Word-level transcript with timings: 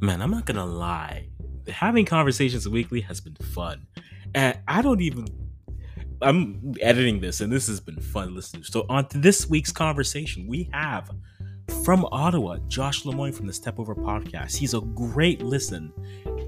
man, 0.00 0.20
I'm 0.20 0.30
not 0.30 0.44
gonna 0.44 0.66
lie. 0.66 1.28
Having 1.68 2.04
conversations 2.04 2.68
weekly 2.68 3.00
has 3.02 3.20
been 3.20 3.34
fun. 3.34 3.86
And 4.34 4.58
I 4.68 4.82
don't 4.82 5.00
even 5.00 5.26
I'm 6.22 6.74
editing 6.80 7.20
this 7.20 7.40
and 7.40 7.52
this 7.52 7.66
has 7.66 7.80
been 7.80 8.00
fun 8.00 8.34
listening. 8.34 8.64
So 8.64 8.86
on 8.88 9.06
to 9.08 9.18
this 9.18 9.48
week's 9.48 9.72
conversation, 9.72 10.46
we 10.46 10.70
have 10.72 11.10
from 11.84 12.06
Ottawa, 12.10 12.58
Josh 12.68 13.04
Lemoyne 13.04 13.32
from 13.32 13.46
the 13.46 13.52
Step 13.52 13.78
Over 13.78 13.94
podcast. 13.94 14.56
He's 14.56 14.72
a 14.72 14.80
great 14.80 15.42
listen 15.42 15.92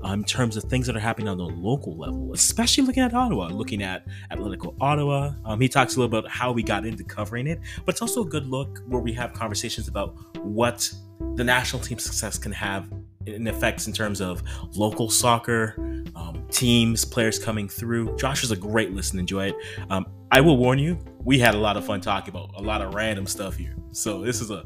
um, 0.03 0.21
in 0.21 0.25
terms 0.25 0.57
of 0.57 0.65
things 0.65 0.87
that 0.87 0.97
are 0.97 1.01
happening 1.01 1.29
on 1.29 1.39
the 1.39 1.45
local 1.45 1.97
level, 1.97 2.33
especially 2.33 2.85
looking 2.85 3.03
at 3.03 3.13
Ottawa, 3.13 3.49
looking 3.49 3.83
at 3.83 4.07
Atletico 4.31 4.75
Ottawa. 4.81 5.33
Um, 5.45 5.61
he 5.61 5.69
talks 5.69 5.97
a 5.97 6.01
little 6.01 6.19
about 6.19 6.31
how 6.31 6.53
we 6.53 6.63
got 6.63 6.87
into 6.87 7.05
covering 7.05 7.47
it, 7.47 7.61
but 7.85 7.95
it's 7.95 8.03
also 8.03 8.23
a 8.23 8.27
good 8.27 8.47
look 8.47 8.79
where 8.87 9.03
we 9.03 9.13
have 9.15 9.33
conversations 9.33 9.89
about 9.89 10.17
what 10.39 10.91
the 11.35 11.45
national 11.45 11.83
team 11.83 11.99
success 11.99 12.39
can 12.39 12.53
have 12.53 12.89
in 13.35 13.47
effects 13.47 13.87
in 13.87 13.93
terms 13.93 14.21
of 14.21 14.43
local 14.77 15.11
soccer, 15.11 15.75
um, 16.17 16.45
teams, 16.51 17.05
players 17.05 17.39
coming 17.39 17.69
through. 17.69 18.17
Josh 18.17 18.43
is 18.45 18.51
a 18.51 18.57
great 18.57 18.93
listen. 18.93 19.19
Enjoy 19.19 19.49
it. 19.49 19.55
Um, 19.91 20.07
I 20.31 20.41
will 20.41 20.57
warn 20.57 20.79
you, 20.79 20.99
we 21.25 21.39
had 21.39 21.55
a 21.55 21.59
lot 21.59 21.77
of 21.77 21.87
fun 21.87 22.01
talking 22.01 22.35
about 22.35 22.51
a 22.57 22.63
lot 22.63 22.83
of 22.83 22.95
random 22.95 23.27
stuff 23.27 23.57
here. 23.57 23.75
So 23.93 24.21
this 24.21 24.41
is 24.41 24.51
a 24.51 24.65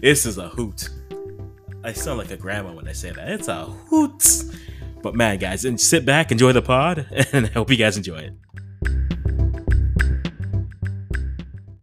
this 0.00 0.26
is 0.26 0.38
a 0.38 0.48
hoot. 0.48 0.88
I 1.82 1.92
sound 1.92 2.18
like 2.18 2.30
a 2.30 2.36
grandma 2.36 2.72
when 2.72 2.88
I 2.88 2.92
say 2.92 3.10
that. 3.10 3.28
It's 3.28 3.48
a 3.48 3.64
hoot. 3.64 4.22
But 5.02 5.14
man, 5.14 5.38
guys, 5.38 5.66
and 5.66 5.78
sit 5.78 6.06
back, 6.06 6.32
enjoy 6.32 6.52
the 6.52 6.62
pod, 6.62 7.06
and 7.32 7.46
I 7.46 7.50
hope 7.50 7.70
you 7.70 7.76
guys 7.76 7.98
enjoy 7.98 8.18
it. 8.18 8.32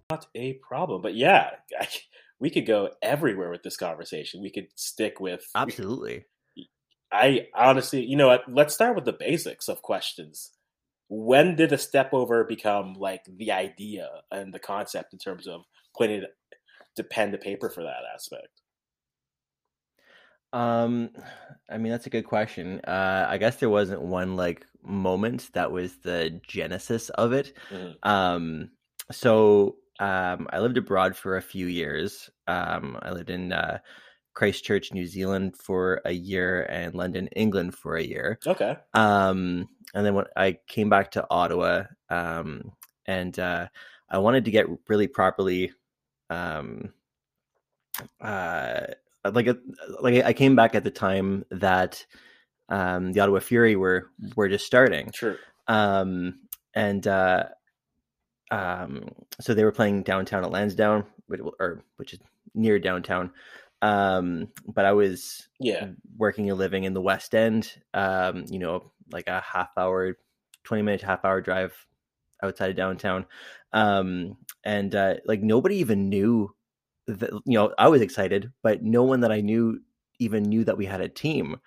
Not 0.09 0.27
a 0.34 0.53
problem, 0.53 1.01
but 1.01 1.13
yeah, 1.13 1.51
we 2.41 2.50
could 2.50 2.66
go 2.66 2.90
everywhere 3.04 3.52
with 3.52 3.62
this 3.62 3.77
conversation. 3.77 4.41
We 4.41 4.49
could 4.49 4.68
stick 4.76 5.20
with 5.21 5.46
absolutely. 5.55 6.26
I 7.13 7.48
honestly, 7.55 8.04
you 8.04 8.18
know 8.18 8.27
what? 8.27 8.41
Let's 8.49 8.74
start 8.74 8.96
with 8.96 9.05
the 9.05 9.13
basics 9.13 9.70
of 9.70 9.84
questions. 9.84 10.52
When 11.07 11.55
did 11.55 11.71
a 11.71 11.77
step 11.77 12.13
over 12.13 12.43
become 12.43 12.96
like 12.96 13.21
the 13.26 13.52
idea 13.52 14.10
and 14.32 14.54
the 14.54 14.60
concept 14.60 15.13
in 15.13 15.20
terms 15.20 15.46
of 15.48 15.62
putting 15.96 16.24
it 16.24 16.35
to 16.96 17.04
pen 17.04 17.32
to 17.32 17.38
paper 17.38 17.70
for 17.70 17.84
that 17.84 18.04
aspect? 18.13 18.48
Um, 20.52 21.12
I 21.70 21.77
mean 21.77 21.91
that's 21.91 22.08
a 22.08 22.12
good 22.12 22.26
question. 22.26 22.82
Uh, 22.87 23.27
I 23.30 23.37
guess 23.37 23.58
there 23.58 23.70
wasn't 23.70 24.02
one 24.02 24.35
like 24.35 24.65
moment 24.82 25.49
that 25.54 25.71
was 25.71 25.96
the 25.98 26.41
genesis 26.48 27.10
of 27.10 27.34
it. 27.34 27.54
Mm-hmm. 27.70 28.10
Um, 28.10 28.71
so 29.12 29.76
um, 30.02 30.48
I 30.49 30.60
lived 30.60 30.77
abroad 30.77 31.16
for 31.16 31.38
a 31.38 31.41
few 31.41 31.68
years. 31.68 32.27
Um, 32.48 32.98
I 33.04 33.12
lived 33.12 33.30
in 33.30 33.54
uh, 33.54 33.77
Christchurch, 34.34 34.91
New 34.91 35.05
Zealand 35.05 35.55
for 35.55 36.02
a 36.04 36.12
year, 36.12 36.63
and 36.63 36.96
London, 36.96 37.27
England 37.27 37.76
for 37.76 37.96
a 37.96 38.04
year. 38.04 38.40
Okay. 38.48 38.77
Um, 38.96 39.70
and 39.93 40.04
then 40.04 40.16
when 40.16 40.26
I 40.35 40.58
came 40.68 40.90
back 40.90 41.12
to 41.12 41.27
Ottawa, 41.30 41.84
um, 42.10 42.71
and 43.05 43.38
uh, 43.38 43.68
I 44.10 44.18
wanted 44.18 44.46
to 44.46 44.52
get 44.52 44.66
really 44.90 45.08
properly, 45.08 45.71
um, 46.32 46.93
uh, 48.20 48.88
like 49.24 49.46
a, 49.46 49.58
like 49.99 50.26
I 50.26 50.34
came 50.34 50.55
back 50.55 50.74
at 50.74 50.84
the 50.84 50.90
time 50.90 51.46
that 51.52 52.04
um, 52.70 53.13
the 53.13 53.20
Ottawa 53.20 53.40
Fury 53.40 53.76
were 53.76 54.10
were 54.36 54.49
just 54.49 54.65
starting. 54.65 55.12
Sure. 55.12 55.38
Um, 55.68 56.40
and 56.74 57.05
uh, 57.05 57.43
um, 58.52 59.05
so 59.40 59.54
they 59.54 59.63
were 59.63 59.71
playing 59.71 60.04
downtown 60.04 60.44
at 60.44 60.52
Lansdowne, 60.52 61.05
which, 61.27 61.41
or 61.60 61.84
which 61.96 62.13
is 62.13 62.20
near 62.54 62.77
downtown. 62.77 63.32
Um, 63.82 64.50
but 64.68 64.85
I 64.85 64.91
was 64.91 65.47
yeah 65.59 65.88
working 66.18 66.50
and 66.50 66.59
living 66.59 66.84
in 66.84 66.94
the 66.94 67.02
West 67.02 67.34
End. 67.34 67.74
Um, 67.94 68.46
you 68.50 68.59
know, 68.59 68.92
like 69.12 69.28
a 69.28 69.42
half 69.42 69.70
hour, 69.78 70.18
twenty 70.64 70.84
minute, 70.84 71.02
half 71.02 71.25
hour 71.25 71.42
drive 71.42 71.74
outside 72.44 72.70
of 72.70 72.75
downtown. 72.75 73.25
Um, 73.74 74.38
and 74.64 74.94
uh, 74.94 75.16
like 75.25 75.42
nobody 75.42 75.78
even 75.78 76.09
knew 76.09 76.54
that. 77.08 77.31
You 77.46 77.58
know, 77.58 77.74
I 77.80 77.88
was 77.88 78.02
excited, 78.02 78.52
but 78.62 78.84
no 78.84 79.04
one 79.04 79.22
that 79.22 79.31
I 79.31 79.42
knew 79.42 79.80
even 80.20 80.44
knew 80.44 80.64
that 80.66 80.78
we 80.78 80.86
had 80.86 81.02
a 81.02 81.09
team. 81.09 81.58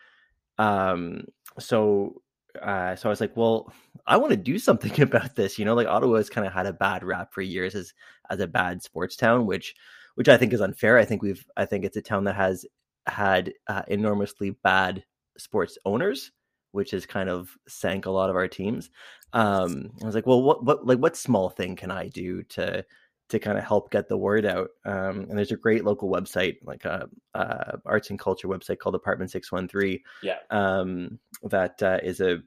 Um, 0.59 1.25
so 1.59 2.23
uh, 2.61 2.97
so 2.97 3.09
I 3.09 3.11
was 3.11 3.21
like, 3.21 3.37
well, 3.37 3.73
I 4.07 4.17
want 4.17 4.31
to 4.31 4.37
do 4.37 4.59
something 4.59 5.01
about 5.03 5.37
this. 5.37 5.59
You 5.59 5.65
know, 5.65 5.75
like 5.75 5.87
Ottawa 5.87 6.17
has 6.17 6.31
kind 6.31 6.47
of 6.47 6.53
had 6.53 6.67
a 6.67 6.73
bad 6.73 7.05
rap 7.05 7.33
for 7.33 7.43
years 7.43 7.75
as 7.75 7.93
as 8.31 8.41
a 8.41 8.47
bad 8.47 8.83
sports 8.83 9.17
town, 9.17 9.47
which 9.47 9.75
which 10.15 10.29
I 10.29 10.37
think 10.37 10.53
is 10.53 10.61
unfair. 10.61 10.99
I 10.99 11.05
think 11.05 11.23
we've 11.23 11.45
I 11.57 11.65
think 11.67 11.85
it's 11.85 11.97
a 11.97 12.03
town 12.03 12.25
that 12.25 12.37
has 12.37 12.65
had 13.07 13.53
uh, 13.69 13.83
enormously 13.89 14.51
bad 14.51 15.05
sports 15.37 15.79
owners, 15.85 16.31
which 16.73 16.93
has 16.93 17.07
kind 17.07 17.29
of 17.29 17.57
sank 17.69 18.07
a 18.07 18.11
lot 18.11 18.31
of 18.31 18.37
our 18.37 18.49
teams. 18.49 18.91
Um, 19.33 19.91
I 20.03 20.07
was 20.07 20.15
like, 20.15 20.27
well, 20.27 20.43
what 20.43 20.65
what 20.65 20.87
like 20.87 20.99
what 20.99 21.17
small 21.17 21.51
thing 21.51 21.77
can 21.77 21.91
I 21.91 22.09
do 22.09 22.43
to 22.45 22.85
to 23.35 23.41
kind 23.41 23.59
of 23.59 23.65
help 23.65 23.91
get 23.91 24.09
the 24.09 24.17
word 24.17 24.47
out. 24.47 24.71
Um, 24.85 25.27
and 25.29 25.37
there's 25.37 25.53
a 25.53 25.57
great 25.57 25.85
local 25.85 26.11
website, 26.11 26.57
like 26.63 26.85
a, 26.85 27.09
a, 27.35 27.79
arts 27.85 28.11
and 28.11 28.19
culture 28.19 28.49
website 28.49 28.79
called 28.79 28.95
Apartment 28.95 29.31
Six 29.31 29.53
One 29.53 29.69
Three. 29.69 30.03
Yeah, 30.23 30.39
um, 30.51 31.19
that 31.43 31.83
uh, 31.83 31.99
is 32.03 32.21
a 32.21 32.43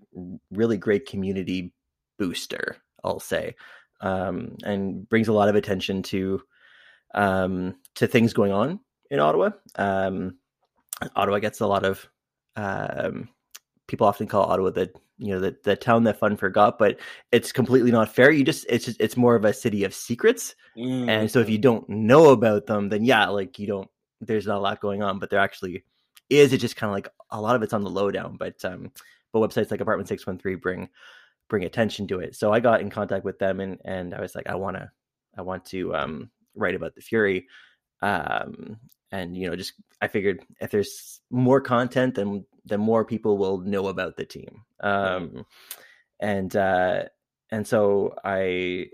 really 0.52 0.78
great 0.78 1.06
community 1.06 1.74
booster, 2.18 2.78
I'll 3.04 3.20
say, 3.20 3.56
um, 4.02 4.56
and 4.64 5.08
brings 5.08 5.28
a 5.28 5.34
lot 5.34 5.50
of 5.50 5.56
attention 5.56 6.04
to 6.04 6.42
um, 7.14 7.76
to 7.96 8.08
things 8.08 8.34
going 8.34 8.52
on 8.52 8.80
in 9.12 9.20
Ottawa. 9.20 9.52
Um, 9.76 10.38
Ottawa 11.16 11.40
gets 11.40 11.60
a 11.60 11.68
lot 11.68 11.86
of 11.86 12.08
um, 12.56 13.30
people 13.88 14.08
often 14.08 14.28
call 14.28 14.46
Ottawa 14.46 14.72
the 14.72 14.92
you 15.18 15.34
know 15.34 15.40
the 15.40 15.58
the 15.64 15.76
town 15.76 16.04
that 16.04 16.20
fun 16.20 16.38
forgot, 16.38 16.78
but 16.78 17.00
it's 17.32 17.52
completely 17.52 17.92
not 17.92 18.14
fair. 18.14 18.32
You 18.32 18.44
just 18.44 18.66
it's 18.70 18.86
just, 18.86 19.02
it's 19.02 19.18
more 19.18 19.36
of 19.36 19.46
a 19.46 19.54
city 19.54 19.84
of 19.84 19.94
secrets, 19.94 20.56
mm. 20.78 21.10
and 21.10 21.30
so 21.30 21.40
if 21.40 21.50
you 21.50 21.58
don't 21.58 21.88
know 21.90 22.30
about 22.30 22.68
them, 22.68 22.90
then 22.90 23.04
yeah, 23.04 23.28
like 23.28 23.60
you 23.60 23.68
don't. 23.68 23.90
There's 24.22 24.48
not 24.48 24.58
a 24.58 24.62
lot 24.62 24.82
going 24.82 25.04
on, 25.04 25.20
but 25.20 25.30
there 25.30 25.40
actually 25.40 25.84
is. 26.30 26.54
It 26.54 26.58
just 26.58 26.76
kind 26.76 26.90
of 26.90 26.94
like 26.94 27.10
a 27.32 27.42
lot 27.42 27.56
of 27.56 27.64
it's 27.64 27.74
on 27.74 27.84
the 27.84 27.90
lowdown, 27.90 28.38
but 28.38 28.64
um, 28.66 28.92
but 29.32 29.40
websites 29.40 29.72
like 29.72 29.82
Apartment 29.82 30.08
Six 30.08 30.26
One 30.26 30.38
Three 30.38 30.56
bring 30.56 30.90
bring 31.50 31.64
attention 31.64 32.08
to 32.08 32.20
it. 32.20 32.36
So 32.36 32.52
I 32.52 32.60
got 32.60 32.82
in 32.82 32.90
contact 32.90 33.26
with 33.26 33.40
them, 33.40 33.60
and 33.60 33.80
and 33.86 34.14
I 34.14 34.22
was 34.22 34.36
like, 34.36 34.48
I 34.48 34.56
want 34.56 34.78
to 34.78 34.92
I 35.38 35.42
want 35.42 35.66
to 35.66 35.96
um 35.96 36.30
write 36.56 36.76
about 36.76 36.96
the 36.96 37.02
Fury, 37.02 37.48
um, 38.02 38.78
and 39.12 39.36
you 39.36 39.50
know 39.50 39.56
just 39.56 39.74
I 40.02 40.08
figured 40.08 40.46
if 40.60 40.72
there's 40.72 41.22
more 41.30 41.62
content, 41.62 42.16
then 42.16 42.46
then 42.66 42.80
more 42.80 43.06
people 43.06 43.38
will 43.38 43.60
know 43.60 43.88
about 43.88 44.18
the 44.18 44.26
team. 44.26 44.64
Um, 44.82 45.46
and 46.20 46.56
uh, 46.56 47.04
and 47.52 47.66
so 47.66 48.16
I, 48.24 48.88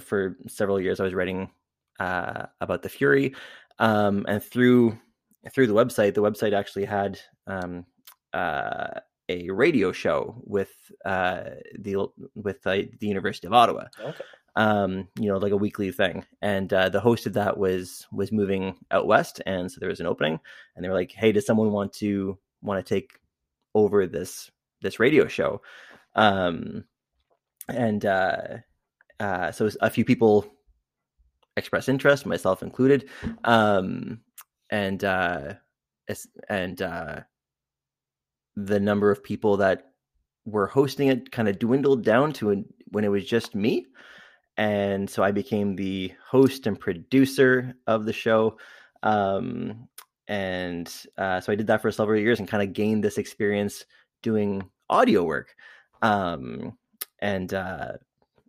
for 0.00 0.36
several 0.48 0.80
years, 0.80 1.00
I 1.00 1.04
was 1.04 1.14
writing 1.14 1.50
uh, 2.00 2.46
about 2.60 2.82
the 2.82 2.88
Fury, 2.88 3.34
um, 3.78 4.24
and 4.28 4.42
through 4.42 4.98
through 5.52 5.66
the 5.66 5.74
website, 5.74 6.14
the 6.14 6.22
website 6.22 6.52
actually 6.52 6.84
had 6.84 7.20
um, 7.46 7.84
uh, 8.32 9.00
a 9.32 9.50
radio 9.50 9.92
show 9.92 10.42
with 10.44 10.72
uh, 11.04 11.42
the 11.78 12.06
with 12.34 12.66
uh, 12.66 12.82
the 13.00 13.06
University 13.06 13.46
of 13.46 13.52
Ottawa. 13.52 13.84
Okay. 14.00 14.24
Um, 14.54 15.08
you 15.18 15.28
know, 15.28 15.38
like 15.38 15.52
a 15.52 15.56
weekly 15.56 15.90
thing, 15.92 16.26
and 16.42 16.70
uh, 16.72 16.90
the 16.90 17.00
host 17.00 17.26
of 17.26 17.32
that 17.34 17.56
was 17.56 18.06
was 18.12 18.32
moving 18.32 18.76
out 18.90 19.06
west, 19.06 19.40
and 19.46 19.70
so 19.72 19.78
there 19.80 19.88
was 19.88 20.00
an 20.00 20.06
opening, 20.06 20.38
and 20.76 20.84
they 20.84 20.88
were 20.88 20.94
like, 20.94 21.12
"Hey, 21.12 21.32
does 21.32 21.46
someone 21.46 21.72
want 21.72 21.94
to 21.94 22.38
want 22.60 22.84
to 22.84 22.94
take 22.94 23.18
over 23.74 24.06
this 24.06 24.50
this 24.82 25.00
radio 25.00 25.26
show 25.26 25.60
um 26.14 26.84
and 27.68 28.04
uh 28.04 28.36
uh 29.20 29.50
so 29.50 29.70
a 29.80 29.90
few 29.90 30.04
people 30.04 30.46
expressed 31.56 31.88
interest 31.88 32.26
myself 32.26 32.62
included 32.62 33.08
um 33.44 34.20
and 34.70 35.04
uh 35.04 35.54
and 36.48 36.82
uh 36.82 37.20
the 38.56 38.80
number 38.80 39.10
of 39.10 39.22
people 39.22 39.56
that 39.56 39.92
were 40.44 40.66
hosting 40.66 41.08
it 41.08 41.30
kind 41.30 41.48
of 41.48 41.58
dwindled 41.58 42.04
down 42.04 42.32
to 42.32 42.64
when 42.90 43.04
it 43.04 43.08
was 43.08 43.24
just 43.24 43.54
me 43.54 43.86
and 44.56 45.08
so 45.08 45.22
i 45.22 45.30
became 45.30 45.76
the 45.76 46.12
host 46.28 46.66
and 46.66 46.80
producer 46.80 47.74
of 47.86 48.04
the 48.04 48.12
show 48.12 48.56
um 49.02 49.88
and 50.28 50.90
uh, 51.18 51.40
so 51.40 51.52
I 51.52 51.56
did 51.56 51.66
that 51.66 51.82
for 51.82 51.90
several 51.90 52.18
years 52.18 52.38
and 52.38 52.48
kind 52.48 52.62
of 52.62 52.72
gained 52.72 53.02
this 53.02 53.18
experience 53.18 53.84
doing 54.22 54.62
audio 54.88 55.22
work. 55.24 55.54
Um, 56.00 56.78
and 57.20 57.52
uh, 57.52 57.92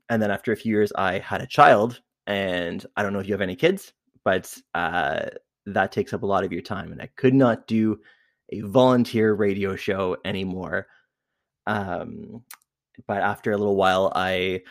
and 0.09 0.21
then 0.21 0.31
after 0.31 0.51
a 0.51 0.55
few 0.55 0.71
years, 0.71 0.91
I 0.95 1.19
had 1.19 1.41
a 1.41 1.47
child, 1.47 2.01
and 2.27 2.85
I 2.95 3.03
don't 3.03 3.13
know 3.13 3.19
if 3.19 3.27
you 3.27 3.33
have 3.33 3.41
any 3.41 3.55
kids, 3.55 3.93
but 4.23 4.55
uh, 4.73 5.25
that 5.65 5.91
takes 5.91 6.13
up 6.13 6.23
a 6.23 6.27
lot 6.27 6.43
of 6.43 6.51
your 6.51 6.61
time, 6.61 6.91
and 6.91 7.01
I 7.01 7.09
could 7.15 7.33
not 7.33 7.67
do 7.67 7.99
a 8.53 8.67
volunteer 8.67 9.33
radio 9.33 9.75
show 9.75 10.17
anymore. 10.23 10.87
Um, 11.65 12.43
but 13.07 13.21
after 13.21 13.51
a 13.51 13.57
little 13.57 13.75
while, 13.75 14.11
I 14.15 14.61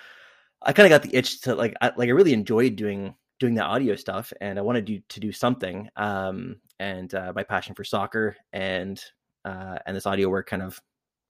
I 0.61 0.73
kind 0.73 0.87
of 0.87 0.91
got 0.91 1.09
the 1.09 1.17
itch 1.17 1.43
to 1.43 1.55
like 1.55 1.75
I, 1.81 1.93
like 1.97 2.09
I 2.09 2.13
really 2.13 2.33
enjoyed 2.33 2.77
doing 2.77 3.15
doing 3.41 3.55
the 3.55 3.63
audio 3.63 3.97
stuff 3.97 4.33
and 4.41 4.57
I 4.57 4.63
wanted 4.63 4.87
to, 4.87 5.01
to 5.09 5.21
do 5.21 5.33
something. 5.33 5.89
Um, 5.97 6.61
and 6.79 7.13
uh, 7.13 7.33
my 7.35 7.43
passion 7.43 7.75
for 7.75 7.83
soccer 7.83 8.37
and 8.53 9.03
uh, 9.45 9.79
and 9.85 9.97
this 9.97 10.07
audio 10.07 10.29
work 10.29 10.49
kind 10.49 10.63
of, 10.63 10.81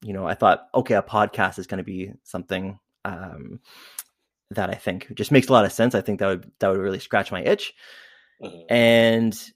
you 0.03 0.13
know, 0.13 0.27
I 0.27 0.35
thought, 0.35 0.67
okay, 0.75 0.93
a 0.93 1.01
podcast 1.01 1.57
is 1.57 1.65
going 1.65 1.79
to 1.79 1.83
be 1.83 2.11
something 2.23 2.79
um, 3.03 3.59
that 4.51 4.69
I 4.69 4.75
think 4.75 5.11
just 5.15 5.31
makes 5.31 5.47
a 5.47 5.53
lot 5.53 5.65
of 5.65 5.71
sense. 5.71 5.95
I 5.95 6.01
think 6.01 6.19
that 6.19 6.27
would 6.27 6.51
that 6.59 6.69
would 6.69 6.79
really 6.79 6.99
scratch 6.99 7.31
my 7.31 7.41
itch, 7.41 7.73
mm-hmm. 8.41 8.73
and 8.73 9.51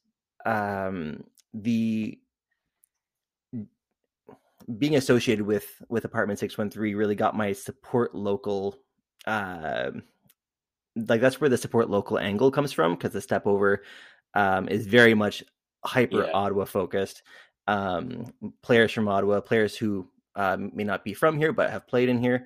um, 0.45 1.23
the 1.53 2.19
being 4.77 4.95
associated 4.95 5.45
with 5.45 5.81
with 5.89 6.05
apartment 6.05 6.39
613 6.39 6.95
really 6.95 7.15
got 7.15 7.35
my 7.35 7.53
support 7.53 8.13
local 8.13 8.77
uh, 9.25 9.91
like 10.95 11.21
that's 11.21 11.39
where 11.39 11.49
the 11.49 11.57
support 11.57 11.89
local 11.89 12.19
angle 12.19 12.51
comes 12.51 12.73
from 12.73 12.95
because 12.95 13.11
the 13.11 13.21
step 13.21 13.47
over 13.47 13.83
um, 14.33 14.67
is 14.67 14.85
very 14.87 15.13
much 15.13 15.43
hyper 15.85 16.25
yeah. 16.25 16.31
ottawa 16.33 16.65
focused 16.65 17.23
um, 17.67 18.25
players 18.61 18.91
from 18.91 19.07
ottawa 19.07 19.39
players 19.39 19.75
who 19.75 20.07
um, 20.35 20.71
may 20.73 20.83
not 20.83 21.03
be 21.03 21.13
from 21.13 21.37
here 21.37 21.53
but 21.53 21.69
have 21.69 21.87
played 21.87 22.09
in 22.09 22.19
here 22.19 22.45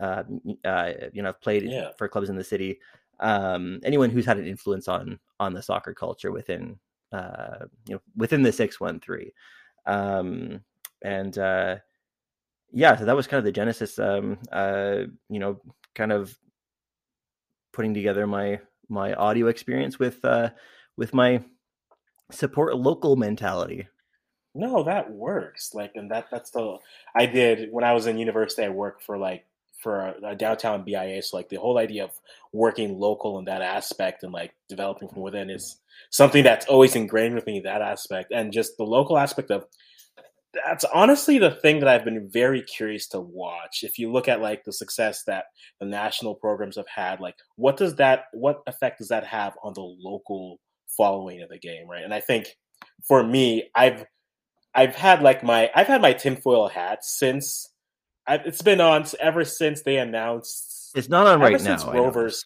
uh, 0.00 0.24
uh, 0.64 0.92
you 1.12 1.22
know 1.22 1.28
have 1.28 1.40
played 1.40 1.62
yeah. 1.64 1.90
for 1.96 2.08
clubs 2.08 2.28
in 2.28 2.36
the 2.36 2.44
city 2.44 2.78
um, 3.20 3.80
anyone 3.82 4.10
who's 4.10 4.26
had 4.26 4.38
an 4.38 4.46
influence 4.46 4.88
on 4.88 5.18
on 5.40 5.54
the 5.54 5.62
soccer 5.62 5.94
culture 5.94 6.32
within 6.32 6.78
uh, 7.12 7.64
you 7.86 7.94
know 7.94 8.00
within 8.16 8.42
the 8.42 8.52
613 8.52 9.30
um, 9.86 10.60
and 11.04 11.36
uh, 11.38 11.76
yeah, 12.72 12.96
so 12.96 13.04
that 13.04 13.16
was 13.16 13.26
kind 13.26 13.38
of 13.38 13.44
the 13.44 13.52
genesis. 13.52 13.98
Um, 13.98 14.38
uh, 14.50 15.02
you 15.28 15.38
know, 15.38 15.60
kind 15.94 16.12
of 16.12 16.36
putting 17.72 17.94
together 17.94 18.26
my 18.26 18.60
my 18.88 19.14
audio 19.14 19.46
experience 19.46 19.98
with 19.98 20.24
uh, 20.24 20.50
with 20.96 21.14
my 21.14 21.42
support 22.30 22.76
local 22.76 23.16
mentality. 23.16 23.88
No, 24.54 24.82
that 24.84 25.10
works. 25.10 25.72
Like, 25.74 25.92
and 25.94 26.10
that 26.10 26.26
that's 26.30 26.50
the 26.50 26.78
I 27.14 27.26
did 27.26 27.72
when 27.72 27.84
I 27.84 27.92
was 27.92 28.06
in 28.06 28.18
university. 28.18 28.64
I 28.64 28.68
worked 28.68 29.02
for 29.02 29.18
like 29.18 29.44
for 29.82 30.00
a, 30.00 30.28
a, 30.28 30.36
downtown 30.36 30.84
BIA. 30.84 31.22
So 31.22 31.36
like 31.36 31.48
the 31.48 31.56
whole 31.56 31.78
idea 31.78 32.04
of 32.04 32.12
working 32.52 32.98
local 32.98 33.38
in 33.38 33.46
that 33.46 33.62
aspect 33.62 34.22
and 34.22 34.32
like 34.32 34.54
developing 34.68 35.08
from 35.08 35.22
within 35.22 35.50
is 35.50 35.80
something 36.10 36.44
that's 36.44 36.66
always 36.66 36.94
ingrained 36.94 37.34
with 37.34 37.46
me. 37.46 37.60
That 37.60 37.82
aspect 37.82 38.32
and 38.32 38.52
just 38.52 38.76
the 38.76 38.84
local 38.84 39.18
aspect 39.18 39.50
of 39.50 39.66
that's 40.52 40.84
honestly 40.92 41.38
the 41.38 41.50
thing 41.50 41.80
that 41.80 41.88
I've 41.88 42.04
been 42.04 42.28
very 42.30 42.62
curious 42.62 43.06
to 43.08 43.20
watch. 43.20 43.82
If 43.82 43.98
you 43.98 44.12
look 44.12 44.28
at 44.28 44.40
like 44.40 44.64
the 44.64 44.72
success 44.72 45.24
that 45.24 45.46
the 45.80 45.86
national 45.86 46.34
programs 46.34 46.76
have 46.76 46.88
had, 46.88 47.20
like 47.20 47.36
what 47.56 47.76
does 47.76 47.96
that 47.96 48.24
what 48.32 48.62
effect 48.66 48.98
does 48.98 49.08
that 49.08 49.24
have 49.24 49.54
on 49.62 49.72
the 49.74 49.80
local 49.80 50.58
following 50.96 51.42
of 51.42 51.48
the 51.48 51.58
game, 51.58 51.88
right? 51.88 52.04
And 52.04 52.12
I 52.12 52.20
think 52.20 52.56
for 53.06 53.22
me, 53.22 53.70
I've 53.74 54.04
I've 54.74 54.94
had 54.94 55.22
like 55.22 55.42
my 55.42 55.70
I've 55.74 55.86
had 55.86 56.02
my 56.02 56.12
tinfoil 56.12 56.68
hat 56.68 57.04
since 57.04 57.68
I've, 58.26 58.46
it's 58.46 58.62
been 58.62 58.80
on 58.80 59.06
ever 59.20 59.44
since 59.44 59.82
they 59.82 59.96
announced. 59.96 60.92
It's 60.94 61.08
not 61.08 61.26
on 61.26 61.40
right 61.40 61.60
now. 61.62 61.92
Rovers. 61.92 62.44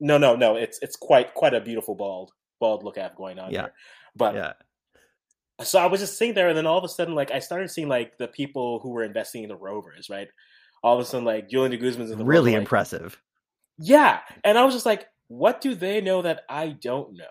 No, 0.00 0.18
no, 0.18 0.34
no. 0.34 0.56
It's 0.56 0.78
it's 0.80 0.96
quite 0.96 1.34
quite 1.34 1.52
a 1.52 1.60
beautiful 1.60 1.94
bald 1.94 2.32
bald 2.58 2.84
look 2.84 2.96
I 2.96 3.02
have 3.02 3.16
going 3.16 3.38
on 3.38 3.50
yeah. 3.52 3.62
here. 3.62 3.72
But 4.14 4.34
yeah 4.34 4.52
so 5.62 5.78
I 5.78 5.86
was 5.86 6.00
just 6.00 6.18
sitting 6.18 6.34
there, 6.34 6.48
and 6.48 6.56
then 6.56 6.66
all 6.66 6.78
of 6.78 6.84
a 6.84 6.88
sudden, 6.88 7.14
like 7.14 7.30
I 7.30 7.38
started 7.38 7.70
seeing 7.70 7.88
like 7.88 8.18
the 8.18 8.28
people 8.28 8.80
who 8.80 8.90
were 8.90 9.04
investing 9.04 9.42
in 9.42 9.48
the 9.48 9.56
Rovers, 9.56 10.10
right? 10.10 10.28
All 10.82 10.94
of 10.94 11.00
a 11.00 11.04
sudden, 11.04 11.24
like 11.24 11.48
Julian 11.48 11.70
de 11.70 11.78
Guzman's 11.78 12.10
in 12.10 12.18
the 12.18 12.24
really 12.24 12.52
Rover, 12.52 12.60
impressive. 12.60 13.20
Like, 13.78 13.88
yeah, 13.88 14.20
and 14.44 14.58
I 14.58 14.64
was 14.64 14.74
just 14.74 14.86
like, 14.86 15.06
what 15.28 15.60
do 15.60 15.74
they 15.74 16.00
know 16.00 16.22
that 16.22 16.42
I 16.48 16.68
don't 16.68 17.16
know, 17.16 17.24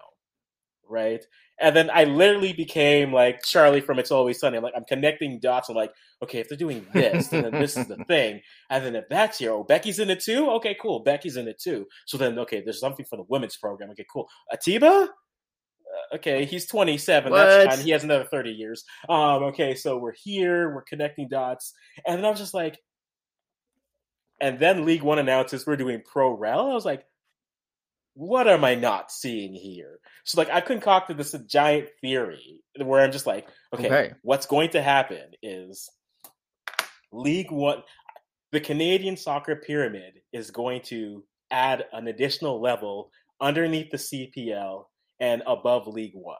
right? 0.89 1.24
And 1.62 1.75
then 1.75 1.89
I 1.94 2.04
literally 2.04 2.51
became 2.51 3.13
like 3.13 3.42
Charlie 3.44 3.80
from 3.80 3.98
It's 3.98 4.12
Always 4.12 4.39
Sunny. 4.39 4.57
I'm 4.57 4.63
like, 4.63 4.74
I'm 4.75 4.83
connecting 4.83 5.39
dots. 5.39 5.69
I'm 5.69 5.75
like, 5.75 5.94
okay, 6.22 6.39
if 6.39 6.50
they're 6.50 6.57
doing 6.57 6.86
this, 6.94 7.30
then 7.30 7.50
this 7.51 7.77
is 7.77 7.88
the 7.88 7.95
thing. 8.07 8.42
And 8.69 8.83
then 8.83 8.95
if 8.95 9.06
that's 9.10 9.38
here, 9.38 9.54
oh, 9.54 9.63
Becky's 9.63 10.00
in 10.00 10.10
it 10.10 10.19
too. 10.19 10.50
Okay, 10.51 10.75
cool. 10.81 11.00
Becky's 11.00 11.38
in 11.38 11.48
it 11.48 11.60
too. 11.60 11.86
So 12.06 12.18
then, 12.18 12.38
okay, 12.39 12.62
there's 12.62 12.81
something 12.81 13.06
for 13.06 13.16
the 13.16 13.25
women's 13.30 13.56
program. 13.56 13.89
Okay, 13.92 14.06
cool. 14.12 14.27
Atiba, 14.51 15.10
okay, 16.16 16.46
he's 16.46 16.66
27. 16.66 17.32
What? 17.32 17.38
That's 17.38 17.76
fine. 17.76 17.86
He 17.86 17.92
has 17.92 18.04
another 18.04 18.26
30 18.26 18.52
years. 18.52 18.84
Um, 19.10 19.44
okay, 19.44 19.76
so 19.76 19.98
we're 19.98 20.14
here, 20.14 20.74
we're 20.74 20.84
connecting 20.84 21.28
dots. 21.28 21.74
And 22.06 22.18
then 22.18 22.26
I 22.26 22.30
was 22.30 22.40
just 22.40 22.54
like, 22.54 22.80
and 24.42 24.60
then 24.60 24.86
League 24.86 25.04
One 25.04 25.20
announces 25.20 25.66
we're 25.66 25.78
doing 25.78 26.02
pro 26.06 26.32
rel. 26.32 26.72
I 26.72 26.74
was 26.74 26.86
like, 26.86 27.06
what 28.14 28.48
am 28.48 28.64
I 28.64 28.76
not 28.76 29.12
seeing 29.12 29.54
here? 29.54 30.00
So 30.24 30.40
like 30.40 30.50
I 30.50 30.62
concocted 30.62 31.18
this 31.18 31.36
giant 31.48 31.90
theory 32.02 32.62
where 32.78 33.02
I'm 33.02 33.12
just 33.12 33.28
like, 33.28 33.48
okay, 33.74 33.88
okay, 33.88 34.14
what's 34.22 34.46
going 34.46 34.70
to 34.72 34.82
happen 34.82 35.32
is 35.42 35.90
League 37.12 37.52
One 37.52 37.84
the 38.52 38.62
Canadian 38.62 39.18
soccer 39.18 39.58
pyramid 39.58 40.22
is 40.32 40.50
going 40.50 40.82
to 40.82 41.26
add 41.52 41.86
an 41.92 42.08
additional 42.08 42.62
level 42.62 43.12
underneath 43.42 43.92
the 43.92 43.98
CPL 43.98 44.86
and 45.20 45.42
above 45.46 45.88
League 45.88 46.16
One. 46.16 46.38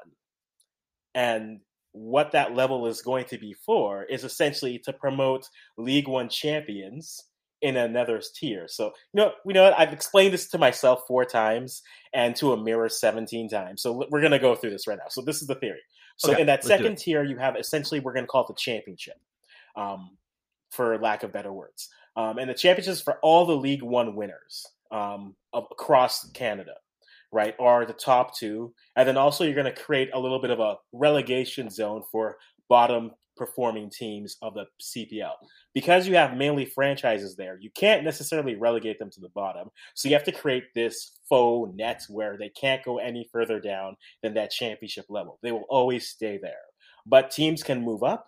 And 1.13 1.62
what 1.92 2.33
that 2.33 2.54
level 2.54 2.88
is 2.88 3.01
going 3.01 3.25
to 3.25 3.38
be 3.38 3.54
for 3.54 4.04
is 4.04 4.24
essentially 4.24 4.80
to 4.80 4.92
promote 4.92 5.48
League 5.77 6.07
One 6.07 6.30
champions 6.30 7.24
in 7.62 7.77
another 7.77 8.22
tier. 8.36 8.68
So, 8.68 8.88
you 9.13 9.22
know, 9.22 9.31
we 9.45 9.54
know 9.54 9.74
I've 9.75 9.94
explained 9.94 10.33
this 10.33 10.50
to 10.50 10.57
myself 10.57 11.04
four 11.07 11.25
times 11.25 11.81
and 12.13 12.36
to 12.36 12.51
a 12.51 12.62
mirror 12.62 12.89
17 12.89 13.50
times. 13.50 13.81
So 13.81 14.06
we're 14.12 14.19
going 14.19 14.31
to 14.31 14.39
go 14.39 14.56
through 14.56 14.72
this 14.72 14.88
right 14.88 14.98
now. 14.98 15.07
So 15.10 15.21
this 15.21 15.42
is 15.42 15.48
the 15.48 15.56
theory. 15.56 15.80
So 16.18 16.31
okay, 16.31 16.42
in 16.42 16.48
that 16.48 16.63
second 16.63 16.98
tier, 16.98 17.24
you 17.24 17.38
have 17.38 17.56
essentially, 17.57 18.01
we're 18.01 18.13
going 18.13 18.25
to 18.25 18.30
call 18.30 18.44
it 18.44 18.48
the 18.50 18.56
championship, 18.56 19.16
um, 19.75 20.12
for 20.69 20.98
lack 21.00 21.24
of 21.24 21.31
better 21.31 21.51
words. 21.51 21.89
Um, 22.16 22.38
and 22.38 22.50
the 22.50 22.54
championships 22.54 23.01
for 23.01 23.19
all 23.21 23.45
the 23.45 23.56
League 23.56 23.83
One 23.83 24.16
winners 24.16 24.66
um, 24.92 25.36
across 25.54 26.30
Canada 26.31 26.75
right, 27.35 27.53
are 27.59 27.85
the 27.85 27.93
top 27.93 28.35
two. 28.35 28.73
And 28.95 29.07
then 29.07 29.17
also 29.17 29.43
you're 29.43 29.53
going 29.53 29.65
to 29.65 29.83
create 29.83 30.09
a 30.13 30.19
little 30.19 30.39
bit 30.39 30.51
of 30.51 30.61
a 30.61 30.77
relegation 30.93 31.69
zone 31.69 32.01
for 32.11 32.37
bottom 32.69 33.11
performing 33.35 33.89
teams 33.89 34.37
of 34.41 34.53
the 34.53 34.65
CPL. 34.81 35.33
Because 35.73 36.07
you 36.07 36.15
have 36.15 36.37
mainly 36.37 36.65
franchises 36.65 37.35
there, 37.35 37.59
you 37.59 37.69
can't 37.75 38.05
necessarily 38.05 38.55
relegate 38.55 38.97
them 38.97 39.11
to 39.11 39.19
the 39.19 39.29
bottom. 39.35 39.69
So 39.93 40.07
you 40.07 40.15
have 40.15 40.23
to 40.23 40.31
create 40.31 40.73
this 40.73 41.19
faux 41.27 41.69
net 41.75 42.03
where 42.07 42.37
they 42.37 42.49
can't 42.49 42.83
go 42.85 42.99
any 42.99 43.27
further 43.33 43.59
down 43.59 43.97
than 44.23 44.33
that 44.35 44.51
championship 44.51 45.06
level. 45.09 45.37
They 45.44 45.51
will 45.51 45.65
always 45.69 46.07
stay 46.07 46.39
there. 46.42 46.54
But 47.06 47.31
teams 47.31 47.61
can 47.61 47.83
move 47.83 48.01
up. 48.01 48.27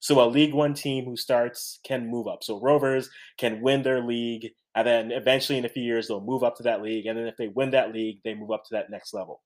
So 0.00 0.22
a 0.22 0.28
League 0.28 0.54
One 0.54 0.74
team 0.74 1.04
who 1.04 1.16
starts 1.16 1.80
can 1.84 2.08
move 2.08 2.26
up. 2.26 2.42
So 2.44 2.60
Rovers 2.60 3.10
can 3.38 3.60
win 3.60 3.82
their 3.82 4.02
league 4.04 4.50
and 4.74 4.86
then 4.86 5.10
eventually 5.10 5.58
in 5.58 5.64
a 5.64 5.70
few 5.70 5.82
years 5.82 6.08
they'll 6.08 6.20
move 6.20 6.42
up 6.42 6.56
to 6.56 6.64
that 6.64 6.82
league 6.82 7.06
and 7.06 7.18
then 7.18 7.26
if 7.26 7.36
they 7.36 7.48
win 7.48 7.70
that 7.70 7.92
league 7.92 8.20
they 8.24 8.34
move 8.34 8.50
up 8.50 8.64
to 8.64 8.74
that 8.74 8.90
next 8.90 9.14
level. 9.14 9.42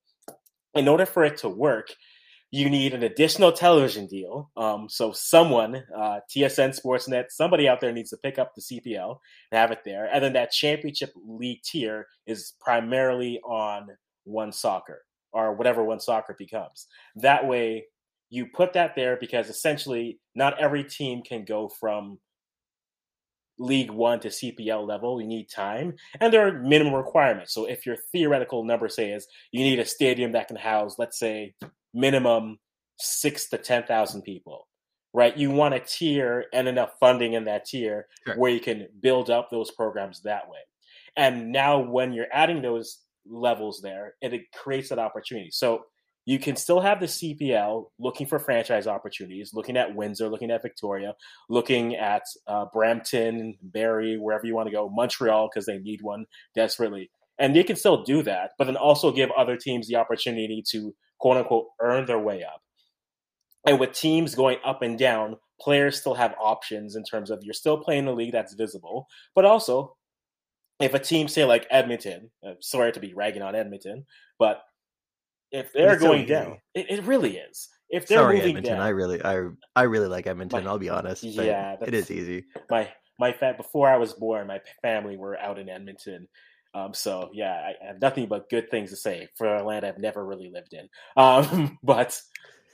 In 0.75 0.89
order 0.89 1.07
for 1.07 1.25
it 1.25 1.39
to 1.39 1.49
work 1.49 1.89
you 2.53 2.69
need 2.69 2.95
an 2.95 3.05
additional 3.05 3.53
television 3.53 4.09
deal. 4.09 4.51
Um, 4.57 4.89
so 4.89 5.13
someone 5.13 5.85
uh, 5.97 6.19
tsn 6.35 6.79
sportsnet 6.79 7.27
somebody 7.31 7.69
out 7.69 7.81
there 7.81 7.93
needs 7.93 8.11
to 8.11 8.17
pick 8.17 8.39
up 8.41 8.53
the 8.55 8.63
cpl 8.63 9.19
and 9.53 9.59
have 9.59 9.71
it 9.71 9.83
there 9.85 10.11
and 10.13 10.23
then 10.23 10.33
that 10.33 10.51
championship 10.51 11.13
league 11.25 11.63
tier 11.63 12.09
is 12.27 12.55
primarily 12.61 13.41
on 13.45 13.87
one 14.25 14.53
soccer 14.53 15.03
or 15.33 15.55
whatever 15.55 15.85
one 15.85 16.01
soccer 16.01 16.35
becomes. 16.39 16.87
That 17.17 17.47
way 17.47 17.87
you 18.31 18.47
put 18.47 18.73
that 18.73 18.95
there 18.95 19.17
because 19.21 19.49
essentially 19.49 20.19
not 20.35 20.59
every 20.61 20.85
team 20.85 21.23
can 21.23 21.45
go 21.45 21.69
from 21.69 22.19
League 23.59 23.91
One 23.91 24.21
to 24.21 24.29
CPL 24.29 24.89
level, 24.89 25.21
you 25.21 25.27
need 25.27 25.51
time, 25.51 25.95
and 26.19 26.33
there 26.33 26.47
are 26.47 26.61
minimum 26.61 26.95
requirements. 26.95 27.53
So 27.53 27.67
if 27.67 27.85
your 27.85 27.97
theoretical 28.11 28.65
number 28.65 28.89
says 28.89 29.27
you 29.53 29.63
need 29.63 29.79
a 29.79 29.85
stadium 29.85 30.33
that 30.33 30.49
can 30.49 30.57
house, 30.57 30.99
let's 30.99 31.19
say, 31.19 31.55
minimum 31.93 32.59
six 32.99 33.51
to 33.51 33.59
ten 33.59 33.83
thousand 33.83 34.23
people, 34.23 34.67
right? 35.13 35.37
You 35.37 35.51
want 35.51 35.75
a 35.75 35.81
tier 35.81 36.47
and 36.55 36.69
enough 36.69 36.93
funding 37.01 37.35
in 37.35 37.45
that 37.45 37.67
tier 37.67 38.07
sure. 38.27 38.37
where 38.37 38.51
you 38.51 38.61
can 38.61 38.89
build 39.03 39.29
up 39.29 39.51
those 39.51 39.71
programs 39.73 40.23
that 40.23 40.49
way. 40.49 40.61
And 41.17 41.53
now, 41.53 41.81
when 41.81 42.15
you're 42.15 42.33
adding 42.33 42.63
those 42.63 43.01
levels 43.27 43.83
there, 43.83 44.15
it, 44.23 44.33
it 44.33 44.53
creates 44.53 44.89
that 44.89 44.99
opportunity. 44.99 45.51
So 45.51 45.83
you 46.27 46.39
can 46.39 46.57
still 46.57 46.81
have 46.81 47.01
the 47.01 47.07
CPL 47.07 47.87
looking 47.99 48.27
for 48.27 48.39
franchise 48.39 48.87
opportunities, 48.87 49.53
looking 49.55 49.77
at 49.77 49.95
Windsor, 49.95 50.29
looking 50.29 50.51
at 50.51 50.63
Victoria, 50.63 51.15
looking 51.49 51.97
at 51.97 52.23
uh, 52.47 52.67
Brampton, 52.73 53.57
Barrie, 53.63 54.19
wherever 54.19 54.47
you 54.47 54.55
want 54.55 54.69
to 54.69 54.75
go, 54.75 54.89
Montreal, 54.89 55.49
because 55.49 55.67
they 55.67 55.79
need 55.79 56.03
one 56.03 56.27
desperately. 56.55 57.11
And 57.39 57.57
they 57.57 57.65
can 57.65 57.77
still 57.77 58.03
do 58.03 58.23
that, 58.25 58.53
but 58.59 58.65
then 58.65 58.77
also 58.77 59.13
give 59.13 59.31
other 59.31 59.57
teams 59.57 59.89
the 59.89 59.97
opportunity 59.97 60.63
to 60.71 60.95
quote 61.19 61.39
unquote 61.39 61.69
earn 61.81 62.07
their 62.07 62.19
way 62.19 62.45
up. 62.45 62.63
And 63.67 63.81
with 63.81 63.93
teams 63.93 64.35
going 64.35 64.59
up 64.65 64.83
and 64.83 64.99
down, 64.99 65.37
players 65.61 66.01
still 66.01 66.15
have 66.15 66.35
options 66.41 66.97
in 66.97 67.05
terms 67.05 67.31
of 67.31 67.41
you're 67.43 67.55
still 67.55 67.79
playing 67.79 68.07
a 68.07 68.13
league 68.13 68.33
that's 68.33 68.55
visible, 68.55 69.07
but 69.35 69.45
also 69.45 69.97
if 70.81 70.95
a 70.95 70.99
team, 70.99 71.29
say 71.29 71.45
like 71.45 71.67
Edmonton, 71.71 72.31
uh, 72.47 72.55
sorry 72.61 72.93
to 72.93 73.01
be 73.01 73.13
ragging 73.13 73.43
on 73.43 73.55
Edmonton, 73.55 74.07
but 74.39 74.63
if 75.51 75.73
they're 75.73 75.99
going 75.99 76.27
so 76.27 76.35
down, 76.35 76.59
it, 76.75 76.91
it, 76.91 77.05
really 77.05 77.37
is. 77.37 77.69
if 77.89 78.07
they're 78.07 78.19
Sorry, 78.19 78.37
moving 78.37 78.51
Edmonton. 78.57 78.75
down, 78.75 78.83
I 78.83 78.89
really, 78.91 79.23
I, 79.25 79.49
I 79.75 79.83
really 79.83 80.09
like 80.09 80.27
Edmonton. 80.27 80.65
My- 80.65 80.71
I'll 80.71 80.79
be 80.79 80.89
honest. 80.89 81.23
but 81.37 81.47
yeah, 81.47 81.77
it 81.81 81.95
is 81.95 82.11
easy. 82.11 82.45
my 82.71 82.89
my 83.19 83.33
fa- 83.33 83.55
before 83.57 83.89
I 83.89 83.97
was 83.97 84.13
born, 84.15 84.47
my 84.47 84.61
family 84.83 85.17
were 85.17 85.39
out 85.39 85.59
in 85.59 85.69
Edmonton. 85.69 86.29
Um, 86.73 86.95
so 86.95 87.31
yeah, 87.33 87.53
I, 87.53 87.85
I 87.85 87.87
have 87.89 88.01
nothing 88.01 88.27
but 88.27 88.49
good 88.49 88.71
things 88.71 88.91
to 88.91 88.97
say 88.97 89.29
for 89.37 89.57
a 89.57 89.65
land 89.65 89.85
I've 89.85 89.99
never 89.99 90.25
really 90.25 90.51
lived 90.53 90.73
in. 90.73 90.89
Um, 91.17 91.79
but 91.83 92.19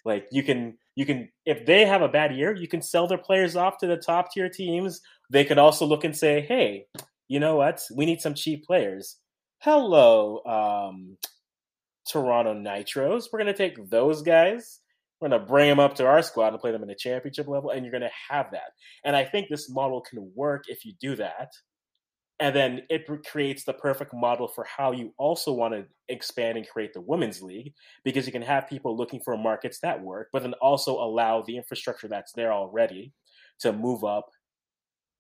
like 0.05 0.29
you 0.31 0.43
can 0.43 0.77
you 0.95 1.05
can 1.07 1.31
if 1.45 1.67
they 1.67 1.85
have 1.85 2.03
a 2.03 2.09
bad 2.09 2.35
year, 2.35 2.55
you 2.55 2.69
can 2.69 2.83
sell 2.83 3.07
their 3.07 3.19
players 3.19 3.57
off 3.57 3.79
to 3.79 3.87
the 3.87 3.97
top 3.97 4.33
tier 4.33 4.49
teams. 4.49 5.01
They 5.31 5.45
could 5.45 5.59
also 5.59 5.85
look 5.87 6.05
and 6.05 6.17
say, 6.17 6.43
hey, 6.43 6.87
you 7.27 7.41
know 7.41 7.57
what? 7.57 7.83
We 7.95 8.07
need 8.07 8.21
some 8.21 8.35
cheap 8.35 8.65
players. 8.65 9.17
Hello, 9.59 10.43
um, 10.47 11.17
Toronto 12.11 12.55
Nitros. 12.55 13.25
We're 13.33 13.39
gonna 13.39 13.57
take 13.57 13.91
those 13.91 14.23
guys. 14.23 14.81
We're 15.21 15.29
gonna 15.29 15.45
bring 15.45 15.69
them 15.69 15.81
up 15.81 15.95
to 15.97 16.07
our 16.07 16.23
squad 16.23 16.49
and 16.49 16.61
play 16.61 16.73
them 16.73 16.83
in 16.83 16.91
a 16.91 16.95
championship 16.95 17.49
level, 17.49 17.71
and 17.71 17.85
you're 17.85 17.93
gonna 17.93 18.11
have 18.29 18.51
that. 18.53 18.73
And 19.05 19.17
I 19.17 19.25
think 19.25 19.49
this 19.49 19.71
model 19.71 20.01
can 20.01 20.31
work 20.35 20.65
if 20.69 20.85
you 20.85 20.93
do 21.01 21.17
that. 21.17 21.53
And 22.39 22.55
then 22.55 22.83
it 22.91 23.07
creates 23.25 23.65
the 23.65 23.73
perfect 23.73 24.13
model 24.13 24.47
for 24.47 24.65
how 24.65 24.93
you 24.93 25.15
also 25.17 25.53
want 25.53 25.73
to 25.73 25.87
expand 26.09 26.59
and 26.59 26.69
create 26.69 26.93
the 26.93 27.01
women's 27.01 27.41
league 27.41 27.73
because 28.05 28.27
you 28.27 28.33
can 28.33 28.43
have 28.43 28.69
people 28.69 28.95
looking 28.95 29.21
for 29.25 29.39
markets 29.39 29.79
that 29.81 30.03
work, 30.03 30.29
but 30.35 30.43
then 30.43 30.53
also 30.55 30.93
allow 30.97 31.41
the 31.41 31.57
infrastructure 31.57 32.09
that's 32.09 32.33
there 32.33 32.53
already 32.53 33.15
to 33.61 33.73
move 33.73 34.05
up 34.05 34.29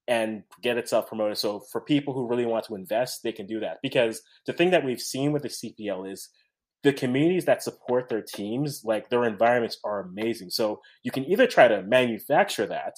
and 0.09 0.43
get 0.63 0.77
itself 0.77 1.09
promoted. 1.09 1.39
So 1.39 1.61
for 1.73 1.81
people 1.81 2.13
who 2.13 2.29
really 2.29 2.47
want 2.47 2.67
to 2.67 2.75
invest, 2.75 3.23
they 3.23 3.33
can 3.33 3.47
do 3.47 3.61
that. 3.61 3.79
Because 3.83 4.21
the 4.47 4.53
thing 4.53 4.71
that 4.71 4.85
we've 4.85 5.01
seen 5.01 5.33
with 5.33 5.43
the 5.43 5.49
CPL 5.49 6.13
is 6.13 6.29
the 6.87 6.93
communities 6.93 7.47
that 7.47 7.65
support 7.65 8.09
their 8.09 8.23
teams, 8.23 8.83
like 8.85 9.11
their 9.11 9.25
environments 9.25 9.77
are 9.83 10.03
amazing. 10.03 10.51
So 10.51 10.81
you 11.03 11.11
can 11.11 11.25
either 11.25 11.49
try 11.49 11.67
to 11.67 11.83
manufacture 11.83 12.65
that 12.69 12.95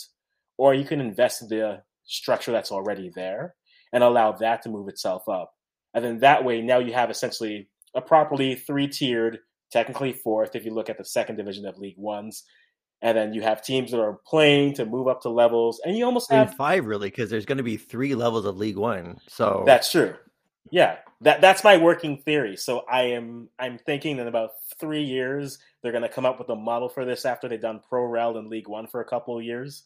or 0.58 0.74
you 0.74 0.84
can 0.84 1.00
invest 1.00 1.40
in 1.40 1.48
the 1.48 1.82
structure 2.04 2.52
that's 2.52 2.70
already 2.70 3.10
there 3.14 3.54
and 3.94 4.04
allow 4.04 4.32
that 4.32 4.60
to 4.62 4.68
move 4.68 4.88
itself 4.88 5.26
up. 5.26 5.54
And 5.94 6.04
then 6.04 6.18
that 6.18 6.44
way, 6.44 6.60
now 6.60 6.80
you 6.80 6.92
have 6.92 7.10
essentially 7.10 7.70
a 7.96 8.02
properly 8.02 8.56
three 8.56 8.88
tiered, 8.88 9.38
technically 9.72 10.12
fourth, 10.12 10.54
if 10.54 10.66
you 10.66 10.74
look 10.74 10.90
at 10.90 10.98
the 10.98 11.04
second 11.06 11.36
division 11.36 11.64
of 11.64 11.78
League 11.78 11.96
Ones. 11.96 12.44
And 13.00 13.16
then 13.16 13.32
you 13.32 13.40
have 13.40 13.64
teams 13.64 13.90
that 13.92 14.00
are 14.00 14.20
playing 14.26 14.74
to 14.74 14.84
move 14.84 15.08
up 15.08 15.22
to 15.22 15.30
levels, 15.30 15.80
and 15.82 15.96
you 15.96 16.04
almost 16.04 16.30
have 16.30 16.54
five 16.56 16.84
really, 16.84 17.08
because 17.08 17.30
there's 17.30 17.46
going 17.46 17.56
to 17.56 17.64
be 17.64 17.78
three 17.78 18.14
levels 18.14 18.44
of 18.44 18.58
League 18.58 18.76
One. 18.76 19.16
So 19.28 19.62
That's 19.64 19.90
true. 19.90 20.14
Yeah, 20.70 20.96
that 21.22 21.40
that's 21.40 21.64
my 21.64 21.76
working 21.76 22.18
theory. 22.18 22.56
So 22.56 22.84
I 22.90 23.02
am 23.02 23.48
I'm 23.58 23.78
thinking 23.78 24.18
in 24.18 24.26
about 24.26 24.50
three 24.78 25.02
years 25.02 25.58
they're 25.82 25.92
going 25.92 26.02
to 26.02 26.08
come 26.08 26.26
up 26.26 26.38
with 26.38 26.48
a 26.48 26.56
model 26.56 26.88
for 26.88 27.04
this 27.04 27.24
after 27.24 27.48
they've 27.48 27.60
done 27.60 27.80
Pro 27.88 28.04
Rel 28.04 28.36
and 28.36 28.48
League 28.48 28.68
One 28.68 28.86
for 28.86 29.00
a 29.00 29.04
couple 29.04 29.36
of 29.38 29.44
years, 29.44 29.84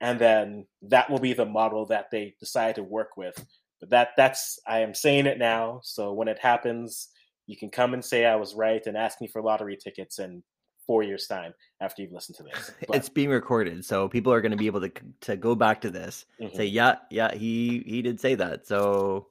and 0.00 0.18
then 0.18 0.66
that 0.82 1.10
will 1.10 1.18
be 1.18 1.32
the 1.32 1.46
model 1.46 1.86
that 1.86 2.10
they 2.10 2.34
decide 2.40 2.76
to 2.76 2.82
work 2.82 3.16
with. 3.16 3.34
But 3.80 3.90
that 3.90 4.08
that's 4.16 4.58
I 4.66 4.80
am 4.80 4.94
saying 4.94 5.26
it 5.26 5.38
now. 5.38 5.80
So 5.82 6.12
when 6.12 6.28
it 6.28 6.38
happens, 6.38 7.08
you 7.46 7.56
can 7.56 7.70
come 7.70 7.94
and 7.94 8.04
say 8.04 8.24
I 8.24 8.36
was 8.36 8.54
right 8.54 8.84
and 8.86 8.96
ask 8.96 9.20
me 9.20 9.26
for 9.26 9.42
lottery 9.42 9.76
tickets 9.76 10.18
in 10.18 10.42
four 10.86 11.02
years 11.02 11.26
time 11.26 11.54
after 11.80 12.02
you've 12.02 12.12
listened 12.12 12.36
to 12.38 12.42
this. 12.44 12.70
But- 12.88 12.96
it's 12.96 13.08
being 13.08 13.30
recorded, 13.30 13.84
so 13.84 14.08
people 14.08 14.32
are 14.32 14.40
going 14.40 14.52
to 14.52 14.56
be 14.56 14.66
able 14.66 14.80
to 14.82 14.92
to 15.22 15.36
go 15.36 15.54
back 15.54 15.80
to 15.82 15.90
this, 15.90 16.24
Mhm. 16.40 16.56
say, 16.56 16.64
yeah, 16.66 16.96
yeah, 17.10 17.34
he 17.34 17.82
he 17.86 18.02
did 18.02 18.20
say 18.20 18.34
that. 18.36 18.66
So 18.66 19.28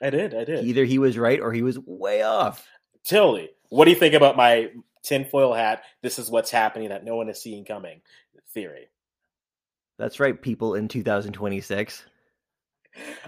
I 0.00 0.10
did, 0.10 0.34
I 0.34 0.44
did. 0.44 0.64
either 0.64 0.84
he 0.84 0.98
was 0.98 1.18
right 1.18 1.40
or 1.40 1.52
he 1.52 1.62
was 1.62 1.78
way 1.86 2.22
off. 2.22 2.66
Tilly, 3.04 3.50
what 3.70 3.84
do 3.86 3.90
you 3.90 3.96
think 3.96 4.14
about 4.14 4.36
my 4.36 4.70
tinfoil 5.02 5.52
hat? 5.54 5.82
This 6.02 6.18
is 6.18 6.30
what's 6.30 6.50
happening 6.50 6.90
that 6.90 7.04
no 7.04 7.16
one 7.16 7.28
is 7.28 7.40
seeing 7.42 7.64
coming 7.64 8.00
theory. 8.54 8.88
That's 9.98 10.20
right, 10.20 10.40
people 10.40 10.74
in 10.74 10.86
2026. 10.88 12.04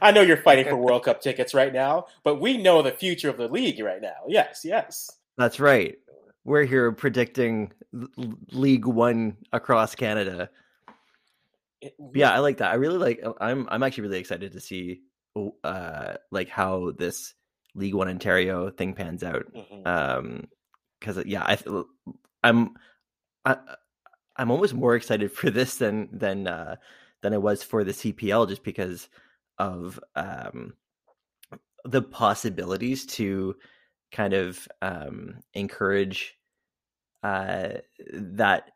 I 0.02 0.10
know 0.12 0.20
you're 0.20 0.36
fighting 0.36 0.64
for 0.66 0.76
World 0.76 1.04
Cup 1.04 1.20
tickets 1.20 1.54
right 1.54 1.72
now, 1.72 2.06
but 2.22 2.40
we 2.40 2.56
know 2.56 2.82
the 2.82 2.92
future 2.92 3.28
of 3.28 3.36
the 3.36 3.48
league 3.48 3.80
right 3.80 4.00
now. 4.00 4.24
Yes, 4.28 4.62
yes. 4.64 5.10
That's 5.36 5.58
right. 5.60 5.96
We're 6.44 6.64
here 6.64 6.90
predicting 6.92 7.72
League 8.52 8.86
One 8.86 9.36
across 9.52 9.94
Canada. 9.94 10.50
It- 11.80 11.94
yeah, 12.14 12.32
I 12.32 12.38
like 12.38 12.58
that. 12.58 12.70
I 12.70 12.74
really 12.74 12.98
like. 12.98 13.22
I'm 13.40 13.66
I'm 13.70 13.82
actually 13.82 14.02
really 14.02 14.18
excited 14.18 14.52
to 14.52 14.60
see, 14.60 15.02
uh, 15.64 16.14
like 16.30 16.48
how 16.48 16.92
this 16.98 17.34
League 17.74 17.94
One 17.94 18.08
Ontario 18.08 18.70
thing 18.70 18.94
pans 18.94 19.22
out. 19.22 19.46
Mhm. 19.54 19.86
um 19.86 20.48
because 21.00 21.24
yeah 21.24 21.42
I, 21.42 21.56
I'm, 22.44 22.74
I, 23.46 23.56
i'm 24.36 24.50
almost 24.50 24.74
more 24.74 24.94
excited 24.94 25.32
for 25.32 25.50
this 25.50 25.76
than 25.76 26.10
than 26.12 26.46
uh 26.46 26.76
than 27.22 27.32
i 27.32 27.38
was 27.38 27.62
for 27.62 27.84
the 27.84 27.92
cpl 27.92 28.46
just 28.46 28.62
because 28.62 29.08
of 29.58 29.98
um 30.14 30.74
the 31.84 32.02
possibilities 32.02 33.06
to 33.06 33.56
kind 34.12 34.34
of 34.34 34.68
um 34.82 35.36
encourage 35.54 36.36
uh 37.22 37.68
that 38.12 38.70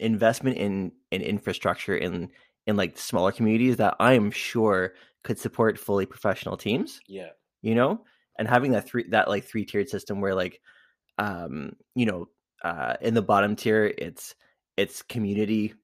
investment 0.00 0.56
in 0.56 0.90
in 1.12 1.22
infrastructure 1.22 1.96
in 1.96 2.28
in 2.66 2.76
like 2.76 2.98
smaller 2.98 3.30
communities 3.30 3.76
that 3.76 3.94
i'm 4.00 4.30
sure 4.32 4.94
could 5.24 5.38
support 5.38 5.78
fully 5.78 6.06
professional 6.06 6.56
teams 6.56 7.00
yeah. 7.08 7.30
you 7.62 7.74
know 7.74 8.00
and 8.38 8.46
having 8.48 8.70
that 8.72 8.86
three 8.86 9.08
that 9.08 9.28
like 9.28 9.44
three 9.44 9.64
tiered 9.64 9.88
system 9.88 10.20
where 10.20 10.34
like 10.34 10.60
um 11.18 11.74
you 11.94 12.06
know 12.06 12.28
uh 12.62 12.94
in 13.00 13.14
the 13.14 13.22
bottom 13.22 13.56
tier 13.56 13.92
it's 13.98 14.34
it's 14.76 15.02
community 15.02 15.74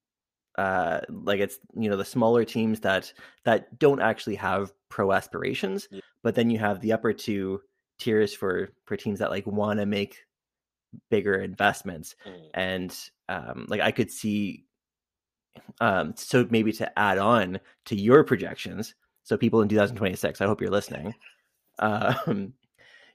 uh 0.59 1.01
like 1.09 1.41
it's 1.41 1.59
you 1.75 1.89
know 1.89 1.97
the 1.97 2.05
smaller 2.05 2.45
teams 2.45 2.81
that 2.81 3.13
that 3.45 3.79
don't 3.79 4.01
actually 4.01 4.35
have 4.35 4.73
pro 4.89 5.13
aspirations 5.13 5.89
Yeah. 5.91 6.01
but 6.23 6.35
then 6.35 6.51
you 6.51 6.59
have 6.59 6.81
the 6.81 6.93
upper 6.93 7.13
two 7.13 7.61
tiers 7.99 8.35
for 8.35 8.71
for 8.85 8.97
teams 8.97 9.19
that 9.21 9.31
like 9.31 9.47
want 9.47 9.79
to 9.81 9.87
make 9.87 10.17
bigger 11.11 11.35
investments 11.35 12.17
Mm. 12.27 12.51
and 12.55 12.99
um 13.29 13.67
like 13.69 13.81
i 13.81 13.93
could 13.93 14.11
see 14.11 14.65
um 15.81 16.15
so 16.17 16.47
maybe 16.51 16.73
to 16.73 16.99
add 16.99 17.19
on 17.19 17.61
to 17.87 17.95
your 17.97 18.25
projections 18.25 18.95
so 19.23 19.37
people 19.37 19.63
in 19.63 19.69
2026 19.69 20.41
i 20.41 20.47
hope 20.47 20.61
you're 20.61 20.71
listening 20.71 21.15
um 21.79 22.53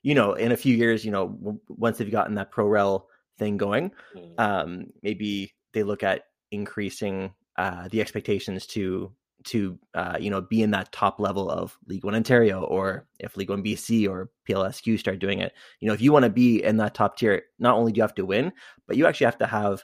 you 0.01 0.13
know 0.15 0.33
in 0.33 0.51
a 0.51 0.57
few 0.57 0.75
years 0.75 1.03
you 1.05 1.11
know 1.11 1.27
w- 1.29 1.59
once 1.69 1.97
they've 1.97 2.11
gotten 2.11 2.35
that 2.35 2.51
pro 2.51 2.67
rel 2.67 3.07
thing 3.37 3.57
going 3.57 3.91
Mm. 4.15 4.39
um 4.39 4.87
maybe 5.03 5.53
they 5.73 5.83
look 5.83 6.03
at 6.03 6.23
increasing 6.51 7.33
uh 7.57 7.87
the 7.89 8.01
expectations 8.01 8.65
to 8.67 9.11
to 9.43 9.77
uh 9.93 10.17
you 10.19 10.29
know 10.29 10.41
be 10.41 10.63
in 10.63 10.71
that 10.71 10.91
top 10.91 11.19
level 11.19 11.49
of 11.49 11.77
league 11.87 12.03
one 12.03 12.15
ontario 12.15 12.63
or 12.63 13.07
if 13.19 13.37
league 13.37 13.49
one 13.49 13.63
bc 13.63 14.09
or 14.09 14.29
plsq 14.47 14.97
start 14.99 15.19
doing 15.19 15.39
it 15.39 15.53
you 15.79 15.87
know 15.87 15.93
if 15.93 16.01
you 16.01 16.11
want 16.11 16.23
to 16.23 16.29
be 16.29 16.63
in 16.63 16.77
that 16.77 16.93
top 16.95 17.17
tier 17.17 17.43
not 17.59 17.75
only 17.75 17.91
do 17.91 17.97
you 17.97 18.03
have 18.03 18.15
to 18.15 18.25
win 18.25 18.51
but 18.87 18.97
you 18.97 19.05
actually 19.05 19.25
have 19.25 19.37
to 19.37 19.45
have 19.45 19.83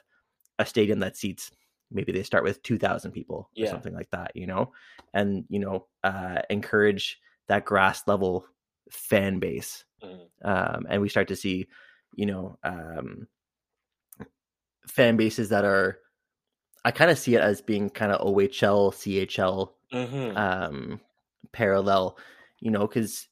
a 0.58 0.66
stadium 0.66 0.98
that 0.98 1.16
seats 1.16 1.50
maybe 1.92 2.12
they 2.12 2.22
start 2.22 2.44
with 2.44 2.62
2000 2.62 3.12
people 3.12 3.48
or 3.56 3.66
something 3.70 3.94
like 3.94 4.10
that 4.10 4.32
you 4.34 4.46
know 4.46 4.72
and 5.14 5.44
you 5.48 5.58
know 5.58 5.86
uh 6.04 6.40
encourage 6.50 7.20
that 7.48 7.64
grass 7.64 8.02
level 8.06 8.46
fan 8.90 9.38
base 9.38 9.84
Mm. 10.02 10.26
um 10.44 10.86
and 10.90 11.00
we 11.02 11.08
start 11.08 11.28
to 11.28 11.36
see 11.36 11.68
you 12.16 12.26
know 12.26 12.58
um 12.64 13.28
fan 14.88 15.16
bases 15.16 15.48
that 15.50 15.64
are 15.64 15.98
i 16.84 16.90
kind 16.90 17.10
of 17.10 17.18
see 17.18 17.34
it 17.34 17.40
as 17.40 17.60
being 17.60 17.88
kind 17.88 18.12
of 18.12 18.20
ohl 18.20 18.92
chl 18.92 19.68
Mhm. 19.92 20.36
um 20.36 21.00
parallel 21.52 22.18
you 22.60 22.70
know 22.70 22.86
because 22.86 23.28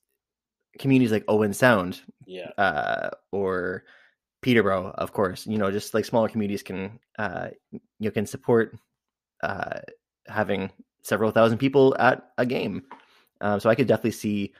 communities 0.78 1.10
like 1.12 1.24
owen 1.26 1.52
sound 1.52 2.00
yeah. 2.26 2.50
uh, 2.58 3.10
or 3.32 3.82
Peterborough, 4.42 4.94
of 4.96 5.12
course. 5.12 5.46
You 5.46 5.58
know, 5.58 5.70
just 5.70 5.94
like 5.94 6.04
smaller 6.04 6.28
communities 6.28 6.62
can 6.62 6.98
uh, 7.18 7.48
you 7.98 8.10
can 8.10 8.26
support 8.26 8.76
uh, 9.42 9.80
having 10.26 10.70
several 11.02 11.30
thousand 11.30 11.58
people 11.58 11.96
at 11.98 12.30
a 12.38 12.46
game. 12.46 12.82
Um, 13.40 13.60
so 13.60 13.70
I 13.70 13.74
could 13.74 13.86
definitely 13.86 14.12
see 14.12 14.52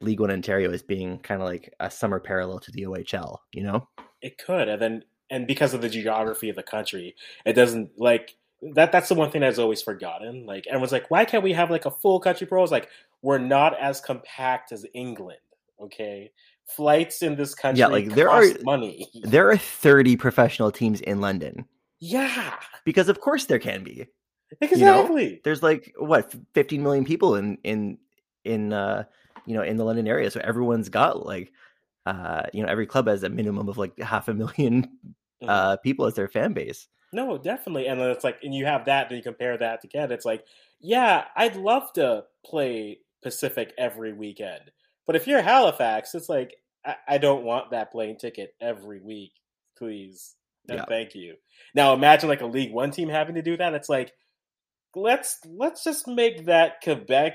League 0.00 0.20
One 0.20 0.30
Ontario 0.30 0.70
as 0.70 0.82
being 0.82 1.18
kind 1.18 1.40
of 1.40 1.48
like 1.48 1.72
a 1.80 1.90
summer 1.90 2.20
parallel 2.20 2.58
to 2.60 2.72
the 2.72 2.82
OHL. 2.82 3.38
You 3.52 3.62
know, 3.64 3.88
It 4.20 4.38
could, 4.38 4.68
and 4.68 4.80
then 4.80 5.04
and 5.30 5.46
because 5.46 5.74
of 5.74 5.80
the 5.80 5.88
geography 5.88 6.48
of 6.48 6.56
the 6.56 6.62
country, 6.62 7.16
it 7.46 7.54
doesn't 7.54 7.98
like 7.98 8.36
that. 8.74 8.92
That's 8.92 9.08
the 9.08 9.14
one 9.14 9.30
thing 9.30 9.40
that's 9.40 9.58
always 9.58 9.82
forgotten. 9.82 10.46
Like 10.46 10.66
everyone's 10.66 10.92
like, 10.92 11.10
why 11.10 11.24
can't 11.24 11.42
we 11.42 11.54
have 11.54 11.70
like 11.70 11.86
a 11.86 11.90
full 11.90 12.20
country 12.20 12.46
pro? 12.46 12.62
It's 12.62 12.72
like 12.72 12.88
we're 13.22 13.38
not 13.38 13.78
as 13.80 14.00
compact 14.00 14.72
as 14.72 14.84
England. 14.94 15.38
Okay, 15.80 16.30
flights 16.66 17.22
in 17.22 17.36
this 17.36 17.54
country, 17.54 17.80
yeah, 17.80 17.86
like, 17.88 18.14
there 18.14 18.28
cost 18.28 18.56
are- 18.56 18.62
money. 18.62 19.08
there 19.22 19.50
are 19.50 19.56
thirty 19.56 20.16
professional 20.16 20.70
teams 20.72 21.00
in 21.00 21.20
London 21.20 21.66
Yeah, 22.00 22.54
because, 22.84 23.08
of 23.08 23.20
course, 23.20 23.44
there 23.46 23.58
can 23.58 23.82
be. 23.84 24.06
exactly. 24.60 25.40
There's 25.44 25.62
like 25.62 25.92
what 25.98 26.34
15 26.54 26.82
million 26.82 27.04
people 27.04 27.36
in 27.36 27.58
in 27.64 27.98
in 28.44 28.72
uh 28.72 29.04
you 29.46 29.54
know 29.54 29.62
in 29.62 29.76
the 29.76 29.84
London 29.84 30.06
area, 30.08 30.30
so 30.30 30.40
everyone's 30.44 30.88
got 30.88 31.24
like 31.26 31.52
uh 32.06 32.42
you 32.52 32.62
know 32.62 32.68
every 32.68 32.86
club 32.86 33.06
has 33.06 33.22
a 33.22 33.28
minimum 33.28 33.68
of 33.68 33.78
like 33.78 33.98
half 33.98 34.28
a 34.28 34.34
million 34.34 34.88
Mhm. 35.42 35.48
uh, 35.48 35.76
people 35.78 36.06
as 36.06 36.14
their 36.14 36.28
fan 36.28 36.52
base. 36.52 36.86
No, 37.12 37.36
definitely. 37.36 37.88
And 37.88 38.00
then 38.00 38.10
it's 38.10 38.24
like, 38.24 38.38
and 38.42 38.54
you 38.54 38.64
have 38.64 38.84
that, 38.86 39.08
then 39.08 39.16
you 39.18 39.22
compare 39.24 39.58
that 39.58 39.80
to 39.82 39.88
Canada. 39.88 40.14
It's 40.14 40.24
like, 40.24 40.44
yeah, 40.80 41.24
I'd 41.36 41.56
love 41.56 41.92
to 41.94 42.24
play 42.46 43.00
Pacific 43.22 43.74
every 43.76 44.12
weekend. 44.12 44.70
But 45.06 45.16
if 45.16 45.26
you're 45.26 45.42
Halifax, 45.42 46.14
it's 46.14 46.28
like, 46.28 46.54
I, 46.84 46.96
I 47.08 47.18
don't 47.18 47.44
want 47.44 47.70
that 47.70 47.92
plane 47.92 48.16
ticket 48.18 48.54
every 48.60 49.00
week, 49.00 49.32
please. 49.76 50.34
And 50.68 50.78
Yeah. 50.78 50.84
thank 50.86 51.14
you. 51.14 51.34
Now 51.74 51.92
imagine 51.94 52.28
like 52.28 52.40
a 52.40 52.46
League 52.46 52.72
One 52.72 52.90
team 52.90 53.08
having 53.08 53.34
to 53.34 53.42
do 53.42 53.56
that. 53.56 53.74
It's 53.74 53.88
like, 53.88 54.12
let's 54.94 55.38
let's 55.46 55.82
just 55.84 56.06
make 56.06 56.46
that 56.46 56.80
Quebec 56.82 57.34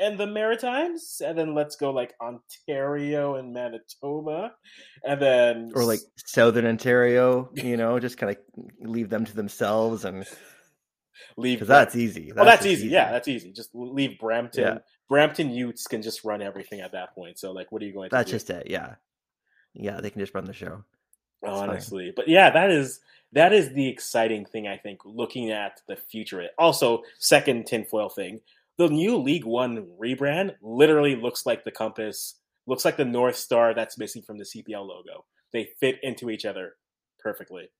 and 0.00 0.18
the 0.18 0.26
Maritimes, 0.26 1.20
and 1.24 1.36
then 1.38 1.54
let's 1.54 1.76
go 1.76 1.90
like 1.90 2.14
Ontario 2.20 3.34
and 3.34 3.52
Manitoba, 3.52 4.52
and 5.04 5.20
then 5.20 5.70
Or 5.74 5.84
like 5.84 6.00
Southern 6.16 6.66
Ontario, 6.66 7.50
you 7.54 7.76
know, 7.76 7.98
just 8.00 8.16
kind 8.16 8.34
of 8.34 8.64
leave 8.80 9.10
them 9.10 9.24
to 9.26 9.36
themselves, 9.36 10.04
and 10.04 10.26
leave 11.36 11.58
because 11.58 11.68
that's 11.68 11.96
easy. 11.96 12.32
Well, 12.34 12.44
that's 12.44 12.64
just 12.64 12.78
easy. 12.78 12.88
Yeah, 12.88 13.12
that's 13.12 13.28
easy. 13.28 13.52
Just 13.52 13.70
leave 13.74 14.18
Brampton. 14.18 14.64
Yeah. 14.64 14.78
Brampton 15.08 15.50
Utes 15.50 15.86
can 15.86 16.02
just 16.02 16.24
run 16.24 16.42
everything 16.42 16.80
at 16.80 16.92
that 16.92 17.14
point. 17.14 17.38
So, 17.38 17.52
like, 17.52 17.72
what 17.72 17.82
are 17.82 17.86
you 17.86 17.92
going 17.92 18.10
to 18.10 18.16
that's 18.16 18.30
do? 18.30 18.36
just 18.36 18.50
it. 18.50 18.68
Yeah, 18.68 18.94
yeah, 19.74 20.00
they 20.00 20.10
can 20.10 20.20
just 20.20 20.34
run 20.34 20.44
the 20.44 20.52
show. 20.52 20.84
that's 21.42 21.58
fine. 21.58 21.70
honestly. 21.70 22.12
But 22.14 22.28
yeah, 22.28 22.50
that 22.50 22.70
is 22.70 23.00
that 23.32 23.52
is 23.52 23.72
the 23.72 23.88
exciting 23.88 24.44
thing. 24.44 24.66
I 24.66 24.76
think 24.76 25.00
looking 25.04 25.50
at 25.50 25.80
the 25.86 25.96
future. 25.96 26.46
Also, 26.58 27.02
second 27.18 27.66
tinfoil 27.66 28.08
thing: 28.08 28.40
the 28.76 28.88
new 28.88 29.16
League 29.16 29.44
One 29.44 29.86
rebrand 30.00 30.54
literally 30.62 31.16
looks 31.16 31.46
like 31.46 31.64
the 31.64 31.70
compass, 31.70 32.34
looks 32.66 32.84
like 32.84 32.96
the 32.96 33.04
North 33.04 33.36
Star 33.36 33.74
that's 33.74 33.98
missing 33.98 34.22
from 34.22 34.38
the 34.38 34.44
CPL 34.44 34.86
logo. 34.86 35.24
They 35.52 35.70
fit 35.80 35.98
into 36.02 36.30
each 36.30 36.44
other 36.44 36.74
perfectly. 37.18 37.70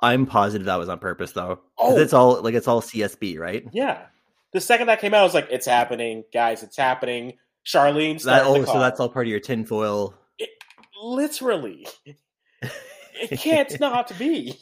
I'm 0.00 0.26
positive 0.26 0.66
that 0.66 0.76
was 0.76 0.88
on 0.88 0.98
purpose, 0.98 1.32
though. 1.32 1.60
Oh. 1.78 1.96
it's 1.96 2.12
all 2.12 2.42
like 2.42 2.54
it's 2.54 2.68
all 2.68 2.80
CSB, 2.80 3.38
right? 3.38 3.64
Yeah. 3.72 4.06
The 4.52 4.60
second 4.60 4.88
that 4.88 5.00
came 5.00 5.14
out, 5.14 5.20
I 5.20 5.24
was 5.24 5.34
like, 5.34 5.48
"It's 5.50 5.66
happening, 5.66 6.24
guys! 6.32 6.62
It's 6.62 6.76
happening." 6.76 7.38
Charlene 7.64 8.22
That 8.22 8.44
oh, 8.46 8.64
so 8.64 8.80
that's 8.80 8.98
all 9.00 9.10
part 9.10 9.26
of 9.26 9.30
your 9.30 9.40
tinfoil. 9.40 10.14
literally. 11.02 11.86
It 13.22 13.38
can't 13.38 13.78
not 13.80 14.18
be. 14.18 14.58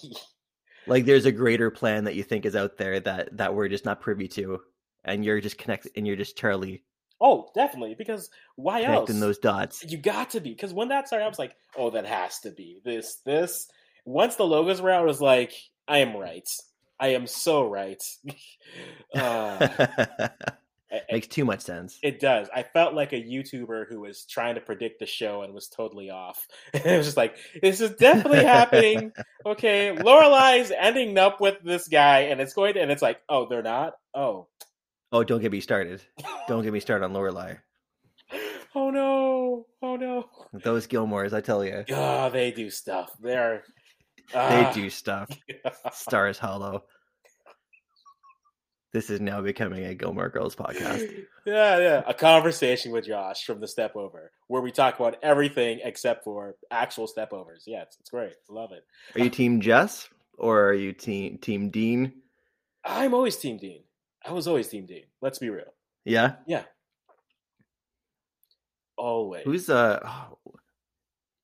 like 0.88 1.04
there's 1.04 1.26
a 1.26 1.30
greater 1.30 1.70
plan 1.70 2.04
that 2.04 2.16
you 2.16 2.24
think 2.24 2.44
is 2.44 2.56
out 2.56 2.76
there 2.76 2.98
that 2.98 3.36
that 3.36 3.54
we're 3.54 3.68
just 3.68 3.84
not 3.84 4.00
privy 4.00 4.26
to, 4.28 4.58
and 5.04 5.24
you're 5.24 5.40
just 5.40 5.58
connect 5.58 5.86
and 5.94 6.04
you're 6.04 6.16
just 6.16 6.36
Charlie 6.36 6.82
Oh, 7.20 7.50
definitely. 7.54 7.94
Because 7.96 8.30
why 8.56 8.82
else? 8.82 8.86
connecting 8.86 9.20
those 9.20 9.38
dots. 9.38 9.84
You 9.86 9.98
got 9.98 10.30
to 10.30 10.40
be. 10.40 10.50
Because 10.50 10.72
when 10.72 10.88
that 10.88 11.08
started, 11.08 11.24
I 11.24 11.28
was 11.28 11.38
like, 11.38 11.54
oh, 11.76 11.90
that 11.90 12.06
has 12.06 12.40
to 12.40 12.50
be 12.50 12.80
this, 12.84 13.16
this. 13.24 13.66
Once 14.04 14.36
the 14.36 14.46
logos 14.46 14.80
were 14.80 14.90
out, 14.90 15.02
I 15.02 15.06
was 15.06 15.20
like, 15.20 15.52
I 15.86 15.98
am 15.98 16.16
right. 16.16 16.48
I 17.00 17.08
am 17.08 17.26
so 17.26 17.68
right. 17.68 18.02
uh, 19.14 20.28
Makes 21.12 21.28
too 21.28 21.44
much 21.44 21.60
sense. 21.60 21.98
It 22.02 22.18
does. 22.18 22.48
I 22.54 22.62
felt 22.62 22.94
like 22.94 23.12
a 23.12 23.22
YouTuber 23.22 23.88
who 23.88 24.00
was 24.00 24.24
trying 24.24 24.54
to 24.54 24.60
predict 24.60 25.00
the 25.00 25.06
show 25.06 25.42
and 25.42 25.52
was 25.52 25.68
totally 25.68 26.10
off. 26.10 26.46
it 26.74 26.96
was 26.96 27.06
just 27.06 27.16
like, 27.16 27.36
this 27.62 27.80
is 27.80 27.90
definitely 27.92 28.44
happening. 28.44 29.12
Okay, 29.46 29.94
Lorelai's 29.96 30.70
ending 30.76 31.16
up 31.16 31.40
with 31.40 31.56
this 31.64 31.88
guy, 31.88 32.22
and 32.22 32.38
it's 32.38 32.52
going 32.52 32.74
to, 32.74 32.82
and 32.82 32.90
it's 32.90 33.00
like, 33.00 33.18
oh, 33.30 33.46
they're 33.48 33.62
not. 33.62 33.94
Oh, 34.12 34.48
Oh, 35.10 35.24
don't 35.24 35.40
get 35.40 35.52
me 35.52 35.60
started. 35.60 36.02
Don't 36.48 36.62
get 36.64 36.72
me 36.72 36.80
started 36.80 37.06
on 37.06 37.14
Lorelai. 37.14 37.58
oh 38.74 38.90
no, 38.90 39.66
oh 39.80 39.96
no. 39.96 40.26
Those 40.52 40.86
Gilmores, 40.86 41.32
I 41.32 41.40
tell 41.40 41.64
you, 41.64 41.84
Oh, 41.90 42.28
they 42.28 42.50
do 42.50 42.68
stuff. 42.68 43.10
They're 43.20 43.62
they 44.34 44.70
do 44.74 44.90
stuff. 44.90 45.30
Stars 45.92 46.38
Hollow. 46.38 46.84
This 48.92 49.10
is 49.10 49.20
now 49.20 49.42
becoming 49.42 49.84
a 49.84 49.94
Gilmore 49.94 50.28
Girls 50.30 50.56
podcast. 50.56 51.24
Yeah, 51.44 51.78
yeah. 51.78 52.02
A 52.06 52.12
conversation 52.12 52.92
with 52.92 53.06
Josh 53.06 53.44
from 53.44 53.58
the 53.58 53.66
Step 53.66 53.96
Over, 53.96 54.32
where 54.48 54.60
we 54.60 54.70
talk 54.70 55.00
about 55.00 55.16
everything 55.22 55.80
except 55.82 56.22
for 56.22 56.56
actual 56.70 57.06
step 57.06 57.32
overs. 57.32 57.64
Yeah, 57.66 57.84
it's, 57.84 57.96
it's 58.00 58.10
great. 58.10 58.34
Love 58.50 58.72
it. 58.72 58.84
Are 59.14 59.24
you 59.24 59.30
Team 59.30 59.62
Jess 59.62 60.10
or 60.36 60.66
are 60.66 60.74
you 60.74 60.92
Team 60.92 61.38
Team 61.38 61.70
Dean? 61.70 62.12
I'm 62.84 63.14
always 63.14 63.38
Team 63.38 63.56
Dean. 63.56 63.80
I 64.22 64.32
was 64.32 64.46
always 64.46 64.68
Team 64.68 64.84
Dean. 64.84 65.04
Let's 65.22 65.38
be 65.38 65.48
real. 65.48 65.72
Yeah. 66.04 66.34
Yeah. 66.46 66.64
Always. 68.98 69.44
Who's 69.44 69.70
uh 69.70 70.00
oh, 70.04 70.38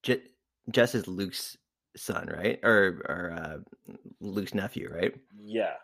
Je- 0.02 0.22
Jess 0.70 0.94
is 0.94 1.08
Luke's 1.08 1.56
son, 1.96 2.26
right? 2.26 2.60
Or 2.62 3.00
or 3.08 3.32
uh, 3.32 3.94
Luke's 4.20 4.52
nephew, 4.52 4.90
right? 4.92 5.14
yeah. 5.42 5.74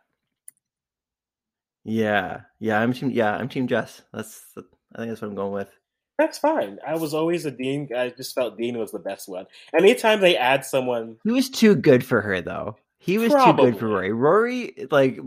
Yeah, 1.85 2.43
yeah. 2.59 2.81
I'm 2.81 2.93
team. 2.93 3.11
Yeah, 3.11 3.35
I'm 3.35 3.49
Team 3.49 3.66
Jess. 3.66 4.03
That's 4.12 4.43
I 4.57 4.99
think 4.99 5.11
that's 5.11 5.23
what 5.23 5.29
I'm 5.29 5.35
going 5.35 5.53
with. 5.53 5.71
That's 6.19 6.38
fine. 6.38 6.79
I 6.87 6.97
was 6.97 7.14
always 7.14 7.47
a 7.47 7.51
Dean. 7.51 7.88
I 7.97 8.11
just 8.11 8.35
felt 8.35 8.59
Dean 8.59 8.77
was 8.77 8.93
the 8.93 8.99
best 8.99 9.27
one. 9.27 9.47
Anytime 9.75 10.21
they 10.21 10.37
add 10.37 10.66
someone, 10.66 11.16
He 11.25 11.31
was 11.31 11.49
too 11.49 11.75
good 11.75 12.05
for 12.05 12.21
her, 12.21 12.43
though. 12.43 12.77
He 12.99 13.16
was 13.16 13.33
too 13.33 13.55
good 13.55 13.79
for 13.79 13.88
Rory. 13.88 14.12
Rory, 14.12 14.87
like, 14.90 15.19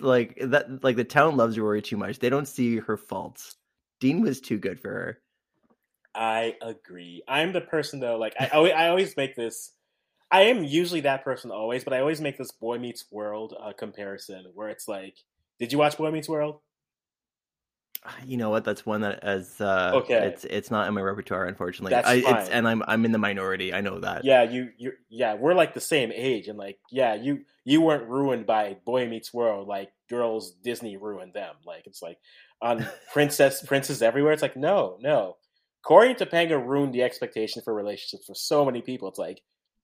like 0.00 0.38
that, 0.40 0.82
like 0.82 0.96
the 0.96 1.04
town 1.04 1.36
loves 1.36 1.58
Rory 1.58 1.82
too 1.82 1.98
much. 1.98 2.18
They 2.18 2.30
don't 2.30 2.48
see 2.48 2.78
her 2.78 2.96
faults. 2.96 3.56
Dean 4.00 4.22
was 4.22 4.40
too 4.40 4.56
good 4.56 4.80
for 4.80 4.88
her. 4.88 5.18
I 6.14 6.54
agree. 6.62 7.22
I'm 7.28 7.52
the 7.52 7.60
person 7.60 8.00
though. 8.00 8.16
Like 8.16 8.34
I, 8.40 8.46
always, 8.48 8.72
I 8.72 8.88
always 8.88 9.14
make 9.18 9.36
this. 9.36 9.72
I 10.30 10.42
am 10.44 10.64
usually 10.64 11.02
that 11.02 11.24
person 11.24 11.50
always, 11.50 11.84
but 11.84 11.92
I 11.92 12.00
always 12.00 12.22
make 12.22 12.38
this 12.38 12.52
Boy 12.52 12.78
Meets 12.78 13.04
World 13.10 13.54
uh, 13.60 13.72
comparison 13.74 14.46
where 14.54 14.70
it's 14.70 14.88
like, 14.88 15.16
did 15.58 15.72
you 15.72 15.78
watch 15.78 15.96
Boy 15.96 16.10
Meets 16.10 16.28
World? 16.28 16.60
You 18.24 18.36
know 18.36 18.50
what? 18.50 18.64
That's 18.64 18.86
one 18.86 19.02
that 19.02 19.22
as 19.22 19.60
uh, 19.60 19.92
Okay. 19.96 20.28
It's 20.28 20.44
it's 20.44 20.70
not 20.70 20.88
in 20.88 20.94
my 20.94 21.00
repertoire, 21.00 21.46
unfortunately. 21.46 21.90
That's 21.90 22.08
I, 22.08 22.14
it's 22.14 22.26
fine. 22.26 22.48
and 22.50 22.68
I'm 22.68 22.82
I'm 22.86 23.04
in 23.04 23.12
the 23.12 23.18
minority. 23.18 23.74
I 23.74 23.80
know 23.80 24.00
that. 24.00 24.24
Yeah, 24.24 24.44
you, 24.44 24.70
you, 24.78 24.92
yeah, 25.08 25.34
we're 25.34 25.54
like 25.54 25.74
the 25.74 25.80
same 25.80 26.12
age, 26.14 26.48
and 26.48 26.58
like, 26.58 26.78
yeah, 26.90 27.14
you, 27.14 27.44
you 27.64 27.80
weren't 27.80 28.08
ruined 28.08 28.46
by 28.46 28.76
Boy 28.84 29.08
Meets 29.08 29.34
World 29.34 29.68
like 29.68 29.90
girls 30.08 30.52
Disney 30.52 30.96
ruined 30.96 31.34
them. 31.34 31.54
Like 31.66 31.86
it's 31.86 32.00
like 32.00 32.18
on 32.62 32.86
Princess 33.12 33.62
Princes 33.62 34.00
Everywhere. 34.00 34.32
It's 34.32 34.42
like 34.42 34.56
no, 34.56 34.96
no. 35.00 35.36
Corey 35.82 36.10
and 36.10 36.18
Topanga 36.18 36.64
ruined 36.64 36.92
the 36.92 37.02
expectation 37.02 37.62
for 37.62 37.74
relationships 37.74 38.26
for 38.26 38.34
so 38.34 38.64
many 38.64 38.80
people. 38.80 39.08
It's 39.08 39.18
like 39.18 39.40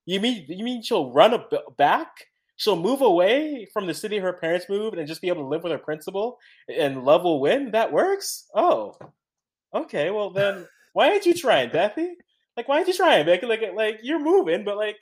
you 0.07 0.21
mean 0.21 0.47
you 0.49 0.65
mean 0.65 0.83
she'll 0.83 1.13
run 1.13 1.35
a 1.35 1.45
b- 1.51 1.59
back? 1.77 2.27
She'll 2.57 2.77
move 2.77 3.03
away 3.03 3.67
from 3.73 3.87
the 3.87 3.95
city 3.95 4.19
her 4.19 4.33
parents 4.33 4.67
moved 4.69 4.97
and 4.97 5.09
just 5.09 5.21
be 5.21 5.29
able 5.29 5.43
to 5.43 5.49
live 5.49 5.65
with 5.65 5.73
her 5.73 5.79
principal 5.79 6.39
and 6.69 7.05
love 7.05 7.25
will 7.25 7.41
win? 7.41 7.73
That 7.73 7.93
works? 7.93 8.49
Oh. 8.55 8.97
Okay, 9.75 10.11
well 10.11 10.31
then 10.31 10.67
why 10.93 11.11
aren't 11.11 11.27
you 11.27 11.35
trying, 11.35 11.71
Bethy? 11.71 12.13
Like 12.57 12.69
why 12.69 12.77
aren't 12.77 12.89
you 12.89 12.95
trying, 12.95 13.27
Becky? 13.27 13.47
Like 13.47 13.63
like 13.75 14.01
you're 14.03 14.23
moving, 14.23 14.65
but 14.65 14.77
like 14.77 14.97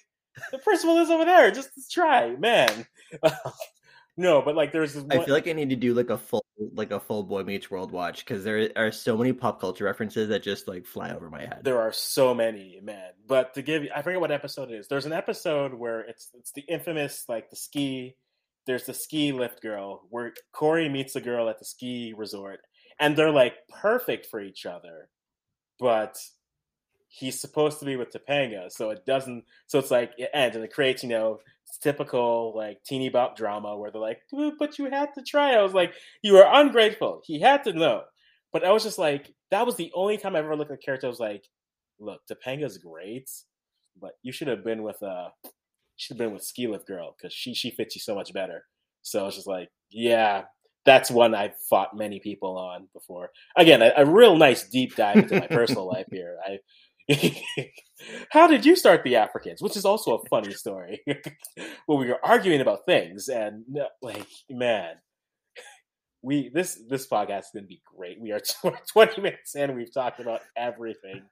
the 0.51 0.59
principal 0.59 0.99
is 0.99 1.11
over 1.11 1.25
there. 1.25 1.51
Just 1.51 1.71
try, 1.91 2.35
man. 2.37 2.87
no, 4.17 4.41
but 4.41 4.57
like 4.57 4.73
there's 4.73 4.95
this 4.95 5.05
I 5.11 5.23
feel 5.23 5.35
like 5.35 5.49
I 5.49 5.53
need 5.53 5.71
to 5.71 5.77
do 5.77 5.93
like 5.93 6.11
a 6.11 6.17
full 6.17 6.42
like 6.75 6.91
a 6.91 7.01
full 7.01 7.23
Boy 7.23 7.43
Meets 7.43 7.71
World 7.71 7.93
watch 7.93 8.25
because 8.25 8.45
there 8.45 8.71
are 8.77 8.93
so 8.93 9.17
many 9.17 9.33
pop 9.33 9.61
culture 9.61 9.85
references 9.85 10.29
that 10.29 10.43
just 10.43 10.69
like 10.69 10.87
fly 10.87 11.11
over 11.11 11.31
my 11.31 11.41
head. 11.41 11.61
There 11.63 11.81
are 11.81 11.93
so 11.93 12.35
many, 12.35 12.81
man. 12.83 13.11
But 13.27 13.55
to 13.55 13.63
give 13.63 13.85
you, 13.85 13.91
I 13.95 14.03
forget 14.03 14.21
what 14.21 14.31
episode 14.31 14.71
it 14.71 14.75
is. 14.79 14.89
There's 14.89 15.07
an 15.07 15.13
episode 15.13 15.75
where 15.75 16.01
it's 16.01 16.31
it's 16.35 16.53
the 16.53 16.63
infamous 16.63 17.25
like 17.29 17.51
the 17.51 17.57
ski. 17.57 18.17
There's 18.67 18.85
the 18.85 18.95
ski 18.95 19.33
lift 19.33 19.61
girl 19.61 20.03
where 20.11 20.35
Corey 20.53 20.89
meets 20.89 21.17
a 21.17 21.21
girl 21.21 21.49
at 21.49 21.59
the 21.59 21.65
ski 21.65 22.15
resort, 22.17 22.61
and 23.01 23.17
they're 23.17 23.31
like 23.31 23.55
perfect 23.69 24.27
for 24.27 24.41
each 24.41 24.67
other, 24.67 25.09
but 25.79 26.17
he's 27.13 27.39
supposed 27.39 27.79
to 27.79 27.85
be 27.85 27.97
with 27.97 28.11
Topanga, 28.11 28.73
so 28.73 28.91
it 28.91 29.05
doesn't. 29.05 29.45
So 29.67 29.79
it's 29.79 29.91
like 29.91 30.13
it 30.19 30.31
ends, 30.33 30.57
and 30.57 30.65
it 30.65 30.73
creates 30.73 31.03
you 31.03 31.11
know 31.11 31.41
typical 31.83 32.53
like 32.57 32.83
teeny 32.85 33.11
bop 33.11 33.37
drama 33.37 33.77
where 33.77 33.91
they're 33.91 34.01
like, 34.01 34.23
"But 34.59 34.79
you 34.79 34.91
had 34.91 35.15
to 35.15 35.23
try." 35.23 35.55
I 35.55 35.63
was 35.63 35.75
like, 35.75 35.95
"You 36.23 36.39
are 36.39 36.61
ungrateful." 36.61 37.23
He 37.25 37.41
had 37.41 37.65
to 37.65 37.73
know. 37.73 38.03
But 38.53 38.65
I 38.65 38.73
was 38.73 38.83
just 38.83 38.99
like, 38.99 39.35
that 39.51 39.65
was 39.65 39.77
the 39.77 39.91
only 39.95 40.19
time 40.19 40.37
I 40.37 40.41
ever 40.41 40.55
looked 40.55 40.71
at 40.71 40.79
the 40.79 40.85
character. 40.85 41.07
I 41.07 41.11
was 41.11 41.19
like, 41.19 41.45
look, 41.99 42.21
Topanga's 42.31 42.77
great, 42.77 43.31
but 43.99 44.13
you 44.23 44.31
should 44.31 44.49
have 44.49 44.65
been 44.65 44.83
with 44.83 45.03
uh 45.03 45.29
should 45.97 46.19
have 46.19 46.27
been 46.27 46.35
with 46.35 46.45
Ski 46.45 46.67
Lift 46.67 46.87
Girl 46.87 47.15
because 47.17 47.33
she 47.33 47.55
she 47.55 47.71
fits 47.71 47.95
you 47.95 48.01
so 48.01 48.15
much 48.15 48.33
better. 48.33 48.65
So 49.03 49.21
I 49.21 49.25
was 49.25 49.35
just 49.35 49.47
like, 49.47 49.69
yeah, 49.91 50.45
that's 50.85 51.11
one 51.11 51.35
I've 51.35 51.57
fought 51.71 51.97
many 51.97 52.21
people 52.21 52.57
on 52.57 52.89
before. 52.93 53.31
Again, 53.57 53.83
a, 53.83 53.93
a 53.97 54.07
real 54.07 54.37
nice 54.37 54.69
deep 54.69 54.97
dive 54.97 55.17
into 55.17 55.41
my 55.41 55.47
personal 55.47 55.87
life 55.93 56.07
here. 56.11 56.37
I 56.45 56.59
how 58.31 58.47
did 58.47 58.65
you 58.65 58.77
start 58.77 59.03
the 59.05 59.17
Africans? 59.17 59.63
Which 59.63 59.77
is 59.77 59.85
also 59.85 60.17
a 60.17 60.29
funny 60.29 60.53
story. 60.53 61.01
where 61.87 61.99
we 61.99 62.09
were 62.09 62.25
arguing 62.25 62.61
about 62.61 62.87
things 62.87 63.29
and 63.29 63.65
like, 64.03 64.27
man, 64.51 64.95
we 66.23 66.51
this 66.55 66.81
this 66.89 67.09
podcast 67.09 67.41
is 67.41 67.51
going 67.53 67.65
to 67.65 67.69
be 67.69 67.83
great. 67.97 68.21
We 68.21 68.33
are 68.33 68.41
20 68.93 69.21
minutes 69.21 69.57
in. 69.57 69.75
We've 69.75 69.93
talked 69.93 70.21
about 70.21 70.41
everything, 70.57 71.23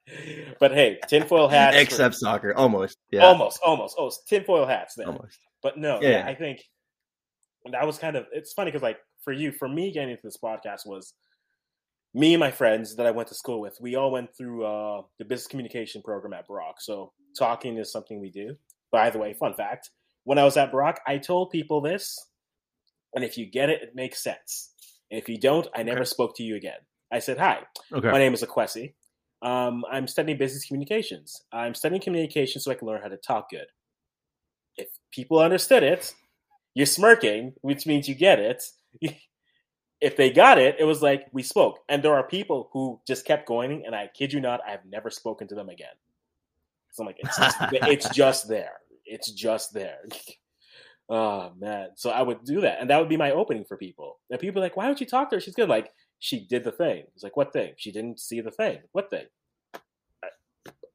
but 0.59 0.72
hey, 0.72 0.98
tinfoil 1.09 1.48
hats 1.48 1.76
except 1.76 2.14
for, 2.14 2.18
soccer, 2.18 2.54
almost, 2.54 2.98
yeah, 3.11 3.24
almost, 3.24 3.61
almost, 3.64 3.96
oh, 3.98 4.11
tinfoil 4.28 4.66
hats, 4.66 4.94
then. 4.96 5.06
almost. 5.06 5.38
But 5.62 5.78
no, 5.78 6.00
yeah. 6.02 6.11
yeah, 6.11 6.26
I 6.26 6.35
think 6.35 6.61
that 7.70 7.87
was 7.87 7.98
kind 7.98 8.16
of 8.16 8.26
it's 8.33 8.52
funny 8.52 8.70
because 8.70 8.83
like 8.83 8.98
for 9.22 9.33
you, 9.33 9.52
for 9.52 9.68
me, 9.68 9.92
getting 9.92 10.11
into 10.11 10.22
this 10.24 10.38
podcast 10.42 10.87
was 10.87 11.14
me 12.14 12.35
and 12.35 12.40
my 12.40 12.51
friends 12.51 12.96
that 12.96 13.07
I 13.07 13.11
went 13.11 13.29
to 13.29 13.35
school 13.35 13.61
with. 13.61 13.79
We 13.81 13.94
all 13.94 14.11
went 14.11 14.37
through 14.37 14.64
uh, 14.64 15.03
the 15.18 15.25
business 15.25 15.46
communication 15.46 16.03
program 16.03 16.33
at 16.33 16.46
Brock, 16.46 16.81
so 16.81 17.12
talking 17.38 17.79
is 17.79 17.92
something 17.92 18.20
we 18.20 18.31
do. 18.31 18.57
By 18.90 19.11
the 19.11 19.18
way, 19.18 19.35
fun 19.35 19.55
fact: 19.55 19.90
when 20.25 20.38
I 20.38 20.44
was 20.44 20.57
at 20.57 20.73
Brock, 20.73 21.01
I 21.07 21.18
told 21.18 21.51
people 21.51 21.81
this, 21.81 22.18
and 23.14 23.25
if 23.25 23.38
you 23.38 23.46
get 23.46 23.70
it, 23.70 23.83
it 23.83 23.94
makes 23.94 24.23
sense. 24.23 24.73
And 25.11 25.20
if 25.20 25.29
you 25.29 25.38
don't, 25.38 25.66
I 25.75 25.83
never 25.83 26.01
okay. 26.01 26.09
spoke 26.09 26.37
to 26.37 26.42
you 26.42 26.57
again. 26.57 26.79
I 27.12 27.20
said, 27.20 27.38
"Hi, 27.38 27.61
okay. 27.92 28.11
my 28.11 28.18
name 28.18 28.35
is 28.35 28.42
Akwesi. 28.42 28.94
Um, 29.42 29.85
I'm 29.90 30.07
studying 30.07 30.38
business 30.38 30.64
communications. 30.64 31.42
I'm 31.53 31.75
studying 31.75 32.03
communication 32.03 32.61
so 32.61 32.70
I 32.70 32.75
can 32.75 32.87
learn 32.87 33.01
how 33.03 33.09
to 33.09 33.16
talk 33.16 33.51
good. 33.51 33.66
If 34.77 34.88
people 35.12 35.38
understood 35.38 35.83
it, 35.83 36.12
you're 36.75 36.87
smirking, 36.87 37.55
which 37.62 37.87
means 37.87 38.09
you 38.09 38.14
get 38.14 38.38
it. 38.38 38.62
if 40.00 40.16
they 40.16 40.30
got 40.30 40.58
it, 40.58 40.76
it 40.78 40.84
was 40.84 41.02
like 41.02 41.26
we 41.32 41.42
spoke. 41.42 41.80
And 41.88 42.02
there 42.02 42.14
are 42.14 42.22
people 42.26 42.70
who 42.72 43.00
just 43.06 43.24
kept 43.24 43.46
going, 43.46 43.84
and 43.84 43.94
I 43.94 44.08
kid 44.14 44.32
you 44.32 44.40
not, 44.40 44.60
I 44.66 44.70
have 44.70 44.84
never 44.88 45.10
spoken 45.10 45.46
to 45.48 45.54
them 45.54 45.68
again. 45.68 45.94
So 46.92 47.02
I'm 47.02 47.06
like, 47.06 47.18
it's 47.18 47.36
just, 47.36 47.56
it's 47.72 48.08
just 48.10 48.48
there. 48.48 48.80
It's 49.04 49.30
just 49.30 49.72
there. 49.74 49.98
oh 51.08 51.52
man. 51.58 51.90
So 51.96 52.10
I 52.10 52.22
would 52.22 52.44
do 52.44 52.62
that. 52.62 52.80
And 52.80 52.88
that 52.90 52.98
would 52.98 53.08
be 53.08 53.16
my 53.16 53.32
opening 53.32 53.64
for 53.64 53.76
people. 53.76 54.18
And 54.30 54.40
people 54.40 54.62
like, 54.62 54.76
why 54.76 54.88
would 54.88 55.00
you 55.00 55.06
talk 55.06 55.30
to 55.30 55.36
her? 55.36 55.40
She's 55.40 55.54
good. 55.54 55.68
Like, 55.68 55.90
she 56.18 56.46
did 56.46 56.64
the 56.64 56.72
thing. 56.72 57.04
It's 57.14 57.22
like, 57.22 57.36
what 57.36 57.52
thing? 57.52 57.72
She 57.76 57.92
didn't 57.92 58.20
see 58.20 58.40
the 58.40 58.50
thing. 58.50 58.78
What 58.92 59.10
thing? 59.10 59.26
I, 60.24 60.28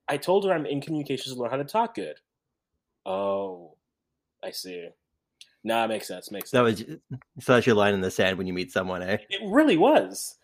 I 0.07 0.17
told 0.17 0.45
her 0.45 0.53
I'm 0.53 0.65
in 0.65 0.81
communications 0.81 1.35
to 1.35 1.41
learn 1.41 1.51
how 1.51 1.57
to 1.57 1.63
talk 1.63 1.95
good. 1.95 2.17
Oh, 3.05 3.75
I 4.43 4.51
see. 4.51 4.89
Nah, 5.65 5.88
makes 5.88 6.08
sense. 6.08 6.32
Makes 6.32 6.51
sense. 6.51 6.80
That 6.80 6.88
was 6.88 6.99
so 7.43 7.54
that's 7.56 7.65
your 7.65 7.75
line 7.75 7.95
in 7.95 8.01
the 8.01 8.12
sand 8.12 8.38
when 8.38 8.45
you 8.45 8.54
meet 8.54 8.71
someone, 8.71 9.01
eh? 9.01 9.17
It 9.30 9.41
really 9.43 9.78
was, 9.78 10.38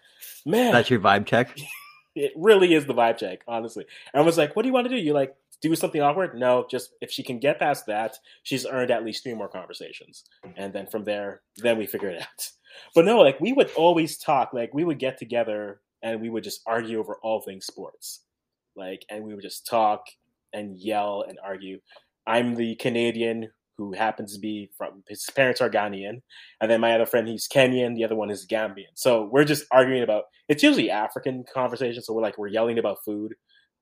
man. 0.48 0.74
That's 0.74 0.90
your 0.90 1.00
vibe 1.00 1.28
check. 1.28 1.56
it 2.16 2.32
really 2.36 2.74
is 2.74 2.88
the 2.88 2.96
vibe 2.96 3.20
check, 3.20 3.42
honestly. 3.48 3.86
And 4.14 4.24
I 4.24 4.26
was 4.26 4.40
like, 4.40 4.56
"What 4.56 4.64
do 4.64 4.68
you 4.68 4.74
want 4.74 4.86
to 4.86 4.90
do?" 4.90 5.00
You 5.00 5.14
like 5.14 5.36
do 5.62 5.76
something 5.76 6.02
awkward? 6.02 6.40
No, 6.40 6.66
just 6.72 6.94
if 7.02 7.12
she 7.12 7.22
can 7.22 7.38
get 7.38 7.60
past 7.60 7.86
that, 7.86 8.18
she's 8.42 8.66
earned 8.66 8.90
at 8.90 9.06
least 9.06 9.22
three 9.22 9.36
more 9.36 9.48
conversations, 9.48 10.24
and 10.58 10.74
then 10.74 10.88
from 10.88 11.04
there, 11.04 11.42
then 11.58 11.78
we 11.78 11.86
figure 11.86 12.10
it 12.10 12.22
out. 12.22 12.28
But 12.96 13.04
no, 13.04 13.20
like 13.20 13.40
we 13.42 13.52
would 13.52 13.70
always 13.76 14.18
talk. 14.18 14.54
Like 14.54 14.74
we 14.74 14.86
would 14.86 14.98
get 14.98 15.18
together 15.18 15.82
and 16.02 16.22
we 16.22 16.30
would 16.30 16.44
just 16.44 16.62
argue 16.66 17.00
over 17.00 17.18
all 17.22 17.42
things 17.42 17.66
sports, 17.66 18.22
like, 18.78 19.06
and 19.10 19.26
we 19.26 19.36
would 19.36 19.44
just 19.44 19.68
talk 19.68 20.06
and 20.54 20.80
yell 20.80 21.26
and 21.28 21.38
argue. 21.44 21.80
I'm 22.26 22.56
the 22.56 22.76
Canadian 22.76 23.50
who 23.82 23.94
happens 23.94 24.34
to 24.36 24.40
be 24.40 24.70
from 24.78 25.04
his 25.08 25.26
parents 25.36 25.60
are 25.60 25.70
Ghanaian, 25.70 26.22
and 26.62 26.70
then 26.70 26.80
my 26.82 26.94
other 26.94 27.08
friend 27.08 27.28
he's 27.28 27.48
Kenyan, 27.48 27.96
the 27.96 28.04
other 28.04 28.16
one 28.16 28.30
is 28.30 28.46
Gambian. 28.46 28.94
So 28.94 29.28
we're 29.32 29.44
just 29.44 29.66
arguing 29.72 30.04
about 30.04 30.26
it's 30.48 30.62
usually 30.62 30.92
African 30.92 31.44
conversations. 31.52 32.06
So 32.06 32.14
we're 32.14 32.22
like 32.22 32.38
we're 32.38 32.48
yelling 32.48 32.78
about 32.78 33.04
food 33.04 33.34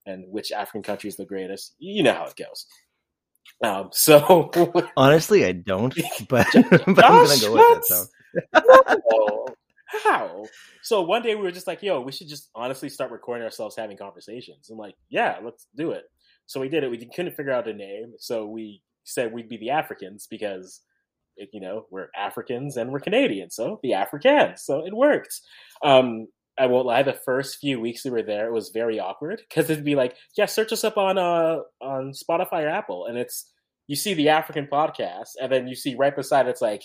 and 0.06 0.24
which 0.30 0.54
African 0.54 0.84
country 0.84 1.10
is 1.10 1.18
the 1.18 1.26
greatest. 1.26 1.76
You 1.80 2.04
know 2.04 2.14
how 2.14 2.26
it 2.28 2.36
goes. 2.38 2.66
Um, 3.62 3.90
so 3.94 4.50
honestly, 4.96 5.46
I 5.46 5.52
don't, 5.52 5.94
but, 6.30 6.48
but 6.54 7.06
I'm 7.06 7.26
gonna 7.26 7.40
go 7.42 7.54
with 7.54 7.78
it. 7.78 7.86
So. 7.86 8.06
no. 8.54 9.48
How? 10.04 10.46
So 10.84 11.02
one 11.02 11.24
day 11.24 11.36
we 11.36 11.42
were 11.42 11.52
just 11.52 11.68
like, 11.68 11.82
"Yo, 11.82 12.00
we 12.00 12.12
should 12.12 12.30
just 12.30 12.52
honestly 12.56 12.90
start 12.90 13.12
recording 13.12 13.44
ourselves 13.44 13.76
having 13.76 13.98
conversations." 13.98 14.70
I'm 14.70 14.78
like, 14.78 14.96
"Yeah, 15.10 15.40
let's 15.44 15.68
do 15.76 15.92
it." 15.92 16.04
So 16.46 16.60
we 16.60 16.70
did 16.70 16.84
it. 16.84 16.92
We 16.92 17.04
couldn't 17.14 17.36
figure 17.36 17.52
out 17.52 17.68
a 17.68 17.74
name, 17.74 18.14
so 18.18 18.46
we 18.46 18.82
said 19.10 19.34
we'd 19.34 19.50
be 19.50 19.58
the 19.58 19.72
Africans 19.72 20.28
because 20.30 20.82
you 21.54 21.60
know 21.60 21.86
we're 21.90 22.10
Africans 22.16 22.78
and 22.78 22.92
we're 22.92 23.00
Canadians, 23.00 23.56
so 23.56 23.80
the 23.84 23.94
Africans. 23.94 24.64
So 24.64 24.86
it 24.86 24.94
worked. 24.94 25.42
Um, 25.84 26.28
I 26.58 26.66
won't 26.66 26.86
lie. 26.86 27.04
The 27.04 27.14
first 27.14 27.60
few 27.60 27.80
weeks 27.80 28.04
we 28.04 28.12
were 28.12 28.24
there, 28.24 28.48
it 28.48 28.54
was 28.54 28.70
very 28.70 29.00
awkward 29.00 29.42
because 29.48 29.70
it'd 29.70 29.86
be 29.86 29.96
like, 29.96 30.16
"Yeah, 30.38 30.46
search 30.46 30.74
us 30.74 30.84
up 30.84 30.98
on 30.98 31.18
uh 31.18 31.60
on 31.82 32.14
Spotify 32.14 32.64
or 32.64 32.70
Apple," 32.70 33.06
and 33.06 33.18
it's 33.18 33.52
you 33.88 33.96
see 33.96 34.14
the 34.14 34.30
African 34.30 34.68
podcast, 34.68 35.30
and 35.42 35.52
then 35.52 35.68
you 35.68 35.76
see 35.76 35.96
right 35.96 36.16
beside 36.16 36.48
it's 36.48 36.62
like 36.62 36.84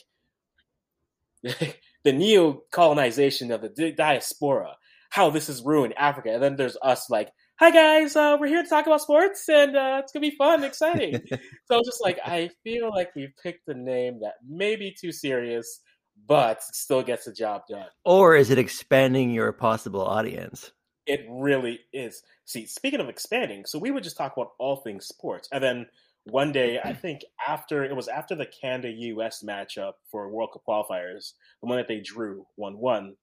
the 1.43 2.13
neo 2.13 2.63
colonization 2.71 3.51
of 3.51 3.63
the 3.63 3.93
diaspora, 3.93 4.77
how 5.11 5.31
this 5.31 5.49
has 5.49 5.63
ruined 5.63 5.95
Africa, 5.99 6.33
and 6.33 6.43
then 6.43 6.57
there's 6.57 6.77
us 6.83 7.11
like 7.11 7.33
hi 7.57 7.71
guys, 7.71 8.17
uh, 8.17 8.37
we're 8.39 8.49
here 8.49 8.63
to 8.63 8.69
talk 8.69 8.87
about 8.87 9.01
sports, 9.01 9.49
and 9.49 9.77
uh, 9.77 10.01
it's 10.03 10.13
gonna 10.13 10.23
be 10.23 10.37
fun, 10.37 10.65
exciting. 10.65 11.21
so 11.67 11.81
just 11.85 12.03
like 12.03 12.19
I 12.25 12.51
feel 12.63 12.91
like 12.91 13.15
we 13.15 13.33
picked 13.43 13.69
a 13.69 13.75
name 13.75 14.21
that 14.21 14.35
may 14.47 14.77
be 14.77 14.91
too 14.99 15.13
serious, 15.13 15.81
but 16.27 16.63
still 16.63 17.03
gets 17.03 17.27
the 17.27 17.33
job 17.33 17.63
done. 17.69 17.87
Or 18.05 18.35
is 18.35 18.51
it 18.51 18.59
expanding 18.59 19.31
your 19.31 19.53
possible 19.53 20.03
audience? 20.03 20.73
It 21.07 21.25
really 21.29 21.81
is. 21.93 22.23
See, 22.45 22.67
speaking 22.67 23.01
of 23.01 23.09
expanding, 23.09 23.67
so 23.67 23.79
we 23.79 23.91
would 23.91 24.03
just 24.03 24.17
talk 24.17 24.37
about 24.37 24.53
all 24.59 24.77
things 24.77 25.07
sports, 25.07 25.49
and 25.53 25.63
then 25.63 25.87
one 26.25 26.53
day, 26.53 26.81
I 26.85 26.93
think 27.03 27.21
after 27.47 27.85
it 27.85 27.95
was 27.95 28.09
after 28.09 28.35
the 28.35 28.47
Canada 28.47 28.91
US 28.91 29.43
matchup 29.43 29.93
for 30.11 30.29
World 30.29 30.51
Cup 30.53 30.63
qualifiers, 30.67 31.35
the 31.61 31.69
one 31.69 31.79
that 31.79 31.89
they 31.89 32.01
drew 32.01 32.47
one 32.57 32.79
one. 32.79 33.15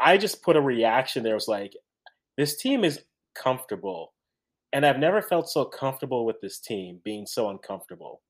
I 0.00 0.16
just 0.16 0.42
put 0.42 0.56
a 0.56 0.60
reaction 0.60 1.22
there. 1.22 1.34
It 1.34 1.36
was 1.36 1.46
like, 1.46 1.76
this 2.36 2.56
team 2.56 2.82
is 2.82 2.98
comfortable. 3.34 4.12
And 4.72 4.84
I've 4.84 4.98
never 4.98 5.22
felt 5.22 5.48
so 5.48 5.64
comfortable 5.64 6.26
with 6.26 6.40
this 6.40 6.58
team 6.58 7.00
being 7.04 7.26
so 7.26 7.50
uncomfortable. 7.50 8.22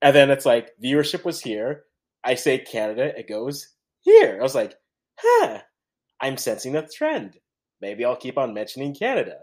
And 0.00 0.14
then 0.14 0.30
it's 0.30 0.46
like 0.46 0.70
viewership 0.82 1.24
was 1.24 1.40
here. 1.40 1.84
I 2.24 2.34
say 2.34 2.58
Canada, 2.58 3.18
it 3.18 3.28
goes 3.28 3.68
here. 4.00 4.38
I 4.38 4.42
was 4.42 4.54
like, 4.54 4.74
huh, 5.18 5.58
I'm 6.20 6.36
sensing 6.36 6.76
a 6.76 6.86
trend. 6.86 7.38
Maybe 7.80 8.04
I'll 8.04 8.16
keep 8.16 8.38
on 8.38 8.54
mentioning 8.54 8.94
Canada. 8.94 9.38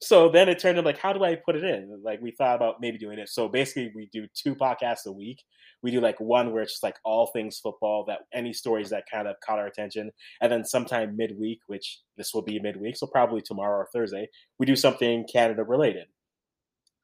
So 0.00 0.28
then 0.28 0.48
it 0.48 0.58
turned 0.58 0.78
into 0.78 0.88
like, 0.88 0.98
how 0.98 1.12
do 1.12 1.24
I 1.24 1.34
put 1.34 1.56
it 1.56 1.64
in? 1.64 2.00
Like 2.04 2.20
we 2.20 2.30
thought 2.30 2.56
about 2.56 2.76
maybe 2.80 2.98
doing 2.98 3.18
it. 3.18 3.28
So 3.28 3.48
basically, 3.48 3.90
we 3.94 4.08
do 4.12 4.26
two 4.32 4.54
podcasts 4.54 5.06
a 5.06 5.12
week. 5.12 5.42
We 5.82 5.90
do 5.90 6.00
like 6.00 6.20
one 6.20 6.52
where 6.52 6.62
it's 6.62 6.74
just 6.74 6.82
like 6.82 6.96
all 7.04 7.26
things 7.26 7.58
football, 7.58 8.04
that 8.06 8.20
any 8.32 8.52
stories 8.52 8.90
that 8.90 9.04
kind 9.10 9.28
of 9.28 9.36
caught 9.44 9.58
our 9.58 9.66
attention, 9.66 10.10
and 10.40 10.50
then 10.50 10.64
sometime 10.64 11.16
midweek, 11.16 11.60
which 11.66 12.00
this 12.16 12.34
will 12.34 12.42
be 12.42 12.58
midweek, 12.58 12.96
so 12.96 13.06
probably 13.06 13.40
tomorrow 13.40 13.78
or 13.78 13.88
Thursday, 13.92 14.28
we 14.58 14.66
do 14.66 14.74
something 14.74 15.24
Canada 15.32 15.62
related. 15.62 16.06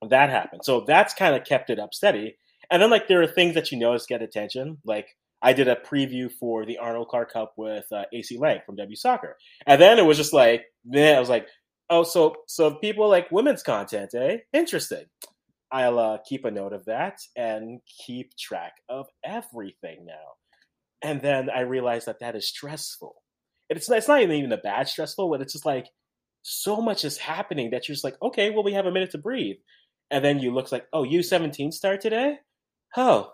That 0.08 0.30
happened. 0.30 0.62
So 0.64 0.84
that's 0.86 1.14
kind 1.14 1.34
of 1.36 1.44
kept 1.44 1.70
it 1.70 1.78
up 1.78 1.94
steady. 1.94 2.36
And 2.70 2.82
then 2.82 2.90
like 2.90 3.06
there 3.06 3.22
are 3.22 3.28
things 3.28 3.54
that 3.54 3.70
you 3.70 3.78
notice 3.78 4.06
get 4.06 4.22
attention, 4.22 4.78
like 4.84 5.16
I 5.40 5.52
did 5.52 5.68
a 5.68 5.76
preview 5.76 6.32
for 6.32 6.64
the 6.64 6.78
Arnold 6.78 7.08
Clark 7.08 7.32
Cup 7.32 7.52
with 7.56 7.84
uh, 7.92 8.04
AC 8.12 8.38
Lang 8.38 8.60
from 8.64 8.76
W 8.76 8.96
Soccer, 8.96 9.36
and 9.66 9.80
then 9.80 9.98
it 9.98 10.04
was 10.04 10.16
just 10.16 10.32
like, 10.32 10.64
man, 10.84 11.16
I 11.16 11.20
was 11.20 11.28
like, 11.28 11.46
Oh, 11.90 12.02
so 12.02 12.36
so 12.46 12.74
people 12.76 13.08
like 13.08 13.30
women's 13.30 13.62
content, 13.62 14.14
eh? 14.14 14.38
Interesting. 14.52 15.04
I'll 15.70 15.98
uh, 15.98 16.18
keep 16.28 16.44
a 16.44 16.50
note 16.50 16.72
of 16.72 16.84
that 16.86 17.18
and 17.36 17.80
keep 18.06 18.36
track 18.38 18.74
of 18.88 19.06
everything 19.24 20.06
now. 20.06 20.34
And 21.02 21.20
then 21.20 21.50
I 21.50 21.60
realized 21.60 22.06
that 22.06 22.20
that 22.20 22.36
is 22.36 22.48
stressful. 22.48 23.14
It's 23.70 23.90
it's 23.90 24.08
not 24.08 24.22
even 24.22 24.52
a 24.52 24.56
bad 24.58 24.88
stressful, 24.88 25.28
but 25.30 25.40
it's 25.42 25.52
just 25.52 25.66
like 25.66 25.88
so 26.42 26.80
much 26.80 27.04
is 27.04 27.18
happening 27.18 27.70
that 27.70 27.88
you're 27.88 27.94
just 27.94 28.04
like, 28.04 28.20
okay, 28.22 28.50
well, 28.50 28.64
we 28.64 28.74
have 28.74 28.86
a 28.86 28.92
minute 28.92 29.10
to 29.12 29.18
breathe. 29.18 29.56
And 30.10 30.24
then 30.24 30.38
you 30.40 30.52
look 30.52 30.70
like, 30.72 30.86
oh, 30.92 31.02
U17 31.04 31.72
start 31.72 32.00
today? 32.00 32.38
Oh, 32.96 33.32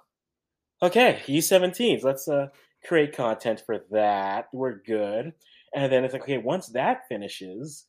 okay, 0.82 1.20
U17s. 1.26 2.04
Let's 2.04 2.28
uh, 2.28 2.48
create 2.86 3.14
content 3.16 3.62
for 3.66 3.80
that. 3.90 4.48
We're 4.52 4.78
good. 4.82 5.32
And 5.74 5.92
then 5.92 6.04
it's 6.04 6.12
like, 6.12 6.22
okay, 6.22 6.38
once 6.38 6.68
that 6.68 7.08
finishes, 7.08 7.86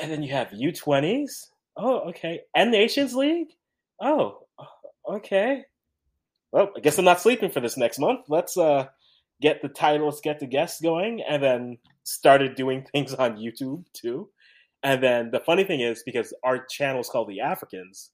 and 0.00 0.10
then 0.10 0.22
you 0.22 0.32
have 0.32 0.48
U20s. 0.48 1.48
Oh, 1.76 2.10
okay. 2.10 2.40
And 2.54 2.70
Nations 2.70 3.14
League. 3.14 3.48
Oh, 4.00 4.40
okay. 5.08 5.64
Well, 6.52 6.70
I 6.76 6.80
guess 6.80 6.98
I'm 6.98 7.04
not 7.04 7.20
sleeping 7.20 7.50
for 7.50 7.60
this 7.60 7.76
next 7.76 7.98
month. 7.98 8.26
Let's 8.28 8.56
uh 8.56 8.86
get 9.40 9.62
the 9.62 9.68
titles, 9.68 10.20
get 10.20 10.38
the 10.38 10.46
guests 10.46 10.80
going, 10.80 11.22
and 11.28 11.42
then 11.42 11.78
started 12.04 12.54
doing 12.54 12.86
things 12.92 13.14
on 13.14 13.36
YouTube 13.36 13.84
too. 13.92 14.28
And 14.82 15.02
then 15.02 15.30
the 15.30 15.40
funny 15.40 15.64
thing 15.64 15.80
is 15.80 16.02
because 16.04 16.34
our 16.42 16.64
channel 16.66 17.00
is 17.00 17.08
called 17.08 17.28
The 17.28 17.40
Africans, 17.40 18.10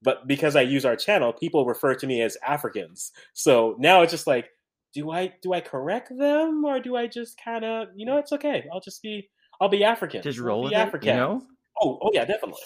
but 0.00 0.28
because 0.28 0.54
I 0.54 0.62
use 0.62 0.84
our 0.84 0.94
channel, 0.94 1.32
people 1.32 1.66
refer 1.66 1.94
to 1.96 2.06
me 2.06 2.22
as 2.22 2.36
Africans. 2.46 3.10
So 3.34 3.74
now 3.78 4.02
it's 4.02 4.12
just 4.12 4.26
like, 4.26 4.50
do 4.94 5.10
I 5.10 5.34
do 5.42 5.52
I 5.52 5.60
correct 5.60 6.10
them 6.16 6.64
or 6.64 6.80
do 6.80 6.96
I 6.96 7.06
just 7.06 7.38
kind 7.42 7.64
of 7.64 7.88
you 7.94 8.06
know 8.06 8.18
it's 8.18 8.32
okay? 8.32 8.64
I'll 8.72 8.80
just 8.80 9.02
be 9.02 9.28
I'll 9.60 9.68
be 9.68 9.84
African. 9.84 10.22
Just 10.22 10.38
roll 10.38 10.64
with 10.64 10.72
it, 10.72 10.76
African. 10.76 11.08
You 11.08 11.14
know? 11.14 11.42
Oh, 11.80 11.98
oh 12.02 12.10
yeah, 12.12 12.24
definitely. 12.24 12.60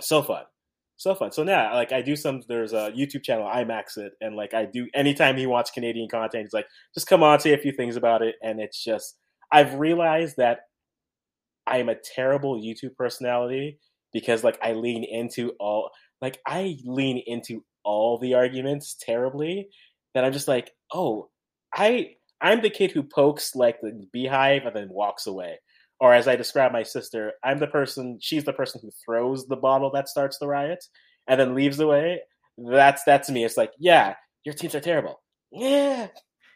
So 0.00 0.22
fun. 0.22 0.44
so 0.96 1.14
fun. 1.14 1.32
So 1.32 1.42
now, 1.42 1.74
like 1.74 1.92
I 1.92 2.02
do 2.02 2.16
some. 2.16 2.42
There's 2.48 2.72
a 2.72 2.92
YouTube 2.92 3.22
channel, 3.22 3.46
IMAX 3.46 3.96
it, 3.96 4.12
and 4.20 4.36
like 4.36 4.54
I 4.54 4.66
do 4.66 4.86
anytime 4.94 5.36
he 5.36 5.46
wants 5.46 5.70
Canadian 5.70 6.08
content, 6.08 6.44
he's 6.44 6.52
like, 6.52 6.66
just 6.94 7.06
come 7.06 7.22
on, 7.22 7.40
say 7.40 7.54
a 7.54 7.58
few 7.58 7.72
things 7.72 7.96
about 7.96 8.22
it, 8.22 8.36
and 8.42 8.60
it's 8.60 8.82
just 8.82 9.16
I've 9.52 9.74
realized 9.74 10.36
that 10.38 10.60
I 11.66 11.78
am 11.78 11.88
a 11.88 11.94
terrible 11.94 12.60
YouTube 12.60 12.94
personality 12.96 13.78
because 14.12 14.44
like 14.44 14.58
I 14.62 14.72
lean 14.72 15.04
into 15.04 15.52
all 15.60 15.90
like 16.20 16.38
I 16.46 16.76
lean 16.84 17.22
into 17.26 17.64
all 17.84 18.18
the 18.18 18.34
arguments 18.34 18.96
terribly 18.98 19.68
that 20.14 20.24
I'm 20.24 20.32
just 20.32 20.48
like, 20.48 20.72
oh, 20.92 21.30
I 21.74 22.14
I'm 22.40 22.60
the 22.60 22.70
kid 22.70 22.92
who 22.92 23.02
pokes 23.02 23.54
like 23.54 23.80
the 23.80 24.06
beehive 24.12 24.66
and 24.66 24.74
then 24.74 24.88
walks 24.90 25.26
away. 25.26 25.58
Or 25.98 26.12
as 26.12 26.28
I 26.28 26.36
describe 26.36 26.72
my 26.72 26.82
sister, 26.82 27.32
I'm 27.42 27.58
the 27.58 27.66
person 27.66 28.18
she's 28.20 28.44
the 28.44 28.52
person 28.52 28.80
who 28.82 28.90
throws 29.04 29.46
the 29.46 29.56
bottle 29.56 29.90
that 29.92 30.08
starts 30.08 30.38
the 30.38 30.46
riot 30.46 30.84
and 31.26 31.40
then 31.40 31.54
leaves 31.54 31.80
away. 31.80 32.20
That's 32.58 33.02
that's 33.04 33.30
me. 33.30 33.44
It's 33.44 33.56
like, 33.56 33.72
yeah, 33.78 34.14
your 34.44 34.54
teams 34.54 34.74
are 34.74 34.80
terrible. 34.80 35.22
Yeah. 35.50 36.08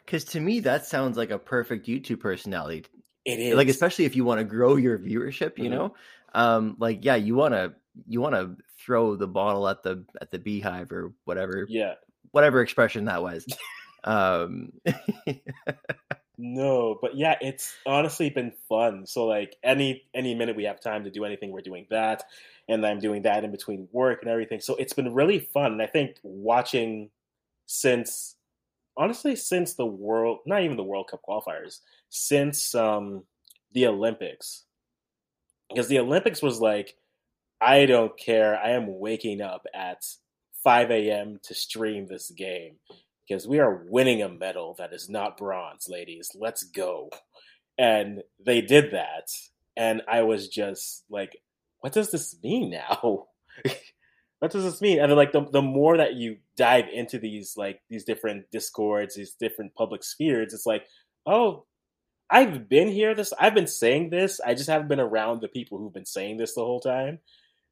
Because 0.05 0.25
to 0.25 0.41
me, 0.41 0.61
that 0.61 0.85
sounds 0.87 1.17
like 1.17 1.31
a 1.31 1.39
perfect 1.39 1.87
YouTube 1.87 2.21
personality. 2.21 2.85
It 3.25 3.39
is 3.39 3.55
Like, 3.57 3.69
especially 3.69 4.05
if 4.07 4.17
you 4.17 4.25
want 4.25 4.41
to 4.41 4.45
grow 4.45 4.77
your 4.77 4.99
viewership, 4.99 5.57
you 5.59 5.67
Mhm. 5.67 5.71
know, 5.71 5.95
um, 6.35 6.77
like 6.79 7.05
yeah, 7.05 7.17
you 7.17 7.35
want 7.35 7.55
to 7.55 7.75
you 8.09 8.21
want 8.21 8.35
to 8.35 8.57
throw 8.79 9.17
the 9.17 9.27
bottle 9.27 9.69
at 9.69 9.83
the 9.83 10.05
at 10.21 10.31
the 10.31 10.39
beehive 10.39 10.93
or 10.93 11.13
whatever 11.25 11.67
yeah. 11.69 11.95
whatever 12.31 12.61
expression 12.63 13.05
that 13.07 13.23
was. 13.23 13.47
um, 14.05 14.73
No, 16.43 16.99
but 17.03 17.17
yeah, 17.17 17.37
it's 17.43 17.75
honestly 17.85 18.31
been 18.31 18.53
fun. 18.67 19.07
So 19.07 19.27
like 19.27 19.57
any 19.63 20.05
any 20.15 20.35
minute 20.35 20.57
we 20.57 20.65
have 20.65 20.81
time 20.81 21.05
to 21.05 21.11
do 21.11 21.27
anything, 21.27 21.51
we're 21.51 21.61
doing 21.61 21.87
that, 21.91 22.25
and 22.67 22.85
I'm 22.87 22.99
doing 22.99 23.23
that 23.23 23.45
in 23.45 23.51
between 23.51 23.89
work 23.93 24.23
and 24.23 24.31
everything. 24.31 24.61
So 24.61 24.75
it's 24.77 24.95
been 24.95 25.13
really 25.13 25.39
fun. 25.39 25.73
And 25.73 25.83
I 25.83 25.87
think 25.87 26.17
watching 26.23 27.11
since 27.67 28.37
honestly 28.97 29.37
since 29.37 29.75
the 29.75 29.85
world, 29.85 30.39
not 30.47 30.63
even 30.63 30.79
the 30.79 30.83
World 30.83 31.09
Cup 31.11 31.21
qualifiers, 31.29 31.81
since 32.09 32.75
um 32.75 33.25
the 33.73 33.87
Olympics, 33.87 34.65
because 35.69 35.89
the 35.89 35.99
Olympics 35.99 36.41
was 36.41 36.59
like, 36.59 36.97
I 37.61 37.85
don't 37.85 38.17
care. 38.19 38.59
I 38.59 38.71
am 38.71 38.99
waking 38.99 39.43
up 39.43 39.67
at 39.75 40.07
5 40.65 40.91
a.m. 40.91 41.39
to 41.43 41.55
stream 41.55 42.07
this 42.07 42.31
game 42.31 42.77
because 43.31 43.47
we 43.47 43.61
are 43.61 43.85
winning 43.89 44.23
a 44.23 44.29
medal 44.29 44.75
that 44.77 44.93
is 44.93 45.09
not 45.09 45.37
bronze, 45.37 45.89
ladies. 45.89 46.33
Let's 46.35 46.65
go. 46.65 47.11
And 47.79 48.23
they 48.45 48.61
did 48.61 48.91
that. 48.91 49.29
And 49.77 50.03
I 50.11 50.23
was 50.23 50.49
just 50.49 51.05
like, 51.09 51.37
what 51.79 51.93
does 51.93 52.11
this 52.11 52.37
mean 52.43 52.71
now? 52.71 53.27
what 54.41 54.51
does 54.51 54.65
this 54.65 54.81
mean? 54.81 54.99
And 54.99 55.11
then 55.11 55.17
like 55.17 55.31
the, 55.31 55.47
the 55.49 55.63
more 55.63 55.99
that 55.99 56.15
you 56.15 56.39
dive 56.57 56.87
into 56.93 57.21
these 57.21 57.55
like 57.57 57.81
these 57.89 58.05
different 58.05 58.51
discords, 58.51 59.15
these 59.15 59.37
different 59.39 59.77
public 59.77 60.03
spheres, 60.03 60.53
it's 60.53 60.67
like, 60.67 60.87
oh, 61.25 61.67
I've 62.29 62.69
been 62.69 62.89
here 62.89 63.15
this 63.15 63.33
I've 63.39 63.55
been 63.55 63.69
saying 63.69 64.11
this. 64.11 64.41
I 64.45 64.55
just 64.55 64.69
haven't 64.69 64.89
been 64.89 64.99
around 64.99 65.41
the 65.41 65.49
people 65.49 65.79
who've 65.79 65.95
been 65.95 66.05
saying 66.05 66.39
this 66.39 66.55
the 66.55 66.65
whole 66.65 66.81
time. 66.81 67.21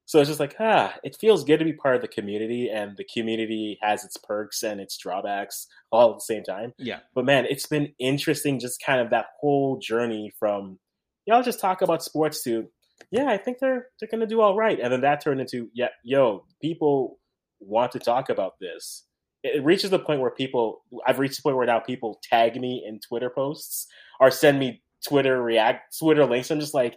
So 0.09 0.21
it's 0.21 0.31
just 0.31 0.40
like, 0.40 0.57
ah, 0.59 0.97
it 1.05 1.18
feels 1.21 1.44
good 1.44 1.59
to 1.59 1.66
be 1.66 1.75
part 1.75 1.94
of 1.94 2.01
the 2.01 2.09
community, 2.09 2.71
and 2.71 2.97
the 2.97 3.05
community 3.05 3.79
has 3.83 4.07
its 4.07 4.16
perks 4.16 4.62
and 4.62 4.81
its 4.81 4.97
drawbacks 4.97 5.66
all 5.92 6.12
at 6.12 6.16
the 6.16 6.23
same 6.23 6.42
time. 6.42 6.73
yeah, 6.79 7.01
But 7.14 7.27
man, 7.27 7.44
it's 7.44 7.66
been 7.66 7.92
interesting, 7.99 8.59
just 8.59 8.83
kind 8.83 9.03
of 9.03 9.11
that 9.11 9.27
whole 9.38 9.79
journey 9.79 10.33
from 10.38 10.79
y'all 11.27 11.42
just 11.42 11.61
talk 11.61 11.83
about 11.83 12.03
sports 12.03 12.42
to, 12.44 12.71
yeah, 13.11 13.27
I 13.29 13.37
think 13.37 13.59
they're 13.59 13.88
they're 14.01 14.09
gonna 14.11 14.27
do 14.27 14.40
all 14.40 14.57
right, 14.57 14.81
and 14.81 14.90
then 14.90 15.03
that 15.03 15.21
turned 15.21 15.42
into, 15.42 15.68
yeah, 15.75 15.90
yo, 16.03 16.47
people 16.62 17.18
want 17.61 17.92
to 17.92 17.99
talk 17.99 18.31
about 18.31 18.59
this. 18.61 19.05
It 19.42 19.57
it 19.57 19.64
reaches 19.64 19.90
the 19.90 19.99
point 19.99 20.23
where 20.23 20.31
people, 20.31 20.85
I've 21.07 21.18
reached 21.18 21.37
the 21.37 21.42
point 21.42 21.59
where 21.59 21.66
now 21.66 21.81
people 21.81 22.18
tag 22.23 22.59
me 22.59 22.83
in 22.88 22.99
Twitter 23.01 23.29
posts 23.29 23.87
or 24.21 24.31
send 24.31 24.59
me 24.59 24.83
Twitter 25.07 25.42
react 25.42 25.99
Twitter 25.99 26.25
links. 26.25 26.51
I'm 26.51 26.61
just 26.61 26.73
like, 26.73 26.97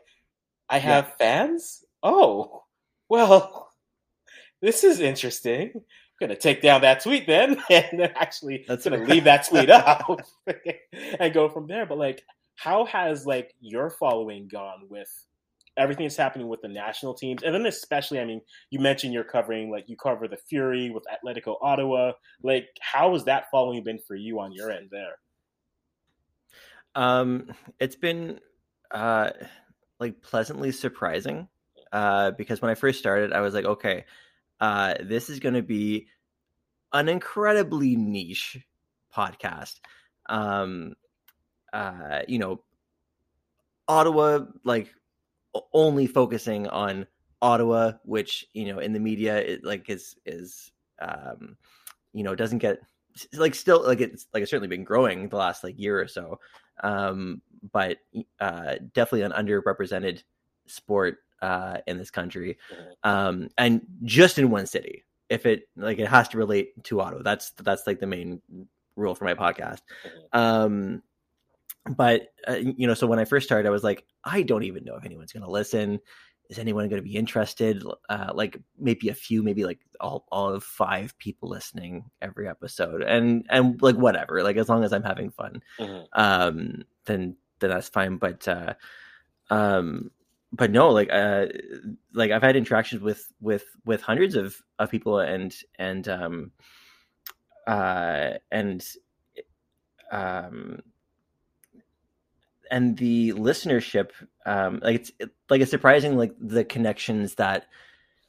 I 0.70 0.80
have 0.80 1.18
fans. 1.18 1.84
Oh, 2.02 2.61
well, 3.12 3.70
this 4.62 4.86
is 4.86 5.02
interesting. 5.02 5.72
I'm 5.76 5.82
gonna 6.18 6.38
take 6.38 6.62
down 6.62 6.80
that 6.82 7.04
tweet 7.04 7.28
then, 7.28 7.62
and 7.70 8.00
then 8.00 8.14
actually 8.16 8.64
That's 8.66 8.86
gonna 8.86 9.00
right. 9.00 9.10
leave 9.10 9.26
that 9.26 9.46
tweet 9.50 9.70
up 9.70 10.08
and 11.20 11.34
go 11.34 11.50
from 11.50 11.68
there. 11.68 11.86
But 11.86 11.98
like, 11.98 12.24
how 12.56 12.86
has 12.86 13.26
like 13.26 13.54
your 13.60 13.90
following 13.90 14.48
gone 14.48 14.88
with 14.90 15.10
everything 15.76 16.06
that's 16.06 16.16
happening 16.16 16.48
with 16.48 16.62
the 16.62 16.70
national 16.70 17.14
teams, 17.14 17.44
and 17.44 17.54
then 17.54 17.66
especially, 17.66 18.22
I 18.22 18.24
mean, 18.24 18.40
you 18.70 18.80
mentioned 18.80 19.14
you're 19.14 19.26
covering 19.26 19.70
like 19.70 19.90
you 19.90 19.98
cover 19.98 20.30
the 20.30 20.38
Fury 20.50 20.90
with 20.90 21.04
Atletico 21.12 21.58
Ottawa. 21.62 22.14
Like, 22.44 22.70
how 22.80 23.12
has 23.12 23.26
that 23.26 23.52
following 23.52 23.84
been 23.84 24.00
for 24.08 24.16
you 24.16 24.40
on 24.40 24.54
your 24.54 24.72
end 24.72 24.88
there? 24.90 25.18
um, 26.96 27.52
it's 27.78 27.98
been 27.98 28.40
uh, 28.92 29.32
like 30.00 30.22
pleasantly 30.22 30.72
surprising 30.72 31.50
uh, 31.92 32.32
because 32.32 32.62
when 32.62 32.72
I 32.72 32.76
first 32.76 33.00
started, 33.00 33.34
I 33.34 33.42
was 33.42 33.54
like, 33.54 33.66
okay, 33.66 34.06
uh, 34.60 34.96
this 35.02 35.30
is 35.30 35.40
going 35.40 35.56
to 35.56 35.64
be 35.64 36.08
an 36.94 37.10
incredibly 37.10 37.96
niche 37.96 38.58
podcast. 39.16 39.80
Um, 40.28 40.94
uh, 41.74 42.22
you 42.28 42.40
know, 42.40 42.62
Ottawa, 43.88 44.46
like 44.64 44.94
only 45.74 46.08
focusing 46.08 46.68
on 46.68 47.08
Ottawa, 47.42 47.94
which 48.04 48.46
you 48.54 48.72
know 48.72 48.80
in 48.80 48.94
the 48.94 49.00
media, 49.00 49.38
it 49.38 49.64
like 49.64 49.90
is 49.90 50.16
is 50.26 50.72
um, 51.00 51.58
you 52.14 52.24
know 52.24 52.36
doesn't 52.36 52.60
get 52.60 52.80
like 53.34 53.56
still 53.56 53.86
like 53.86 54.00
it's 54.00 54.28
like 54.34 54.44
it's 54.44 54.52
certainly 54.52 54.68
been 54.68 54.84
growing 54.84 55.28
the 55.30 55.38
last 55.38 55.64
like 55.64 55.78
year 55.80 56.00
or 56.00 56.08
so, 56.08 56.40
um, 56.84 57.42
but 57.72 57.98
uh, 58.40 58.76
definitely 58.94 59.24
an 59.24 59.32
underrepresented 59.32 60.24
sport 60.68 61.18
uh, 61.42 61.78
in 61.88 61.98
this 61.98 62.12
country, 62.12 62.58
um, 63.04 63.50
and 63.58 63.82
just 64.04 64.38
in 64.40 64.50
one 64.50 64.66
city. 64.66 65.04
If 65.30 65.46
it 65.46 65.70
like 65.78 65.98
it 66.00 66.08
has 66.10 66.28
to 66.30 66.38
relate 66.38 66.84
to 66.86 67.00
Ottawa, 67.00 67.22
that's 67.24 67.52
that's 67.52 67.88
like 67.88 68.00
the 68.00 68.08
main 68.08 68.42
rule 68.98 69.16
for 69.16 69.24
my 69.26 69.34
podcast. 69.34 69.80
Um, 70.34 71.02
but 71.96 72.34
uh, 72.48 72.56
you 72.56 72.86
know, 72.86 72.94
so 72.94 73.08
when 73.08 73.18
I 73.20 73.26
first 73.26 73.46
started, 73.48 73.68
I 73.68 73.72
was 73.72 73.84
like, 73.84 74.04
I 74.26 74.42
don't 74.44 74.64
even 74.64 74.84
know 74.84 74.96
if 74.98 75.06
anyone's 75.06 75.32
going 75.32 75.44
to 75.46 75.50
listen. 75.50 76.00
Is 76.50 76.60
anyone 76.60 76.90
going 76.90 77.02
to 77.02 77.08
be 77.08 77.16
interested? 77.16 77.82
Uh, 78.10 78.32
like 78.36 78.60
maybe 78.78 79.08
a 79.08 79.14
few, 79.14 79.42
maybe 79.42 79.64
like 79.64 79.80
all, 80.02 80.26
all 80.34 80.50
of 80.54 80.66
five 80.66 81.18
people 81.18 81.48
listening 81.48 82.04
every 82.22 82.48
episode, 82.50 83.02
and 83.02 83.46
and 83.50 83.82
like 83.82 83.96
whatever. 83.96 84.44
Like 84.44 84.58
as 84.58 84.68
long 84.68 84.84
as 84.84 84.92
I'm 84.92 85.02
having 85.04 85.32
fun, 85.32 85.64
Mhm. 85.80 86.06
um, 86.12 86.84
then 87.06 87.38
then 87.60 87.70
that's 87.70 87.88
fine. 87.88 88.18
But 88.18 88.46
uh, 88.50 88.74
um, 89.50 90.12
but 90.54 90.72
no, 90.72 90.90
like 90.90 91.10
uh, 91.12 91.48
like 92.14 92.32
I've 92.32 92.42
had 92.42 92.56
interactions 92.56 93.02
with 93.02 93.32
with 93.40 93.66
with 93.86 94.02
hundreds 94.02 94.36
of 94.36 94.62
of 94.80 94.92
people, 94.92 95.20
and 95.20 95.56
and 95.80 96.08
um, 96.08 96.52
uh, 97.68 98.32
and 98.52 98.86
um 100.12 100.82
and 102.70 102.98
the 102.98 103.34
listenership 103.34 104.12
um 104.46 104.80
like 104.84 104.96
it's 104.96 105.12
it, 105.20 105.30
like 105.50 105.62
it's 105.62 105.72
surprising 105.72 106.18
like 106.18 106.34
the 106.40 106.64
connections 106.64 107.36
that 107.36 107.66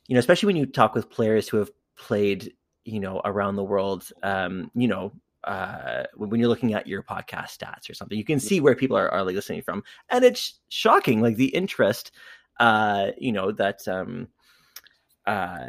you 0.06 0.14
know 0.14 0.18
especially 0.18 0.46
when 0.46 0.56
you 0.56 0.66
talk 0.66 0.94
with 0.94 1.10
players 1.10 1.48
who 1.48 1.56
have 1.56 1.70
played 1.96 2.52
you 2.84 3.00
know 3.00 3.20
around 3.24 3.56
the 3.56 3.64
world 3.64 4.08
um 4.22 4.70
you 4.74 4.88
know 4.88 5.12
uh 5.44 6.04
when 6.14 6.30
when 6.30 6.40
you're 6.40 6.48
looking 6.48 6.74
at 6.74 6.86
your 6.86 7.02
podcast 7.02 7.58
stats 7.58 7.88
or 7.90 7.94
something 7.94 8.18
you 8.18 8.24
can 8.24 8.40
see 8.40 8.60
where 8.60 8.74
people 8.74 8.96
are, 8.96 9.10
are 9.10 9.24
like 9.24 9.34
listening 9.34 9.62
from 9.62 9.82
and 10.10 10.24
it's 10.24 10.60
shocking 10.68 11.20
like 11.20 11.36
the 11.36 11.54
interest 11.54 12.12
uh 12.60 13.08
you 13.18 13.32
know 13.32 13.50
that 13.50 13.86
um 13.88 14.28
uh 15.26 15.66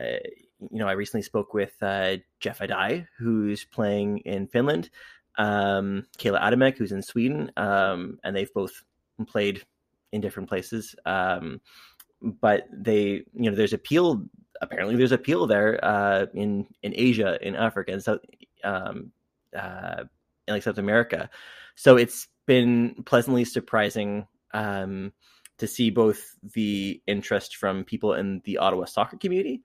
you 0.72 0.80
know 0.80 0.88
i 0.88 0.94
recently 0.94 1.22
spoke 1.22 1.54
with 1.54 1.74
uh 1.82 2.18
jeff 2.40 2.60
adai 2.60 3.06
who's 3.18 3.64
playing 3.66 4.20
in 4.20 4.48
finland 4.48 4.90
um, 5.38 6.06
Kayla 6.18 6.42
Adamek, 6.42 6.78
who's 6.78 6.92
in 6.92 7.02
Sweden, 7.02 7.52
um, 7.58 8.20
and 8.24 8.36
they've 8.36 8.54
both 8.54 8.84
played 9.28 9.64
in 10.12 10.22
different 10.22 10.50
places. 10.50 10.96
Um, 11.06 11.62
but 12.22 12.68
they, 12.72 13.24
you 13.34 13.50
know, 13.50 13.56
there's 13.56 13.74
appeal. 13.74 14.24
Apparently, 14.62 14.96
there's 14.96 15.12
appeal 15.12 15.48
there 15.48 15.84
uh, 15.84 16.28
in 16.34 16.68
in 16.84 16.94
Asia, 16.96 17.38
in 17.46 17.56
Africa, 17.56 17.92
and 17.92 18.04
South, 18.04 18.20
um, 18.64 19.12
uh, 19.56 20.04
in 20.48 20.54
like 20.54 20.63
South 20.63 20.78
America. 20.78 21.30
So 21.76 21.98
it's 21.98 22.28
been 22.46 23.04
pleasantly 23.06 23.46
surprising 23.46 24.28
um, 24.54 25.13
to 25.58 25.68
see 25.68 25.89
both 25.89 26.36
the 26.54 27.02
interest 27.08 27.58
from 27.58 27.84
people 27.84 28.13
in 28.13 28.42
the 28.46 28.58
Ottawa 28.58 28.86
soccer 28.86 29.18
community, 29.18 29.62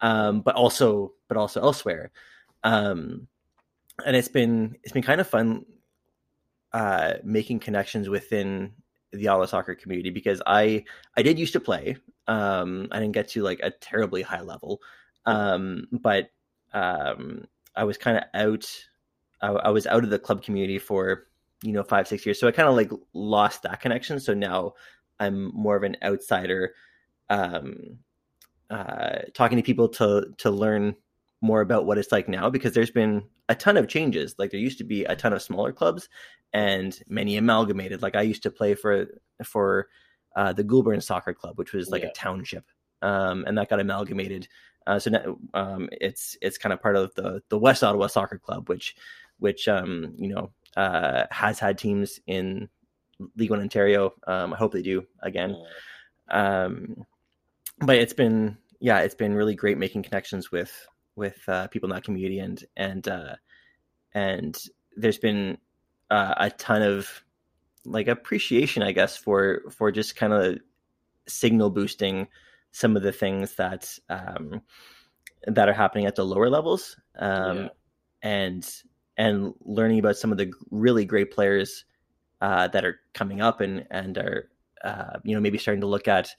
um, 0.00 0.40
but 0.40 0.54
also 0.54 1.12
but 1.28 1.36
also 1.36 1.60
elsewhere. 1.62 2.10
Um, 2.64 3.28
and 4.04 4.16
it's 4.16 4.28
been 4.28 4.76
it's 4.82 4.92
been 4.92 5.02
kind 5.02 5.20
of 5.20 5.26
fun 5.26 5.64
uh 6.72 7.14
making 7.22 7.60
connections 7.60 8.08
within 8.08 8.72
the 9.12 9.28
Ottawa 9.28 9.46
soccer 9.46 9.74
community 9.74 10.10
because 10.10 10.42
I 10.46 10.84
I 11.16 11.22
did 11.22 11.38
used 11.38 11.54
to 11.54 11.60
play. 11.60 11.96
Um 12.26 12.88
I 12.90 12.98
didn't 12.98 13.14
get 13.14 13.28
to 13.30 13.42
like 13.42 13.60
a 13.62 13.70
terribly 13.70 14.22
high 14.22 14.42
level. 14.42 14.80
Um, 15.26 15.88
but 15.92 16.30
um, 16.72 17.46
I 17.74 17.84
was 17.84 17.98
kind 17.98 18.16
of 18.16 18.24
out. 18.32 18.72
I, 19.42 19.48
I 19.48 19.70
was 19.70 19.86
out 19.86 20.04
of 20.04 20.10
the 20.10 20.18
club 20.18 20.42
community 20.42 20.78
for 20.78 21.26
you 21.62 21.72
know 21.72 21.82
five 21.82 22.08
six 22.08 22.24
years, 22.26 22.38
so 22.40 22.48
I 22.48 22.52
kind 22.52 22.68
of 22.68 22.74
like 22.74 22.90
lost 23.14 23.62
that 23.62 23.80
connection. 23.80 24.20
So 24.20 24.34
now 24.34 24.74
I'm 25.20 25.54
more 25.54 25.76
of 25.76 25.82
an 25.82 25.96
outsider, 26.02 26.74
um, 27.30 27.98
uh, 28.70 29.18
talking 29.34 29.56
to 29.56 29.62
people 29.62 29.88
to 29.90 30.32
to 30.38 30.50
learn 30.50 30.94
more 31.40 31.60
about 31.60 31.86
what 31.86 31.98
it's 31.98 32.12
like 32.12 32.28
now 32.28 32.48
because 32.50 32.72
there's 32.74 32.90
been 32.90 33.22
a 33.48 33.54
ton 33.54 33.76
of 33.76 33.88
changes. 33.88 34.34
Like 34.38 34.50
there 34.50 34.60
used 34.60 34.78
to 34.78 34.84
be 34.84 35.04
a 35.04 35.14
ton 35.14 35.32
of 35.32 35.42
smaller 35.42 35.72
clubs 35.72 36.08
and 36.52 36.98
many 37.08 37.36
amalgamated. 37.36 38.02
Like 38.02 38.16
I 38.16 38.22
used 38.22 38.42
to 38.44 38.50
play 38.50 38.74
for 38.74 39.06
for 39.44 39.88
uh, 40.34 40.52
the 40.52 40.64
Goulbourn 40.64 41.02
Soccer 41.02 41.32
Club, 41.34 41.58
which 41.58 41.72
was 41.72 41.90
like 41.90 42.02
Yeah. 42.02 42.08
a 42.08 42.12
township, 42.12 42.64
um, 43.02 43.44
and 43.46 43.56
that 43.56 43.68
got 43.70 43.80
amalgamated. 43.80 44.48
Uh, 44.86 44.98
so 44.98 45.10
now 45.10 45.38
um, 45.54 45.88
it's 45.92 46.36
it's 46.40 46.58
kind 46.58 46.72
of 46.72 46.80
part 46.80 46.96
of 46.96 47.14
the 47.14 47.42
the 47.48 47.58
West 47.58 47.82
Ottawa 47.82 48.06
Soccer 48.06 48.38
Club, 48.38 48.68
which 48.68 48.96
which 49.38 49.68
um, 49.68 50.14
you 50.16 50.28
know 50.28 50.50
uh, 50.76 51.24
has 51.30 51.58
had 51.58 51.78
teams 51.78 52.20
in 52.26 52.68
League 53.36 53.50
One 53.50 53.60
Ontario. 53.60 54.12
Um, 54.26 54.52
I 54.52 54.56
hope 54.56 54.72
they 54.72 54.82
do 54.82 55.06
again. 55.22 55.56
Um, 56.30 57.04
but 57.80 57.96
it's 57.96 58.12
been 58.12 58.58
yeah, 58.80 59.00
it's 59.00 59.14
been 59.14 59.34
really 59.34 59.54
great 59.54 59.78
making 59.78 60.02
connections 60.02 60.50
with 60.50 60.86
with 61.14 61.38
uh, 61.48 61.68
people 61.68 61.88
in 61.88 61.94
that 61.94 62.04
community, 62.04 62.38
and 62.38 62.62
and 62.76 63.06
uh, 63.08 63.36
and 64.14 64.56
there's 64.96 65.18
been 65.18 65.58
uh, 66.10 66.34
a 66.36 66.50
ton 66.50 66.82
of 66.82 67.08
like 67.84 68.08
appreciation, 68.08 68.82
I 68.82 68.92
guess, 68.92 69.16
for 69.16 69.62
for 69.70 69.92
just 69.92 70.16
kind 70.16 70.32
of 70.32 70.58
signal 71.26 71.70
boosting 71.70 72.28
some 72.72 72.96
of 72.96 73.02
the 73.02 73.12
things 73.12 73.54
that 73.54 73.98
um, 74.08 74.60
that 75.46 75.68
are 75.68 75.74
happening 75.74 76.06
at 76.06 76.16
the 76.16 76.24
lower 76.24 76.50
levels, 76.50 76.96
um, 77.18 77.56
Yeah. 77.56 77.68
and 78.22 78.82
and 79.16 79.54
learning 79.64 79.98
about 79.98 80.16
some 80.16 80.32
of 80.32 80.38
the 80.38 80.52
really 80.70 81.04
great 81.04 81.30
players 81.30 81.84
uh, 82.40 82.68
that 82.68 82.84
are 82.84 83.00
coming 83.14 83.40
up 83.40 83.60
and 83.60 83.86
and 83.90 84.18
are 84.18 84.50
uh, 84.84 85.18
you 85.24 85.34
know 85.34 85.40
maybe 85.40 85.58
starting 85.58 85.80
to 85.80 85.86
look 85.86 86.08
at 86.08 86.34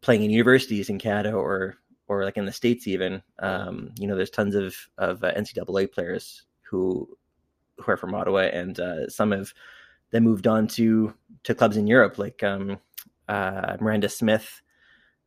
playing 0.00 0.22
in 0.22 0.30
universities 0.30 0.88
in 0.88 0.98
Canada 0.98 1.32
or 1.32 1.76
or 2.08 2.24
like 2.24 2.36
in 2.36 2.44
the 2.44 2.52
states 2.52 2.86
even. 2.86 3.22
Um, 3.38 3.92
you 3.98 4.06
know, 4.06 4.16
there's 4.16 4.30
tons 4.30 4.54
of 4.54 4.74
of 4.98 5.22
uh, 5.22 5.32
NCAA 5.32 5.92
players 5.92 6.44
who 6.62 7.08
who 7.76 7.92
are 7.92 7.96
from 7.96 8.14
Ottawa, 8.14 8.40
and 8.40 8.78
uh, 8.78 9.08
some 9.08 9.30
have 9.32 9.52
then 10.10 10.24
moved 10.24 10.46
on 10.46 10.66
to 10.68 11.14
to 11.44 11.54
clubs 11.54 11.76
in 11.76 11.86
Europe, 11.86 12.18
like 12.18 12.42
um, 12.42 12.78
uh, 13.28 13.76
Miranda 13.80 14.08
Smith 14.08 14.60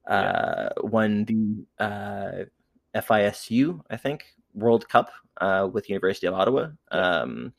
uh, 0.07 0.69
won 0.81 1.25
the 1.25 1.65
uh, 1.79 2.45
FISU, 2.93 3.81
I 3.89 3.97
think, 3.97 4.25
World 4.53 4.87
Cup 4.89 5.11
uh, 5.41 5.69
with 5.71 5.89
University 5.89 6.27
of 6.27 6.33
Ottawa. 6.33 6.69
Um, 6.91 7.53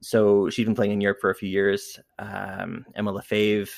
so 0.00 0.50
she's 0.50 0.66
been 0.66 0.74
playing 0.74 0.92
in 0.92 1.00
Europe 1.00 1.18
for 1.20 1.30
a 1.30 1.34
few 1.34 1.48
years. 1.48 1.98
Um, 2.18 2.84
Emma 2.94 3.10
Lefebvre, 3.10 3.72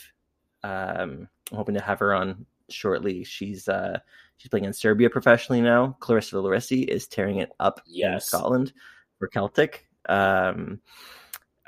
um, 0.64 1.28
I'm 1.50 1.56
hoping 1.56 1.74
to 1.74 1.80
have 1.80 2.00
her 2.00 2.14
on 2.14 2.44
shortly. 2.68 3.24
She's 3.24 3.68
uh, 3.68 3.98
she's 4.36 4.48
playing 4.48 4.64
in 4.64 4.72
Serbia 4.72 5.08
professionally 5.08 5.60
now. 5.60 5.96
Clarissa 6.00 6.36
Larisey 6.36 6.86
is 6.86 7.06
tearing 7.06 7.38
it 7.38 7.52
up 7.60 7.80
in 7.92 8.20
Scotland 8.20 8.72
for 9.18 9.28
Celtic. 9.28 9.88
Um, 10.08 10.80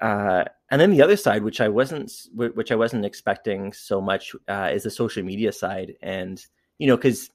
uh, 0.00 0.44
and 0.70 0.80
then 0.80 0.90
the 0.90 1.02
other 1.02 1.16
side, 1.16 1.42
which 1.42 1.60
I 1.60 1.68
wasn't, 1.68 2.12
which 2.34 2.72
I 2.72 2.76
wasn't 2.76 3.04
expecting 3.04 3.72
so 3.72 4.00
much, 4.00 4.34
uh, 4.48 4.70
is 4.72 4.84
the 4.84 4.90
social 4.90 5.22
media 5.22 5.52
side. 5.52 5.94
And 6.02 6.44
you 6.78 6.86
know, 6.86 6.96
because 6.96 7.30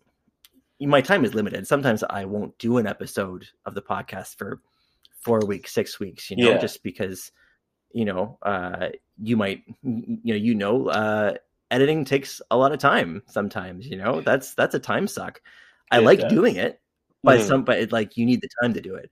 my 0.82 1.02
time 1.02 1.24
is 1.26 1.34
limited. 1.34 1.68
Sometimes 1.68 2.04
I 2.10 2.26
won't 2.26 2.58
do 2.58 2.78
an 2.78 2.88
episode 2.88 3.48
of 3.66 3.76
the 3.76 3.82
podcast 3.82 4.38
for 4.38 4.62
four 5.22 5.46
weeks, 5.46 5.74
six 5.74 6.00
weeks. 6.00 6.30
You 6.30 6.38
know, 6.38 6.52
Yeah. 6.52 6.58
just 6.58 6.84
because 6.84 7.32
you 7.94 8.04
know, 8.04 8.38
uh, 8.42 8.90
you 9.24 9.38
might, 9.38 9.64
you 9.82 10.20
know, 10.26 10.36
you 10.36 10.54
know, 10.54 10.88
uh, 10.90 11.34
editing 11.72 12.04
takes 12.04 12.42
a 12.52 12.58
lot 12.58 12.74
of 12.74 12.80
time. 12.80 13.24
Sometimes, 13.28 13.88
you 13.88 13.96
know, 13.96 14.20
that's 14.20 14.54
that's 14.54 14.76
a 14.76 14.80
time 14.80 15.08
suck. 15.08 15.42
I 15.92 16.00
like 16.00 16.28
doing 16.28 16.58
it, 16.58 16.82
but 17.24 17.40
Mm. 17.40 17.48
some, 17.48 17.64
but 17.64 17.80
it, 17.80 17.92
like 17.94 18.18
you 18.18 18.26
need 18.26 18.42
the 18.42 18.50
time 18.62 18.74
to 18.74 18.82
do 18.82 18.96
it. 18.96 19.10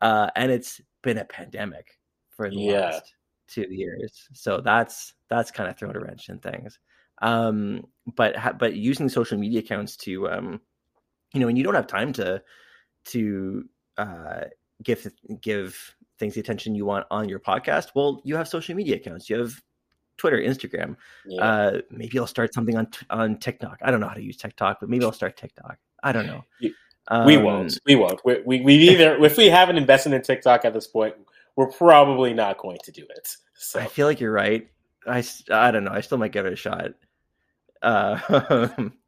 Uh, 0.00 0.30
and 0.34 0.50
it's 0.50 0.80
been 1.02 1.18
a 1.18 1.26
pandemic 1.26 1.98
for 2.30 2.48
the 2.50 2.58
last 2.58 3.14
two 3.48 3.66
years, 3.70 4.28
so 4.32 4.62
that's 4.62 5.12
that's 5.28 5.50
kind 5.50 5.68
of 5.68 5.76
thrown 5.76 5.94
a 5.94 6.00
wrench 6.00 6.30
in 6.30 6.38
things. 6.38 6.78
Um, 7.20 7.84
but 8.16 8.34
ha- 8.34 8.54
but 8.54 8.74
using 8.74 9.10
social 9.10 9.36
media 9.38 9.60
accounts 9.60 9.96
to, 9.98 10.28
um, 10.30 10.60
you 11.34 11.40
know, 11.40 11.46
when 11.46 11.56
you 11.56 11.64
don't 11.64 11.74
have 11.74 11.86
time 11.86 12.12
to 12.14 12.42
to 13.06 13.68
uh, 13.98 14.42
give 14.82 15.10
give 15.40 15.96
things 16.18 16.34
the 16.34 16.40
attention 16.40 16.74
you 16.74 16.84
want 16.84 17.06
on 17.10 17.28
your 17.28 17.40
podcast, 17.40 17.88
well, 17.94 18.20
you 18.24 18.36
have 18.36 18.48
social 18.48 18.74
media 18.74 18.96
accounts. 18.96 19.28
You 19.30 19.38
have 19.38 19.60
Twitter, 20.18 20.38
Instagram. 20.38 20.96
Yeah. 21.26 21.42
Uh, 21.44 21.80
maybe 21.90 22.18
I'll 22.18 22.26
start 22.26 22.52
something 22.54 22.76
on 22.76 22.88
on 23.10 23.38
TikTok. 23.38 23.78
I 23.82 23.90
don't 23.90 24.00
know 24.00 24.08
how 24.08 24.14
to 24.14 24.22
use 24.22 24.36
TikTok, 24.36 24.80
but 24.80 24.88
maybe 24.88 25.04
I'll 25.04 25.12
start 25.12 25.36
TikTok. 25.36 25.78
I 26.02 26.12
don't 26.12 26.26
know. 26.26 26.44
You- 26.60 26.74
Um, 27.08 27.26
we 27.26 27.36
won't. 27.36 27.76
We 27.84 27.96
won't. 27.96 28.20
We, 28.24 28.40
we, 28.46 28.60
we 28.60 28.74
either 28.74 29.16
if 29.24 29.36
we 29.36 29.48
haven't 29.48 29.76
invested 29.76 30.12
in 30.12 30.22
TikTok 30.22 30.64
at 30.64 30.72
this 30.72 30.86
point, 30.86 31.16
we're 31.56 31.66
probably 31.72 32.32
not 32.32 32.58
going 32.58 32.78
to 32.84 32.92
do 32.92 33.02
it. 33.16 33.36
So 33.54 33.80
I 33.80 33.86
feel 33.86 34.06
like 34.06 34.20
you're 34.20 34.30
right. 34.32 34.68
I 35.04 35.24
I 35.50 35.72
don't 35.72 35.82
know. 35.82 35.90
I 35.90 36.00
still 36.00 36.18
might 36.18 36.30
give 36.30 36.46
it 36.46 36.52
a 36.52 36.56
shot. 36.56 36.90
Uh, 37.82 38.68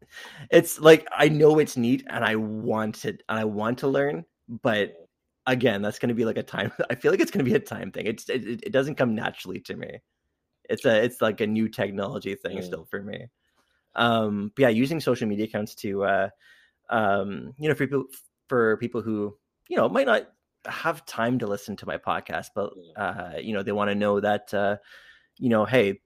it's 0.51 0.81
like 0.81 1.07
I 1.17 1.29
know 1.29 1.59
it's 1.59 1.77
neat 1.77 2.05
and 2.09 2.25
I 2.25 2.37
want 2.37 3.05
it 3.05 3.23
and 3.29 3.39
I 3.39 3.45
want 3.45 3.79
to 3.79 3.89
learn, 3.89 4.25
but 4.49 4.95
again, 5.47 5.83
that's 5.83 5.99
going 5.99 6.09
to 6.09 6.15
be 6.15 6.25
like 6.25 6.39
a 6.39 6.43
time. 6.43 6.73
I 6.91 6.95
feel 6.95 7.11
like 7.11 7.21
it's 7.21 7.31
going 7.31 7.45
to 7.45 7.51
be 7.51 7.57
a 7.57 7.61
time 7.61 7.93
thing. 7.93 8.07
It's 8.07 8.29
it, 8.29 8.45
it 8.45 8.73
doesn't 8.73 8.97
come 8.97 9.15
naturally 9.15 9.61
to 9.61 9.77
me. 9.77 10.01
It's 10.69 10.85
a 10.85 11.03
it's 11.03 11.21
like 11.21 11.41
a 11.41 11.47
new 11.47 11.69
technology 11.69 12.35
thing 12.35 12.59
Mm. 12.59 12.65
still 12.65 12.85
for 12.85 13.03
me. 13.03 13.27
Um, 13.97 14.53
but 14.57 14.63
yeah, 14.63 14.69
using 14.69 15.01
social 15.01 15.29
media 15.29 15.45
accounts 15.45 15.75
to 15.77 16.05
uh, 16.05 16.29
um, 16.91 17.55
you 17.59 17.69
know, 17.69 17.75
for 17.75 17.87
people 17.87 18.05
for 18.49 18.77
people 18.79 19.03
who 19.03 19.37
you 19.69 19.77
know 19.77 19.89
might 19.89 20.07
not 20.07 20.29
have 20.67 21.05
time 21.07 21.39
to 21.39 21.47
listen 21.47 21.77
to 21.77 21.87
my 21.87 21.99
podcast, 21.99 22.49
but 22.55 22.73
uh, 22.97 23.33
you 23.41 23.53
know, 23.53 23.63
they 23.63 23.73
want 23.73 23.91
to 23.91 23.95
know 23.95 24.21
that 24.21 24.53
uh, 24.55 24.77
you 25.39 25.49
know, 25.49 25.65
hey, 25.65 26.01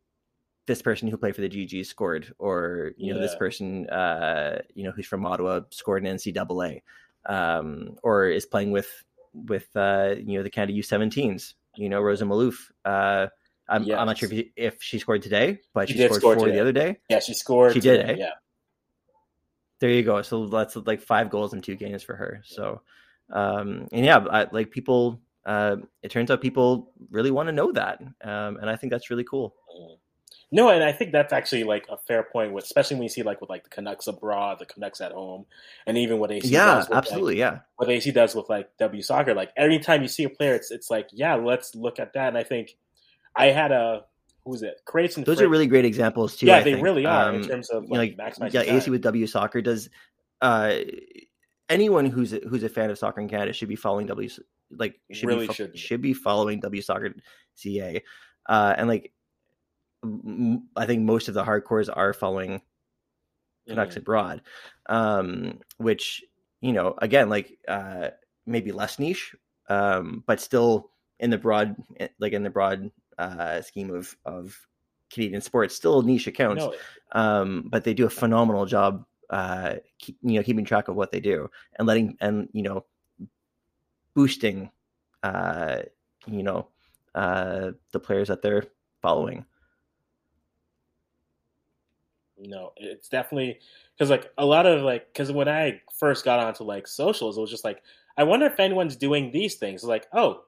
this 0.68 0.80
person 0.82 1.08
who 1.08 1.16
played 1.16 1.34
for 1.34 1.40
the 1.40 1.48
GG 1.48 1.84
scored, 1.86 2.32
or 2.38 2.92
you 2.96 3.12
know, 3.12 3.20
this 3.20 3.34
person, 3.34 3.88
uh, 3.90 4.60
you 4.74 4.84
know, 4.84 4.92
who's 4.92 5.06
from 5.06 5.26
Ottawa 5.26 5.62
scored 5.70 6.06
an 6.06 6.16
NCAA, 6.16 6.82
um, 7.26 7.96
or 8.04 8.28
is 8.28 8.46
playing 8.46 8.70
with 8.70 8.86
with 9.34 9.66
uh, 9.74 10.14
you 10.16 10.38
know 10.38 10.44
the 10.44 10.50
Canada 10.50 10.78
U17s. 10.78 11.54
You 11.76 11.88
know, 11.88 12.00
Rosa 12.00 12.24
Malouf. 12.24 12.54
Uh, 12.84 13.26
I'm, 13.68 13.82
I'm 13.90 14.06
not 14.06 14.16
sure 14.18 14.28
if, 14.28 14.32
he- 14.32 14.52
if 14.56 14.82
she 14.82 14.98
scored 14.98 15.22
today, 15.22 15.58
but 15.74 15.88
She 15.88 15.94
she, 15.98 16.04
scored 16.04 16.20
score 16.20 16.34
four 16.36 16.46
today. 16.46 16.56
the 16.56 16.60
other 16.62 16.72
day. 16.72 16.98
yeah, 17.10 17.18
she 17.18 17.34
scored. 17.34 17.74
She 17.74 17.80
did, 17.80 17.98
today, 17.98 18.12
eh? 18.12 18.16
Yeah. 18.18 18.30
There 19.80 19.90
you 19.90 20.02
go. 20.02 20.22
So 20.22 20.46
that's 20.46 20.74
like 20.76 21.00
five 21.02 21.30
goals 21.30 21.52
in 21.52 21.60
two 21.60 21.76
games 21.76 22.02
for 22.02 22.16
her. 22.16 22.40
So, 22.44 22.80
um, 23.30 23.86
and 23.92 24.04
yeah, 24.04 24.18
I, 24.30 24.46
like 24.50 24.70
people, 24.70 25.20
uh, 25.46 25.76
it 26.02 26.10
turns 26.10 26.30
out 26.30 26.40
people 26.40 26.90
really 27.10 27.30
want 27.30 27.48
to 27.48 27.52
know 27.52 27.70
that, 27.72 28.00
um, 28.24 28.56
and 28.56 28.68
I 28.70 28.76
think 28.76 28.90
that's 28.90 29.10
really 29.10 29.24
cool. 29.24 29.54
Mm. 29.78 29.98
No, 30.50 30.70
and 30.70 30.82
I 30.82 30.92
think 30.92 31.12
that's 31.12 31.32
actually 31.32 31.64
like 31.64 31.86
a 31.90 31.98
fair 31.98 32.22
point, 32.22 32.52
with 32.54 32.64
especially 32.64 32.96
when 32.96 33.02
you 33.02 33.08
see 33.10 33.22
like 33.22 33.40
with 33.40 33.50
like 33.50 33.64
the 33.64 33.70
Canucks 33.70 34.06
abroad, 34.06 34.58
the 34.58 34.64
Canucks 34.66 35.00
at 35.02 35.12
home, 35.12 35.44
and 35.86 35.98
even 35.98 36.18
what 36.18 36.32
AC 36.32 36.48
yeah, 36.48 36.64
does 36.66 36.84
with, 36.84 36.90
like, 36.90 36.98
absolutely. 36.98 37.38
yeah, 37.38 37.58
what 37.76 37.90
AC 37.90 38.10
does 38.12 38.34
with 38.34 38.48
like 38.48 38.70
W 38.78 39.02
soccer. 39.02 39.34
Like 39.34 39.50
every 39.56 39.78
time 39.78 40.00
you 40.02 40.08
see 40.08 40.24
a 40.24 40.30
player, 40.30 40.54
it's 40.54 40.70
it's 40.70 40.90
like 40.90 41.08
yeah, 41.12 41.34
let's 41.34 41.74
look 41.74 41.98
at 42.00 42.14
that. 42.14 42.28
And 42.28 42.38
I 42.38 42.44
think 42.44 42.76
I 43.36 43.46
had 43.46 43.72
a 43.72 44.04
who 44.44 44.50
was 44.52 44.62
it? 44.62 44.80
Creighton. 44.86 45.24
those 45.24 45.42
are 45.42 45.48
really 45.48 45.66
great 45.66 45.84
examples 45.84 46.36
too. 46.36 46.46
yeah, 46.46 46.56
I 46.56 46.62
they 46.62 46.72
think. 46.72 46.84
really 46.84 47.04
are 47.04 47.28
in 47.34 47.42
Um, 47.42 47.48
terms 47.48 47.68
of 47.68 47.82
you 47.84 47.90
know, 47.90 47.98
like, 47.98 48.16
like 48.18 48.34
maximizing 48.34 48.52
yeah, 48.54 48.62
AC 48.74 48.90
with 48.90 49.02
W 49.02 49.26
Soccer 49.26 49.60
does. 49.60 49.90
Uh, 50.40 50.76
anyone 51.68 52.06
who's 52.06 52.32
a, 52.32 52.40
who's 52.48 52.62
a 52.62 52.68
fan 52.68 52.90
of 52.90 52.98
soccer 52.98 53.20
in 53.20 53.28
Canada 53.28 53.52
should 53.52 53.68
be 53.68 53.76
following 53.76 54.06
W 54.06 54.28
like 54.70 54.98
should 55.12 55.26
Really 55.26 55.46
be 55.48 55.52
should 55.54 55.72
be. 55.72 55.78
should 55.78 56.00
be 56.00 56.14
following 56.14 56.60
W 56.60 56.80
Soccer 56.82 57.14
CA, 57.54 58.02
uh, 58.48 58.74
and 58.78 58.88
like 58.88 59.12
I 60.76 60.86
think 60.86 61.02
most 61.02 61.28
of 61.28 61.34
the 61.34 61.44
hardcores 61.44 61.88
are 61.94 62.12
following 62.12 62.62
Canucks 63.68 63.94
Mhm. 63.94 63.98
abroad, 63.98 64.42
um, 64.88 65.60
which 65.76 66.24
you 66.60 66.72
know 66.72 66.94
again 66.98 67.28
like 67.28 67.58
uh, 67.68 68.08
maybe 68.46 68.72
less 68.72 68.98
niche, 68.98 69.34
um, 69.68 70.24
but 70.26 70.40
still 70.40 70.90
in 71.20 71.30
the 71.30 71.38
broad 71.38 71.76
like 72.18 72.32
in 72.32 72.42
the 72.42 72.50
broad 72.50 72.90
uh, 73.18 73.60
scheme 73.60 73.90
of 73.94 74.16
of 74.24 74.58
Canadian 75.10 75.42
sports, 75.42 75.74
still 75.74 76.02
niche 76.02 76.26
accounts 76.26 76.64
No, 76.64 76.74
um, 77.12 77.64
but 77.68 77.84
they 77.84 77.92
do 77.94 78.06
a 78.06 78.10
phenomenal 78.10 78.64
job, 78.66 79.04
uh, 79.30 79.76
keep, 79.98 80.16
you 80.22 80.34
know, 80.34 80.42
keeping 80.42 80.64
track 80.64 80.88
of 80.88 80.96
what 80.96 81.12
they 81.12 81.20
do 81.20 81.50
and 81.78 81.86
letting 81.86 82.16
and 82.20 82.48
you 82.52 82.62
know, 82.62 82.86
boosting, 84.14 84.70
uh, 85.22 85.80
you 86.26 86.42
know, 86.42 86.68
uh, 87.14 87.72
the 87.92 88.00
players 88.00 88.28
that 88.28 88.42
they're 88.42 88.64
following. 89.02 89.44
No, 92.40 92.72
it's 92.76 93.08
definitely 93.08 93.58
because 93.96 94.10
like 94.10 94.30
a 94.38 94.46
lot 94.46 94.66
of 94.66 94.82
like 94.82 95.12
because 95.12 95.32
when 95.32 95.48
I 95.48 95.80
first 95.98 96.24
got 96.24 96.40
onto 96.40 96.64
like 96.64 96.86
socials, 96.86 97.36
it 97.36 97.40
was 97.40 97.50
just 97.50 97.64
like 97.64 97.82
I 98.16 98.24
wonder 98.24 98.46
if 98.46 98.60
anyone's 98.60 98.96
doing 98.96 99.30
these 99.30 99.56
things. 99.56 99.84
Like, 99.84 100.06
oh, 100.12 100.42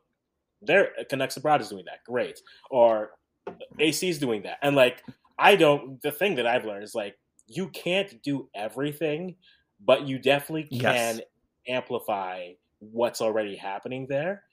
there 0.62 0.90
uh, 0.98 1.04
Canucks 1.08 1.36
Abroad 1.36 1.60
is 1.60 1.68
doing 1.68 1.84
that, 1.86 2.04
great, 2.04 2.40
or 2.70 3.10
uh, 3.46 3.52
AC 3.78 4.08
is 4.08 4.18
doing 4.18 4.42
that, 4.42 4.58
and 4.62 4.76
like 4.76 5.02
I 5.38 5.56
don't. 5.56 6.00
The 6.02 6.12
thing 6.12 6.36
that 6.36 6.46
I've 6.46 6.64
learned 6.64 6.84
is 6.84 6.94
like 6.94 7.16
you 7.46 7.68
can't 7.68 8.22
do 8.22 8.48
everything, 8.54 9.36
but 9.84 10.06
you 10.06 10.18
definitely 10.18 10.64
can 10.64 11.16
yes. 11.16 11.20
amplify 11.66 12.52
what's 12.78 13.20
already 13.20 13.56
happening 13.56 14.06
there. 14.08 14.44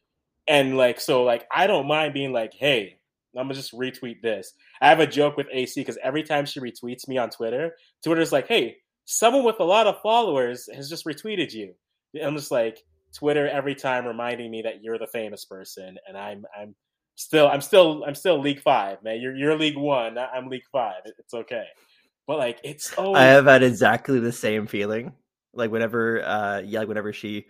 And 0.48 0.78
like 0.78 1.00
so, 1.00 1.24
like 1.24 1.46
I 1.52 1.68
don't 1.68 1.88
mind 1.88 2.14
being 2.14 2.34
like, 2.34 2.54
hey, 2.54 2.98
I'm 3.36 3.46
gonna 3.46 3.54
just 3.54 3.74
retweet 3.74 4.22
this. 4.22 4.54
I 4.82 4.90
have 4.90 5.00
a 5.00 5.08
joke 5.08 5.38
with 5.38 5.48
AC 5.52 5.80
because 5.82 5.98
every 6.04 6.24
time 6.24 6.46
she 6.46 6.60
retweets 6.60 7.08
me 7.08 7.18
on 7.18 7.30
Twitter, 7.30 7.76
Twitter's 8.04 8.32
like, 8.32 8.48
"Hey, 8.48 8.78
someone 9.06 9.44
with 9.44 9.60
a 9.60 9.66
lot 9.66 9.88
of 9.88 10.02
followers 10.02 10.70
has 10.74 10.90
just 10.90 11.06
retweeted 11.06 11.54
you." 11.54 11.74
I'm 12.22 12.36
just 12.36 12.52
like 12.52 12.84
Twitter 13.14 13.48
every 13.48 13.76
time 13.76 14.06
reminding 14.06 14.50
me 14.50 14.64
that 14.64 14.84
you're 14.84 14.98
the 14.98 15.08
famous 15.08 15.46
person, 15.46 15.98
and 16.08 16.18
I'm 16.18 16.46
I'm 16.58 16.76
still 17.16 17.48
I'm 17.48 17.62
still 17.62 18.04
I'm 18.06 18.16
still 18.16 18.40
League 18.40 18.62
Five, 18.62 19.04
man. 19.04 19.20
You're 19.20 19.36
you're 19.36 19.58
League 19.58 19.78
One. 19.78 20.18
I'm 20.18 20.48
League 20.50 20.66
Five. 20.72 21.02
It's 21.06 21.34
okay, 21.34 21.66
but 22.26 22.38
like 22.38 22.60
it's 22.64 22.94
oh, 22.98 23.14
I 23.14 23.24
have 23.24 23.46
had 23.46 23.64
exactly 23.64 24.20
the 24.20 24.32
same 24.32 24.68
feeling. 24.68 25.14
Like 25.54 25.72
whenever, 25.72 26.24
uh, 26.24 26.60
yeah, 26.60 26.80
like 26.80 26.88
whenever 26.88 27.12
she, 27.12 27.48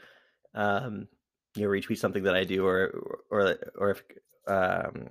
um, 0.56 1.08
you 1.56 1.64
know, 1.64 1.70
retweet 1.70 1.98
something 1.98 2.24
that 2.24 2.36
I 2.36 2.46
do, 2.46 2.66
or 2.66 3.20
or 3.30 3.58
or 3.78 3.92
if 3.92 4.02
um 4.48 5.10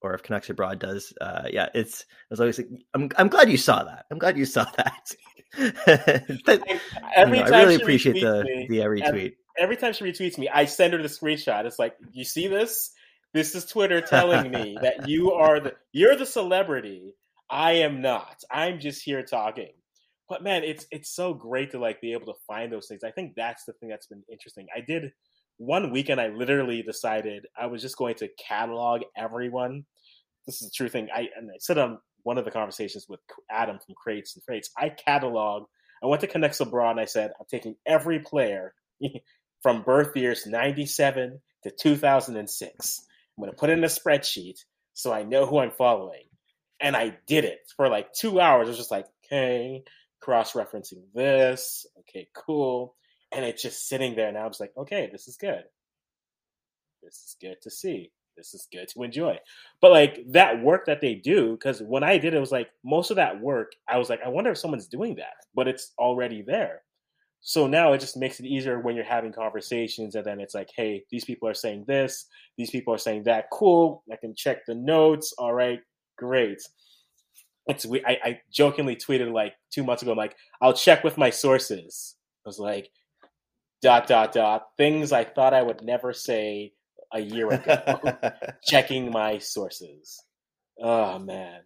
or 0.00 0.14
if 0.14 0.22
Canucks 0.22 0.50
Abroad 0.50 0.78
does, 0.78 1.12
uh, 1.20 1.48
yeah, 1.50 1.68
it's. 1.74 2.04
I 2.10 2.26
was 2.30 2.40
always 2.40 2.58
like, 2.58 2.68
I'm. 2.94 3.10
I'm 3.16 3.28
glad 3.28 3.50
you 3.50 3.56
saw 3.56 3.84
that. 3.84 4.06
I'm 4.10 4.18
glad 4.18 4.38
you 4.38 4.44
saw 4.44 4.64
that. 4.76 5.14
but, 5.56 6.68
you 6.68 6.74
know, 6.74 6.80
I 7.16 7.62
really 7.62 7.76
appreciate 7.76 8.20
the 8.20 8.44
me, 8.44 8.66
the 8.68 8.78
retweet. 8.78 9.02
Every, 9.02 9.36
every 9.58 9.76
time 9.76 9.92
she 9.92 10.04
retweets 10.04 10.38
me, 10.38 10.48
I 10.48 10.66
send 10.66 10.92
her 10.92 11.02
the 11.02 11.08
screenshot. 11.08 11.64
It's 11.64 11.78
like, 11.78 11.96
you 12.12 12.24
see 12.24 12.48
this? 12.48 12.92
This 13.34 13.54
is 13.54 13.66
Twitter 13.66 14.00
telling 14.00 14.50
me 14.50 14.78
that 14.82 15.08
you 15.08 15.32
are 15.32 15.60
the 15.60 15.74
you're 15.92 16.16
the 16.16 16.26
celebrity. 16.26 17.14
I 17.50 17.72
am 17.72 18.02
not. 18.02 18.42
I'm 18.50 18.78
just 18.78 19.02
here 19.02 19.22
talking. 19.22 19.72
But 20.28 20.42
man, 20.42 20.64
it's 20.64 20.86
it's 20.90 21.10
so 21.10 21.34
great 21.34 21.70
to 21.72 21.78
like 21.78 22.00
be 22.00 22.12
able 22.12 22.26
to 22.26 22.38
find 22.46 22.72
those 22.72 22.86
things. 22.86 23.02
I 23.04 23.10
think 23.10 23.34
that's 23.34 23.64
the 23.64 23.72
thing 23.74 23.88
that's 23.88 24.06
been 24.06 24.22
interesting. 24.30 24.66
I 24.74 24.80
did 24.80 25.12
one 25.58 25.90
weekend 25.90 26.20
I 26.20 26.28
literally 26.28 26.82
decided 26.82 27.46
I 27.60 27.66
was 27.66 27.82
just 27.82 27.98
going 27.98 28.14
to 28.16 28.28
catalog 28.38 29.02
everyone. 29.16 29.84
This 30.46 30.62
is 30.62 30.68
a 30.68 30.70
true 30.72 30.88
thing. 30.88 31.08
I 31.14 31.28
and 31.36 31.50
I 31.50 31.58
said 31.58 31.78
on 31.78 31.98
one 32.22 32.38
of 32.38 32.44
the 32.44 32.50
conversations 32.50 33.06
with 33.08 33.20
Adam 33.50 33.78
from 33.84 33.94
Crates 33.96 34.34
and 34.34 34.44
Freights, 34.44 34.70
I 34.76 34.88
catalog. 34.88 35.64
I 36.02 36.06
went 36.06 36.20
to 36.20 36.28
Canucks 36.28 36.60
Abroad 36.60 36.92
and 36.92 37.00
I 37.00 37.06
said, 37.06 37.32
I'm 37.38 37.46
taking 37.50 37.74
every 37.84 38.20
player 38.20 38.72
from 39.62 39.82
birth 39.82 40.16
years 40.16 40.46
97 40.46 41.40
to 41.64 41.70
2006. 41.70 43.04
I'm 43.36 43.42
going 43.42 43.52
to 43.52 43.58
put 43.58 43.70
in 43.70 43.82
a 43.82 43.88
spreadsheet 43.88 44.58
so 44.94 45.12
I 45.12 45.24
know 45.24 45.44
who 45.44 45.58
I'm 45.58 45.72
following. 45.72 46.24
And 46.80 46.96
I 46.96 47.18
did 47.26 47.44
it 47.44 47.58
for 47.76 47.88
like 47.88 48.12
two 48.12 48.40
hours. 48.40 48.66
I 48.66 48.68
was 48.68 48.76
just 48.76 48.92
like, 48.92 49.06
okay, 49.26 49.82
cross 50.20 50.52
referencing 50.52 51.02
this. 51.14 51.84
Okay, 52.00 52.28
cool 52.32 52.94
and 53.32 53.44
it's 53.44 53.62
just 53.62 53.88
sitting 53.88 54.14
there. 54.14 54.28
And 54.28 54.38
I 54.38 54.46
was 54.46 54.60
like, 54.60 54.72
okay, 54.76 55.08
this 55.10 55.28
is 55.28 55.36
good. 55.36 55.64
This 57.02 57.14
is 57.14 57.36
good 57.40 57.56
to 57.62 57.70
see. 57.70 58.10
This 58.36 58.54
is 58.54 58.68
good 58.72 58.88
to 58.88 59.02
enjoy. 59.02 59.36
But 59.80 59.90
like 59.90 60.20
that 60.30 60.62
work 60.62 60.86
that 60.86 61.00
they 61.00 61.16
do, 61.16 61.52
because 61.52 61.82
when 61.82 62.04
I 62.04 62.18
did 62.18 62.34
it, 62.34 62.40
was 62.40 62.52
like 62.52 62.68
most 62.84 63.10
of 63.10 63.16
that 63.16 63.40
work, 63.40 63.72
I 63.88 63.98
was 63.98 64.08
like, 64.08 64.20
I 64.24 64.28
wonder 64.28 64.52
if 64.52 64.58
someone's 64.58 64.86
doing 64.86 65.16
that, 65.16 65.34
but 65.54 65.66
it's 65.66 65.92
already 65.98 66.42
there. 66.42 66.82
So 67.40 67.66
now 67.66 67.92
it 67.92 68.00
just 68.00 68.16
makes 68.16 68.40
it 68.40 68.46
easier 68.46 68.80
when 68.80 68.96
you're 68.96 69.04
having 69.04 69.32
conversations, 69.32 70.14
and 70.14 70.24
then 70.24 70.40
it's 70.40 70.54
like, 70.54 70.70
hey, 70.74 71.04
these 71.10 71.24
people 71.24 71.48
are 71.48 71.54
saying 71.54 71.84
this, 71.86 72.26
these 72.56 72.70
people 72.70 72.92
are 72.92 72.98
saying 72.98 73.24
that. 73.24 73.46
Cool. 73.52 74.02
I 74.12 74.16
can 74.16 74.34
check 74.34 74.66
the 74.66 74.74
notes. 74.74 75.32
All 75.38 75.54
right, 75.54 75.80
great. 76.16 76.60
It's 77.66 77.86
we. 77.86 78.04
I, 78.04 78.18
I 78.24 78.40
jokingly 78.52 78.96
tweeted 78.96 79.32
like 79.32 79.54
two 79.70 79.84
months 79.84 80.02
ago, 80.02 80.12
I'm 80.12 80.18
like, 80.18 80.36
I'll 80.60 80.72
check 80.72 81.04
with 81.04 81.18
my 81.18 81.30
sources. 81.30 82.16
I 82.44 82.48
was 82.48 82.58
like, 82.58 82.90
dot 83.82 84.06
dot 84.06 84.32
dot 84.32 84.68
things 84.76 85.12
I 85.12 85.24
thought 85.24 85.54
I 85.54 85.62
would 85.62 85.82
never 85.82 86.12
say 86.12 86.72
a 87.12 87.20
year 87.20 87.48
ago. 87.52 88.00
checking 88.62 89.10
my 89.10 89.38
sources. 89.38 90.22
Oh 90.80 91.18
man, 91.18 91.60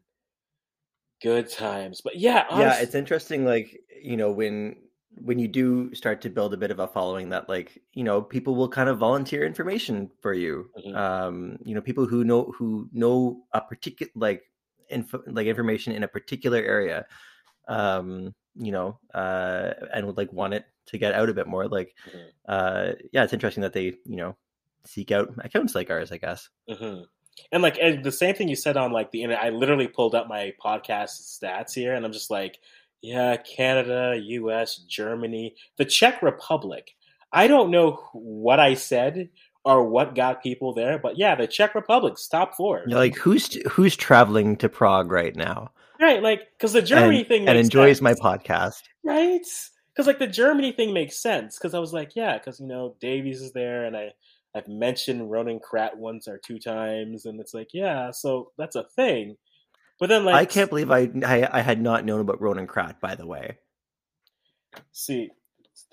good 1.23 1.49
times. 1.49 2.01
But 2.03 2.17
yeah, 2.17 2.47
honestly, 2.49 2.65
yeah, 2.65 2.83
it's 2.83 2.95
interesting. 2.95 3.45
Like 3.45 3.81
you 4.03 4.17
know 4.17 4.33
when 4.33 4.77
when 5.17 5.39
you 5.39 5.49
do 5.49 5.95
start 5.95 6.21
to 6.23 6.31
build 6.31 6.55
a 6.55 6.57
bit 6.57 6.71
of 6.71 6.79
a 6.79 6.87
following 6.87 7.29
that 7.31 7.49
like 7.49 7.81
you 7.93 8.05
know 8.05 8.23
people 8.23 8.55
will 8.55 8.69
kind 8.69 8.89
of 8.89 8.99
volunteer 8.99 9.45
information 9.45 10.11
for 10.21 10.33
you 10.33 10.71
mm-hmm. 10.79 10.97
um 10.97 11.59
you 11.65 11.75
know 11.75 11.81
people 11.81 12.07
who 12.07 12.25
know 12.25 12.53
who 12.57 12.89
know 12.93 13.43
a 13.53 13.61
particular 13.61 14.11
like 14.15 14.43
info 14.89 15.23
like 15.27 15.47
information 15.47 15.93
in 15.93 16.03
a 16.03 16.09
particular 16.09 16.59
area 16.59 17.05
um 17.69 18.35
you 18.57 18.71
know 18.71 18.99
uh 19.15 19.71
and 19.95 20.07
would 20.07 20.17
like 20.17 20.33
want 20.33 20.55
it 20.55 20.67
to 20.87 20.99
get 20.99 21.15
out 21.15 21.29
a 21.29 21.35
bit 21.35 21.47
more. 21.47 21.69
Like, 21.69 21.95
mm-hmm. 22.09 22.29
uh, 22.47 22.93
yeah, 23.13 23.25
it's 23.25 23.33
interesting 23.33 23.63
that 23.63 23.73
they, 23.73 23.95
you 24.05 24.17
know, 24.17 24.37
seek 24.85 25.11
out 25.11 25.33
accounts 25.39 25.75
like 25.75 25.91
ours, 25.91 26.13
I 26.13 26.19
guess. 26.19 26.49
Mm-hmm. 26.69 27.03
And 27.51 27.63
like 27.63 27.79
and 27.81 28.05
the 28.05 28.13
same 28.13 28.35
thing 28.35 28.49
you 28.49 28.57
said 28.57 28.77
on 28.77 28.93
like 28.93 29.11
the 29.11 29.23
internet, 29.23 29.45
I 29.45 29.51
literally 29.51 29.89
pulled 29.89 30.15
up 30.15 30.29
my 30.29 30.53
podcast 30.63 31.41
stats 31.43 31.73
here, 31.73 31.95
and 31.95 32.05
I'm 32.05 32.13
just 32.13 32.31
like, 32.31 32.59
yeah, 33.01 33.37
Canada, 33.37 34.21
U.S., 34.23 34.77
Germany, 34.77 35.55
the 35.79 35.87
Czech 35.87 36.23
Republic. 36.23 36.91
I 37.33 37.47
don't 37.47 37.71
know 37.71 38.05
what 38.13 38.61
I 38.61 38.75
said 38.75 39.31
or 39.65 39.89
what 39.89 40.15
got 40.15 40.43
people 40.43 40.75
there, 40.75 40.99
but 40.99 41.17
yeah, 41.17 41.35
the 41.35 41.47
Czech 41.47 41.75
Republic's 41.75 42.29
top 42.29 42.55
4 42.55 42.85
You're 42.87 42.99
like 42.99 43.17
who's 43.17 43.55
who's 43.71 43.97
traveling 43.97 44.57
to 44.57 44.69
Prague 44.69 45.11
right 45.11 45.35
now? 45.35 45.71
Right, 46.03 46.21
like 46.21 46.41
because 46.59 46.73
the 46.73 46.83
Germany 46.83 47.21
and, 47.21 47.29
thing 47.29 47.49
and 47.49 47.57
enjoys 47.57 47.99
sense. 47.99 48.03
my 48.03 48.15
podcast, 48.15 48.83
right? 49.05 49.47
because 49.95 50.07
like 50.07 50.19
the 50.19 50.27
Germany 50.27 50.73
thing 50.73 50.93
makes 50.93 51.21
sense 51.21 51.59
because 51.59 51.75
I 51.75 51.79
was 51.79 51.93
like, 51.93 52.17
yeah, 52.17 52.39
because 52.39 52.61
you 52.61 52.67
know 52.67 52.97
Davies 53.01 53.41
is 53.41 53.53
there, 53.53 53.85
and 53.85 53.97
I 53.97 54.13
I've 54.55 54.69
mentioned 54.69 55.31
Ronan 55.31 55.61
Kratt 55.61 55.97
once 55.97 56.29
or 56.29 56.39
two 56.39 56.59
times, 56.59 57.27
and 57.27 57.41
it's 57.41 57.55
like, 57.55 57.69
yeah, 57.73 58.11
so 58.11 58.53
that's 58.59 58.77
a 58.77 58.85
thing. 58.97 59.37
But 60.01 60.09
then, 60.09 60.25
like, 60.25 60.35
I 60.35 60.45
can't 60.45 60.71
believe 60.71 60.91
I 60.91 61.11
I, 61.25 61.49
I 61.59 61.61
had 61.61 61.81
not 61.81 62.05
known 62.05 62.21
about 62.21 62.41
Ronan 62.41 62.67
Kratt. 62.67 63.01
By 63.01 63.15
the 63.15 63.27
way, 63.27 63.59
see, 64.93 65.31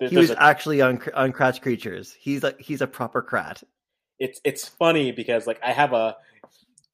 he 0.00 0.16
was 0.16 0.30
a, 0.30 0.42
actually 0.42 0.80
on 0.80 1.00
on 1.14 1.32
Kratts' 1.32 1.60
Creatures. 1.60 2.16
He's 2.18 2.42
like 2.42 2.60
he's 2.60 2.80
a 2.80 2.86
proper 2.86 3.22
Kratt. 3.22 3.62
It's 4.18 4.40
it's 4.44 4.66
funny 4.66 5.12
because 5.12 5.46
like 5.46 5.60
I 5.62 5.72
have 5.72 5.92
a 5.92 6.16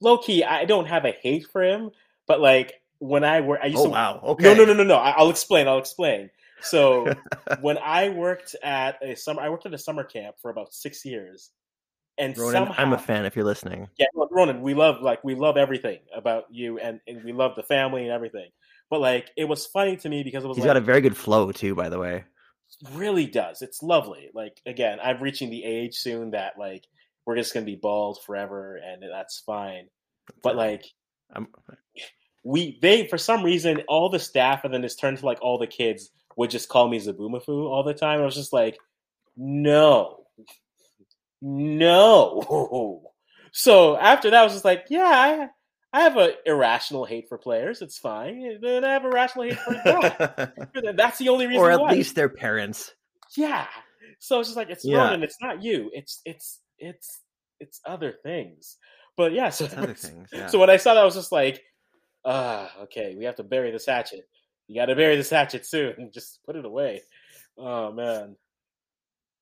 low 0.00 0.18
key. 0.18 0.44
I 0.44 0.64
don't 0.64 0.86
have 0.86 1.04
a 1.04 1.12
hate 1.12 1.46
for 1.52 1.62
him, 1.62 1.90
but 2.26 2.40
like 2.40 2.74
when 2.98 3.24
I 3.24 3.40
work, 3.40 3.60
I 3.62 3.66
used 3.66 3.78
oh, 3.78 3.84
to. 3.84 3.90
wow. 3.90 4.20
Okay. 4.22 4.44
No, 4.44 4.54
no, 4.54 4.64
no, 4.64 4.74
no, 4.74 4.84
no. 4.84 4.96
I'll 4.96 5.30
explain. 5.30 5.68
I'll 5.68 5.78
explain. 5.78 6.30
So 6.62 7.12
when 7.60 7.78
I 7.78 8.08
worked 8.10 8.56
at 8.62 9.02
a 9.02 9.14
summer, 9.14 9.42
I 9.42 9.48
worked 9.48 9.66
at 9.66 9.74
a 9.74 9.78
summer 9.78 10.04
camp 10.04 10.36
for 10.40 10.50
about 10.50 10.72
six 10.72 11.04
years, 11.04 11.50
and 12.18 12.36
Ronan, 12.36 12.52
somehow, 12.52 12.82
I'm 12.82 12.92
a 12.92 12.98
fan. 12.98 13.24
If 13.26 13.36
you're 13.36 13.44
listening, 13.44 13.88
yeah, 13.98 14.06
Ronan, 14.30 14.62
we 14.62 14.74
love 14.74 15.02
like 15.02 15.22
we 15.22 15.34
love 15.34 15.56
everything 15.56 16.00
about 16.14 16.44
you, 16.50 16.78
and, 16.78 17.00
and 17.06 17.24
we 17.24 17.32
love 17.32 17.56
the 17.56 17.62
family 17.62 18.02
and 18.02 18.10
everything. 18.10 18.48
But 18.88 19.00
like, 19.00 19.30
it 19.36 19.44
was 19.44 19.66
funny 19.66 19.96
to 19.98 20.08
me 20.08 20.22
because 20.22 20.44
it 20.44 20.48
was. 20.48 20.56
He's 20.56 20.64
like, 20.64 20.70
got 20.70 20.76
a 20.76 20.80
very 20.80 21.00
good 21.00 21.16
flow 21.16 21.52
too, 21.52 21.74
by 21.74 21.88
the 21.88 21.98
way. 21.98 22.24
Really 22.92 23.26
does. 23.26 23.62
It's 23.62 23.82
lovely. 23.82 24.30
Like 24.34 24.60
again, 24.66 24.98
I'm 25.02 25.22
reaching 25.22 25.50
the 25.50 25.64
age 25.64 25.94
soon 25.96 26.30
that 26.30 26.58
like 26.58 26.84
we're 27.24 27.36
just 27.36 27.52
gonna 27.52 27.66
be 27.66 27.76
bald 27.76 28.22
forever, 28.24 28.76
and 28.76 29.02
that's 29.02 29.40
fine. 29.40 29.88
But 30.42 30.56
like, 30.56 30.84
I'm... 31.32 31.48
we 32.46 32.78
they 32.80 33.08
for 33.08 33.18
some 33.18 33.42
reason 33.42 33.82
all 33.88 34.08
the 34.08 34.20
staff 34.20 34.62
and 34.62 34.72
then 34.72 34.84
it's 34.84 34.94
turned 34.94 35.18
to 35.18 35.26
like 35.26 35.38
all 35.42 35.58
the 35.58 35.66
kids 35.66 36.10
would 36.36 36.48
just 36.48 36.68
call 36.68 36.88
me 36.88 37.00
Zoboomafoo 37.00 37.68
all 37.68 37.82
the 37.82 37.92
time. 37.92 38.20
I 38.20 38.24
was 38.24 38.36
just 38.36 38.52
like, 38.52 38.78
no, 39.36 40.24
no. 41.42 43.02
So 43.52 43.96
after 43.96 44.28
that, 44.28 44.40
I 44.40 44.44
was 44.44 44.52
just 44.52 44.66
like, 44.66 44.84
yeah, 44.90 45.00
I, 45.00 45.48
I 45.90 46.02
have 46.02 46.18
an 46.18 46.32
irrational 46.44 47.06
hate 47.06 47.26
for 47.26 47.38
players. 47.38 47.80
It's 47.80 47.96
fine. 47.96 48.58
Then 48.60 48.84
I 48.84 48.92
have 48.92 49.06
a 49.06 49.08
rational 49.08 49.46
hate 49.46 49.58
for 49.60 49.72
them. 50.82 50.94
That's 50.94 51.16
the 51.16 51.30
only 51.30 51.46
reason. 51.46 51.62
Or 51.62 51.70
at 51.70 51.80
why. 51.80 51.92
least 51.92 52.14
their 52.16 52.28
parents. 52.28 52.92
Yeah. 53.34 53.66
So 54.18 54.40
it's 54.40 54.50
just 54.50 54.58
like 54.58 54.68
it's 54.68 54.84
yeah. 54.84 54.98
Ronan. 54.98 55.22
It's 55.22 55.38
not 55.40 55.62
you. 55.62 55.88
It's 55.94 56.20
it's 56.26 56.60
it's 56.78 57.22
it's 57.60 57.80
other 57.86 58.12
things. 58.22 58.76
But 59.16 59.32
yeah, 59.32 59.48
so 59.48 59.64
other 59.74 59.94
things. 59.94 60.28
Yeah. 60.34 60.48
So 60.48 60.58
when 60.58 60.68
I 60.68 60.76
saw 60.76 60.92
that, 60.92 61.00
I 61.00 61.04
was 61.06 61.14
just 61.14 61.32
like, 61.32 61.62
ah, 62.26 62.70
okay, 62.82 63.14
we 63.16 63.24
have 63.24 63.36
to 63.36 63.44
bury 63.44 63.70
this 63.70 63.86
hatchet 63.86 64.28
you 64.68 64.74
got 64.74 64.86
to 64.86 64.96
bury 64.96 65.16
this 65.16 65.30
hatchet 65.30 65.64
soon 65.64 66.10
just 66.14 66.40
put 66.44 66.56
it 66.56 66.64
away. 66.64 67.02
Oh 67.58 67.92
man. 67.92 68.36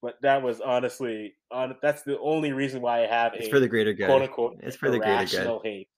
But 0.03 0.21
that 0.21 0.43
was 0.43 0.61
honestly 0.61 1.35
on. 1.51 1.77
That's 1.81 2.03
the 2.03 2.19
only 2.19 2.53
reason 2.53 2.83
why 2.83 3.05
I 3.05 3.07
have 3.07 3.33
it. 3.33 3.39
it's 3.39 3.49
a 3.49 3.51
for 3.51 3.61
the 3.61 3.69
greater 3.69 3.95
good. 3.95 4.07
Quote 4.07 4.23
unquote. 4.23 4.59
It's 4.63 4.77
for 4.77 4.91
the 4.91 4.99
greater 4.99 5.25
good. 5.25 5.61
Hate. 5.65 5.89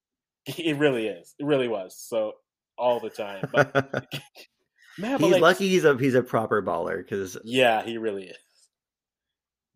It 0.59 0.78
really 0.78 1.09
is. 1.09 1.34
It 1.41 1.45
really 1.45 1.66
was. 1.66 1.99
So 1.99 2.34
all 2.78 3.01
the 3.01 3.11
time. 3.11 3.49
But 3.53 3.74
man, 4.99 5.18
he's 5.18 5.32
like, 5.32 5.43
lucky 5.43 5.68
he's 5.68 5.84
a 5.84 5.99
he's 5.99 6.14
a 6.14 6.22
proper 6.22 6.62
baller 6.62 6.99
because 6.99 7.37
Yeah, 7.43 7.82
he 7.84 7.99
really 7.99 8.28
is. 8.28 8.37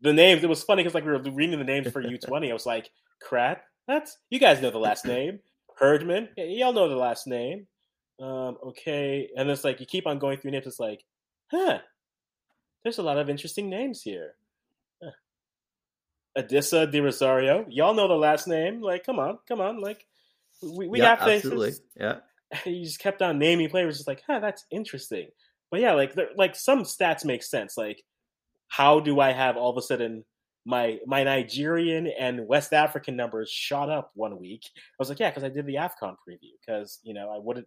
The 0.00 0.12
names. 0.12 0.44
It 0.44 0.48
was 0.48 0.62
funny 0.62 0.84
because 0.84 0.94
like 0.94 1.04
we 1.04 1.11
were 1.11 1.18
reading 1.18 1.58
the 1.58 1.64
names 1.64 1.90
for 1.90 2.00
U 2.00 2.16
twenty. 2.16 2.50
I 2.50 2.54
was 2.54 2.66
like, 2.66 2.88
"Crap, 3.20 3.64
That's 3.88 4.16
you 4.30 4.38
guys 4.38 4.62
know 4.62 4.70
the 4.70 4.78
last 4.78 5.04
name. 5.04 5.40
Herdman. 5.80 6.28
Yeah, 6.36 6.44
y'all 6.44 6.72
know 6.72 6.88
the 6.88 6.96
last 6.96 7.26
name. 7.26 7.66
Um, 8.20 8.58
okay, 8.68 9.30
and 9.36 9.48
it's 9.48 9.64
like 9.64 9.80
you 9.80 9.86
keep 9.86 10.06
on 10.06 10.18
going 10.18 10.38
through 10.38 10.50
names. 10.50 10.66
It's 10.66 10.78
like, 10.78 11.02
huh? 11.50 11.78
There's 12.82 12.98
a 12.98 13.02
lot 13.02 13.18
of 13.18 13.30
interesting 13.30 13.70
names 13.70 14.02
here. 14.02 14.34
Huh. 15.02 15.10
Adisa 16.38 16.90
De 16.90 17.00
Rosario. 17.00 17.66
Y'all 17.70 17.94
know 17.94 18.08
the 18.08 18.14
last 18.14 18.46
name. 18.46 18.80
Like, 18.82 19.04
come 19.04 19.18
on, 19.18 19.38
come 19.48 19.60
on. 19.60 19.80
Like, 19.80 20.06
we, 20.62 20.86
we 20.86 20.98
yeah, 20.98 21.16
got 21.16 21.24
faces 21.24 21.50
absolutely. 21.50 21.72
Yeah, 21.98 22.16
You 22.66 22.84
just 22.84 23.00
kept 23.00 23.22
on 23.22 23.38
naming 23.38 23.70
players. 23.70 23.96
Just 23.96 24.08
like, 24.08 24.22
huh, 24.26 24.40
that's 24.40 24.66
interesting. 24.70 25.28
But 25.70 25.80
yeah, 25.80 25.92
like, 25.92 26.14
like 26.36 26.56
some 26.56 26.82
stats 26.82 27.24
make 27.24 27.42
sense. 27.42 27.76
Like, 27.78 28.02
how 28.68 29.00
do 29.00 29.20
I 29.20 29.32
have 29.32 29.56
all 29.56 29.70
of 29.70 29.76
a 29.76 29.82
sudden 29.82 30.24
my 30.66 30.98
my 31.06 31.24
Nigerian 31.24 32.06
and 32.18 32.46
West 32.46 32.72
African 32.72 33.16
numbers 33.16 33.50
shot 33.50 33.88
up 33.88 34.11
one 34.14 34.38
week? 34.38 34.62
I 34.76 34.80
was 34.98 35.08
like, 35.08 35.18
yeah, 35.18 35.30
because 35.30 35.44
I 35.44 35.48
did 35.48 35.66
the 35.66 35.76
Afcon 35.76 36.14
preview. 36.28 36.52
Because 36.64 37.00
you 37.02 37.14
know 37.14 37.30
I 37.30 37.38
wouldn't, 37.38 37.66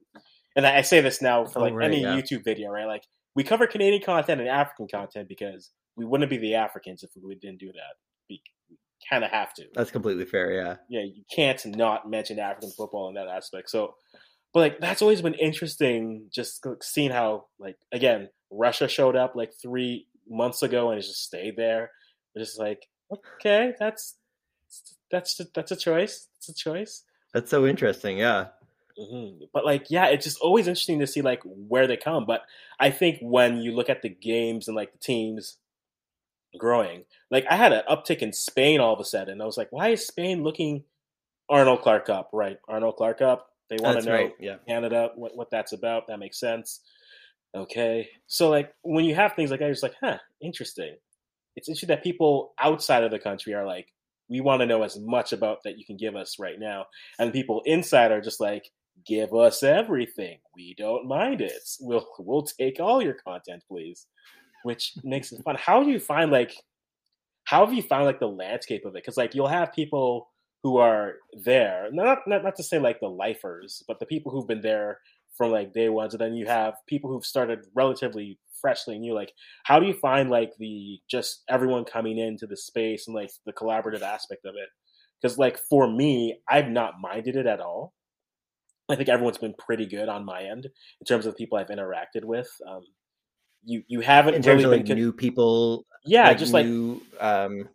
and 0.56 0.66
I, 0.66 0.82
say 0.82 1.02
this 1.02 1.22
now 1.22 1.46
for 1.46 1.60
Oh, 1.60 1.64
like 1.64 1.74
right, 1.74 1.92
any 1.92 2.02
yeah. 2.02 2.16
YouTube 2.16 2.44
video, 2.44 2.70
right? 2.70 2.86
Like 2.86 3.04
we 3.36 3.44
cover 3.44 3.68
Canadian 3.68 4.04
content 4.04 4.42
and 4.42 4.50
African 4.50 4.88
content 4.88 5.28
because 5.28 5.72
we 5.96 6.06
wouldn't 6.06 6.30
be 6.30 6.38
the 6.38 6.56
Africans 6.56 7.04
if 7.04 7.12
we 7.22 7.36
didn't 7.36 7.60
do 7.60 7.68
that. 7.68 7.96
We 8.30 8.42
kind 9.10 9.24
of 9.24 9.32
have 9.32 9.54
to 9.56 9.64
that's 9.74 9.92
completely 9.92 10.26
fair. 10.26 10.52
Yeah, 10.54 10.76
yeah, 10.90 11.02
you 11.02 11.24
can't 11.34 11.64
not 11.76 12.10
mention 12.10 12.40
African 12.40 12.72
football 12.72 13.10
in 13.10 13.16
that 13.16 13.28
aspect. 13.28 13.70
So, 13.70 13.96
but 14.54 14.60
like 14.60 14.80
that's 14.80 15.02
always 15.02 15.22
been 15.22 15.34
interesting, 15.34 16.28
just 16.34 16.66
seeing 16.82 17.12
how 17.12 17.46
like 17.60 17.78
again 17.92 18.30
Russia 18.52 18.88
showed 18.88 19.16
up 19.16 19.34
like 19.36 19.52
three 19.62 20.08
months 20.30 20.62
ago 20.62 20.92
and 20.92 21.00
it 21.00 21.04
just 21.04 21.24
stayed 21.24 21.58
there. 21.58 21.92
It's 22.36 22.50
just 22.52 22.60
like 22.60 22.88
okay, 23.12 23.74
that's 23.80 24.16
that's 25.12 25.40
that's 25.54 25.72
a 25.72 25.76
choice. 25.76 26.28
It's 26.38 26.50
a 26.50 26.54
choice. 26.54 27.04
that's 27.34 27.52
so 27.52 27.66
interesting. 27.66 28.18
Yeah, 28.18 28.48
hmm 28.98 29.46
But 29.54 29.66
like, 29.66 29.90
yeah, 29.90 30.08
it's 30.08 30.26
just 30.26 30.40
always 30.42 30.68
interesting 30.68 31.00
to 31.00 31.08
see 31.08 31.22
like 31.22 31.42
where 31.44 31.88
they 31.88 31.98
come. 31.98 32.26
But 32.26 32.44
I 32.80 32.90
think 32.92 33.20
when 33.22 33.58
you 33.58 33.74
look 33.74 33.90
at 33.90 34.02
the 34.02 34.10
games 34.10 34.68
and 34.68 34.76
like 34.76 34.92
the 34.92 34.98
teams 34.98 35.58
growing, 36.58 37.06
like 37.32 37.46
I 37.50 37.56
had 37.56 37.74
an 37.74 37.84
uptick 37.90 38.20
in 38.20 38.34
Spain 38.34 38.80
all 38.80 38.94
of 38.94 39.00
a 39.00 39.06
sudden. 39.06 39.42
I 39.42 39.46
was 39.46 39.58
like, 39.58 39.72
why 39.72 39.90
is 39.90 40.06
Spain 40.06 40.44
looking 40.44 40.84
Arnold 41.50 41.82
Clark 41.82 42.10
up? 42.10 42.30
Right, 42.34 42.58
Arnold 42.68 42.96
Clark 42.98 43.22
up. 43.22 43.50
They 43.70 43.78
want 43.80 44.00
to 44.00 44.06
know 44.06 44.14
right. 44.14 44.36
Yeah, 44.40 44.58
Canada 44.68 45.12
what 45.16 45.36
what 45.36 45.52
that's 45.52 45.74
about. 45.74 46.08
That 46.08 46.20
makes 46.20 46.40
sense. 46.40 46.82
Okay, 47.56 48.10
so 48.28 48.50
like 48.50 48.74
when 48.82 49.06
you 49.06 49.14
have 49.16 49.34
things 49.34 49.52
like 49.52 49.60
that, 49.60 49.66
you're 49.66 49.74
just 49.74 49.84
like, 49.84 49.96
huh, 50.02 50.18
interesting. 50.42 50.96
It's 51.56 51.70
interesting 51.70 51.90
that 51.90 52.04
people 52.04 52.54
outside 52.60 53.04
of 53.04 53.12
the 53.12 53.20
country 53.20 53.54
are 53.54 53.66
like, 53.66 53.88
we 54.30 54.42
want 54.42 54.62
to 54.62 54.66
know 54.66 54.84
as 54.84 54.98
much 55.00 55.34
about 55.34 55.60
that 55.64 55.78
you 55.78 55.86
can 55.86 55.98
give 55.98 56.16
us 56.16 56.40
right 56.40 56.60
now, 56.60 56.86
and 57.20 57.34
people 57.34 57.62
inside 57.66 58.12
are 58.12 58.22
just 58.22 58.40
like, 58.40 58.70
give 59.06 59.34
us 59.34 59.64
everything. 59.64 60.40
We 60.56 60.76
don't 60.78 61.08
mind 61.08 61.42
it. 61.42 61.62
We'll 61.82 62.08
we'll 62.20 62.44
take 62.44 62.80
all 62.80 63.02
your 63.02 63.16
content, 63.16 63.64
please. 63.68 64.08
Which 64.64 64.94
makes 65.04 65.32
it 65.32 65.44
fun. 65.44 65.58
How 65.60 65.84
do 65.84 65.90
you 65.90 66.00
find 66.00 66.32
like 66.32 66.56
how 67.46 67.66
have 67.66 67.74
you 67.74 67.84
found 67.84 68.06
like 68.06 68.20
the 68.20 68.28
landscape 68.28 68.86
of 68.86 68.96
it? 68.96 69.04
Because 69.04 69.18
like 69.18 69.36
you'll 69.36 69.48
have 69.48 69.74
people 69.74 70.30
who 70.64 70.78
are 70.78 71.16
there, 71.44 71.90
not, 71.92 72.20
not 72.26 72.44
not 72.44 72.56
to 72.56 72.64
say 72.64 72.80
like 72.80 73.00
the 73.00 73.10
lifers, 73.10 73.84
but 73.88 74.00
the 74.00 74.06
people 74.06 74.32
who've 74.32 74.48
been 74.48 74.62
there 74.62 75.00
from 75.38 75.52
like 75.52 75.74
day 75.74 75.90
one. 75.90 76.10
So 76.10 76.18
then 76.18 76.34
you 76.34 76.46
have 76.46 76.76
people 76.88 77.12
who've 77.12 77.26
started 77.26 77.66
relatively 77.76 78.40
freshly 78.62 78.98
new. 78.98 79.14
Like, 79.14 79.34
how 79.64 79.80
do 79.80 79.86
you 79.86 79.94
find 79.94 80.30
like 80.30 80.54
the 80.58 81.00
just 81.10 81.44
everyone 81.50 81.86
coming 81.86 82.18
into 82.18 82.48
the 82.48 82.58
space 82.58 83.08
and 83.08 83.16
like 83.16 83.32
the 83.46 83.54
collaborative 83.54 84.02
aspect 84.02 84.46
of 84.46 84.56
it? 84.56 84.70
Because 85.22 85.38
like 85.38 85.58
for 85.58 85.88
me, 85.88 86.40
I've 86.50 86.70
not 86.70 86.96
minded 87.02 87.36
it 87.36 87.46
at 87.46 87.60
all. 87.60 87.94
I 88.90 88.96
think 88.96 89.10
everyone's 89.10 89.38
been 89.38 89.54
pretty 89.54 89.86
good 89.86 90.10
on 90.10 90.26
my 90.26 90.44
end 90.44 90.66
in 90.66 91.06
terms 91.08 91.26
of 91.26 91.34
the 91.34 91.38
people 91.38 91.58
I've 91.58 91.68
interacted 91.68 92.24
with. 92.24 92.50
Um, 92.68 92.82
you 93.66 93.84
you 93.88 94.02
haven't 94.02 94.36
in 94.36 94.42
terms 94.42 94.64
really 94.64 94.66
of 94.66 94.72
like 94.72 94.80
been 94.82 94.88
con- 94.88 94.98
new 94.98 95.14
people, 95.14 95.86
yeah, 96.06 96.28
like 96.28 96.38
just 96.38 96.54
like 96.54 96.66
new, 96.66 97.02
um, 97.20 97.70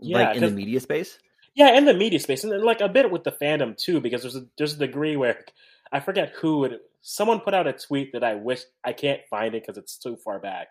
yeah, 0.00 0.18
like 0.18 0.36
in 0.36 0.42
the 0.42 0.50
media 0.50 0.80
space. 0.80 1.18
Yeah, 1.54 1.76
in 1.76 1.84
the 1.84 1.94
media 1.94 2.20
space, 2.20 2.44
and 2.44 2.52
then 2.52 2.62
like 2.62 2.80
a 2.80 2.88
bit 2.88 3.10
with 3.10 3.24
the 3.24 3.32
fandom 3.32 3.76
too, 3.76 4.00
because 4.00 4.22
there's 4.22 4.36
a 4.36 4.46
there's 4.56 4.74
a 4.74 4.78
degree 4.78 5.16
where 5.16 5.44
I 5.92 6.00
forget 6.00 6.32
who 6.40 6.64
it. 6.64 6.80
Someone 7.02 7.40
put 7.40 7.54
out 7.54 7.66
a 7.66 7.72
tweet 7.72 8.12
that 8.12 8.24
I 8.24 8.34
wish 8.34 8.60
I 8.84 8.92
can't 8.92 9.20
find 9.30 9.54
it 9.54 9.62
because 9.62 9.78
it's 9.78 9.96
too 9.96 10.16
far 10.16 10.38
back. 10.38 10.68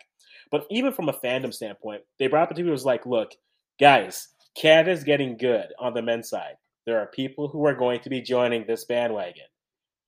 But 0.50 0.66
even 0.70 0.92
from 0.92 1.08
a 1.08 1.12
fandom 1.12 1.52
standpoint, 1.52 2.02
they 2.18 2.28
brought 2.28 2.44
up 2.44 2.50
a 2.52 2.54
tweet 2.54 2.66
was 2.66 2.84
like, 2.84 3.04
"Look, 3.04 3.32
guys, 3.80 4.28
Canada's 4.56 5.04
getting 5.04 5.36
good 5.36 5.66
on 5.78 5.94
the 5.94 6.02
men's 6.02 6.28
side. 6.28 6.54
There 6.86 6.98
are 6.98 7.06
people 7.06 7.48
who 7.48 7.66
are 7.66 7.74
going 7.74 8.00
to 8.00 8.10
be 8.10 8.20
joining 8.20 8.66
this 8.66 8.84
bandwagon. 8.84 9.44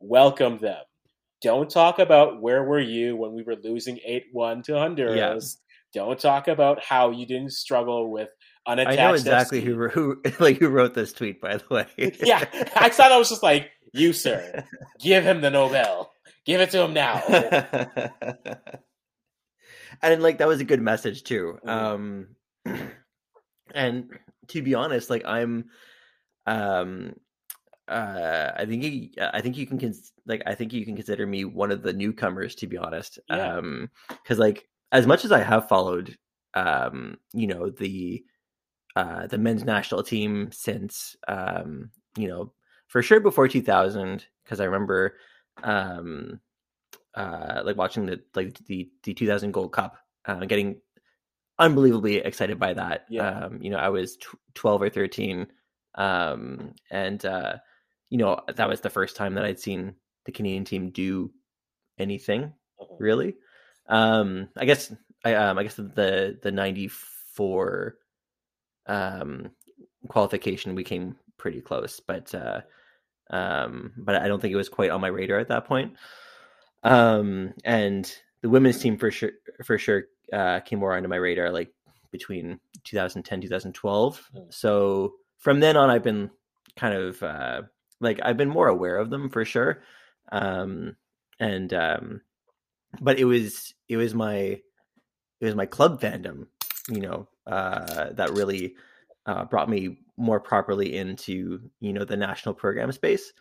Welcome 0.01 0.59
them. 0.59 0.83
Don't 1.43 1.71
talk 1.71 1.99
about 1.99 2.41
where 2.41 2.63
were 2.63 2.81
you 2.81 3.17
when 3.17 3.33
we 3.33 3.43
were 3.43 3.57
losing 3.57 3.99
eight 4.05 4.27
one 4.33 4.63
to 4.65 4.75
Honduras. 4.75 5.59
Don't 5.93 6.19
talk 6.19 6.49
about 6.49 6.83
how 6.83 7.11
you 7.11 7.27
didn't 7.27 7.53
struggle 7.53 8.11
with 8.11 8.31
unattached. 8.67 8.99
I 8.99 9.09
know 9.09 9.15
exactly 9.15 9.61
who 9.61 9.89
who 9.89 10.23
like 10.41 10.59
who 10.59 10.69
wrote 10.69 10.95
this 10.95 11.13
tweet, 11.13 11.41
by 11.41 11.59
the 11.59 11.65
way. 11.71 11.87
yeah, 12.23 12.45
I 12.77 12.89
thought 12.89 13.13
I 13.13 13.19
was 13.19 13.29
just 13.29 13.43
like, 13.43 13.71
you, 13.93 14.13
sir, 14.13 14.65
give 15.01 15.25
him 15.25 15.41
the 15.41 15.51
Nobel. 15.51 16.13
Give 16.45 16.61
it 16.61 16.71
to 16.73 16.83
him 16.83 16.93
now. 16.93 17.23
and 20.03 20.23
like 20.23 20.39
that 20.39 20.49
was 20.49 20.61
a 20.61 20.65
good 20.65 20.83
message 20.83 21.23
too. 21.23 21.59
Mhm. 21.65 22.27
Um, 22.65 22.65
and 23.75 24.11
to 24.49 24.63
be 24.63 24.75
honest, 24.75 25.11
like 25.11 25.25
I'm, 25.25 25.67
um, 26.47 27.15
uh, 27.89 28.53
I 28.57 28.65
think 28.67 28.83
you, 28.85 29.09
I 29.21 29.41
think 29.41 29.57
you 29.57 29.67
can 29.67 29.79
cons- 29.79 30.13
like 30.27 30.43
I 30.47 30.55
think 30.55 30.73
you 30.73 30.85
can 30.85 30.97
consider 30.97 31.27
me 31.27 31.45
one 31.45 31.71
of 31.71 31.83
the 31.83 31.93
newcomers. 31.93 32.55
To 32.57 32.67
be 32.67 32.79
honest, 32.79 33.19
Yeah. 33.29 33.57
um, 33.59 33.91
because 34.09 34.39
like 34.39 34.69
as 34.91 35.07
much 35.07 35.25
as 35.25 35.33
I 35.33 35.43
have 35.43 35.69
followed, 35.69 36.17
um, 36.55 37.19
you 37.33 37.47
know 37.47 37.71
the 37.71 38.25
uh 38.97 39.27
the 39.27 39.39
men's 39.39 39.65
national 39.65 40.03
team 40.03 40.51
since 40.53 41.17
um 41.29 41.91
you 42.17 42.29
know 42.29 42.53
for 42.93 43.03
sure 43.03 43.21
before 43.21 43.49
2000 43.49 44.27
because 44.45 44.61
i 44.61 44.65
remember 44.65 45.15
um 45.63 46.39
uh 47.15 47.63
like 47.65 47.77
watching 47.79 48.05
the 48.05 48.21
like 48.35 48.55
the 48.67 48.91
the 49.03 49.15
2000 49.15 49.51
gold 49.51 49.73
cup 49.73 49.97
uh 50.27 50.45
getting 50.45 50.77
unbelievably 51.59 52.17
excited 52.17 52.59
by 52.59 52.75
that 52.75 53.07
Yeah. 53.09 53.47
um 53.47 53.63
you 53.63 53.71
know 53.71 53.79
i 53.79 53.89
was 53.89 54.17
tw 54.19 54.37
12 54.55 54.83
or 54.83 54.91
13 54.91 55.47
um 55.95 56.75
and 56.91 57.25
uh 57.25 57.55
you 58.11 58.19
know 58.19 58.41
that 58.55 58.69
was 58.69 58.83
the 58.83 58.91
first 58.91 59.17
time 59.17 59.35
that 59.35 59.45
i'd 59.45 59.59
seen 59.61 59.95
the 60.27 60.33
canadian 60.33 60.65
team 60.65 60.91
do 60.91 61.33
anything 61.99 62.53
Mhm. 62.81 62.97
really 62.99 63.37
um 63.89 64.49
i 64.59 64.65
guess 64.67 64.93
i 65.25 65.35
um 65.35 65.59
i 65.59 65.63
guess 65.63 65.77
the 65.77 66.39
the 66.43 66.53
94 66.53 67.97
um 68.87 69.51
qualification 70.09 70.75
we 70.75 70.85
came 70.85 71.17
pretty 71.39 71.61
close 71.61 72.01
but 72.01 72.35
uh 72.35 72.61
um 73.33 73.93
but 73.97 74.15
i 74.17 74.29
don't 74.29 74.41
think 74.41 74.53
it 74.53 74.57
was 74.57 74.69
quite 74.69 74.91
on 74.91 75.01
my 75.01 75.09
radar 75.09 75.39
at 75.39 75.49
that 75.49 75.65
point. 75.67 75.95
Um 76.83 77.55
and 77.65 78.13
the 78.43 78.49
women's 78.49 78.79
team 78.79 78.97
for 78.99 79.11
sure 79.11 79.33
for 79.65 79.79
sure 79.79 80.05
uh 80.33 80.61
came 80.61 80.79
more 80.81 80.95
onto 80.97 81.09
my 81.09 81.17
radar 81.17 81.51
like 81.51 81.73
between 82.11 82.61
2010 82.85 83.41
2012 83.41 84.31
Mm. 84.35 84.53
so 84.53 85.15
from 85.39 85.61
then 85.61 85.77
on 85.77 85.91
i've 85.91 86.03
been 86.03 86.31
kind 86.77 86.95
of 86.95 87.23
uh 87.23 87.63
like 88.01 88.21
i've 88.23 88.37
been 88.37 88.49
more 88.49 88.69
aware 88.69 88.97
of 88.97 89.11
them 89.11 89.31
for 89.31 89.45
sure. 89.45 89.83
Um 90.31 90.97
and 91.39 91.73
um 91.73 92.21
but 93.01 93.19
it 93.19 93.25
was 93.25 93.75
it 93.89 93.97
was 93.97 94.15
my 94.15 94.35
it 95.41 95.45
was 95.47 95.55
my 95.55 95.67
club 95.67 96.01
fandom 96.01 96.47
you 96.89 97.01
know 97.01 97.29
uh 97.47 98.11
that 98.13 98.33
really 98.33 98.75
uh 99.27 99.45
brought 99.45 99.69
me 99.71 99.99
more 100.23 100.41
properly 100.41 100.97
into 100.97 101.61
you 101.81 101.93
know 101.93 102.05
the 102.05 102.17
national 102.17 102.55
program 102.55 102.91
space 102.93 103.33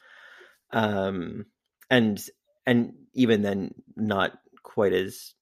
um 0.73 1.45
and 1.89 2.25
and 2.65 2.93
even 3.13 3.41
then 3.41 3.73
not 3.95 4.37
quite 4.63 4.93
as 4.93 5.33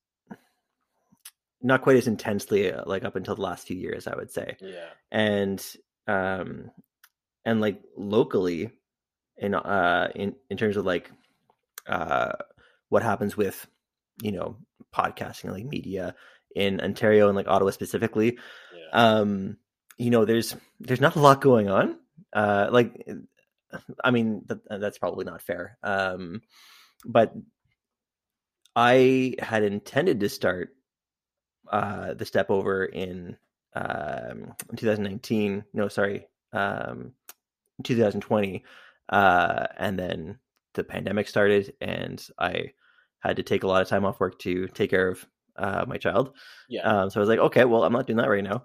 not 1.61 1.81
quite 1.81 1.97
as 1.97 2.07
intensely 2.07 2.71
uh, 2.71 2.83
like 2.85 3.03
up 3.03 3.15
until 3.15 3.35
the 3.35 3.41
last 3.41 3.67
few 3.67 3.77
years 3.77 4.07
i 4.07 4.15
would 4.15 4.31
say 4.31 4.57
Yeah. 4.61 4.89
and 5.11 5.63
um 6.07 6.71
and 7.45 7.61
like 7.61 7.81
locally 7.97 8.71
in 9.37 9.53
uh 9.55 10.09
in 10.15 10.35
in 10.49 10.57
terms 10.57 10.77
of 10.77 10.85
like 10.85 11.11
uh 11.87 12.33
what 12.89 13.03
happens 13.03 13.35
with 13.37 13.67
you 14.21 14.31
know 14.31 14.57
podcasting 14.93 15.51
like 15.51 15.65
media 15.65 16.15
in 16.55 16.81
ontario 16.81 17.27
and 17.27 17.35
like 17.35 17.47
ottawa 17.47 17.71
specifically 17.71 18.37
Yeah. 18.75 18.89
um 19.21 19.57
you 19.99 20.09
know 20.09 20.25
there's 20.25 20.55
there's 20.79 21.01
not 21.01 21.15
a 21.15 21.19
lot 21.19 21.41
going 21.41 21.69
on 21.69 21.95
uh 22.33 22.67
like 22.71 23.05
i 24.03 24.09
mean 24.09 24.41
that, 24.47 24.59
that's 24.79 24.97
probably 24.97 25.25
not 25.25 25.43
fair 25.43 25.77
um 25.83 26.41
but 27.05 27.33
I 28.75 29.35
had 29.39 29.63
intended 29.63 30.19
to 30.19 30.29
start 30.29 30.69
uh, 31.69 32.13
the 32.13 32.25
step 32.25 32.49
over 32.49 32.85
in 32.85 33.37
um, 33.75 34.53
2019. 34.75 35.65
No, 35.73 35.87
sorry, 35.87 36.27
um, 36.53 37.13
2020, 37.83 38.63
uh, 39.09 39.67
and 39.77 39.99
then 39.99 40.39
the 40.75 40.83
pandemic 40.83 41.27
started, 41.27 41.73
and 41.81 42.25
I 42.37 42.71
had 43.19 43.35
to 43.35 43.43
take 43.43 43.63
a 43.63 43.67
lot 43.67 43.81
of 43.81 43.89
time 43.89 44.05
off 44.05 44.19
work 44.19 44.39
to 44.39 44.67
take 44.67 44.91
care 44.91 45.09
of 45.09 45.25
uh, 45.57 45.85
my 45.87 45.97
child. 45.97 46.33
Yeah. 46.69 46.83
Um, 46.83 47.09
so 47.09 47.19
I 47.19 47.21
was 47.21 47.29
like, 47.29 47.39
okay, 47.39 47.65
well, 47.65 47.83
I'm 47.83 47.93
not 47.93 48.07
doing 48.07 48.17
that 48.17 48.29
right 48.29 48.43
now. 48.43 48.63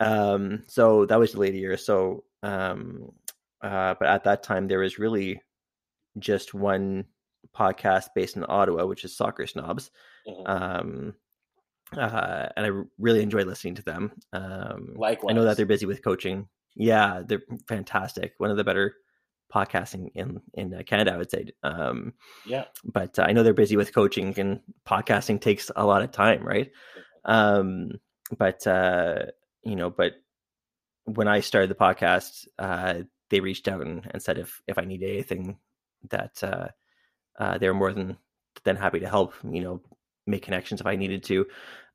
Um, 0.00 0.64
so 0.66 1.06
that 1.06 1.18
was 1.18 1.32
delayed 1.32 1.54
a 1.54 1.58
year. 1.58 1.76
So, 1.76 2.24
um, 2.42 3.10
uh, 3.62 3.94
but 3.98 4.08
at 4.08 4.24
that 4.24 4.42
time, 4.42 4.68
there 4.68 4.78
was 4.80 4.98
really 4.98 5.42
just 6.18 6.54
one 6.54 7.06
podcast 7.56 8.08
based 8.14 8.36
in 8.36 8.44
Ottawa, 8.48 8.86
which 8.86 9.04
is 9.04 9.16
Soccer 9.16 9.46
Snobs. 9.46 9.90
Mhm. 10.28 10.48
Um, 10.48 11.14
uh, 11.96 12.48
and 12.56 12.66
I 12.66 12.70
really 12.98 13.22
enjoy 13.22 13.44
listening 13.44 13.76
to 13.76 13.82
them. 13.82 14.12
Um, 14.32 14.94
like, 14.96 15.20
I 15.28 15.32
know 15.32 15.44
that 15.44 15.56
they're 15.56 15.66
busy 15.66 15.86
with 15.86 16.02
coaching. 16.04 16.48
Yeah, 16.74 17.22
they're 17.26 17.42
fantastic. 17.66 18.34
One 18.38 18.50
of 18.50 18.56
the 18.56 18.64
better 18.64 18.94
podcasting 19.52 20.10
in 20.14 20.40
in 20.54 20.74
uh, 20.74 20.82
Canada, 20.84 21.14
I 21.14 21.16
would 21.16 21.30
say. 21.30 21.46
Um, 21.62 22.12
yeah. 22.46 22.64
but 22.84 23.18
I 23.18 23.32
know 23.32 23.42
they're 23.42 23.54
busy 23.54 23.76
with 23.76 23.94
coaching, 23.94 24.38
and 24.38 24.60
podcasting 24.86 25.40
takes 25.40 25.70
a 25.74 25.86
lot 25.86 26.02
of 26.02 26.12
time, 26.12 26.44
right? 26.44 26.70
Um, 27.24 27.92
but 28.36 28.66
uh, 28.66 29.26
you 29.68 29.76
know, 29.76 29.90
but 29.90 30.14
when 31.04 31.28
I 31.28 31.40
started 31.40 31.70
the 31.70 31.74
podcast, 31.74 32.46
uh, 32.58 33.02
they 33.30 33.40
reached 33.40 33.68
out 33.68 33.82
and, 33.82 34.06
and 34.10 34.22
said 34.22 34.38
if 34.38 34.60
if 34.66 34.78
I 34.78 34.84
needed 34.84 35.10
anything, 35.10 35.58
that 36.10 36.42
uh, 36.42 36.68
uh, 37.38 37.58
they're 37.58 37.74
more 37.74 37.92
than 37.92 38.16
than 38.64 38.76
happy 38.76 39.00
to 39.00 39.08
help. 39.08 39.34
You 39.44 39.62
know, 39.62 39.82
make 40.26 40.42
connections 40.42 40.80
if 40.80 40.86
I 40.86 40.96
needed 40.96 41.24
to. 41.24 41.46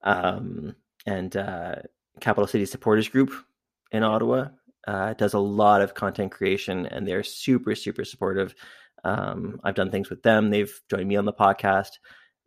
Um, 0.04 0.76
and 1.06 1.36
uh, 1.36 1.76
Capital 2.20 2.48
City 2.48 2.66
Supporters 2.66 3.10
Group 3.10 3.34
in 3.92 4.04
Ottawa 4.04 4.48
uh, 4.88 5.14
does 5.14 5.34
a 5.34 5.40
lot 5.40 5.82
of 5.82 5.94
content 5.94 6.32
creation, 6.32 6.86
and 6.86 7.08
they're 7.08 7.24
super 7.24 7.76
super 7.76 8.06
supportive. 8.06 8.56
Um, 9.04 9.60
I've 9.64 9.76
done 9.76 9.92
things 9.92 10.10
with 10.10 10.24
them. 10.24 10.50
They've 10.50 10.74
joined 10.90 11.08
me 11.08 11.18
on 11.18 11.26
the 11.26 11.34
podcast. 11.34 12.00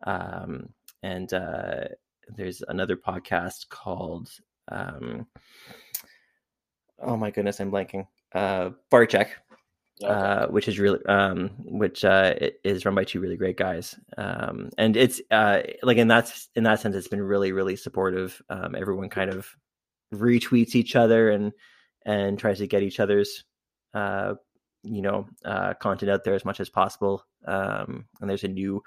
Um, 0.06 0.70
and 1.02 1.32
uh, 1.32 1.84
there's 2.28 2.62
another 2.66 2.96
podcast 2.96 3.68
called, 3.68 4.30
um, 4.68 5.26
oh 7.00 7.16
my 7.16 7.30
goodness, 7.30 7.60
I'm 7.60 7.70
blanking. 7.70 8.06
Uh, 8.34 8.70
Bar 8.90 9.06
Check, 9.06 9.36
Okay. 10.02 10.12
uh, 10.12 10.46
which 10.48 10.68
is 10.68 10.78
really, 10.78 11.04
um, 11.06 11.50
which 11.58 12.04
uh, 12.04 12.34
is 12.64 12.84
run 12.84 12.94
by 12.94 13.04
two 13.04 13.20
really 13.20 13.36
great 13.36 13.56
guys. 13.56 13.98
Um, 14.18 14.68
and 14.76 14.96
it's 14.96 15.20
uh, 15.30 15.62
like 15.82 15.96
in 15.96 16.08
that 16.08 16.32
in 16.54 16.64
that 16.64 16.80
sense, 16.80 16.94
it's 16.94 17.08
been 17.08 17.22
really 17.22 17.52
really 17.52 17.76
supportive. 17.76 18.40
Um, 18.50 18.74
everyone 18.74 19.08
kind 19.08 19.30
of 19.30 19.48
retweets 20.14 20.74
each 20.74 20.96
other 20.96 21.30
and 21.30 21.52
and 22.04 22.38
tries 22.38 22.58
to 22.58 22.66
get 22.66 22.82
each 22.82 23.00
other's 23.00 23.44
uh, 23.94 24.34
you 24.82 25.00
know 25.02 25.26
uh, 25.44 25.74
content 25.74 26.10
out 26.10 26.24
there 26.24 26.34
as 26.34 26.44
much 26.44 26.60
as 26.60 26.68
possible. 26.68 27.24
Um, 27.46 28.04
and 28.20 28.28
there's 28.28 28.44
a 28.44 28.48
new 28.48 28.82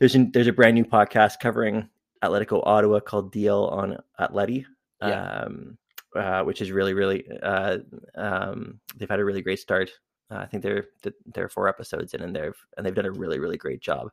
there's 0.00 0.16
a, 0.16 0.24
there's 0.24 0.48
a 0.48 0.52
brand 0.52 0.74
new 0.74 0.84
podcast 0.84 1.38
covering 1.40 1.88
Atletico 2.24 2.62
Ottawa 2.66 2.98
called 3.00 3.30
Deal 3.30 3.64
on 3.66 3.98
Atleti, 4.18 4.64
Yeah. 5.02 5.44
um, 5.44 5.78
uh, 6.14 6.42
which 6.42 6.60
is 6.60 6.70
really 6.70 6.94
really 6.94 7.26
uh, 7.42 7.78
um, 8.14 8.80
they've 8.96 9.08
had 9.08 9.20
a 9.20 9.24
really 9.24 9.42
great 9.42 9.58
start. 9.58 9.90
Uh, 10.30 10.38
I 10.38 10.46
think 10.46 10.62
they're 10.62 10.86
they're 11.34 11.48
four 11.48 11.68
episodes 11.68 12.14
in, 12.14 12.22
and 12.22 12.34
they've 12.34 12.66
and 12.76 12.86
they've 12.86 12.94
done 12.94 13.06
a 13.06 13.12
really 13.12 13.38
really 13.38 13.58
great 13.58 13.80
job. 13.80 14.10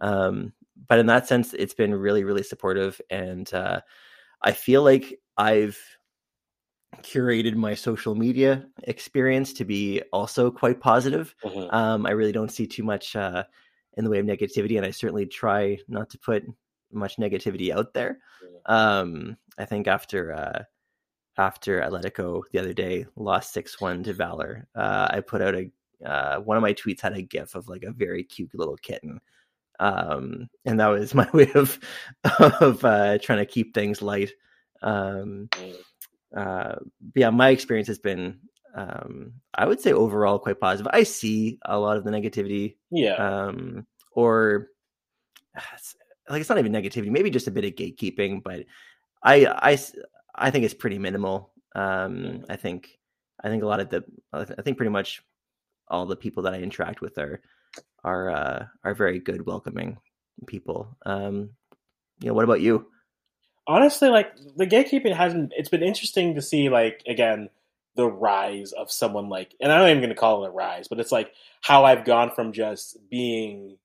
Um, 0.00 0.52
but 0.88 0.98
in 0.98 1.06
that 1.06 1.26
sense, 1.26 1.54
it's 1.54 1.74
been 1.74 1.94
really, 1.94 2.24
really 2.24 2.42
supportive, 2.42 3.00
and 3.10 3.52
uh, 3.54 3.80
I 4.42 4.52
feel 4.52 4.82
like 4.82 5.18
I've 5.36 5.78
curated 7.02 7.54
my 7.54 7.74
social 7.74 8.14
media 8.14 8.66
experience 8.84 9.52
to 9.54 9.64
be 9.64 10.02
also 10.12 10.50
quite 10.50 10.80
positive. 10.80 11.34
Mhm. 11.44 11.72
Um, 11.72 12.06
I 12.06 12.10
really 12.10 12.32
don't 12.32 12.50
see 12.50 12.66
too 12.66 12.82
much 12.82 13.16
uh, 13.16 13.44
in 13.96 14.04
the 14.04 14.10
way 14.10 14.18
of 14.18 14.26
negativity, 14.26 14.76
and 14.76 14.86
I 14.86 14.90
certainly 14.90 15.26
try 15.26 15.78
not 15.88 16.10
to 16.10 16.18
put 16.18 16.44
much 16.92 17.16
negativity 17.16 17.70
out 17.74 17.94
there. 17.94 18.18
Um, 18.66 19.36
I 19.58 19.64
think 19.64 19.86
after 19.86 20.32
uh, 20.32 20.62
after 21.38 21.80
Atletico 21.80 22.42
the 22.52 22.58
other 22.58 22.72
day 22.72 23.06
lost 23.16 23.52
six 23.52 23.80
one 23.80 24.02
to 24.04 24.12
Valor, 24.12 24.66
uh, 24.74 25.08
I 25.10 25.20
put 25.20 25.42
out 25.42 25.54
a 25.54 25.70
uh, 26.04 26.40
one 26.40 26.56
of 26.56 26.62
my 26.62 26.74
tweets 26.74 27.00
had 27.00 27.14
a 27.16 27.22
gif 27.22 27.54
of 27.54 27.68
like 27.68 27.82
a 27.82 27.92
very 27.92 28.22
cute 28.22 28.50
little 28.54 28.76
kitten, 28.76 29.20
um, 29.80 30.48
and 30.64 30.80
that 30.80 30.88
was 30.88 31.14
my 31.22 31.28
way 31.32 31.50
of 31.54 31.78
of 32.40 32.84
uh, 32.84 33.18
trying 33.18 33.38
to 33.38 33.46
keep 33.46 33.74
things 33.74 34.02
light. 34.02 34.32
Um, 34.82 35.48
Mhm. 35.52 35.76
uh, 36.36 36.76
yeah, 37.14 37.30
my 37.30 37.48
experience 37.48 37.88
has 37.88 37.98
been, 37.98 38.40
um, 38.74 39.32
I 39.54 39.64
would 39.64 39.80
say 39.80 39.92
overall 39.92 40.38
quite 40.38 40.60
positive. 40.60 40.90
I 40.92 41.02
see 41.04 41.58
a 41.64 41.78
lot 41.78 41.96
of 41.96 42.04
the 42.04 42.10
negativity, 42.10 42.76
Yeah. 42.90 43.14
um, 43.14 43.86
or 44.12 44.68
like 46.28 46.40
it's 46.40 46.48
not 46.48 46.58
even 46.58 46.72
negativity, 46.72 47.10
maybe 47.10 47.30
just 47.30 47.48
a 47.48 47.50
bit 47.52 47.64
of 47.64 47.72
gatekeeping. 47.72 48.42
But 48.42 48.64
I 49.22 49.46
I 49.46 49.78
I 50.34 50.50
think 50.50 50.64
it's 50.64 50.74
pretty 50.74 50.98
minimal. 50.98 51.52
Um. 51.74 52.44
I 52.48 52.56
think, 52.56 52.98
I 53.42 53.48
think 53.48 53.62
a 53.62 53.66
lot 53.66 53.80
of 53.80 53.90
the, 53.90 54.04
I 54.32 54.40
I 54.42 54.62
think 54.62 54.76
pretty 54.76 54.90
much 54.90 55.22
all 55.88 56.06
the 56.06 56.16
people 56.16 56.42
that 56.44 56.54
I 56.54 56.58
interact 56.58 57.00
with 57.00 57.16
are, 57.18 57.40
are, 58.02 58.30
uh, 58.30 58.66
are 58.82 58.94
very 58.94 59.20
good, 59.20 59.46
welcoming 59.46 59.98
people. 60.46 60.96
Um, 61.06 61.50
you 62.20 62.28
know, 62.28 62.34
what 62.34 62.44
about 62.44 62.60
you? 62.60 62.86
honestly 63.66 64.08
like 64.08 64.32
the 64.56 64.66
gatekeeping 64.66 65.14
hasn't 65.14 65.52
it's 65.56 65.68
been 65.68 65.82
interesting 65.82 66.34
to 66.34 66.42
see 66.42 66.68
like 66.68 67.02
again 67.06 67.48
the 67.96 68.06
rise 68.06 68.72
of 68.72 68.90
someone 68.90 69.28
like 69.28 69.54
and 69.60 69.72
i'm 69.72 69.80
not 69.80 69.88
even 69.88 70.00
going 70.00 70.08
to 70.08 70.14
call 70.14 70.44
it 70.44 70.48
a 70.48 70.50
rise 70.50 70.86
but 70.88 71.00
it's 71.00 71.12
like 71.12 71.32
how 71.62 71.84
i've 71.84 72.04
gone 72.04 72.30
from 72.30 72.52
just 72.52 72.96
being 73.10 73.76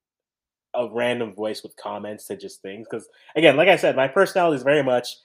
a 0.74 0.90
random 0.92 1.34
voice 1.34 1.64
with 1.64 1.76
comments 1.76 2.28
to 2.28 2.38
just 2.38 2.62
things 2.62 2.88
because 2.90 3.08
again 3.36 3.58
like 3.58 3.68
i 3.68 3.76
said 3.76 3.96
my 3.96 4.08
personality 4.08 4.56
is 4.56 4.64
very 4.64 4.84
much 4.84 5.18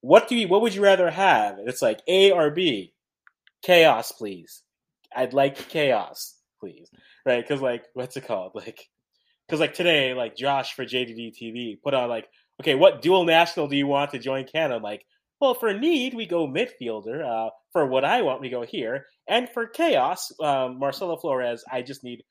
what 0.00 0.28
do 0.28 0.36
you 0.36 0.48
what 0.48 0.62
would 0.62 0.74
you 0.74 0.82
rather 0.82 1.10
have 1.10 1.58
and 1.58 1.68
it's 1.68 1.82
like 1.82 2.00
a 2.08 2.30
or 2.30 2.50
b 2.50 2.92
chaos 3.62 4.12
please 4.12 4.62
i'd 5.16 5.34
like 5.34 5.56
chaos 5.68 6.36
please 6.60 6.90
right 7.24 7.46
because 7.46 7.60
like 7.60 7.84
what's 7.94 8.16
it 8.16 8.26
called 8.26 8.52
like 8.54 8.88
because 9.46 9.60
like 9.60 9.74
today 9.74 10.14
like 10.14 10.36
josh 10.36 10.74
for 10.74 10.84
jdd 10.84 11.32
tv 11.36 11.80
put 11.82 11.94
on 11.94 12.08
like 12.08 12.26
okay, 12.60 12.74
what 12.74 13.02
dual 13.02 13.24
national 13.24 13.68
do 13.68 13.76
you 13.76 13.86
want 13.86 14.10
to 14.12 14.18
join 14.18 14.44
Canada? 14.44 14.76
I'm 14.76 14.82
like, 14.82 15.04
well, 15.40 15.54
for 15.54 15.72
need, 15.74 16.14
we 16.14 16.26
go 16.26 16.46
midfielder. 16.46 17.24
Uh, 17.24 17.50
for 17.72 17.86
what 17.86 18.04
I 18.04 18.22
want, 18.22 18.40
we 18.40 18.48
go 18.48 18.62
here. 18.62 19.06
And 19.28 19.48
for 19.50 19.66
chaos, 19.66 20.32
um, 20.40 20.78
Marcelo 20.78 21.16
Flores, 21.16 21.64
I 21.70 21.82
just 21.82 22.02
need, 22.02 22.22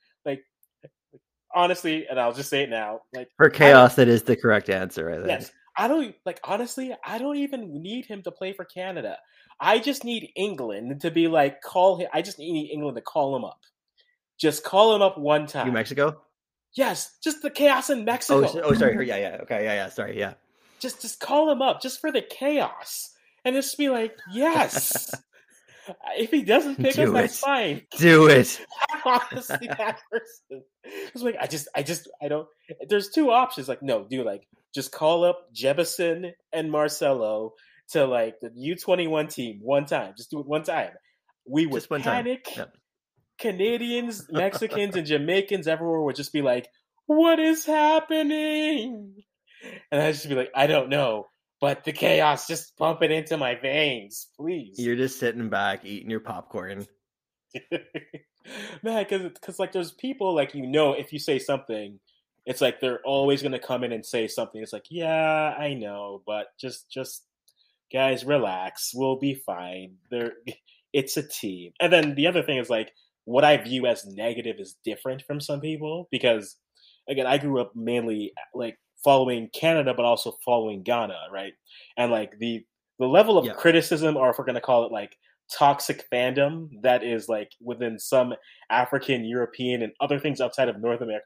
honestly, 1.56 2.06
and 2.08 2.20
I'll 2.20 2.34
just 2.34 2.50
say 2.50 2.64
it 2.64 2.70
now, 2.70 3.02
like, 3.14 3.30
For 3.38 3.50
chaos, 3.50 3.96
that 3.96 4.08
is 4.08 4.24
the 4.24 4.36
correct 4.36 4.70
answer. 4.70 5.10
I 5.10 5.16
think. 5.16 5.28
yes, 5.28 5.52
I 5.78 5.88
don't, 5.88 6.14
like, 6.26 6.40
honestly, 6.44 6.96
I 7.04 7.18
don't 7.18 7.38
even 7.38 7.82
need 7.82 8.06
him 8.06 8.22
to 8.24 8.32
play 8.32 8.54
for 8.54 8.66
Canada. 8.66 9.18
I 9.60 9.80
just 9.80 10.04
need 10.04 10.32
England 10.36 11.02
to 11.02 11.12
be 11.12 11.28
like, 11.28 11.62
call 11.62 11.98
him, 11.98 12.08
I 12.14 12.22
just 12.22 12.38
need 12.38 12.70
England 12.72 12.98
to 12.98 13.02
call 13.02 13.36
him 13.36 13.46
up. 13.46 13.60
Just 14.38 14.64
call 14.64 14.96
him 14.96 15.02
up 15.02 15.18
one 15.18 15.48
time. 15.48 15.68
New 15.68 15.74
Mexico. 15.74 16.22
yes, 16.76 17.18
just 17.24 17.42
the 17.42 17.50
chaos 17.50 17.90
in 17.90 18.00
oh, 18.00 18.04
Mexico. 18.04 18.46
Oh, 18.46 18.62
oh, 18.66 18.74
sorry. 18.74 19.08
Yeah, 19.08 19.18
yeah. 19.18 19.38
Okay, 19.44 19.64
yeah, 19.64 19.74
yeah. 19.74 19.90
Sorry, 19.90 20.20
yeah. 20.20 20.34
just 20.80 21.02
just 21.02 21.20
call 21.22 21.50
him 21.50 21.62
up 21.62 21.82
just 21.82 22.02
for 22.02 22.12
the 22.12 22.22
chaos 22.22 23.12
and 23.46 23.56
just 23.56 23.78
be 23.78 23.90
like 23.90 24.18
yes 24.34 25.10
if 26.18 26.32
he 26.32 26.44
doesn't 26.44 26.78
pick 26.78 26.88
us 26.88 26.96
Do 26.96 27.12
that's 27.12 27.40
fine. 27.40 27.82
Do 27.98 28.28
it. 28.28 28.60
I'm 28.92 29.02
honestly 29.32 29.68
that 29.68 30.00
person. 30.12 30.64
It's 30.84 31.24
like 31.24 31.36
i 31.40 31.48
just 31.48 31.68
i 31.76 31.84
just 31.84 32.10
i 32.22 32.28
don't 32.28 32.48
there's 32.88 33.10
two 33.10 33.32
options. 33.32 33.68
Like 33.68 33.82
no 33.82 34.06
do 34.08 34.24
like 34.24 34.48
just 34.74 34.92
call 34.92 35.24
up 35.24 35.54
jebison 35.54 36.32
and 36.54 36.72
marcelo 36.72 37.54
to 37.90 38.06
like 38.06 38.36
the 38.42 38.50
u21 38.50 39.32
team 39.34 39.60
one 39.62 39.86
time. 39.86 40.14
Just 40.18 40.32
do 40.32 40.40
it 40.40 40.48
one 40.48 40.64
time. 40.64 40.92
We 41.48 41.66
would 41.66 41.80
Just 41.80 41.90
one 41.90 42.02
time. 42.02 42.24
panic. 42.26 42.48
Yep. 42.56 42.74
canadians 43.40 44.28
mexicans 44.32 44.96
and 44.96 45.06
jamaicans 45.06 45.68
everywhere 45.68 46.02
would 46.02 46.16
just 46.16 46.34
be 46.34 46.42
like 46.42 46.68
what 47.08 47.40
is 47.40 47.66
happening? 47.66 49.14
And 49.92 50.02
I'd 50.02 50.14
just 50.14 50.28
be 50.30 50.36
like, 50.36 50.52
I 50.56 50.68
don't 50.68 50.90
know, 50.90 51.28
but 51.66 51.84
the 51.84 51.92
chaos 51.92 52.46
just 52.46 52.78
pump 52.78 53.02
it 53.02 53.10
into 53.10 53.38
my 53.38 53.56
veins, 53.56 54.28
please. 54.38 54.78
You're 54.78 54.96
just 54.96 55.20
sitting 55.20 55.50
back 55.50 55.84
eating 55.84 56.12
your 56.12 56.20
popcorn. 56.20 56.86
Man, 58.84 59.04
because 59.04 59.32
because 59.34 59.58
like 59.58 59.72
there's 59.72 59.92
people 59.92 60.36
like 60.36 60.54
you 60.54 60.68
know 60.68 60.94
if 60.94 61.12
you 61.12 61.18
say 61.18 61.40
something, 61.40 62.00
it's 62.46 62.62
like 62.62 62.80
they're 62.80 63.02
always 63.04 63.42
gonna 63.42 63.58
come 63.58 63.84
in 63.84 63.94
and 63.94 64.06
say 64.06 64.28
something. 64.28 64.62
It's 64.62 64.74
like, 64.74 64.86
yeah, 64.92 65.56
I 65.58 65.74
know, 65.74 66.22
but 66.28 66.50
just 66.60 66.88
just 66.92 67.26
guys, 67.92 68.24
relax, 68.24 68.92
we'll 68.94 69.18
be 69.18 69.34
fine. 69.34 69.96
There, 70.12 70.34
it's 70.94 71.18
a 71.18 71.24
team. 71.24 71.72
And 71.82 71.92
then 71.92 72.14
the 72.14 72.28
other 72.28 72.44
thing 72.44 72.60
is 72.60 72.70
like 72.70 72.94
what 73.24 73.44
I 73.44 73.58
view 73.58 73.88
as 73.88 74.06
negative 74.06 74.58
is 74.60 74.76
different 74.86 75.24
from 75.24 75.42
some 75.42 75.62
people 75.62 76.08
because 76.12 76.58
again, 77.10 77.26
I 77.26 77.40
grew 77.40 77.60
up 77.60 77.76
mainly 77.76 78.34
like 78.54 78.78
following 79.04 79.50
Canada, 79.54 79.94
but 79.96 80.06
also 80.06 80.38
following 80.44 80.84
Ghana, 80.84 81.28
right? 81.32 81.54
And 81.98 82.12
like 82.12 82.38
the 82.40 82.66
the 83.00 83.08
level 83.08 83.38
of 83.38 83.46
Yeah. 83.46 83.54
criticism, 83.54 84.16
or 84.18 84.30
if 84.30 84.38
we're 84.40 84.46
gonna 84.46 84.62
call 84.62 84.86
it 84.86 84.92
like 84.92 85.18
toxic 85.52 86.10
fandom, 86.12 86.70
that 86.82 87.04
is 87.04 87.28
like 87.30 87.52
within 87.62 88.00
some 88.00 88.34
African, 88.70 89.26
European, 89.26 89.82
and 89.82 89.94
other 90.00 90.20
things 90.20 90.42
outside 90.42 90.70
of 90.70 90.80
North 90.82 91.02
America. 91.02 91.26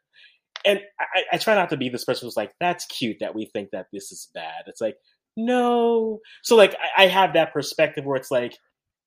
And 0.66 0.82
I, 1.00 1.24
I 1.34 1.38
try 1.38 1.56
not 1.56 1.70
to 1.70 1.78
be 1.78 1.90
this 1.90 2.04
person 2.06 2.28
who's 2.28 2.36
like, 2.36 2.54
"That's 2.60 2.86
cute 2.86 3.18
that 3.22 3.34
we 3.36 3.46
think 3.46 3.70
that 3.72 3.88
this 3.94 4.12
is 4.12 4.30
bad." 4.34 4.64
It's 4.68 4.82
like, 4.82 4.98
no. 5.38 6.20
So 6.44 6.56
like, 6.58 6.76
I, 6.98 7.06
I 7.06 7.08
have 7.08 7.34
that 7.34 7.54
perspective 7.54 8.04
where 8.04 8.18
it's 8.18 8.32
like, 8.32 8.58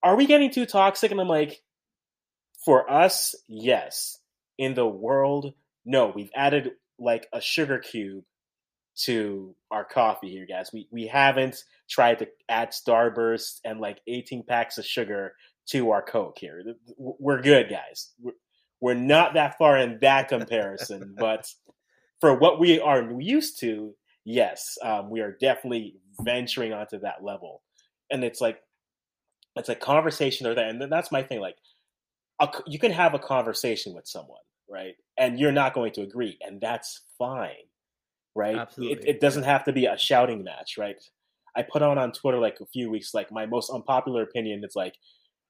are 0.03 0.17
we 0.17 0.25
getting 0.27 0.51
too 0.51 0.65
toxic? 0.67 1.11
And 1.11 1.21
I'm 1.21 1.29
like, 1.29 1.61
for 2.65 2.91
us, 2.91 3.35
yes. 3.49 4.19
In 4.59 4.75
the 4.75 4.87
world, 4.87 5.53
no. 5.85 6.13
We've 6.15 6.31
added 6.35 6.71
like 6.99 7.27
a 7.33 7.41
sugar 7.41 7.79
cube 7.79 8.25
to 8.95 9.55
our 9.71 9.85
coffee 9.85 10.31
here, 10.31 10.47
guys. 10.47 10.71
We 10.73 10.89
we 10.91 11.07
haven't 11.07 11.65
tried 11.89 12.19
to 12.21 12.29
add 12.49 12.71
Starburst 12.71 13.61
and 13.65 13.81
like 13.81 14.01
18 14.07 14.45
packs 14.45 14.79
of 14.79 14.87
sugar 14.87 15.35
to 15.71 15.91
our 15.91 16.03
Coke 16.03 16.39
here. 16.39 16.63
We're 16.99 17.41
good, 17.41 17.69
guys. 17.71 18.11
We're, 18.21 18.33
we're 18.81 18.95
not 18.95 19.35
that 19.35 19.57
far 19.59 19.79
in 19.79 19.99
that 20.01 20.29
comparison, 20.29 21.15
but 21.19 21.47
for 22.21 22.37
what 22.37 22.59
we 22.59 22.81
are 22.81 23.13
used 23.21 23.61
to, 23.61 23.95
yes, 24.25 24.77
um, 24.83 25.09
we 25.11 25.21
are 25.21 25.37
definitely 25.41 25.97
venturing 26.21 26.73
onto 26.73 26.99
that 27.01 27.23
level. 27.23 27.63
And 28.11 28.25
it's 28.25 28.41
like 28.41 28.61
it's 29.57 29.69
a 29.69 29.75
conversation 29.75 30.47
or 30.47 30.55
that, 30.55 30.69
and 30.69 30.93
that's 30.93 31.13
my 31.13 31.23
thing. 31.23 31.41
Like, 31.41 31.57
a, 32.41 32.49
you 32.67 32.79
can 32.79 32.93
have 32.93 33.15
a 33.15 33.19
conversation 33.19 33.95
with 33.95 34.07
someone, 34.07 34.41
right? 34.69 34.95
And 35.19 35.39
you're 35.39 35.53
not 35.53 35.75
going 35.75 35.93
to 35.93 36.03
agree, 36.03 36.39
and 36.41 36.61
that's 36.61 37.03
fine, 37.19 37.69
right? 38.35 38.57
Absolutely. 38.57 39.09
It, 39.09 39.17
it 39.17 39.21
doesn't 39.21 39.45
have 39.45 39.65
to 39.65 39.73
be 39.73 39.87
a 39.87 39.97
shouting 39.97 40.43
match, 40.45 40.77
right? 40.79 40.97
I 41.57 41.63
put 41.63 41.83
on 41.83 41.99
on 41.99 42.13
Twitter 42.13 42.39
like 42.39 42.59
a 42.61 42.67
few 42.67 42.91
weeks, 42.91 43.15
like 43.15 43.31
my 43.31 43.47
most 43.47 43.71
unpopular 43.71 44.23
opinion. 44.23 44.63
It's 44.65 44.77
like 44.77 44.95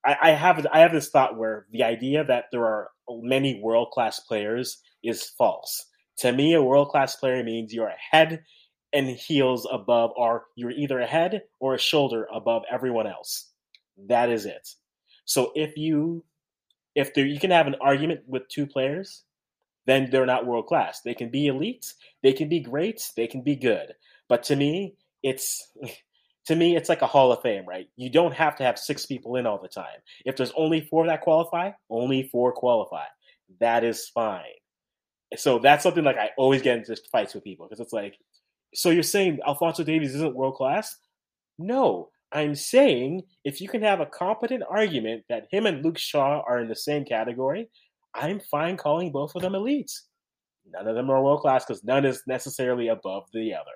I, 0.05 0.17
I 0.23 0.31
have 0.31 0.67
I 0.73 0.81
have 0.81 0.93
this 0.93 1.11
thought 1.11 1.37
where 1.37 1.67
the 1.71 1.85
idea 1.85 2.25
that 2.25 2.47
there 2.51 2.65
are 2.65 2.91
many 3.11 3.61
world 3.63 3.91
class 3.93 4.21
players 4.21 4.81
is 5.03 5.31
false. 5.39 5.87
To 6.19 6.33
me, 6.33 6.55
a 6.55 6.63
world 6.63 6.89
class 6.89 7.17
player 7.17 7.43
means 7.43 7.73
you're 7.73 7.89
a 7.89 8.17
head 8.17 8.43
and 8.93 9.09
heels 9.09 9.67
above, 9.71 10.11
or 10.17 10.45
you're 10.55 10.71
either 10.71 11.01
a 11.01 11.07
head 11.07 11.43
or 11.61 11.75
a 11.75 11.79
shoulder 11.79 12.29
above 12.35 12.63
everyone 12.71 13.07
else. 13.07 13.51
That 14.09 14.29
is 14.29 14.45
it. 14.45 14.69
So 15.25 15.53
if 15.55 15.77
you 15.77 16.25
if 16.95 17.15
there 17.15 17.27
you 17.27 17.41
can 17.41 17.51
have 17.51 17.67
an 17.67 17.77
argument 17.81 18.21
with 18.27 18.49
two 18.49 18.67
players, 18.67 19.25
then 19.87 20.09
they're 20.11 20.27
not 20.27 20.47
world 20.47 20.67
class. 20.67 21.01
They 21.01 21.15
can 21.15 21.31
be 21.31 21.47
elite, 21.47 21.93
they 22.23 22.33
can 22.33 22.49
be 22.49 22.61
great, 22.61 23.11
they 23.17 23.27
can 23.27 23.43
be 23.43 23.57
good. 23.57 23.95
But 24.29 24.43
to 24.45 24.57
me, 24.57 24.95
it's 25.23 25.73
to 26.47 26.57
me 26.57 26.77
it's 26.77 26.89
like 26.89 27.03
a 27.03 27.07
hall 27.07 27.33
of 27.33 27.43
fame, 27.43 27.67
right? 27.67 27.89
You 27.97 28.11
don't 28.11 28.35
have 28.35 28.57
to 28.57 28.65
have 28.65 28.79
six 28.79 29.07
people 29.07 29.37
in 29.37 29.47
all 29.47 29.61
the 29.61 29.69
time. 29.69 30.01
If 30.25 30.37
there's 30.37 30.53
only 30.57 30.87
four 30.91 31.07
that 31.07 31.23
qualify, 31.23 31.73
only 31.91 32.29
four 32.31 32.53
qualify. 32.53 33.05
That 33.61 33.85
is 33.85 34.09
fine. 34.09 34.43
So 35.37 35.59
that's 35.59 35.83
something 35.83 36.05
like 36.05 36.19
I 36.19 36.31
always 36.37 36.63
get 36.63 36.79
into 36.79 36.97
fights 37.11 37.35
with 37.35 37.45
people 37.45 37.67
because 37.67 37.81
it's 37.81 37.93
like, 37.93 38.17
so 38.75 38.91
you're 38.91 39.03
saying 39.03 39.39
Alphonso 39.47 39.85
Davies 39.85 40.15
isn't 40.15 40.35
world 40.35 40.55
class? 40.55 40.97
No, 41.59 42.11
I'm 42.33 42.55
saying 42.55 43.23
if 43.45 43.61
you 43.61 43.69
can 43.69 43.83
have 43.83 44.01
a 44.01 44.07
competent 44.07 44.63
argument 44.69 45.25
that 45.29 45.49
him 45.51 45.67
and 45.67 45.85
Luke 45.85 45.99
Shaw 45.99 46.43
are 46.47 46.59
in 46.61 46.69
the 46.69 46.77
same 46.77 47.05
category, 47.05 47.69
I'm 48.15 48.41
fine 48.41 48.77
calling 48.77 49.13
both 49.13 49.35
of 49.35 49.43
them 49.43 49.53
elites. 49.53 50.01
None 50.71 50.87
of 50.87 50.95
them 50.95 51.11
are 51.11 51.23
world 51.23 51.41
class 51.41 51.65
because 51.65 51.83
none 51.85 52.05
is 52.05 52.23
necessarily 52.27 52.89
above 52.89 53.25
the 53.33 53.55
other. 53.55 53.71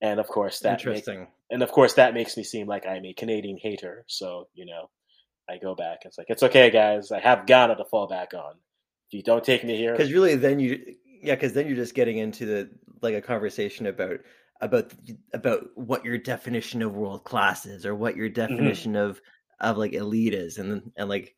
And 0.00 0.18
of 0.18 0.28
course 0.28 0.60
that 0.60 0.84
make- 0.84 0.86
Interesting. 0.86 1.28
and 1.50 1.62
of 1.62 1.70
course 1.70 1.94
that 1.94 2.14
makes 2.14 2.36
me 2.36 2.42
seem 2.42 2.66
like 2.66 2.86
I'm 2.86 3.04
a 3.04 3.12
Canadian 3.12 3.58
hater. 3.58 4.04
So, 4.08 4.48
you 4.54 4.66
know, 4.66 4.90
I 5.48 5.58
go 5.58 5.74
back. 5.74 6.00
It's 6.04 6.16
like, 6.16 6.28
it's 6.30 6.42
okay, 6.42 6.70
guys. 6.70 7.12
I 7.12 7.20
have 7.20 7.46
Ghana 7.46 7.76
to 7.76 7.84
fall 7.84 8.06
back 8.06 8.34
on. 8.34 8.54
If 9.08 9.14
you 9.14 9.22
don't 9.22 9.44
take 9.44 9.64
me 9.64 9.76
here, 9.76 9.92
Because 9.92 10.12
really, 10.12 10.36
then 10.36 10.60
you, 10.60 10.78
yeah, 11.22 11.34
because 11.34 11.52
then 11.52 11.66
you're 11.66 11.76
just 11.76 11.94
getting 11.94 12.18
into 12.18 12.46
the 12.46 12.70
like 13.02 13.14
a 13.14 13.20
conversation 13.20 13.86
about 13.86 14.20
about 14.60 14.92
about 15.32 15.64
what 15.74 16.04
your 16.04 16.18
definition 16.18 16.82
of 16.82 16.94
world 16.94 17.24
class 17.24 17.66
is, 17.66 17.84
or 17.84 17.94
what 17.94 18.16
your 18.16 18.28
mm-hmm. 18.28 18.54
definition 18.54 18.94
of 18.94 19.20
of 19.58 19.76
like 19.76 19.92
elite 19.94 20.34
is, 20.34 20.58
and 20.58 20.92
and 20.96 21.08
like 21.08 21.34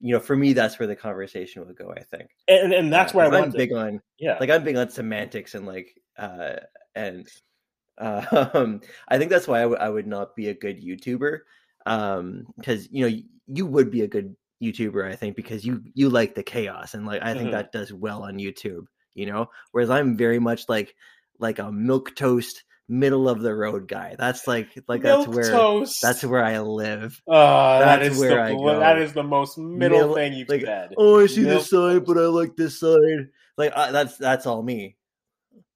you 0.00 0.14
know, 0.14 0.20
for 0.20 0.36
me, 0.36 0.52
that's 0.52 0.78
where 0.78 0.86
the 0.86 0.96
conversation 0.96 1.64
would 1.66 1.76
go. 1.76 1.92
I 1.96 2.02
think, 2.02 2.30
and, 2.48 2.72
and 2.72 2.92
that's 2.92 3.12
Uh, 3.14 3.18
where 3.18 3.26
I 3.26 3.38
want 3.40 3.54
big 3.54 3.72
on 3.72 4.00
Yeah. 4.18 4.36
like 4.40 4.50
I'm 4.50 4.64
big 4.64 4.76
on 4.76 4.88
semantics 4.90 5.54
and 5.54 5.66
like 5.66 5.94
uh 6.18 6.56
and 6.94 7.28
um 7.98 8.80
I 9.08 9.18
think 9.18 9.30
that's 9.30 9.46
why 9.48 9.60
I 9.62 9.88
would- 9.88 10.06
not 10.06 10.34
be 10.34 10.48
a 10.48 10.54
good 10.54 10.82
YouTuber 10.82 11.40
um 11.86 12.46
because 12.58 12.88
you 12.90 13.08
know 13.08 13.18
you 13.46 13.66
would 13.66 13.90
be 13.90 14.02
a 14.02 14.08
good 14.08 14.34
YouTuber 14.62 15.10
I 15.10 15.16
think 15.16 15.36
because 15.36 15.64
you 15.64 15.82
you 15.94 16.08
like 16.10 16.34
the 16.34 16.42
chaos 16.42 16.94
and 16.94 17.06
like 17.06 17.22
I 17.22 17.34
think 17.34 17.48
Mhm. 17.48 17.52
that 17.52 17.72
does 17.72 17.92
well 17.92 18.22
on 18.24 18.38
YouTube 18.38 18.86
you 19.14 19.26
know 19.26 19.50
whereas 19.72 19.90
I'm 19.90 20.16
very 20.16 20.38
much 20.38 20.68
like 20.68 20.94
like 21.38 21.58
a 21.58 21.70
milk 21.72 22.14
toast 22.16 22.64
middle 22.92 23.28
of 23.28 23.40
the 23.40 23.54
road 23.54 23.86
guy 23.86 24.16
that's 24.18 24.48
like 24.48 24.68
like 24.88 25.00
that's 25.02 25.28
where 25.28 25.48
toast. 25.48 26.02
that's 26.02 26.24
where 26.24 26.44
I 26.44 26.58
live 26.58 27.22
Oh, 27.26 27.78
that 27.78 28.00
That's 28.00 28.18
where 28.18 28.30
the 28.34 28.42
I 28.42 28.50
go. 28.52 28.80
that 28.80 28.98
is 28.98 29.12
the 29.12 29.22
most 29.22 29.56
middle 29.58 29.98
Middle- 29.98 30.14
thing 30.14 30.32
you've 30.32 30.48
like, 30.48 30.62
said. 30.62 30.94
oh 30.98 31.20
I 31.20 31.26
see 31.26 31.42
Milk 31.44 31.60
this 31.60 31.70
side 31.70 31.78
toast. 32.00 32.06
but 32.06 32.18
I 32.18 32.26
like 32.26 32.56
this 32.56 32.80
side 32.80 33.28
like 33.56 33.72
uh, 33.74 33.92
that's 33.92 34.16
that's 34.18 34.44
all 34.46 34.62
me 34.62 34.96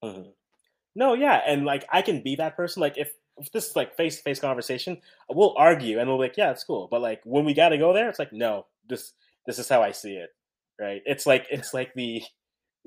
Mhm. 0.03 0.33
No, 0.97 1.15
yeah, 1.15 1.41
and 1.47 1.65
like 1.65 1.85
I 1.93 2.03
can 2.03 2.23
be 2.23 2.37
that 2.37 2.57
person. 2.57 2.81
Like 2.81 2.99
if 2.99 3.13
if 3.39 3.51
this 3.53 3.69
is 3.71 3.77
like 3.77 3.97
face 3.97 4.17
to 4.17 4.23
face 4.23 4.39
conversation, 4.39 5.01
we'll 5.29 5.55
argue 5.57 5.99
and 5.99 6.09
we'll 6.09 6.19
be 6.19 6.25
like, 6.25 6.37
yeah, 6.37 6.51
it's 6.53 6.63
cool. 6.65 6.87
But 6.91 7.01
like 7.01 7.21
when 7.25 7.45
we 7.45 7.53
got 7.55 7.71
to 7.71 7.79
go 7.79 7.93
there, 7.93 8.09
it's 8.09 8.19
like, 8.19 8.33
no, 8.33 8.67
this 8.89 9.13
this 9.47 9.59
is 9.59 9.69
how 9.69 9.83
I 9.83 9.91
see 9.93 10.15
it, 10.15 10.31
right? 10.81 11.03
It's 11.05 11.27
like 11.27 11.47
it's 11.51 11.75
like 11.75 11.95
the 11.95 12.23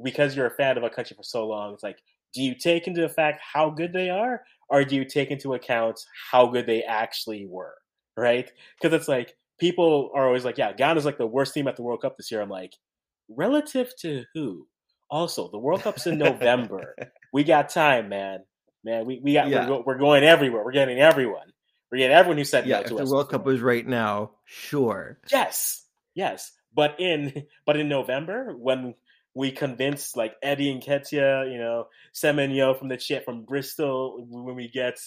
because 0.02 0.36
you're 0.36 0.46
a 0.48 0.52
fan 0.56 0.78
of 0.78 0.84
a 0.84 0.90
country 0.90 1.16
for 1.18 1.24
so 1.24 1.48
long. 1.48 1.74
It's 1.74 1.84
like, 1.84 1.98
do 2.38 2.44
you 2.44 2.54
take 2.54 2.88
into 2.88 3.04
effect 3.04 3.42
how 3.42 3.72
good 3.72 3.92
they 3.92 4.10
are, 4.12 4.44
or 4.70 4.84
do 4.84 4.96
you 4.96 5.04
take 5.04 5.32
into 5.32 5.56
account 5.56 6.00
how 6.32 6.46
good 6.46 6.68
they 6.68 6.84
actually 6.84 7.48
were, 7.48 7.74
right? 8.16 8.50
Because 8.80 8.96
it's 8.96 9.08
like 9.08 9.36
people 9.60 10.12
are 10.14 10.28
always 10.28 10.46
like, 10.46 10.60
yeah, 10.60 10.72
Ghana's 10.72 11.04
like 11.04 11.18
the 11.18 11.26
worst 11.26 11.56
team 11.56 11.68
at 11.68 11.76
the 11.76 11.82
World 11.82 12.02
Cup 12.02 12.16
this 12.16 12.32
year. 12.32 12.42
I'm 12.42 12.50
like, 12.50 12.74
relative 13.28 13.92
to 14.02 14.24
who? 14.36 14.68
Also, 15.10 15.50
the 15.50 15.58
World 15.58 15.82
Cup's 15.82 16.06
in 16.06 16.20
November. 16.20 16.96
we 17.34 17.44
got 17.44 17.70
time, 17.70 18.08
man. 18.08 18.42
Man, 18.84 19.08
we, 19.08 19.20
we 19.24 19.34
got 19.34 19.48
Yeah. 19.50 19.68
we're, 19.68 19.82
we're 19.82 19.98
going 19.98 20.24
everywhere. 20.24 20.64
We're 20.64 20.74
getting 20.74 21.00
everyone. 21.00 21.52
We're 21.92 21.98
getting 21.98 22.16
everyone 22.16 22.38
who 22.38 22.44
said 22.44 22.68
yeah 22.68 22.82
no 22.82 22.82
if 22.82 22.90
the. 22.90 23.12
World 23.12 23.30
Cup 23.30 23.42
before. 23.42 23.54
was 23.54 23.62
right 23.62 23.88
now 23.88 24.32
sure 24.46 25.20
yes, 25.32 25.86
yes. 26.14 26.52
But 26.74 27.00
in 27.00 27.46
but 27.66 27.78
in 27.78 27.88
November 27.88 28.54
when 28.58 28.94
we 29.38 29.52
convince 29.52 30.16
like 30.16 30.34
Eddie 30.42 30.74
Nketiah, 30.74 31.52
you 31.52 31.60
know, 31.60 31.86
Semenyo 32.14 32.78
from 32.78 32.88
the 32.88 32.98
chip 32.98 33.24
from 33.24 33.44
Bristol, 33.46 34.26
when 34.28 34.56
we 34.56 34.68
get 34.68 34.98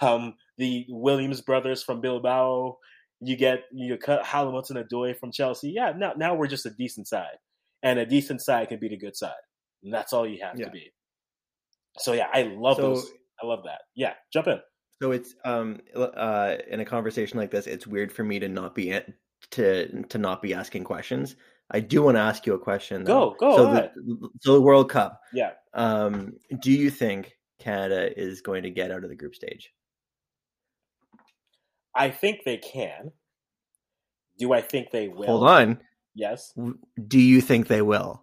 um, 0.00 0.34
the 0.56 0.84
Williams 0.88 1.40
brothers 1.42 1.82
from 1.84 2.00
Bilbao, 2.00 2.76
you 3.20 3.36
get 3.36 3.60
you 3.72 3.96
Callum 3.96 4.54
Hudson-Odoi 4.54 5.16
from 5.18 5.30
Chelsea. 5.30 5.70
Yeah, 5.70 5.92
now 5.96 6.12
now 6.16 6.34
we're 6.34 6.48
just 6.48 6.66
a 6.66 6.70
decent 6.70 7.06
side, 7.06 7.38
and 7.84 7.98
a 8.00 8.06
decent 8.06 8.40
side 8.42 8.68
can 8.68 8.80
beat 8.80 8.92
a 8.92 8.96
good 8.96 9.16
side, 9.16 9.42
and 9.84 9.94
that's 9.94 10.12
all 10.12 10.26
you 10.26 10.42
have 10.42 10.58
Yeah. 10.58 10.66
to 10.66 10.70
be. 10.72 10.92
So 11.98 12.12
yeah, 12.14 12.28
I 12.32 12.42
love 12.42 12.76
So- 12.76 12.82
those. 12.94 13.10
I 13.40 13.46
love 13.46 13.62
that. 13.66 13.82
Yeah, 13.94 14.14
jump 14.32 14.48
in. 14.48 14.58
So 15.00 15.12
it's 15.12 15.36
um 15.44 15.78
uh 15.94 16.56
in 16.68 16.80
a 16.80 16.84
conversation 16.84 17.38
like 17.38 17.52
this, 17.52 17.68
it's 17.68 17.86
weird 17.86 18.10
for 18.10 18.24
me 18.24 18.40
to 18.40 18.48
not 18.48 18.74
be 18.74 18.98
to 19.52 20.02
to 20.02 20.18
not 20.18 20.42
be 20.42 20.52
asking 20.54 20.82
questions. 20.82 21.36
I 21.70 21.80
do 21.80 22.02
want 22.02 22.16
to 22.16 22.20
ask 22.20 22.46
you 22.46 22.54
a 22.54 22.58
question. 22.58 23.04
Though. 23.04 23.36
Go, 23.38 23.50
go 23.50 23.56
So 23.56 23.72
the 23.72 24.28
so 24.40 24.54
the 24.54 24.60
World 24.60 24.90
Cup. 24.90 25.20
Yeah. 25.32 25.52
Um, 25.74 26.34
do 26.60 26.70
you 26.72 26.90
think 26.90 27.36
Canada 27.58 28.18
is 28.18 28.40
going 28.40 28.62
to 28.62 28.70
get 28.70 28.90
out 28.90 29.04
of 29.04 29.10
the 29.10 29.16
group 29.16 29.34
stage? 29.34 29.72
I 31.94 32.10
think 32.10 32.40
they 32.44 32.56
can. 32.56 33.12
Do 34.38 34.52
I 34.52 34.60
think 34.60 34.90
they 34.92 35.08
will? 35.08 35.26
Hold 35.26 35.48
on. 35.48 35.80
Yes. 36.14 36.54
Do 37.06 37.18
you 37.20 37.40
think 37.40 37.66
they 37.66 37.82
will? 37.82 38.22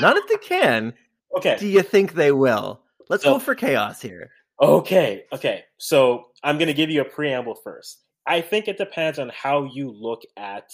Not 0.00 0.16
if 0.16 0.28
they 0.28 0.36
can. 0.36 0.94
okay. 1.36 1.56
Do 1.58 1.66
you 1.66 1.82
think 1.82 2.14
they 2.14 2.32
will? 2.32 2.80
Let's 3.08 3.24
So- 3.24 3.34
go 3.34 3.38
for 3.38 3.54
chaos 3.54 4.00
here. 4.00 4.30
Okay, 4.60 5.24
okay. 5.34 5.64
So 5.76 6.28
I'm 6.42 6.56
going 6.56 6.68
to 6.68 6.74
give 6.74 6.88
you 6.88 7.02
a 7.02 7.04
preamble 7.04 7.56
first. 7.56 8.04
I 8.26 8.40
think 8.40 8.68
it 8.68 8.78
depends 8.78 9.18
on 9.18 9.28
how 9.28 9.64
you 9.64 9.90
look 9.90 10.22
at 10.36 10.70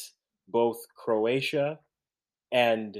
both 0.48 0.84
Croatia 0.96 1.78
and 2.52 2.98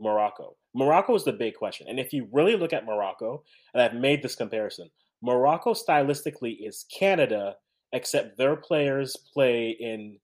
Morocco. 0.00 0.56
Morocco 0.74 1.14
is 1.14 1.24
the 1.24 1.32
big 1.32 1.54
question. 1.54 1.86
And 1.88 1.98
if 1.98 2.12
you 2.12 2.28
really 2.32 2.56
look 2.56 2.72
at 2.72 2.86
Morocco, 2.86 3.42
and 3.74 3.82
I've 3.82 3.94
made 3.94 4.22
this 4.22 4.36
comparison, 4.36 4.90
Morocco 5.22 5.74
stylistically 5.74 6.56
is 6.60 6.86
Canada, 6.96 7.56
except 7.92 8.38
their 8.38 8.56
players 8.56 9.16
play 9.32 9.70
in 9.70 10.18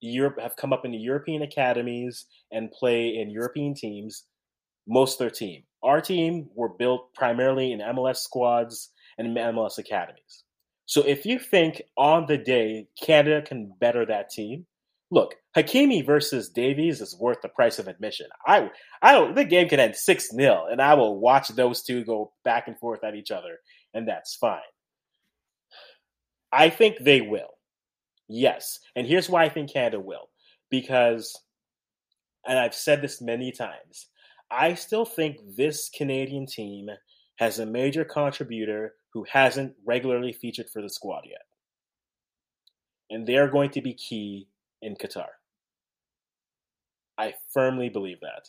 Europe, 0.00 0.38
have 0.40 0.56
come 0.56 0.72
up 0.72 0.84
in 0.84 0.92
the 0.92 0.98
European 0.98 1.42
academies 1.42 2.26
and 2.52 2.70
play 2.72 3.16
in 3.16 3.30
European 3.30 3.74
teams. 3.74 4.24
most 4.86 5.18
their 5.18 5.30
team. 5.30 5.62
Our 5.82 6.00
team 6.00 6.48
were 6.54 6.68
built 6.68 7.14
primarily 7.14 7.72
in 7.72 7.80
MLS 7.80 8.16
squads 8.16 8.90
and 9.18 9.36
MLS 9.36 9.78
academies. 9.78 10.44
So 10.86 11.02
if 11.02 11.24
you 11.24 11.38
think 11.38 11.80
on 11.96 12.26
the 12.26 12.36
day 12.36 12.88
Canada 13.00 13.40
can 13.42 13.72
better 13.80 14.04
that 14.06 14.30
team, 14.30 14.66
look, 15.10 15.34
Hakimi 15.56 16.04
versus 16.04 16.48
Davies 16.48 17.00
is 17.00 17.18
worth 17.18 17.42
the 17.42 17.48
price 17.48 17.78
of 17.78 17.88
admission. 17.88 18.26
I 18.46 18.70
I 19.02 19.12
don't 19.12 19.34
the 19.34 19.44
game 19.44 19.68
can 19.68 19.80
end 19.80 19.94
6-0 19.94 20.72
and 20.72 20.80
I 20.80 20.94
will 20.94 21.18
watch 21.18 21.48
those 21.48 21.82
two 21.82 22.04
go 22.04 22.32
back 22.44 22.68
and 22.68 22.78
forth 22.78 23.04
at 23.04 23.14
each 23.14 23.30
other 23.30 23.58
and 23.94 24.06
that's 24.06 24.36
fine. 24.36 24.60
I 26.52 26.70
think 26.70 26.98
they 27.00 27.20
will. 27.20 27.50
Yes. 28.28 28.78
And 28.96 29.06
here's 29.06 29.28
why 29.28 29.44
I 29.44 29.48
think 29.48 29.72
Canada 29.72 30.00
will. 30.00 30.28
Because 30.70 31.36
and 32.46 32.58
I've 32.58 32.74
said 32.74 33.02
this 33.02 33.20
many 33.20 33.52
times, 33.52 34.06
I 34.50 34.74
still 34.74 35.04
think 35.04 35.38
this 35.56 35.90
Canadian 35.90 36.46
team 36.46 36.88
has 37.36 37.58
a 37.58 37.66
major 37.66 38.04
contributor 38.04 38.94
who 39.12 39.24
hasn't 39.30 39.74
regularly 39.84 40.32
featured 40.32 40.70
for 40.70 40.80
the 40.80 40.88
squad 40.88 41.22
yet. 41.26 41.42
And 43.10 43.26
they're 43.26 43.50
going 43.50 43.70
to 43.70 43.82
be 43.82 43.94
key 43.94 44.46
in 44.82 44.96
Qatar. 44.96 45.28
I 47.18 47.34
firmly 47.52 47.88
believe 47.88 48.20
that. 48.20 48.48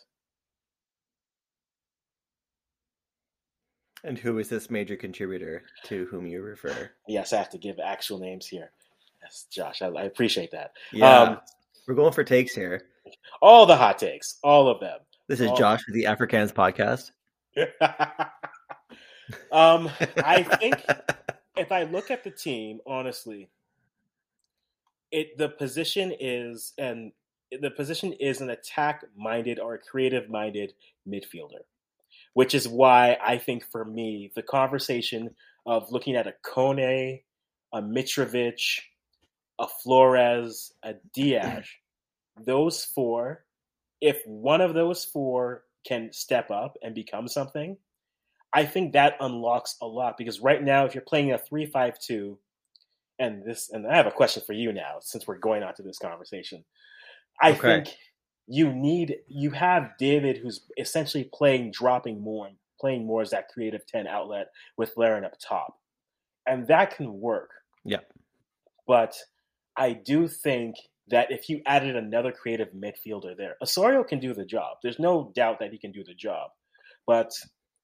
And 4.03 4.17
who 4.17 4.39
is 4.39 4.49
this 4.49 4.71
major 4.71 4.95
contributor 4.95 5.63
to 5.85 6.05
whom 6.05 6.25
you 6.25 6.41
refer? 6.41 6.89
Yes, 7.07 7.33
I 7.33 7.37
have 7.37 7.49
to 7.51 7.57
give 7.57 7.79
actual 7.79 8.17
names 8.17 8.47
here. 8.47 8.71
Yes, 9.21 9.45
Josh, 9.51 9.81
I, 9.81 9.87
I 9.87 10.03
appreciate 10.03 10.49
that. 10.51 10.71
Yeah, 10.91 11.19
um, 11.19 11.39
we're 11.87 11.93
going 11.93 12.13
for 12.13 12.23
takes 12.23 12.55
here. 12.55 12.83
All 13.41 13.65
the 13.65 13.75
hot 13.75 13.99
takes, 13.99 14.39
all 14.43 14.67
of 14.67 14.79
them. 14.79 14.99
This 15.27 15.39
is 15.39 15.49
all 15.49 15.57
Josh 15.57 15.81
with 15.85 15.93
the 15.93 16.07
Africans 16.07 16.51
podcast. 16.51 17.11
um, 19.51 19.89
I 20.23 20.43
think 20.59 20.83
if 21.57 21.71
I 21.71 21.83
look 21.83 22.09
at 22.09 22.23
the 22.23 22.31
team, 22.31 22.79
honestly, 22.87 23.49
it 25.11 25.37
the 25.37 25.49
position 25.49 26.13
is 26.19 26.73
and 26.77 27.11
the 27.61 27.71
position 27.71 28.13
is 28.13 28.41
an 28.41 28.49
attack 28.49 29.03
minded 29.17 29.59
or 29.59 29.77
creative 29.77 30.29
minded 30.29 30.73
midfielder, 31.07 31.63
which 32.33 32.55
is 32.55 32.67
why 32.67 33.17
I 33.21 33.37
think 33.37 33.65
for 33.71 33.83
me 33.83 34.31
the 34.35 34.41
conversation 34.41 35.35
of 35.65 35.91
looking 35.91 36.15
at 36.15 36.27
a 36.27 36.33
Kone, 36.45 37.21
a 37.73 37.81
Mitrovic, 37.81 38.79
a 39.59 39.67
Flores, 39.67 40.73
a 40.83 40.93
Diaz, 41.13 41.65
those 42.45 42.85
four, 42.85 43.45
if 43.99 44.21
one 44.25 44.61
of 44.61 44.73
those 44.73 45.03
four 45.03 45.63
can 45.85 46.11
step 46.13 46.49
up 46.51 46.77
and 46.81 46.95
become 46.95 47.27
something, 47.27 47.77
I 48.53 48.65
think 48.65 48.93
that 48.93 49.15
unlocks 49.19 49.77
a 49.81 49.87
lot 49.87 50.17
because 50.17 50.39
right 50.39 50.61
now 50.61 50.85
if 50.85 50.95
you're 50.95 51.03
playing 51.03 51.31
a 51.31 51.37
three 51.37 51.65
five 51.65 51.99
two 51.99 52.37
and 53.21 53.45
this 53.45 53.69
and 53.69 53.87
I 53.87 53.95
have 53.95 54.07
a 54.07 54.11
question 54.11 54.43
for 54.45 54.53
you 54.53 54.73
now 54.73 54.97
since 54.99 55.27
we're 55.27 55.37
going 55.37 55.63
on 55.63 55.75
to 55.75 55.83
this 55.83 55.99
conversation. 55.99 56.65
I 57.41 57.51
okay. 57.51 57.59
think 57.59 57.95
you 58.47 58.73
need 58.73 59.17
you 59.27 59.51
have 59.51 59.91
David 59.97 60.37
who's 60.37 60.65
essentially 60.77 61.29
playing 61.31 61.71
dropping 61.71 62.21
more 62.21 62.49
playing 62.81 63.05
more 63.05 63.21
as 63.21 63.29
that 63.29 63.47
creative 63.47 63.85
10 63.85 64.07
outlet 64.07 64.47
with 64.75 64.97
Larin 64.97 65.23
up 65.23 65.33
top. 65.39 65.77
And 66.47 66.67
that 66.67 66.95
can 66.97 67.21
work. 67.21 67.51
Yeah. 67.85 67.99
But 68.87 69.15
I 69.77 69.93
do 69.93 70.27
think 70.27 70.75
that 71.09 71.31
if 71.31 71.47
you 71.47 71.61
added 71.67 71.95
another 71.95 72.31
creative 72.31 72.69
midfielder 72.73 73.37
there, 73.37 73.55
Osorio 73.61 74.03
can 74.03 74.19
do 74.19 74.33
the 74.33 74.45
job. 74.45 74.77
There's 74.81 74.97
no 74.97 75.31
doubt 75.35 75.59
that 75.59 75.71
he 75.71 75.77
can 75.77 75.91
do 75.91 76.03
the 76.03 76.15
job. 76.15 76.49
But 77.05 77.31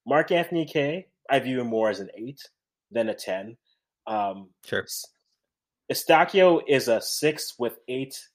Mark 0.07 0.31
Anthony 0.31 0.65
Kaye, 0.65 1.07
I 1.29 1.39
view 1.39 1.61
him 1.61 1.67
more 1.67 1.89
as 1.89 1.99
an 1.99 2.09
eight 2.17 2.41
than 2.89 3.09
a 3.09 3.13
10. 3.13 3.55
Um, 4.07 4.49
sure. 4.65 4.85
Eustaquio 5.91 6.61
is 6.67 6.87
a 6.87 7.01
six 7.01 7.53
with 7.57 7.77
eight, 7.87 8.27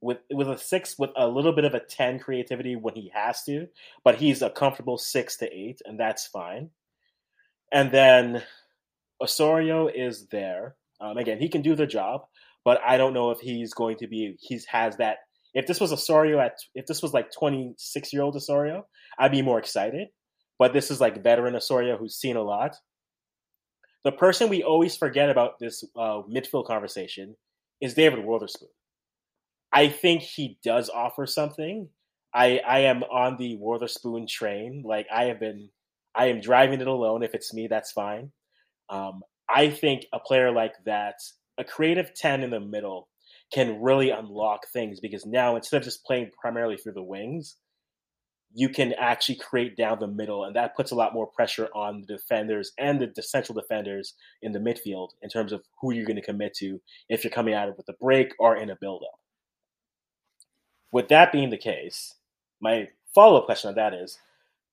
with 0.00 0.18
with 0.30 0.48
a 0.48 0.56
six 0.56 0.98
with 0.98 1.10
a 1.16 1.26
little 1.28 1.52
bit 1.52 1.64
of 1.64 1.74
a 1.74 1.80
ten 1.80 2.18
creativity 2.18 2.76
when 2.76 2.94
he 2.94 3.10
has 3.14 3.42
to, 3.44 3.66
but 4.04 4.16
he's 4.16 4.42
a 4.42 4.50
comfortable 4.50 4.96
six 4.96 5.36
to 5.38 5.52
eight, 5.52 5.80
and 5.84 6.00
that's 6.00 6.26
fine. 6.26 6.70
And 7.72 7.90
then 7.90 8.42
Osorio 9.20 9.88
is 9.88 10.28
there. 10.28 10.76
Um, 11.00 11.18
again, 11.18 11.38
he 11.38 11.48
can 11.48 11.62
do 11.62 11.74
the 11.74 11.86
job, 11.86 12.22
but 12.64 12.80
I 12.86 12.96
don't 12.96 13.12
know 13.12 13.30
if 13.32 13.40
he's 13.40 13.74
going 13.74 13.98
to 13.98 14.06
be. 14.06 14.36
He's 14.40 14.64
has 14.66 14.96
that. 14.96 15.18
If 15.52 15.66
this 15.66 15.80
was 15.80 15.92
Osorio 15.92 16.38
at, 16.38 16.56
if 16.74 16.86
this 16.86 17.02
was 17.02 17.12
like 17.12 17.32
twenty 17.32 17.74
six 17.76 18.12
year 18.12 18.22
old 18.22 18.36
Osorio, 18.36 18.86
I'd 19.18 19.32
be 19.32 19.42
more 19.42 19.58
excited. 19.58 20.08
But 20.58 20.72
this 20.72 20.90
is 20.90 21.02
like 21.02 21.22
veteran 21.22 21.54
Osorio 21.54 21.98
who's 21.98 22.16
seen 22.16 22.36
a 22.36 22.42
lot 22.42 22.76
the 24.04 24.12
person 24.12 24.48
we 24.48 24.62
always 24.62 24.96
forget 24.96 25.30
about 25.30 25.58
this 25.58 25.84
uh, 25.96 26.22
midfield 26.30 26.66
conversation 26.66 27.36
is 27.80 27.94
David 27.94 28.24
Wotherspoon. 28.24 28.68
I 29.72 29.88
think 29.88 30.22
he 30.22 30.58
does 30.64 30.88
offer 30.88 31.26
something. 31.26 31.88
I 32.32 32.60
I 32.66 32.78
am 32.80 33.02
on 33.04 33.36
the 33.36 33.56
Wotherspoon 33.56 34.26
train. 34.26 34.82
Like 34.84 35.06
I 35.12 35.24
have 35.24 35.40
been, 35.40 35.68
I 36.14 36.26
am 36.26 36.40
driving 36.40 36.80
it 36.80 36.86
alone. 36.86 37.22
If 37.22 37.34
it's 37.34 37.52
me, 37.52 37.66
that's 37.66 37.92
fine. 37.92 38.30
Um, 38.88 39.22
I 39.48 39.70
think 39.70 40.06
a 40.12 40.18
player 40.18 40.50
like 40.50 40.74
that, 40.84 41.16
a 41.58 41.64
creative 41.64 42.14
ten 42.14 42.42
in 42.42 42.50
the 42.50 42.60
middle, 42.60 43.08
can 43.52 43.80
really 43.80 44.10
unlock 44.10 44.66
things 44.72 45.00
because 45.00 45.26
now 45.26 45.56
instead 45.56 45.78
of 45.78 45.84
just 45.84 46.04
playing 46.04 46.30
primarily 46.40 46.76
through 46.76 46.94
the 46.94 47.02
wings, 47.02 47.56
you 48.58 48.70
can 48.70 48.94
actually 48.94 49.34
create 49.34 49.76
down 49.76 49.98
the 49.98 50.06
middle, 50.06 50.44
and 50.44 50.56
that 50.56 50.74
puts 50.74 50.90
a 50.90 50.94
lot 50.94 51.12
more 51.12 51.26
pressure 51.26 51.68
on 51.74 52.00
the 52.00 52.06
defenders 52.06 52.72
and 52.78 52.98
the, 52.98 53.12
the 53.14 53.22
central 53.22 53.54
defenders 53.54 54.14
in 54.40 54.50
the 54.50 54.58
midfield 54.58 55.10
in 55.20 55.28
terms 55.28 55.52
of 55.52 55.62
who 55.78 55.92
you're 55.92 56.06
going 56.06 56.16
to 56.16 56.22
commit 56.22 56.54
to 56.54 56.80
if 57.10 57.22
you're 57.22 57.30
coming 57.30 57.52
out 57.52 57.76
with 57.76 57.86
a 57.90 57.92
break 58.00 58.32
or 58.38 58.56
in 58.56 58.70
a 58.70 58.76
build-up. 58.76 59.20
With 60.90 61.08
that 61.08 61.32
being 61.32 61.50
the 61.50 61.58
case, 61.58 62.14
my 62.62 62.88
follow-up 63.14 63.44
question 63.44 63.68
on 63.68 63.74
that 63.74 63.92
is, 63.92 64.18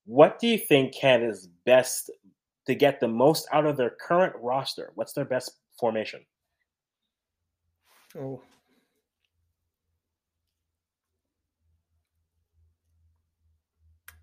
what 0.06 0.40
do 0.40 0.48
you 0.48 0.58
think 0.58 0.96
Canada's 0.96 1.50
best 1.66 2.10
to 2.68 2.76
get 2.76 3.02
the 3.02 3.08
most 3.10 3.50
out 3.52 3.66
of 3.66 3.76
their 3.76 3.98
current 4.00 4.34
roster? 4.40 4.94
What's 4.96 5.12
their 5.12 5.26
best 5.26 5.60
formation? 5.78 6.22
Oh, 8.18 8.42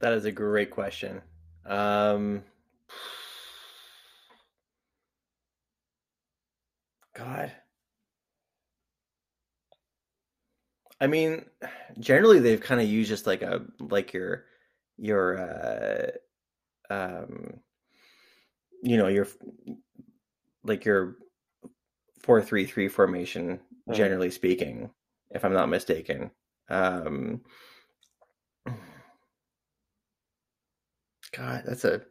That 0.00 0.14
is 0.14 0.24
a 0.24 0.32
great 0.32 0.70
question. 0.70 1.20
Um, 1.66 2.42
God. 7.14 7.52
I 11.02 11.06
mean, 11.06 11.44
generally 11.98 12.40
they've 12.40 12.60
kind 12.60 12.80
of 12.80 12.88
used 12.88 13.08
just 13.08 13.26
like 13.26 13.42
a 13.42 13.62
like 13.78 14.12
your 14.12 14.44
your 14.98 15.38
uh 15.38 16.10
um 16.92 17.60
you 18.82 18.96
know, 18.96 19.08
your 19.08 19.26
like 20.64 20.84
your 20.84 21.16
433 22.22 22.88
formation 22.88 23.56
mm-hmm. 23.56 23.92
generally 23.92 24.30
speaking, 24.30 24.90
if 25.30 25.44
I'm 25.44 25.52
not 25.54 25.68
mistaken. 25.68 26.30
Um 26.68 27.42
God, 31.40 31.62
that's 31.66 31.84
a 31.86 32.02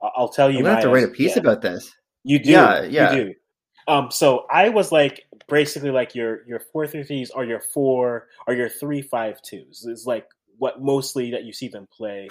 I'll 0.00 0.28
tell 0.28 0.48
you. 0.48 0.58
I'm 0.58 0.64
gonna 0.64 0.74
have 0.76 0.84
to 0.84 0.90
write 0.90 1.02
a 1.02 1.08
piece 1.08 1.34
yeah. 1.34 1.40
about 1.40 1.60
this. 1.60 1.92
You 2.22 2.38
do. 2.38 2.50
Yeah, 2.50 2.82
yeah. 2.84 3.12
You 3.12 3.24
do. 3.24 3.34
Um, 3.88 4.10
so 4.12 4.46
I 4.48 4.68
was 4.68 4.92
like 4.92 5.24
basically 5.48 5.90
like 5.90 6.14
your 6.14 6.46
your 6.46 6.60
four 6.72 6.86
three 6.86 7.02
threes 7.02 7.30
or 7.30 7.44
your 7.44 7.60
four 7.74 8.28
or 8.46 8.54
your 8.54 8.68
three 8.68 9.02
five 9.02 9.42
twos 9.42 9.84
is 9.84 10.06
like 10.06 10.26
what 10.58 10.80
mostly 10.80 11.32
that 11.32 11.42
you 11.42 11.52
see 11.52 11.66
them 11.66 11.88
play. 11.90 12.28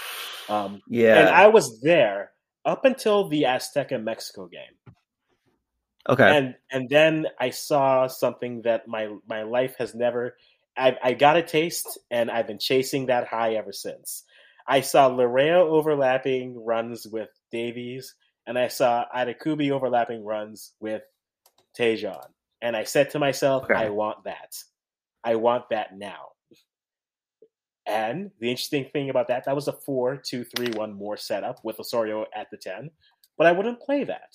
Um, 0.47 0.81
yeah, 0.87 1.19
and 1.19 1.29
I 1.29 1.47
was 1.47 1.81
there 1.81 2.31
up 2.63 2.85
until 2.85 3.27
the 3.27 3.43
Azteca 3.43 4.01
Mexico 4.01 4.47
game. 4.47 4.95
Okay. 6.07 6.37
And 6.37 6.55
and 6.71 6.89
then 6.89 7.27
I 7.39 7.49
saw 7.49 8.07
something 8.07 8.61
that 8.63 8.87
my 8.87 9.09
my 9.27 9.43
life 9.43 9.75
has 9.79 9.95
never. 9.95 10.37
I, 10.77 10.97
I 11.01 11.13
got 11.13 11.37
a 11.37 11.41
taste, 11.41 11.97
and 12.11 12.29
I've 12.29 12.47
been 12.47 12.59
chasing 12.59 13.05
that 13.05 13.27
high 13.27 13.53
ever 13.53 13.71
since. 13.71 14.23
I 14.67 14.81
saw 14.81 15.09
Laryea 15.09 15.59
overlapping 15.59 16.63
runs 16.63 17.07
with 17.07 17.29
Davies, 17.49 18.13
and 18.45 18.59
I 18.59 18.67
saw 18.67 19.05
Adekugbe 19.15 19.71
overlapping 19.71 20.25
runs 20.25 20.73
with 20.79 21.03
Tajon. 21.79 22.27
And 22.61 22.75
I 22.75 22.83
said 22.83 23.11
to 23.11 23.19
myself, 23.19 23.65
okay. 23.65 23.75
I 23.75 23.89
want 23.89 24.23
that. 24.25 24.55
I 25.23 25.35
want 25.35 25.69
that 25.69 25.97
now. 25.97 26.29
And 27.85 28.31
the 28.39 28.49
interesting 28.49 28.89
thing 28.91 29.11
about 29.11 29.27
that, 29.27 29.45
that 29.45 29.55
was 29.55 29.67
a 29.67 29.73
4 29.73 30.17
2 30.17 30.43
3 30.43 30.71
1 30.71 30.93
more 30.93 31.17
setup 31.17 31.63
with 31.63 31.79
Osorio 31.79 32.25
at 32.35 32.49
the 32.49 32.57
10, 32.57 32.89
but 33.37 33.45
I 33.45 33.51
wouldn't 33.51 33.79
play 33.79 34.03
that. 34.05 34.33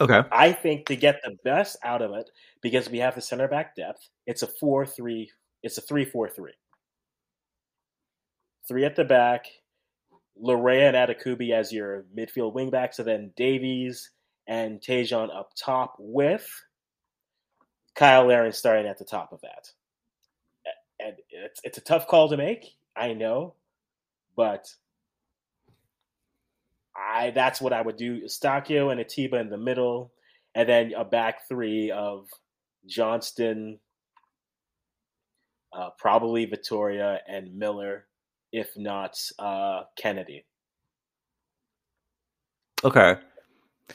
Okay. 0.00 0.22
I 0.32 0.52
think 0.52 0.86
to 0.86 0.96
get 0.96 1.20
the 1.22 1.36
best 1.44 1.76
out 1.84 2.00
of 2.00 2.12
it, 2.14 2.30
because 2.62 2.88
we 2.88 2.98
have 2.98 3.14
the 3.14 3.20
center 3.20 3.48
back 3.48 3.76
depth, 3.76 4.08
it's 4.26 4.42
a 4.42 4.46
four 4.46 4.86
three. 4.86 5.30
It's 5.62 5.76
a 5.76 5.82
three 5.82 6.04
four 6.04 6.28
three. 6.28 6.54
Three 8.66 8.84
at 8.84 8.96
the 8.96 9.04
back, 9.04 9.46
Laryea 10.42 10.94
and 10.94 10.96
Adekugbe 10.96 11.52
as 11.52 11.72
your 11.72 12.06
midfield 12.16 12.54
wingbacks, 12.54 12.98
and 12.98 13.06
then 13.06 13.32
Davies 13.36 14.10
and 14.46 14.80
Tajon 14.80 15.34
up 15.36 15.52
top 15.54 15.96
with 15.98 16.48
Cyle 17.98 18.26
Larin 18.26 18.52
starting 18.52 18.86
at 18.86 18.96
the 18.96 19.04
top 19.04 19.32
of 19.32 19.40
that. 19.42 19.70
And 20.98 21.16
it's 21.30 21.60
it's 21.64 21.78
a 21.78 21.82
tough 21.82 22.06
call 22.06 22.28
to 22.30 22.36
make, 22.36 22.74
I 22.96 23.12
know, 23.12 23.54
but 24.36 24.72
I 27.00 27.30
that's 27.30 27.60
what 27.60 27.72
I 27.72 27.82
would 27.82 27.96
do. 27.96 28.20
Eustáquio 28.20 28.92
and 28.92 29.00
Atiba 29.00 29.38
in 29.38 29.50
the 29.50 29.56
middle, 29.56 30.12
and 30.54 30.68
then 30.68 30.92
a 30.94 31.04
back 31.04 31.48
three 31.48 31.90
of 31.90 32.28
Johnston, 32.86 33.78
uh, 35.72 35.90
probably 35.98 36.46
Vitória 36.46 37.18
and 37.28 37.56
Miller, 37.56 38.06
if 38.52 38.76
not 38.76 39.18
uh, 39.38 39.82
Kennedy. 39.96 40.44
Okay. 42.84 43.16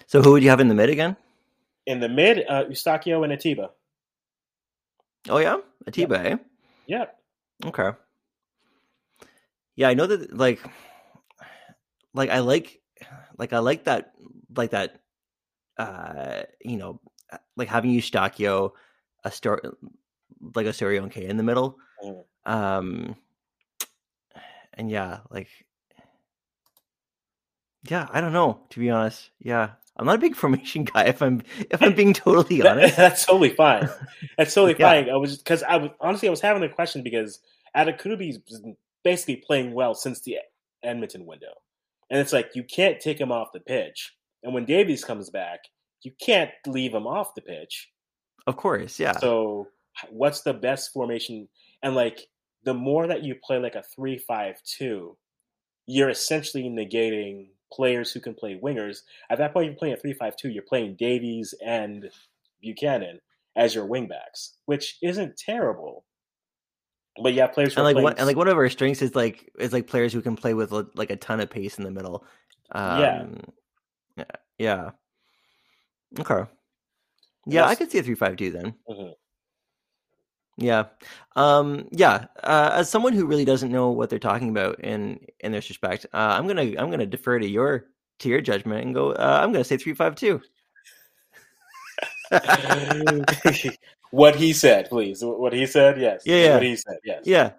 So 0.08 0.22
who 0.22 0.32
would 0.34 0.44
you 0.44 0.50
have 0.50 0.60
in 0.60 0.68
the 0.68 0.76
mid 0.76 0.90
again? 0.90 1.16
In 1.86 2.00
the 2.00 2.10
mid, 2.10 2.46
uh, 2.50 2.66
Eustáquio 2.66 3.24
and 3.24 3.34
Atiba. 3.34 3.70
Oh 5.30 5.38
yeah, 5.38 5.58
Atiba. 5.88 6.26
Eh? 6.26 6.38
Yep. 6.88 7.18
Okay. 7.66 7.90
Yeah, 9.76 9.90
I 9.90 9.94
know 9.94 10.08
that. 10.08 10.36
Like, 10.36 10.62
like 12.14 12.30
I 12.30 12.40
like, 12.40 12.82
like 13.38 13.54
I 13.54 13.60
like 13.60 13.86
that, 13.86 14.14
like 14.56 14.72
that. 14.72 15.00
Uh, 15.78 16.44
you 16.64 16.78
know, 16.78 17.02
like 17.58 17.68
having 17.68 17.92
Eustáquio, 17.92 18.72
a 19.24 19.32
story, 19.32 19.62
like 20.56 20.66
a 20.66 20.70
Osorio 20.70 21.08
K 21.10 21.26
in 21.26 21.38
the 21.38 21.44
middle. 21.44 21.78
Mm. 22.04 22.24
Um, 22.46 23.16
and 24.74 24.90
yeah, 24.90 25.20
like, 25.30 25.50
yeah, 27.90 28.08
I 28.12 28.22
don't 28.22 28.34
know 28.34 28.62
to 28.70 28.80
be 28.80 28.90
honest. 28.90 29.30
Yeah, 29.40 29.72
I'm 29.98 30.06
not 30.06 30.16
a 30.16 30.20
big 30.20 30.36
formation 30.44 30.86
guy. 30.86 31.06
If 31.06 31.22
I'm 31.22 31.42
if 31.70 31.82
I'm 31.82 31.94
being 31.94 32.14
totally 32.14 32.66
honest. 32.66 32.96
that's 32.98 33.26
totally 33.26 33.50
fine. 33.56 33.90
That's 34.38 34.54
totally 34.56 34.76
Yeah. 34.80 34.90
fine. 34.90 35.10
I 35.10 35.18
was 35.18 35.38
because 35.38 35.64
I 35.64 35.78
was 35.78 35.92
honestly 36.00 36.28
I 36.28 36.32
was 36.32 36.42
having 36.42 36.64
a 36.64 36.70
question 36.70 37.04
because 37.04 37.40
Adekugbe's 37.76 38.38
been 38.38 38.78
basically 39.04 39.38
playing 39.38 39.74
well 39.74 39.94
since 39.94 40.22
the 40.22 40.38
Edmonton 40.84 41.26
window, 41.26 41.54
and 42.10 42.20
it's 42.20 42.34
like 42.34 42.52
you 42.56 42.64
can't 42.64 43.00
take 43.00 43.20
him 43.20 43.32
off 43.32 43.54
the 43.54 43.60
pitch. 43.60 44.14
And 44.44 44.54
when 44.54 44.66
Davies 44.66 45.04
comes 45.04 45.30
back, 45.30 45.60
you 46.04 46.12
can't 46.22 46.52
leave 46.68 46.94
him 46.94 47.08
off 47.08 47.36
the 47.36 47.42
pitch. 47.42 47.90
Of 48.48 48.58
course, 48.58 49.00
yeah. 49.00 49.18
So 49.18 49.70
what's 50.10 50.42
the 50.42 50.54
best 50.54 50.94
formation? 50.94 51.48
And 51.82 51.96
like 51.96 52.28
the 52.64 52.74
more 52.74 53.08
that 53.08 53.24
you 53.24 53.36
play 53.44 53.58
like 53.58 53.76
a 53.76 53.84
three-five-two, 53.96 55.18
you're 55.88 56.10
essentially 56.10 56.64
negating 56.64 57.48
players 57.72 58.12
who 58.12 58.20
can 58.20 58.34
play 58.34 58.60
wingers. 58.64 59.00
At 59.30 59.38
that 59.40 59.54
point, 59.54 59.68
you're 59.68 59.76
playing 59.76 59.96
a 59.96 59.98
three-five-two. 59.98 60.50
You're 60.50 60.64
playing 60.64 60.96
Davies 60.96 61.54
and 61.66 62.10
Buchanan 62.62 63.20
as 63.56 63.74
your 63.74 63.88
wingbacks, 63.88 64.52
which 64.66 64.98
isn't 65.02 65.38
terrible. 65.38 66.06
But 67.22 67.34
yeah, 67.34 67.48
players 67.48 67.76
and 67.76 67.86
like 67.86 67.96
one, 67.96 68.14
and 68.18 68.28
like 68.28 68.36
one 68.36 68.48
of 68.48 68.58
our 68.58 68.70
strengths 68.70 69.02
is 69.02 69.16
like 69.16 69.50
is 69.58 69.72
like 69.72 69.88
players 69.88 70.12
who 70.12 70.22
can 70.22 70.36
play 70.36 70.54
with 70.54 70.72
like 70.72 71.10
a 71.10 71.16
ton 71.16 71.40
of 71.40 71.50
pace 71.50 71.78
in 71.78 71.86
the 71.86 71.92
middle. 71.92 72.26
Um, 72.72 73.00
Yeah. 73.00 73.36
yeah, 74.18 74.26
yeah. 74.58 74.90
Okay. 76.20 76.50
Yeah, 77.46 77.66
I 77.66 77.76
could 77.76 77.92
see 77.92 78.00
a 78.00 78.04
three 78.04 78.16
five 78.16 78.36
two 78.36 78.52
then. 78.52 78.76
Mhm. 78.90 79.14
Yeah, 80.58 80.86
um, 81.36 81.88
yeah. 81.92 82.28
Uh, 82.42 82.72
as 82.74 82.90
someone 82.90 83.14
who 83.14 83.26
really 83.26 83.46
doesn't 83.46 83.72
know 83.72 83.92
what 83.92 84.10
they're 84.10 84.20
talking 84.20 84.50
about 84.50 84.80
in 84.82 85.20
in 85.40 85.52
this 85.54 85.70
respect, 85.70 86.06
uh, 86.14 86.36
I'm 86.38 86.48
gonna 86.48 86.74
I'm 86.78 86.90
gonna 86.92 87.06
defer 87.06 87.40
to 87.40 87.48
your 87.48 87.86
to 88.20 88.30
your 88.30 88.42
judgment 88.42 88.86
and 88.86 88.94
go. 88.94 89.12
Uh, 89.12 89.40
I'm 89.42 89.52
gonna 89.54 89.64
say 89.64 89.78
three 89.78 89.94
five 89.94 90.16
two. 90.16 90.42
what 94.16 94.36
he 94.36 94.54
said, 94.54 94.90
please. 94.90 95.20
What 95.22 95.52
he 95.52 95.66
said, 95.66 96.00
yes. 96.00 96.24
Yeah, 96.26 96.36
yeah. 96.36 96.54
What 96.54 96.64
he 96.64 96.76
said, 96.78 96.98
yes. 97.04 97.22
Yeah, 97.26 97.52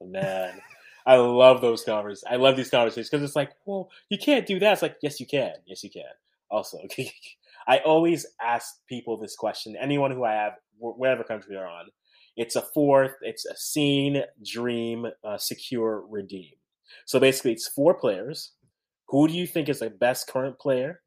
Man, 0.00 0.60
I 1.06 1.16
love 1.16 1.60
those 1.60 1.84
conversations. 1.84 2.24
I 2.30 2.36
love 2.36 2.56
these 2.56 2.70
conversations 2.70 3.08
because 3.08 3.24
it's 3.24 3.36
like, 3.36 3.52
well, 3.64 3.90
you 4.10 4.18
can't 4.18 4.46
do 4.46 4.58
that. 4.58 4.74
It's 4.74 4.82
like, 4.82 4.96
yes, 5.02 5.20
you 5.20 5.26
can. 5.26 5.54
Yes, 5.66 5.82
you 5.82 5.90
can. 5.90 6.02
Also, 6.50 6.78
I 7.66 7.78
always 7.78 8.26
ask 8.42 8.84
people 8.86 9.16
this 9.16 9.34
question. 9.36 9.74
Anyone 9.80 10.10
who 10.10 10.24
I 10.24 10.32
have, 10.32 10.54
wh- 10.78 10.98
whatever 10.98 11.24
country 11.24 11.54
they're 11.54 11.66
on, 11.66 11.86
it's 12.36 12.56
a 12.56 12.62
fourth. 12.62 13.14
It's 13.22 13.46
a 13.46 13.56
scene, 13.56 14.22
dream, 14.44 15.06
uh, 15.24 15.38
secure, 15.38 16.04
redeem. 16.08 16.52
So 17.06 17.18
basically, 17.18 17.52
it's 17.52 17.68
four 17.68 17.94
players. 17.94 18.52
Who 19.08 19.28
do 19.28 19.34
you 19.34 19.46
think 19.46 19.68
is 19.68 19.78
the 19.80 19.90
best 19.90 20.26
current 20.28 20.58
player? 20.58 21.00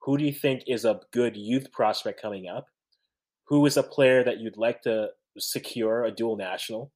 Who 0.00 0.18
do 0.18 0.24
you 0.24 0.32
think 0.32 0.64
is 0.66 0.84
a 0.84 1.00
good 1.12 1.36
youth 1.36 1.72
prospect 1.72 2.20
coming 2.20 2.48
up? 2.48 2.66
Who 3.52 3.66
is 3.66 3.76
a 3.76 3.82
player 3.82 4.24
that 4.24 4.38
you'd 4.40 4.56
like 4.56 4.80
to 4.84 5.10
secure 5.38 6.04
a 6.04 6.10
dual 6.10 6.36
national? 6.36 6.90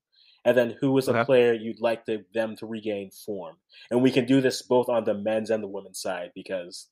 and 0.47 0.57
then 0.57 0.77
who 0.81 0.97
is 0.97 1.09
a 1.09 1.11
Okay. 1.11 1.25
player 1.25 1.53
you'd 1.55 1.81
like 1.81 2.07
to, 2.07 2.25
them 2.33 2.55
to 2.55 2.67
regain 2.67 3.11
form. 3.11 3.57
And 3.91 4.01
we 4.01 4.13
can 4.13 4.27
do 4.27 4.41
this 4.41 4.63
both 4.63 4.89
on 4.89 5.03
the 5.03 5.13
men's 5.13 5.51
and 5.51 5.61
the 5.61 5.67
women's 5.67 5.99
side 6.01 6.31
because 6.37 6.87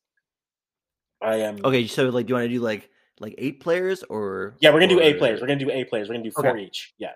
I 1.22 1.36
am. 1.36 1.64
Okay, 1.64 1.86
so 1.86 2.08
like, 2.08 2.26
do 2.26 2.32
you 2.32 2.34
want 2.34 2.46
to 2.46 2.52
do 2.52 2.58
like 2.60 2.90
like 3.20 3.36
eight 3.38 3.60
players 3.60 4.02
or? 4.02 4.56
Yeah, 4.58 4.70
we're 4.70 4.80
gonna 4.80 4.88
do 4.96 5.00
eight 5.00 5.18
players. 5.18 5.40
We're 5.40 5.46
gonna 5.46 5.60
do 5.60 5.70
eight 5.70 5.88
players. 5.88 6.08
We're 6.08 6.14
gonna 6.16 6.24
do 6.24 6.32
four 6.32 6.48
Okay. 6.50 6.64
each. 6.64 6.94
Yeah. 6.98 7.12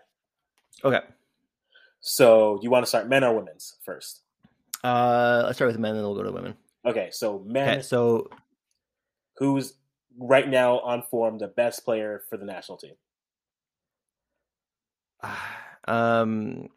Okay, 0.85 1.01
So 2.01 2.61
you 2.63 2.71
want 2.71 2.85
to 2.85 2.89
start 2.89 3.09
men 3.09 3.25
or 3.25 3.35
women's 3.35 3.77
first? 3.85 4.23
uh, 4.85 5.43
let's 5.45 5.59
start 5.59 5.73
with 5.73 5.81
men, 5.81 5.91
and 5.91 5.99
then 5.99 6.05
we'll 6.05 6.15
go 6.15 6.23
to 6.23 6.31
women. 6.31 6.55
Okay. 6.87 7.09
So 7.11 7.41
men, 7.41 7.69
Okay, 7.69 7.83
so 7.83 8.31
who's 9.39 9.75
right 10.19 10.49
now 10.49 10.81
on 10.81 11.03
form 11.11 11.39
the 11.39 11.49
best 11.49 11.85
player 11.85 12.23
for 12.29 12.37
the 12.37 12.45
national 12.45 12.79
team? 12.79 12.95
um, 15.89 16.69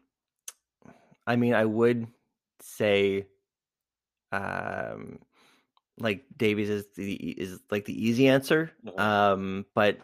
I 1.26 1.36
mean, 1.36 1.54
I 1.54 1.64
would 1.64 2.06
say, 2.60 3.26
um, 4.32 5.18
like 5.98 6.24
Davies 6.36 6.70
is 6.70 6.86
the 6.96 7.14
is 7.14 7.60
like 7.70 7.84
the 7.84 8.06
easy 8.06 8.28
answer. 8.28 8.72
Mhm. 8.84 8.98
Um, 8.98 9.66
but 9.74 9.98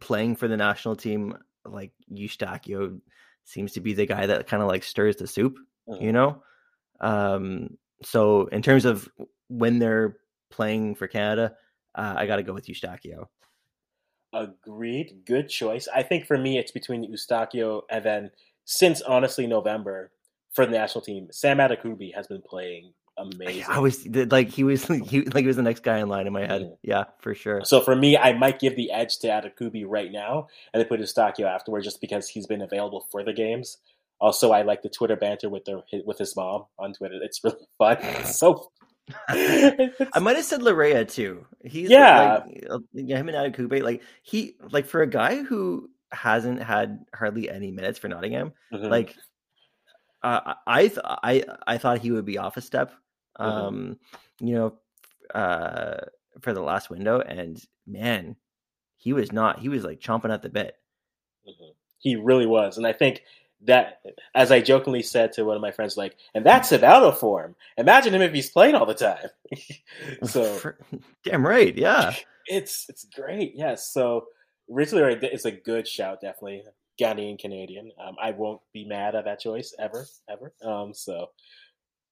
playing 0.00 0.36
for 0.36 0.48
the 0.48 0.56
national 0.56 0.96
team, 0.96 1.36
like 1.64 1.92
Eustáquio 2.10 3.00
seems 3.44 3.72
to 3.72 3.80
be 3.80 3.92
the 3.92 4.06
guy 4.06 4.26
that 4.26 4.46
kind 4.46 4.62
of 4.62 4.68
like 4.68 4.82
stirs 4.82 5.16
the 5.16 5.26
soup, 5.26 5.58
Mhm. 5.88 6.02
you 6.02 6.12
know. 6.12 6.42
Um, 7.00 7.76
so 8.02 8.46
in 8.46 8.62
terms 8.62 8.84
of 8.84 9.08
when 9.48 9.78
they're 9.78 10.16
playing 10.50 10.94
for 10.94 11.06
Canada, 11.06 11.56
uh, 11.94 12.14
I 12.16 12.26
got 12.26 12.36
to 12.36 12.42
go 12.42 12.52
with 12.52 12.66
Eustáquio. 12.66 13.26
Agreed. 14.32 15.22
Good 15.24 15.48
choice. 15.48 15.88
I 15.94 16.02
think 16.02 16.26
for 16.26 16.36
me, 16.36 16.58
it's 16.58 16.72
between 16.72 17.10
Eustáquio 17.10 17.82
and 17.90 18.04
then 18.04 18.30
since 18.64 19.00
honestly 19.02 19.46
November 19.46 20.10
for 20.52 20.66
the 20.66 20.72
national 20.72 21.02
team, 21.02 21.28
Sam 21.30 21.58
Adekugbe 21.58 22.14
has 22.14 22.26
been 22.26 22.42
playing 22.42 22.92
amazing. 23.16 23.64
I 23.68 23.78
was 23.78 24.06
like 24.06 24.48
he 24.48 24.64
was 24.64 24.84
he 25.06 25.22
like 25.22 25.42
he 25.42 25.46
was 25.46 25.56
the 25.56 25.62
next 25.62 25.82
guy 25.82 25.98
in 25.98 26.08
line 26.08 26.26
in 26.26 26.32
my 26.32 26.46
head. 26.46 26.76
Yeah, 26.82 27.04
for 27.20 27.34
sure. 27.34 27.62
So 27.64 27.80
for 27.80 27.94
me, 27.94 28.16
I 28.16 28.32
might 28.32 28.58
give 28.58 28.76
the 28.76 28.90
edge 28.90 29.18
to 29.18 29.28
Adekugbe 29.28 29.84
right 29.86 30.10
now 30.10 30.48
and 30.72 30.80
then 30.80 30.88
put 30.88 31.00
Eustáquio 31.00 31.46
afterwards 31.46 31.84
just 31.84 32.00
because 32.00 32.28
he's 32.28 32.46
been 32.46 32.62
available 32.62 33.06
for 33.10 33.22
the 33.24 33.32
games. 33.32 33.78
Also, 34.20 34.52
I 34.52 34.62
like 34.62 34.82
the 34.82 34.88
Twitter 34.88 35.16
banter 35.16 35.48
with 35.48 35.64
their 35.64 35.82
with 36.04 36.18
his 36.18 36.34
mom 36.36 36.64
on 36.78 36.92
Twitter. 36.92 37.18
It's 37.22 37.42
really 37.44 37.66
fun. 37.78 37.98
It's 38.00 38.38
so 38.38 38.70
I 39.28 40.18
might 40.20 40.36
have 40.36 40.44
said 40.44 40.60
Laryea 40.60 41.08
too. 41.10 41.44
He's 41.64 41.90
Yeah. 41.90 42.42
like, 42.46 42.66
uh, 42.70 42.78
yeah, 42.92 43.16
him 43.18 43.28
and 43.28 43.36
Adekugbe, 43.54 43.82
like 43.82 44.02
he 44.22 44.56
like 44.70 44.86
for 44.86 45.02
a 45.02 45.06
guy 45.06 45.42
who 45.42 45.90
hasn't 46.12 46.62
had 46.62 47.04
hardly 47.14 47.50
any 47.50 47.70
minutes 47.70 47.98
for 47.98 48.08
Nottingham, 48.08 48.52
Mhm. 48.72 48.90
like 48.90 49.16
uh, 50.22 50.54
I 50.66 50.88
th- 50.88 50.98
I 51.04 51.44
I 51.66 51.76
thought 51.78 51.98
he 51.98 52.10
would 52.10 52.24
be 52.24 52.38
off 52.38 52.56
a 52.56 52.60
step, 52.62 52.92
Mhm. 53.38 53.44
um, 53.44 53.98
you 54.40 54.54
know, 54.54 54.78
uh, 55.38 55.96
for 56.40 56.52
the 56.54 56.62
last 56.62 56.88
window, 56.88 57.20
and 57.20 57.62
man, 57.86 58.36
he 58.96 59.12
was 59.12 59.32
not. 59.32 59.58
He 59.58 59.68
was 59.68 59.84
like 59.84 60.00
chomping 60.00 60.32
at 60.32 60.40
the 60.40 60.48
bit. 60.48 60.76
Mhm. 61.46 61.74
He 61.98 62.16
really 62.16 62.46
was, 62.46 62.78
and 62.78 62.86
I 62.86 62.92
think 62.94 63.22
that 63.64 64.02
as 64.34 64.52
I 64.52 64.60
jokingly 64.60 65.02
said 65.02 65.32
to 65.32 65.44
one 65.44 65.56
of 65.56 65.62
my 65.62 65.70
friends, 65.70 65.96
like, 65.96 66.16
and 66.34 66.44
that's 66.44 66.70
Savaldo 66.70 67.16
form. 67.16 67.54
Imagine 67.76 68.14
him 68.14 68.22
if 68.22 68.32
he's 68.32 68.50
playing 68.50 68.74
all 68.74 68.86
the 68.86 68.94
time. 68.94 69.28
so 70.24 70.72
damn 71.24 71.46
right, 71.46 71.76
yeah. 71.76 72.14
It's 72.46 72.84
it's 72.90 73.06
great, 73.06 73.52
yes. 73.54 73.58
Yeah, 73.58 73.74
so 73.76 74.26
originally 74.70 75.14
it's 75.22 75.46
a 75.46 75.50
good 75.50 75.88
shout, 75.88 76.20
definitely. 76.20 76.62
Ghanaian 77.00 77.38
Canadian. 77.38 77.90
Um, 77.98 78.16
I 78.22 78.32
won't 78.32 78.60
be 78.74 78.84
mad 78.84 79.14
at 79.14 79.24
that 79.24 79.40
choice 79.40 79.74
ever, 79.78 80.06
ever. 80.28 80.52
Um, 80.62 80.92
so 80.92 81.30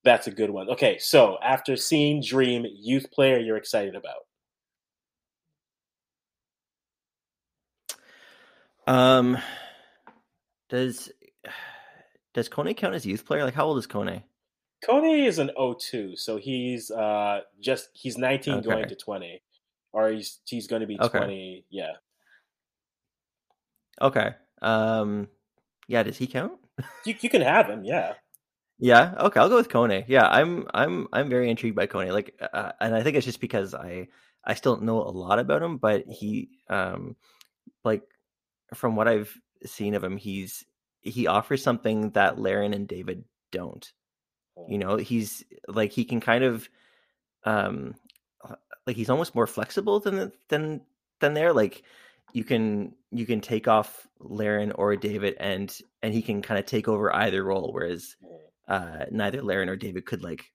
that's 0.05 0.28
a 0.28 0.30
good 0.30 0.48
one. 0.48 0.70
Okay, 0.70 0.96
so 0.98 1.36
after 1.42 1.76
seeing 1.76 2.22
Dream, 2.22 2.64
youth 2.74 3.11
player 3.11 3.38
you're 3.38 3.59
excited 3.59 3.94
about. 3.94 4.22
Um 8.86 9.36
does 10.70 11.11
does 12.35 12.49
Kone 12.49 12.76
count 12.76 12.95
as 12.95 13.07
youth 13.07 13.24
player? 13.26 13.45
Like, 13.45 13.55
how 13.55 13.66
old 13.66 13.78
is 13.78 13.87
Kone? 13.87 14.22
Kone 14.89 15.26
is 15.26 15.39
an 15.39 15.51
02, 15.57 16.16
so 16.16 16.37
he's 16.39 16.91
uh 16.91 17.41
just 17.61 17.89
he's 17.93 18.18
19 18.18 18.61
Okay. 18.61 18.62
going 18.62 18.89
to 18.89 18.97
20, 18.97 19.43
or 19.93 20.11
he's 20.11 20.41
he's 20.47 20.66
going 20.66 20.80
to 20.80 20.87
be 20.87 20.99
Okay. 21.01 21.18
20. 21.18 21.64
Yeah, 21.70 21.93
Okay. 24.01 24.35
Um, 24.61 25.28
yeah. 25.89 26.03
Does 26.03 26.18
he 26.18 26.26
count? 26.26 26.53
you 27.05 27.14
you 27.20 27.28
can 27.30 27.43
have 27.43 27.68
him. 27.68 27.85
Yeah, 27.85 28.14
Yeah. 28.78 29.14
Okay. 29.18 29.41
I'll 29.41 29.49
go 29.49 29.57
with 29.57 29.68
Kone. 29.68 30.05
Yeah. 30.09 30.26
I'm 30.28 30.66
I'm 30.74 31.09
I'm 31.12 31.28
very 31.28 31.51
intrigued 31.51 31.76
by 31.76 31.87
Kone. 31.87 32.12
Like, 32.12 32.35
uh, 32.41 32.72
and 32.80 32.95
I 32.95 33.03
think 33.03 33.16
it's 33.16 33.26
just 33.26 33.41
because 33.41 33.74
I 33.74 34.09
I 34.45 34.55
still 34.55 34.74
don't 34.76 34.85
know 34.87 35.03
a 35.03 35.11
lot 35.11 35.39
about 35.39 35.62
him, 35.62 35.78
but 35.78 36.05
he 36.09 36.51
um 36.68 37.16
like 37.85 38.03
from 38.74 38.97
what 38.97 39.09
I've 39.09 39.37
seen 39.64 39.95
of 39.95 40.05
him, 40.05 40.16
he's 40.16 40.64
he 41.03 41.26
offers 41.26 41.62
something 41.62 42.11
that 42.11 42.38
Larin 42.38 42.74
and 42.74 42.88
David 42.88 43.24
don't. 43.50 43.92
You 44.68 44.78
know, 44.78 44.96
he's 44.96 45.44
like 45.66 45.92
he 45.92 46.05
can 46.05 46.20
kind 46.20 46.44
of 46.44 46.68
um 47.44 47.94
uh, 48.44 48.57
like 48.86 48.96
he's 48.96 49.11
almost 49.11 49.34
more 49.34 49.46
flexible 49.46 50.00
than 50.00 50.30
than 50.48 50.82
than 51.20 51.34
there. 51.34 51.53
Like 51.53 51.82
you 52.32 52.44
can 52.44 52.94
you 53.11 53.26
can 53.26 53.40
take 53.40 53.66
off 53.66 54.07
Larin 54.20 54.72
or 54.72 54.94
David 54.96 55.36
and 55.40 55.76
and 56.03 56.14
he 56.14 56.22
can 56.22 56.42
kind 56.42 56.61
of 56.61 56.66
take 56.66 56.86
over 56.86 57.14
either 57.14 57.42
role, 57.42 57.72
whereas 57.72 58.16
uh 58.68 59.07
neither 59.11 59.42
Larin 59.42 59.68
or 59.68 59.76
David 59.76 60.05
could 60.07 60.22
like 60.22 60.53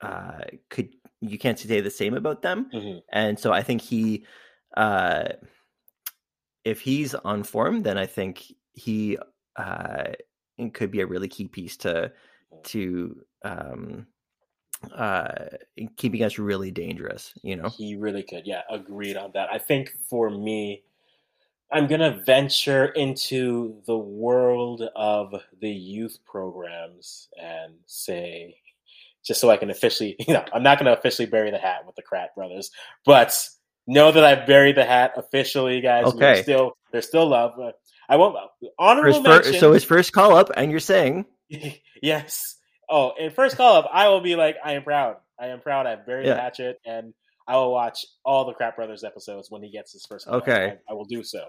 uh 0.00 0.44
could 0.70 0.90
you 1.20 1.38
can't 1.38 1.58
say 1.58 1.80
the 1.80 1.90
same 1.90 2.14
about 2.14 2.42
them. 2.42 2.70
Mhm. 2.72 3.02
And 3.12 3.38
so 3.38 3.52
I 3.52 3.62
think 3.62 3.82
he 3.82 4.26
uh 4.76 5.28
if 6.64 6.80
he's 6.80 7.14
on 7.14 7.42
form, 7.42 7.82
then 7.82 7.98
I 7.98 8.06
think 8.06 8.44
he 8.74 9.18
uh 9.56 10.04
could 10.72 10.90
be 10.90 11.00
a 11.00 11.06
really 11.06 11.28
key 11.28 11.48
piece 11.48 11.76
to 11.78 12.12
to 12.64 13.16
um 13.44 14.06
uh 14.92 15.46
keeping 15.96 16.22
us 16.22 16.38
really 16.38 16.70
dangerous, 16.70 17.32
you 17.42 17.56
know. 17.56 17.68
He 17.68 17.96
really 17.96 18.22
could. 18.22 18.46
Yeah, 18.46 18.62
agreed 18.70 19.16
on 19.16 19.30
that. 19.34 19.48
I 19.50 19.58
think 19.58 19.90
for 20.08 20.30
me, 20.30 20.82
I'm 21.72 21.86
gonna 21.86 22.22
venture 22.24 22.86
into 22.86 23.82
the 23.86 23.96
world 23.96 24.82
of 24.94 25.34
the 25.60 25.70
youth 25.70 26.18
programs 26.26 27.28
and 27.40 27.74
say, 27.86 28.56
just 29.24 29.40
so 29.40 29.50
I 29.50 29.56
can 29.56 29.70
officially, 29.70 30.16
you 30.26 30.34
know, 30.34 30.44
I'm 30.52 30.62
not 30.62 30.78
gonna 30.78 30.92
officially 30.92 31.26
bury 31.26 31.50
the 31.50 31.58
hat 31.58 31.86
with 31.86 31.96
the 31.96 32.02
Kratt 32.02 32.34
brothers, 32.36 32.70
but 33.04 33.48
know 33.86 34.12
that 34.12 34.24
I 34.24 34.34
buried 34.46 34.76
the 34.76 34.84
hat 34.84 35.12
officially, 35.16 35.80
guys. 35.80 36.06
Okay. 36.06 36.42
still 36.42 36.76
there's 36.92 37.06
still 37.06 37.28
love. 37.28 37.52
I 38.08 38.16
won't 38.16 38.36
honorable 38.78 39.18
his 39.18 39.24
fir- 39.26 39.42
mention. 39.42 39.60
so 39.60 39.72
his 39.72 39.84
first 39.84 40.12
call 40.12 40.36
up 40.36 40.50
and 40.56 40.70
you're 40.70 40.80
saying 40.80 41.24
yes. 42.02 42.56
Oh, 42.88 43.12
in 43.18 43.30
first 43.30 43.56
call 43.56 43.76
up, 43.76 43.88
I 43.92 44.08
will 44.08 44.20
be 44.20 44.36
like, 44.36 44.56
I 44.62 44.72
am 44.72 44.82
proud. 44.82 45.16
I 45.40 45.46
am 45.48 45.60
proud. 45.60 45.86
I 45.86 45.96
buried 45.96 46.26
Yeah. 46.26 46.34
the 46.34 46.40
hatchet, 46.40 46.80
and 46.84 47.14
I 47.48 47.56
will 47.56 47.72
watch 47.72 48.04
all 48.24 48.44
the 48.44 48.52
Kratt 48.54 48.76
Brothers 48.76 49.04
episodes 49.04 49.50
when 49.50 49.62
he 49.62 49.70
gets 49.70 49.92
his 49.92 50.04
first. 50.06 50.26
call 50.26 50.36
up. 50.36 50.42
Okay. 50.42 50.76
I, 50.88 50.92
I 50.92 50.94
will 50.94 51.06
do 51.06 51.22
so. 51.24 51.46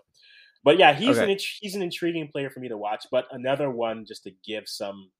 But 0.63 0.79
yeah, 0.79 0.93
he's 0.93 1.17
an 1.17 1.23
Okay. 1.23 1.33
int- 1.33 1.43
he's 1.59 1.75
an 1.75 1.81
intriguing 1.81 2.29
player 2.29 2.49
for 2.49 2.59
me 2.61 2.69
to 2.69 2.77
watch. 2.77 3.05
But 3.11 3.25
another 3.31 3.69
one 3.69 4.05
just 4.05 4.23
to 4.23 4.31
give 4.45 4.63
some 4.67 5.11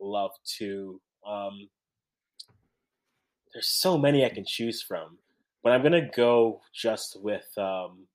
love 0.00 0.30
to. 0.58 1.00
Um, 1.26 1.68
there's 3.52 3.68
so 3.68 3.96
many 3.98 4.24
I 4.24 4.28
can 4.30 4.44
choose 4.46 4.82
from, 4.82 5.18
but 5.62 5.72
I'm 5.72 5.82
gonna 5.82 6.08
go 6.14 6.60
just 6.74 7.16
with. 7.20 7.46
Um, 7.58 8.06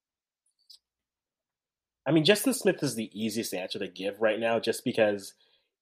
I 2.08 2.12
mean, 2.12 2.26
Justin 2.26 2.54
Smith 2.54 2.82
is 2.82 2.96
the 2.96 3.10
easiest 3.14 3.54
answer 3.54 3.80
to 3.80 3.88
give 3.88 4.20
right 4.22 4.40
now, 4.40 4.60
just 4.60 4.84
because 4.84 5.34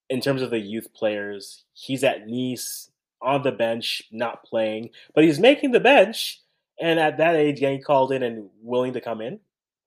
in 0.09 0.21
terms 0.21 0.41
of 0.41 0.49
the 0.49 0.59
youth 0.59 0.93
players, 0.93 1.63
he's 1.73 2.03
at 2.03 2.27
Nice 2.27 2.89
on 3.21 3.43
the 3.43 3.51
bench, 3.51 4.03
not 4.11 4.43
playing, 4.43 4.89
but 5.15 5.23
he's 5.23 5.39
making 5.39 5.71
the 5.71 5.79
bench, 5.79 6.41
and 6.79 6.99
at 6.99 7.17
that 7.17 7.35
age, 7.35 7.59
getting 7.59 7.81
called 7.81 8.11
in 8.11 8.23
and 8.23 8.49
willing 8.61 8.93
to 8.93 9.01
come 9.01 9.21
in. 9.21 9.39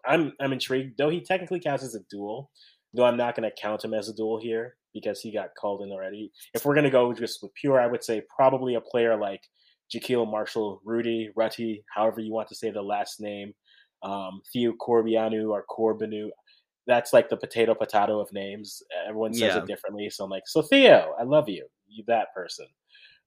I'm 0.05 0.33
I'm 0.41 0.53
intrigued, 0.53 0.99
though 0.99 1.11
he 1.11 1.21
technically 1.21 1.61
counts 1.61 1.85
as 1.85 1.95
a 1.95 2.01
duel. 2.11 2.51
Though 2.93 3.05
I'm 3.05 3.17
not 3.17 3.37
going 3.37 3.49
to 3.49 3.61
count 3.61 3.85
him 3.85 3.95
as 3.95 4.09
a 4.09 4.15
duel 4.15 4.41
here 4.41 4.77
because 4.93 5.21
he 5.21 5.33
got 5.33 5.55
called 5.55 5.83
in 5.83 5.93
already. 5.93 6.33
If 6.55 6.65
we're 6.65 6.75
going 6.75 6.85
to 6.85 6.91
go 6.91 7.13
just 7.13 7.41
with 7.41 7.55
pure, 7.55 7.81
I 7.81 7.87
would 7.87 8.03
say 8.03 8.23
probably 8.35 8.75
a 8.75 8.81
player 8.81 9.17
like 9.17 9.43
Jahkeele 9.95 10.29
Marshall, 10.29 10.81
Rudy, 10.85 11.31
Rutty, 11.37 11.85
however 11.95 12.21
you 12.21 12.33
want 12.33 12.49
to 12.49 12.57
say 12.57 12.71
the 12.71 12.83
last 12.83 13.21
name, 13.21 13.53
um, 14.03 14.41
Theo 14.53 14.73
Corbeanu 14.81 15.51
or 15.51 15.65
Corbinu. 15.69 16.31
That's 16.87 17.13
like 17.13 17.29
the 17.29 17.37
potato 17.37 17.75
potato 17.75 18.19
of 18.21 18.33
names. 18.33 18.83
Everyone 19.07 19.33
says 19.35 19.55
Yeah. 19.55 19.59
it 19.59 19.67
differently. 19.67 20.11
So 20.11 20.25
I'm 20.25 20.31
like, 20.31 20.47
so 20.47 20.63
Theo, 20.63 21.15
I 21.19 21.23
love 21.25 21.49
you. 21.49 21.67
You 21.89 22.05
that 22.07 22.35
person. 22.35 22.67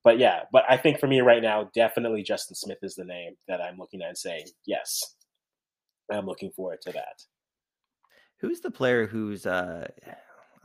But 0.04 0.20
yeah, 0.20 0.42
but 0.52 0.64
I 0.68 0.76
think 0.76 1.00
for 1.00 1.08
me 1.08 1.22
right 1.22 1.42
now, 1.42 1.70
definitely 1.74 2.24
Justin 2.24 2.56
Smith 2.56 2.80
is 2.82 2.96
the 2.96 3.06
name 3.06 3.36
that 3.48 3.62
I'm 3.62 3.78
looking 3.78 4.02
at 4.02 4.10
and 4.10 4.18
saying, 4.18 4.48
yes, 4.66 5.16
I'm 6.12 6.26
looking 6.26 6.52
forward 6.52 6.82
to 6.82 6.92
that. 6.92 7.24
who's 8.40 8.60
the 8.60 8.72
player 8.72 9.08
who's 9.08 9.46
uh 9.46 9.88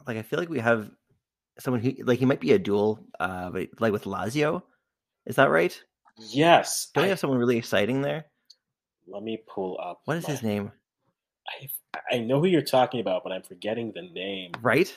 like 0.07 0.17
I 0.17 0.23
feel 0.23 0.41
like 0.41 0.49
we 0.49 0.59
have 0.59 0.91
someone 1.61 1.81
who 1.81 1.93
like 2.05 2.19
he 2.19 2.25
might 2.25 2.41
be 2.41 2.53
a 2.53 2.59
duel 2.59 3.05
uh 3.21 3.51
but 3.51 3.69
like 3.79 3.93
with 3.93 4.05
Lazio. 4.05 4.63
Is 5.27 5.37
that 5.37 5.51
right? 5.51 5.79
Yes. 6.19 6.89
Don't 6.95 7.05
we 7.05 7.11
have 7.11 7.21
someone 7.21 7.39
really 7.39 7.59
exciting 7.59 8.01
there? 8.03 8.25
Let 9.11 9.23
me 9.23 9.43
pull 9.47 9.79
up. 9.83 10.03
What 10.05 10.17
is 10.19 10.25
my- 10.25 10.31
his 10.31 10.43
name? 10.43 10.73
I, 11.49 11.69
I 12.17 12.19
know 12.19 12.41
who 12.41 12.47
you're 12.47 12.61
talking 12.63 13.01
about, 13.01 13.23
but 13.25 13.33
I'm 13.33 13.43
forgetting 13.43 13.93
the 13.95 14.03
name. 14.03 14.53
Right? 14.61 14.95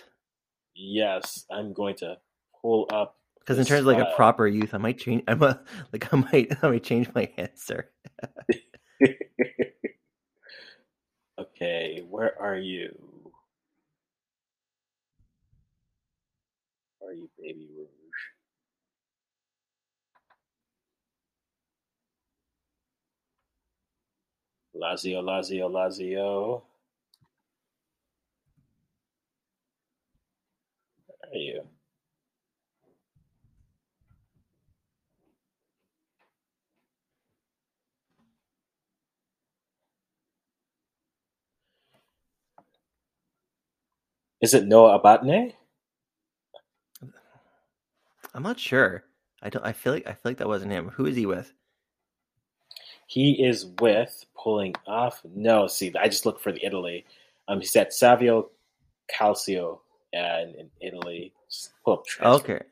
Yes, 0.76 1.46
I'm 1.52 1.74
going 1.74 1.96
to 1.98 2.18
pull 2.62 2.88
up. 2.92 3.18
Because 3.40 3.58
in 3.58 3.66
terms 3.66 3.82
of 3.82 3.86
like 3.88 4.00
a 4.00 4.14
proper 4.16 4.48
youth, 4.48 4.74
I 4.74 4.78
might 4.78 5.00
change. 5.00 5.24
I'm 5.28 5.42
a, 5.42 5.62
like 5.94 6.14
I 6.14 6.18
might 6.18 6.52
I 6.62 6.70
might 6.70 6.84
change 6.84 7.10
my 7.16 7.32
answer. 7.38 7.90
okay, 11.40 12.04
where 12.08 12.40
are 12.40 12.58
you? 12.58 12.98
Where 17.00 17.12
are 17.12 17.14
you, 17.14 17.30
Baby 17.42 17.68
Rouge? 17.76 18.01
Lazio, 24.82 25.22
Lazio, 25.24 25.70
Lazio. 25.72 26.64
Where 31.08 31.32
are 31.34 31.38
you? 31.38 31.62
Is 44.42 44.54
it 44.56 44.68
Noah 44.68 45.00
Abatne? 45.00 45.54
I'm 48.34 48.44
not 48.44 48.60
sure. 48.60 49.04
I 49.42 49.50
don't. 49.50 49.66
I 49.66 49.74
feel 49.74 49.94
like 49.94 50.08
I 50.08 50.14
feel 50.14 50.32
like 50.32 50.38
that 50.38 50.48
wasn't 50.48 50.72
him. 50.72 50.90
Who 50.90 51.06
is 51.06 51.16
he 51.16 51.26
with? 51.26 51.54
He 53.12 53.44
is 53.44 53.66
with 53.82 54.24
pulling 54.42 54.74
off. 54.88 55.20
No, 55.36 55.68
see, 55.68 55.92
I 56.00 56.08
just 56.08 56.26
looked 56.26 56.42
for 56.42 56.54
the 56.54 56.64
Italy. 56.66 57.04
Um, 57.50 57.60
he's 57.60 57.76
at 57.76 57.92
Savio 57.92 58.52
Calcio 59.14 59.80
and 60.14 60.56
in 60.56 60.70
Italy. 60.80 61.34
Just 61.50 61.74
pull 61.84 61.96
up 61.96 62.06
transfer 62.06 62.54
Okay. 62.56 62.66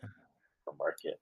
market. 0.79 1.19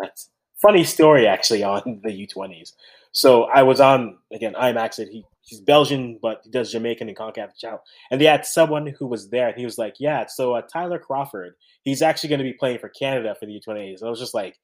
That's 0.00 0.30
funny 0.60 0.82
story 0.82 1.28
actually 1.28 1.62
on 1.62 2.00
the 2.02 2.10
U20s. 2.26 2.72
So 3.12 3.44
I 3.44 3.62
was 3.62 3.78
on 3.80 4.18
again. 4.32 4.56
I'm 4.58 4.76
actually 4.76 5.06
he, 5.12 5.24
he's 5.42 5.60
Belgian, 5.60 6.18
but 6.20 6.40
he 6.42 6.50
does 6.50 6.72
Jamaican 6.72 7.08
and 7.08 7.16
Concacaf 7.16 7.56
Channel. 7.56 7.80
And 8.10 8.20
they 8.20 8.24
had 8.24 8.44
someone 8.44 8.88
who 8.88 9.06
was 9.06 9.30
there, 9.30 9.46
and 9.50 9.56
he 9.56 9.66
was 9.66 9.78
like, 9.78 9.94
"Yeah, 10.00 10.26
so 10.26 10.54
uh, 10.54 10.62
Tyler 10.62 10.98
Crawford, 10.98 11.54
he's 11.84 12.02
actually 12.02 12.30
going 12.30 12.38
to 12.40 12.44
be 12.44 12.54
playing 12.54 12.80
for 12.80 12.88
Canada 12.88 13.36
for 13.38 13.46
the 13.46 13.60
U20s." 13.60 14.02
I 14.02 14.10
was 14.10 14.18
just 14.18 14.34
like, 14.34 14.58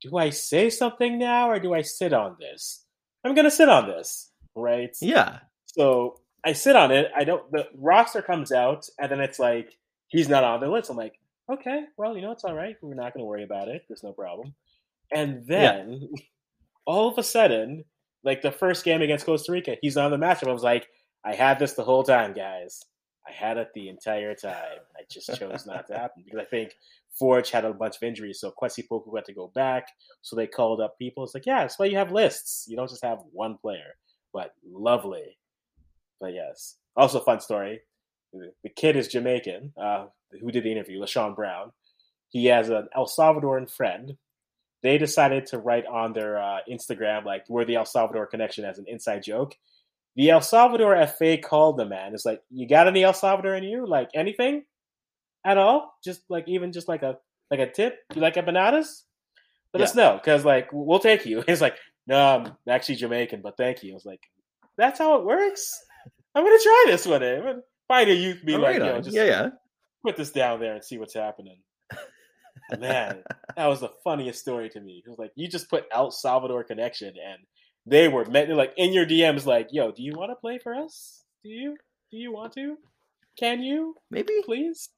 "Do 0.00 0.16
I 0.16 0.30
say 0.30 0.70
something 0.70 1.18
now, 1.18 1.50
or 1.50 1.58
do 1.60 1.74
I 1.74 1.82
sit 1.82 2.14
on 2.14 2.36
this?" 2.40 2.80
I'm 3.24 3.34
going 3.34 3.44
to 3.44 3.50
sit 3.50 3.68
on 3.68 3.88
this, 3.88 4.30
right? 4.54 4.96
Yeah. 5.00 5.38
So 5.66 6.20
I 6.44 6.52
sit 6.52 6.76
on 6.76 6.90
it. 6.92 7.10
I 7.16 7.24
don't. 7.24 7.50
The 7.50 7.66
roster 7.76 8.22
comes 8.22 8.52
out, 8.52 8.86
and 8.98 9.10
then 9.10 9.20
it's 9.20 9.38
like 9.38 9.76
he's 10.08 10.28
not 10.28 10.44
on 10.44 10.60
the 10.60 10.68
list. 10.68 10.90
I'm 10.90 10.96
like, 10.96 11.18
okay, 11.50 11.84
well, 11.96 12.14
you 12.14 12.22
know, 12.22 12.32
it's 12.32 12.44
all 12.44 12.54
right. 12.54 12.76
We're 12.82 12.94
not 12.94 13.14
going 13.14 13.22
to 13.22 13.28
worry 13.28 13.44
about 13.44 13.68
it. 13.68 13.84
There's 13.88 14.02
no 14.02 14.12
problem. 14.12 14.54
And 15.12 15.46
then 15.46 16.08
all 16.86 17.08
of 17.08 17.18
a 17.18 17.22
sudden, 17.22 17.84
like 18.22 18.42
the 18.42 18.52
first 18.52 18.84
game 18.84 19.02
against 19.02 19.26
Costa 19.26 19.52
Rica, 19.52 19.76
he's 19.80 19.96
on 19.96 20.10
the 20.10 20.16
matchup. 20.16 20.48
I 20.48 20.52
was 20.52 20.62
like, 20.62 20.88
I 21.24 21.34
had 21.34 21.58
this 21.58 21.72
the 21.72 21.84
whole 21.84 22.04
time, 22.04 22.32
guys. 22.32 22.82
I 23.26 23.32
had 23.32 23.56
it 23.56 23.68
the 23.74 23.88
entire 23.88 24.34
time. 24.34 24.80
I 24.96 25.02
just 25.10 25.34
chose 25.38 25.66
not 25.66 25.86
to 25.86 25.94
happen 25.94 26.22
because 26.24 26.40
I 26.40 26.44
think 26.44 26.74
Forge 27.18 27.50
had 27.50 27.64
a 27.64 27.72
bunch 27.72 27.96
of 27.96 28.02
injuries, 28.02 28.40
so 28.40 28.52
Kwasi 28.60 28.86
Poku 28.88 29.14
had 29.14 29.24
to 29.26 29.34
go 29.34 29.50
back. 29.54 29.86
So 30.22 30.34
they 30.34 30.46
called 30.46 30.80
up 30.80 30.98
people. 30.98 31.24
It's 31.24 31.34
like, 31.34 31.46
yeah, 31.46 31.60
that's 31.60 31.78
why 31.78 31.86
you 31.86 31.96
have 31.96 32.12
lists. 32.12 32.66
You 32.68 32.76
don't 32.76 32.90
just 32.90 33.04
have 33.04 33.18
one 33.32 33.56
player. 33.58 33.94
But 34.32 34.52
lovely. 34.68 35.38
But 36.20 36.34
yes, 36.34 36.76
Also, 36.96 37.20
fun 37.20 37.40
story. 37.40 37.80
The 38.32 38.70
kid 38.70 38.96
is 38.96 39.08
Jamaican. 39.08 39.72
Uh, 39.80 40.06
who 40.40 40.50
did 40.50 40.64
the 40.64 40.72
interview? 40.72 41.00
LaShawn 41.00 41.36
Brown. 41.36 41.70
He 42.30 42.46
has 42.46 42.68
an 42.68 42.88
El 42.96 43.06
Salvadoran 43.06 43.70
friend. 43.70 44.16
They 44.82 44.98
decided 44.98 45.46
to 45.46 45.58
write 45.58 45.86
on 45.86 46.12
their 46.12 46.42
uh, 46.42 46.58
Instagram 46.68 47.24
like 47.24 47.44
"We're 47.48 47.64
the 47.64 47.76
El 47.76 47.86
Salvador 47.86 48.26
connection" 48.26 48.64
as 48.64 48.78
an 48.78 48.86
inside 48.88 49.22
joke. 49.22 49.54
The 50.16 50.30
El 50.30 50.40
Salvador 50.40 51.06
FA 51.06 51.38
called 51.38 51.76
the 51.78 51.86
man. 51.86 52.12
It's 52.14 52.24
like, 52.24 52.42
you 52.50 52.68
got 52.68 52.88
any 52.88 53.04
El 53.04 53.14
Salvador 53.14 53.54
in 53.54 53.64
you? 53.64 53.86
Like 53.86 54.10
anything 54.14 54.64
at 55.44 55.58
all? 55.58 55.94
Just 56.04 56.22
like 56.28 56.44
even 56.48 56.72
just 56.72 56.88
like 56.88 57.02
a 57.02 57.16
like 57.50 57.60
a 57.60 57.70
tip? 57.70 57.98
You 58.14 58.20
like 58.20 58.34
empanadas? 58.34 59.02
Let 59.72 59.80
yeah. 59.80 59.84
us 59.84 59.94
know 59.94 60.20
because 60.22 60.44
like 60.44 60.68
we'll 60.72 61.00
take 61.00 61.26
you. 61.26 61.42
It's 61.48 61.60
like, 61.60 61.76
no, 62.06 62.18
I'm 62.18 62.52
actually 62.68 62.96
Jamaican, 62.96 63.40
but 63.42 63.56
thank 63.56 63.82
you. 63.82 63.92
I 63.92 63.94
was 63.94 64.04
like, 64.04 64.20
that's 64.76 64.98
how 64.98 65.18
it 65.18 65.24
works. 65.24 65.78
I'm 66.34 66.44
gonna 66.44 66.58
try 66.62 66.84
this 66.86 67.06
one. 67.06 67.20
day. 67.20 67.36
I'm 67.36 67.42
gonna 67.42 67.60
find 67.88 68.10
a 68.10 68.14
youth 68.14 68.44
be 68.44 68.54
oh, 68.54 68.58
like, 68.58 68.80
right 68.80 69.02
just 69.02 69.16
yeah, 69.16 69.24
yeah. 69.24 69.48
put 70.04 70.16
this 70.16 70.30
down 70.30 70.60
there 70.60 70.74
and 70.74 70.84
see 70.84 70.98
what's 70.98 71.14
happening. 71.14 71.58
Man, 72.78 73.22
that 73.56 73.66
was 73.66 73.80
the 73.80 73.90
funniest 74.02 74.40
story 74.40 74.68
to 74.70 74.80
me. 74.80 75.02
It 75.04 75.08
was 75.08 75.18
like 75.18 75.32
you 75.34 75.48
just 75.48 75.68
put 75.68 75.84
El 75.92 76.10
Salvador 76.10 76.64
connection, 76.64 77.08
and 77.08 77.38
they 77.86 78.08
were 78.08 78.24
met 78.24 78.48
like 78.50 78.72
in 78.76 78.92
your 78.92 79.06
DMs, 79.06 79.46
like, 79.46 79.68
"Yo, 79.70 79.92
do 79.92 80.02
you 80.02 80.14
want 80.16 80.30
to 80.30 80.36
play 80.36 80.58
for 80.58 80.74
us? 80.74 81.24
Do 81.42 81.50
you? 81.50 81.76
Do 82.10 82.16
you 82.16 82.32
want 82.32 82.52
to? 82.54 82.76
Can 83.38 83.62
you? 83.62 83.94
Maybe, 84.10 84.34
please." 84.44 84.88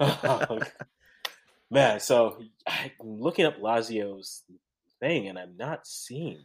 man, 1.70 2.00
so 2.00 2.42
I'm 2.66 2.90
looking 3.00 3.44
up 3.44 3.60
Lazio's 3.60 4.42
thing, 5.00 5.28
and 5.28 5.38
I'm 5.38 5.56
not 5.56 5.86
seeing 5.86 6.44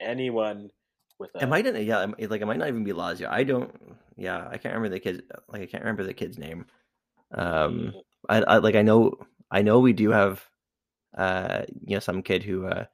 anyone 0.00 0.70
with. 1.18 1.30
A... 1.36 1.42
It 1.42 1.48
might, 1.48 1.64
yeah, 1.82 2.06
like 2.18 2.40
it 2.40 2.46
might 2.46 2.58
not 2.58 2.68
even 2.68 2.84
be 2.84 2.92
Lazio. 2.92 3.28
I 3.28 3.44
don't. 3.44 3.72
Yeah, 4.16 4.46
I 4.50 4.58
can't 4.58 4.74
remember 4.74 4.88
the 4.88 5.00
kid. 5.00 5.22
Like 5.48 5.62
I 5.62 5.66
can't 5.66 5.84
remember 5.84 6.04
the 6.04 6.14
kid's 6.14 6.38
name. 6.38 6.66
Um, 7.32 7.94
I, 8.28 8.42
I 8.42 8.56
like 8.58 8.74
I 8.74 8.82
know 8.82 9.14
I 9.50 9.62
know 9.62 9.78
we 9.78 9.92
do 9.92 10.10
have, 10.10 10.44
uh, 11.16 11.62
you 11.84 11.96
know, 11.96 12.00
some 12.00 12.22
kid 12.22 12.42
who 12.42 12.66
uh, 12.66 12.86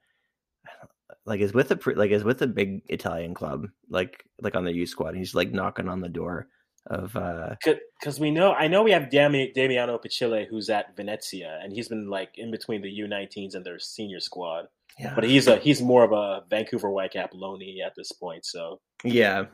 like 1.25 1.41
is 1.41 1.53
with 1.53 1.71
a 1.71 1.93
like 1.95 2.11
is 2.11 2.23
with 2.23 2.41
a 2.41 2.47
big 2.47 2.83
Italian 2.87 3.33
club, 3.33 3.67
like 3.89 4.23
like 4.39 4.55
on 4.55 4.65
the 4.65 4.73
youth 4.73 4.89
squad. 4.89 5.09
And 5.09 5.17
he's 5.17 5.35
like 5.35 5.51
knocking 5.51 5.89
on 5.89 6.01
the 6.01 6.09
door 6.09 6.47
of 6.89 7.15
uh 7.15 7.55
because 7.99 8.19
we 8.19 8.31
know 8.31 8.53
I 8.53 8.67
know 8.67 8.83
we 8.83 8.91
have 8.91 9.03
Dami, 9.03 9.53
Damiano 9.53 9.97
Pecile 9.97 10.45
who's 10.49 10.69
at 10.69 10.95
Venezia 10.95 11.59
and 11.61 11.73
he's 11.73 11.87
been 11.87 12.09
like 12.09 12.37
in 12.37 12.51
between 12.51 12.81
the 12.81 12.99
U19s 12.99 13.55
and 13.55 13.65
their 13.65 13.79
senior 13.79 14.19
squad. 14.19 14.67
Yeah. 14.99 15.13
But 15.13 15.25
he's 15.25 15.47
a 15.47 15.57
he's 15.57 15.81
more 15.81 16.03
of 16.03 16.11
a 16.11 16.43
Vancouver 16.49 16.89
Whitecap 16.89 17.33
loanee 17.33 17.85
at 17.85 17.93
this 17.95 18.11
point. 18.11 18.45
So 18.45 18.79
yeah, 19.03 19.45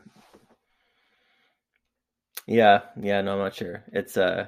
yeah, 2.46 2.80
yeah. 3.00 3.20
No, 3.20 3.32
I'm 3.32 3.38
not 3.38 3.54
sure. 3.54 3.84
It's 3.92 4.16
uh, 4.16 4.46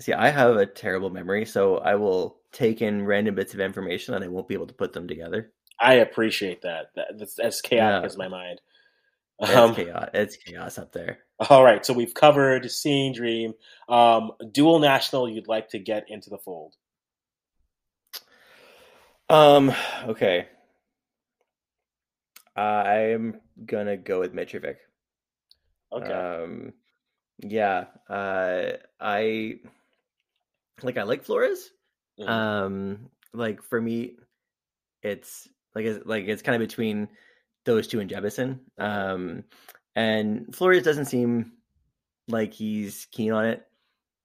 see, 0.00 0.12
I 0.12 0.30
have 0.30 0.56
a 0.56 0.66
terrible 0.66 1.10
memory, 1.10 1.44
so 1.44 1.78
I 1.78 1.94
will 1.94 2.38
take 2.52 2.82
in 2.82 3.04
random 3.04 3.34
bits 3.34 3.54
of 3.54 3.60
information 3.60 4.14
and 4.14 4.24
I 4.24 4.28
won't 4.28 4.48
be 4.48 4.54
able 4.54 4.66
to 4.66 4.74
put 4.74 4.92
them 4.92 5.06
together. 5.06 5.52
I 5.80 5.94
appreciate 5.94 6.62
that. 6.62 6.90
that 6.94 7.18
that's 7.18 7.38
as 7.38 7.60
chaotic 7.60 8.02
yeah. 8.02 8.06
as 8.06 8.16
my 8.16 8.28
mind. 8.28 8.60
It's 9.40 9.50
um, 9.50 9.74
chaos. 9.74 10.08
It's 10.14 10.36
chaos 10.36 10.78
up 10.78 10.92
there. 10.92 11.18
All 11.50 11.64
right, 11.64 11.84
so 11.84 11.92
we've 11.92 12.14
covered 12.14 12.70
Seeing 12.70 13.12
Dream. 13.12 13.54
Um, 13.88 14.32
dual 14.52 14.78
national, 14.78 15.28
you'd 15.28 15.48
like 15.48 15.70
to 15.70 15.78
get 15.78 16.04
into 16.08 16.30
the 16.30 16.38
fold. 16.38 16.74
Um. 19.28 19.72
Okay. 20.06 20.46
I'm 22.56 23.40
gonna 23.64 23.96
go 23.96 24.20
with 24.20 24.34
Mitrovic. 24.34 24.76
Okay. 25.92 26.12
Um. 26.12 26.72
Yeah. 27.38 27.86
Uh. 28.08 28.72
I 29.00 29.60
like. 30.82 30.98
I 30.98 31.02
like 31.02 31.24
Flores. 31.24 31.70
Mm-hmm. 32.20 32.30
Um. 32.30 33.10
Like 33.32 33.62
for 33.62 33.80
me, 33.80 34.16
it's 35.02 35.48
like 35.74 35.86
it's 35.86 36.06
like 36.06 36.26
it's 36.26 36.42
kind 36.42 36.62
of 36.62 36.68
between 36.68 37.08
those 37.64 37.86
two 37.86 38.00
and 38.00 38.10
Jebbison. 38.10 38.60
Um. 38.78 39.44
And 39.96 40.54
Flores 40.54 40.82
doesn't 40.82 41.04
seem 41.04 41.52
like 42.28 42.52
he's 42.52 43.06
keen 43.12 43.32
on 43.32 43.46
it. 43.46 43.66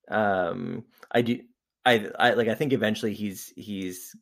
Um. 0.10 0.86
I 1.12 1.22
do. 1.22 1.40
I, 1.86 2.10
I 2.20 2.34
like 2.34 2.48
I 2.48 2.56
think 2.56 2.74
eventually 2.74 3.14
he's 3.14 3.54
he's 3.56 4.16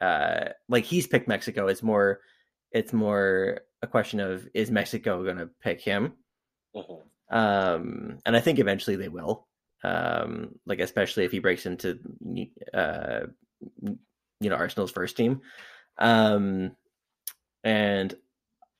uh, 0.00 0.48
like 0.68 0.84
he's 0.84 1.06
picked 1.06 1.28
Mexico. 1.28 1.68
It's 1.68 1.82
more 1.82 2.20
it's 2.72 2.92
more 2.92 3.60
a 3.82 3.86
question 3.86 4.20
of 4.20 4.48
is 4.54 4.70
Mexico 4.70 5.22
going 5.22 5.36
to 5.36 5.50
pick 5.62 5.80
him? 5.80 6.14
Mm-hmm. 6.74 7.36
Um, 7.36 8.18
and 8.26 8.36
I 8.36 8.40
think 8.40 8.58
eventually 8.58 8.96
they 8.96 9.08
will. 9.08 9.46
Um, 9.84 10.56
like 10.66 10.80
especially 10.80 11.24
if 11.24 11.32
he 11.32 11.38
breaks 11.38 11.66
into 11.66 11.98
uh, 12.74 13.20
you 13.82 14.50
know 14.50 14.56
Arsenal's 14.56 14.92
first 14.92 15.16
team. 15.16 15.40
Um, 15.98 16.76
and 17.62 18.14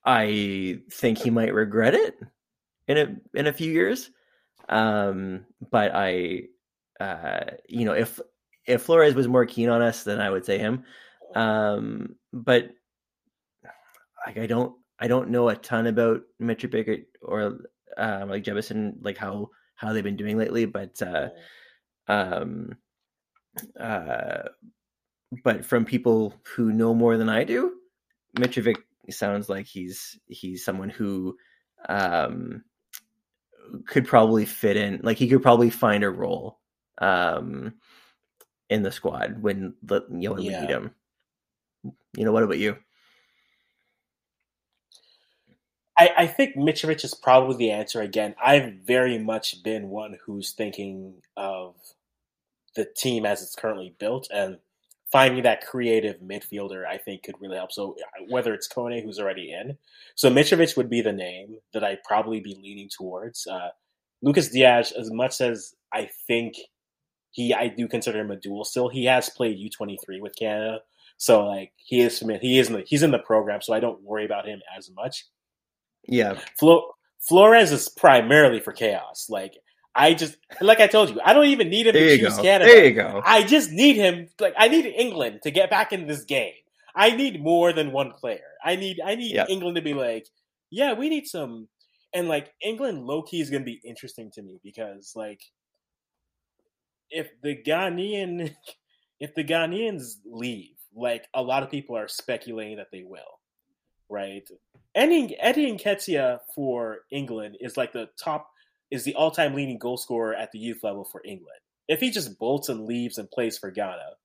I 0.04 0.80
think 0.90 1.18
he 1.18 1.30
might 1.30 1.54
regret 1.54 1.94
it 1.94 2.18
in 2.88 2.98
a 2.98 3.38
in 3.38 3.46
a 3.46 3.52
few 3.52 3.70
years. 3.70 4.10
Um, 4.68 5.44
but 5.70 5.92
I, 5.94 6.44
uh, 7.00 7.44
you 7.68 7.84
know, 7.84 7.92
if 7.92 8.20
if 8.66 8.82
Flores 8.82 9.14
was 9.14 9.28
more 9.28 9.46
keen 9.46 9.68
on 9.68 9.82
us, 9.82 10.04
then 10.04 10.20
I 10.20 10.30
would 10.30 10.44
say 10.44 10.58
him. 10.58 10.84
Um, 11.34 12.16
but 12.32 12.70
like 14.26 14.38
I 14.38 14.46
don't 14.46 14.74
I 14.98 15.08
don't 15.08 15.30
know 15.30 15.48
a 15.48 15.56
ton 15.56 15.86
about 15.86 16.22
Mitrovic 16.40 17.06
or 17.22 17.60
um, 17.96 18.30
like 18.30 18.44
Jebbison, 18.44 18.96
like 19.02 19.18
how 19.18 19.50
how 19.74 19.92
they've 19.92 20.04
been 20.04 20.16
doing 20.16 20.38
lately, 20.38 20.64
but 20.64 21.00
uh, 21.02 21.28
um, 22.08 22.76
uh, 23.78 24.42
but 25.44 25.64
from 25.64 25.84
people 25.84 26.34
who 26.54 26.72
know 26.72 26.94
more 26.94 27.16
than 27.16 27.28
I 27.28 27.44
do, 27.44 27.74
Mitrovic 28.38 28.76
sounds 29.10 29.48
like 29.48 29.66
he's 29.66 30.18
he's 30.28 30.64
someone 30.64 30.90
who 30.90 31.36
um, 31.88 32.64
could 33.86 34.06
probably 34.06 34.44
fit 34.44 34.76
in. 34.76 35.00
Like 35.02 35.16
he 35.16 35.28
could 35.28 35.42
probably 35.42 35.70
find 35.70 36.04
a 36.04 36.10
role 36.10 36.60
um, 36.98 37.74
in 38.70 38.82
the 38.82 38.92
squad 38.92 39.42
when 39.42 39.74
the 39.82 40.02
you 40.10 40.28
know 40.28 40.34
when 40.34 40.44
yeah. 40.44 40.60
we 40.60 40.66
need 40.66 40.72
him. 40.72 40.94
You 42.16 42.24
know, 42.24 42.32
what 42.32 42.44
about 42.44 42.58
you? 42.58 42.76
I, 45.98 46.10
I 46.16 46.26
think 46.26 46.56
Mitrovic 46.56 47.04
is 47.04 47.14
probably 47.14 47.56
the 47.56 47.70
answer 47.70 48.00
again. 48.00 48.34
I've 48.42 48.72
very 48.86 49.18
much 49.18 49.62
been 49.62 49.88
one 49.88 50.16
who's 50.24 50.52
thinking 50.52 51.22
of 51.36 51.74
the 52.74 52.84
team 52.84 53.26
as 53.26 53.42
it's 53.42 53.54
currently 53.54 53.94
built 53.98 54.28
and 54.32 54.58
finding 55.12 55.42
that 55.42 55.66
creative 55.66 56.16
midfielder 56.20 56.86
I 56.86 56.96
think 56.96 57.22
could 57.22 57.34
really 57.40 57.56
help. 57.56 57.70
So 57.70 57.94
whether 58.30 58.54
it's 58.54 58.66
Kone 58.66 59.04
who's 59.04 59.20
already 59.20 59.52
in, 59.52 59.76
so 60.14 60.30
Mitrovic 60.30 60.76
would 60.76 60.88
be 60.88 61.02
the 61.02 61.12
name 61.12 61.58
that 61.74 61.84
I'd 61.84 62.02
probably 62.02 62.40
be 62.40 62.58
leaning 62.62 62.88
towards. 62.88 63.46
Uh, 63.46 63.68
Lucas 64.22 64.48
Diaz, 64.48 64.92
as 64.98 65.10
much 65.10 65.40
as 65.40 65.74
I 65.92 66.08
think 66.26 66.54
he, 67.30 67.52
I 67.52 67.68
do 67.68 67.88
consider 67.88 68.20
him 68.20 68.30
a 68.30 68.36
dual 68.36 68.64
still. 68.64 68.88
He 68.88 69.04
has 69.06 69.28
played 69.28 69.58
U 69.58 69.68
twenty 69.68 69.98
three 70.04 70.20
with 70.20 70.34
Canada, 70.36 70.80
so 71.16 71.44
like 71.44 71.72
he 71.76 72.00
is 72.00 72.20
he 72.40 72.58
is 72.58 72.68
in 72.68 72.74
the, 72.74 72.84
he's 72.86 73.02
in 73.02 73.10
the 73.10 73.18
program, 73.18 73.60
so 73.60 73.72
I 73.72 73.80
don't 73.80 74.02
worry 74.02 74.24
about 74.24 74.46
him 74.46 74.60
as 74.76 74.90
much. 74.90 75.26
Yeah, 76.06 76.38
Flo, 76.58 76.92
Flores 77.20 77.72
is 77.72 77.88
primarily 77.88 78.60
for 78.60 78.72
chaos. 78.72 79.26
Like 79.28 79.54
I 79.94 80.14
just 80.14 80.36
like 80.60 80.80
I 80.80 80.86
told 80.86 81.10
you, 81.10 81.20
I 81.24 81.32
don't 81.32 81.46
even 81.46 81.68
need 81.68 81.86
him 81.86 81.94
there 81.94 82.16
to 82.16 82.18
choose 82.18 82.36
go. 82.36 82.42
Canada. 82.42 82.70
There 82.70 82.84
you 82.86 82.92
go. 82.92 83.22
I 83.24 83.42
just 83.42 83.70
need 83.70 83.96
him. 83.96 84.28
Like 84.40 84.54
I 84.56 84.68
need 84.68 84.86
England 84.86 85.40
to 85.42 85.50
get 85.50 85.70
back 85.70 85.92
in 85.92 86.06
this 86.06 86.24
game. 86.24 86.54
I 86.94 87.10
need 87.10 87.42
more 87.42 87.72
than 87.72 87.92
one 87.92 88.12
player. 88.12 88.40
I 88.64 88.76
need 88.76 89.00
I 89.04 89.14
need 89.14 89.34
yep. 89.34 89.48
England 89.50 89.76
to 89.76 89.82
be 89.82 89.94
like, 89.94 90.28
yeah, 90.70 90.94
we 90.94 91.08
need 91.08 91.26
some. 91.26 91.68
And 92.14 92.28
like 92.28 92.52
England, 92.62 93.06
low 93.06 93.22
key 93.22 93.40
is 93.40 93.50
going 93.50 93.62
to 93.62 93.66
be 93.66 93.80
interesting 93.84 94.30
to 94.34 94.42
me 94.42 94.60
because 94.62 95.12
like 95.14 95.40
if 97.10 97.28
the 97.42 97.56
Ghanaian 97.56 98.54
if 99.20 99.34
the 99.36 99.44
Ghanaians 99.44 100.16
leave, 100.24 100.74
like 100.96 101.28
a 101.32 101.42
lot 101.42 101.62
of 101.62 101.70
people 101.70 101.96
are 101.96 102.08
speculating 102.08 102.78
that 102.78 102.88
they 102.90 103.04
will, 103.04 103.38
right? 104.08 104.46
Eddie, 104.96 105.36
Eddie 105.38 105.72
Nketiah 105.72 106.40
for 106.54 106.98
England 107.10 107.56
is 107.60 107.76
like 107.76 107.92
the 107.92 108.08
top, 108.18 108.50
is 108.92 109.04
the 109.04 109.14
all-time 109.14 109.54
leading 109.54 109.78
goal 109.78 109.96
scorer 109.96 110.34
at 110.34 110.52
the 110.52 110.58
youth 110.58 110.84
level 110.84 111.04
for 111.04 111.22
England. 111.24 111.58
If 111.88 112.00
he 112.00 112.10
just 112.10 112.38
bolts 112.38 112.68
and 112.68 112.86
leaves 112.86 113.18
and 113.18 113.30
plays 113.30 113.58
for 113.58 113.70
Ghana, 113.70 114.16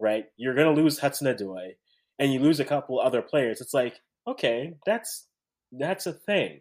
right? 0.00 0.26
You're 0.36 0.54
gonna 0.54 0.72
lose 0.72 0.98
Hudson 0.98 1.26
Odoi, 1.26 1.72
and 2.18 2.32
you 2.32 2.38
lose 2.38 2.60
a 2.60 2.64
couple 2.64 3.00
other 3.00 3.20
players. 3.20 3.60
It's 3.60 3.74
like, 3.74 4.00
okay, 4.26 4.74
that's 4.86 5.26
that's 5.72 6.06
a 6.06 6.12
thing, 6.12 6.60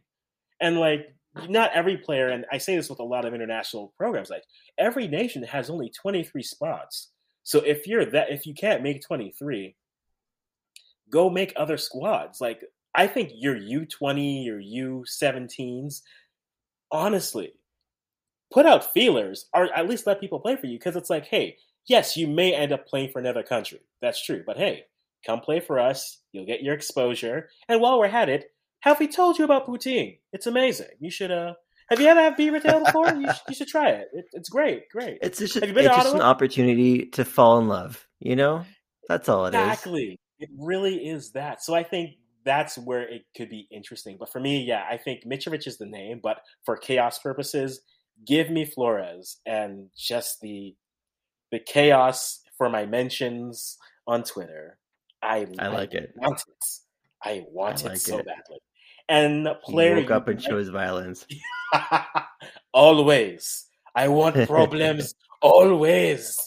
and 0.60 0.80
like 0.80 1.16
not 1.48 1.72
every 1.74 1.98
player, 1.98 2.30
and 2.30 2.46
I 2.52 2.58
say 2.58 2.76
this 2.76 2.90
with 2.90 3.00
a 3.00 3.04
lot 3.04 3.26
of 3.26 3.34
international 3.34 3.94
programs, 3.98 4.30
like 4.30 4.44
every 4.78 5.08
nation 5.08 5.44
has 5.44 5.70
only 5.70 5.90
23 5.90 6.44
spots. 6.44 7.10
So 7.44 7.60
if 7.60 7.88
you're 7.88 8.06
that, 8.06 8.32
if 8.32 8.46
you 8.46 8.54
can't 8.54 8.84
make 8.84 9.02
23, 9.02 9.76
go 11.10 11.30
make 11.30 11.54
other 11.56 11.78
squads. 11.78 12.42
Like 12.42 12.64
I 12.94 13.08
think 13.08 13.32
your 13.34 13.56
U20, 13.56 14.46
your 14.46 14.60
U17s, 14.60 16.02
honestly, 16.92 17.54
put 18.52 18.66
out 18.66 18.94
feelers 18.94 19.48
or 19.54 19.74
at 19.74 19.88
least 19.88 20.06
let 20.06 20.20
people 20.20 20.40
play 20.40 20.56
for 20.56 20.68
you 20.68 20.78
because 20.78 20.96
it's 20.96 21.10
like, 21.10 21.26
hey, 21.26 21.58
yes, 21.88 22.18
you 22.18 22.28
may 22.28 22.54
end 22.54 22.72
up 22.72 22.88
playing 22.88 23.10
for 23.10 23.20
another 23.20 23.44
country. 23.44 23.80
That's 24.02 24.24
true. 24.24 24.44
But 24.46 24.58
hey, 24.58 24.86
come 25.26 25.40
play 25.40 25.60
for 25.60 25.80
us. 25.80 26.20
You'll 26.32 26.46
get 26.46 26.62
your 26.62 26.74
exposure. 26.74 27.50
And 27.68 27.82
while 27.82 28.00
we're 28.00 28.08
at 28.08 28.30
it, 28.30 28.46
have 28.82 29.00
we 29.00 29.08
told 29.08 29.38
you 29.38 29.46
about 29.46 29.68
poutine? 29.68 30.20
It's 30.34 30.48
amazing. 30.48 30.88
You 31.00 31.12
should 31.12 31.32
uh 31.32 31.54
have 31.90 32.00
you 32.00 32.08
ever 32.08 32.22
had 32.22 32.38
beaver 32.38 32.62
tail 32.62 32.84
before? 32.86 33.14
you, 33.14 33.28
should, 33.28 33.42
you 33.50 33.56
should 33.56 33.68
try 33.68 33.90
it. 33.90 34.08
it. 34.14 34.26
It's 34.32 34.48
great, 34.48 34.88
great. 34.90 35.18
It's 35.22 35.40
just, 35.40 35.58
it's 35.58 35.74
just 35.74 36.16
an 36.16 36.22
opportunity 36.22 37.08
to 37.08 37.26
fall 37.26 37.60
in 37.60 37.68
love. 37.68 38.08
You 38.20 38.38
know, 38.38 38.64
that's 39.10 39.28
all 39.28 39.46
it 39.46 39.50
exactly. 39.50 40.04
is. 40.04 40.10
exactly. 40.14 40.20
It 40.40 40.50
really 40.58 40.96
is 41.10 41.32
that. 41.34 41.62
So 41.62 41.76
I 41.76 41.84
think 41.84 42.12
that's 42.44 42.78
where 42.78 43.08
it 43.08 43.24
could 43.36 43.50
be 43.50 43.68
interesting. 43.72 44.18
But 44.20 44.32
for 44.32 44.40
me, 44.40 44.64
yeah, 44.64 44.86
I 44.90 44.98
think 44.98 45.26
Mitrovic 45.26 45.68
is 45.68 45.78
the 45.78 45.86
name. 45.86 46.20
But 46.22 46.42
for 46.66 46.78
chaos 46.78 47.20
purposes, 47.20 47.82
give 48.26 48.50
me 48.50 48.66
Flores 48.66 49.38
and 49.46 49.90
just 49.98 50.42
the 50.42 50.76
the 51.52 51.60
chaos 51.60 52.42
for 52.58 52.70
my 52.70 52.86
mentions 52.86 53.78
on 54.08 54.24
Twitter. 54.24 54.78
I 55.22 55.48
I 55.60 55.68
like 55.68 55.94
it. 55.94 56.14
Want 56.16 56.42
it. 56.48 56.66
I 57.24 57.46
want 57.52 57.86
I 57.86 57.90
like 57.90 57.98
it 57.98 58.02
so 58.02 58.20
it. 58.20 58.26
badly. 58.26 58.60
And 59.10 59.48
player 59.64 59.96
he 59.96 60.04
woke 60.04 60.12
up 60.12 60.28
and 60.28 60.42
chose 60.42 60.70
violence. 60.70 61.26
always. 62.74 63.68
I 63.96 64.08
want 64.08 64.48
problems 64.48 65.16
always. 65.42 66.38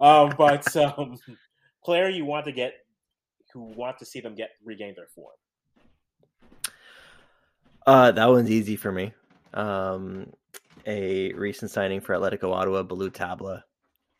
Um, 0.00 0.34
but 0.36 0.74
um, 0.76 1.18
player 1.84 2.08
you 2.08 2.24
want 2.24 2.46
to 2.46 2.52
get 2.52 2.74
who 3.52 3.72
want 3.76 3.98
to 3.98 4.04
see 4.04 4.20
them 4.20 4.34
get 4.34 4.50
regain 4.64 4.94
their 4.96 5.06
form. 5.14 5.36
Uh, 7.86 8.10
that 8.12 8.28
one's 8.28 8.50
easy 8.50 8.76
for 8.76 8.90
me. 8.90 9.12
Um, 9.52 10.32
a 10.86 11.32
recent 11.34 11.70
signing 11.70 12.00
for 12.00 12.14
Atletico 12.14 12.52
Ottawa, 12.52 12.82
Ballou 12.82 13.10
Tabla. 13.10 13.62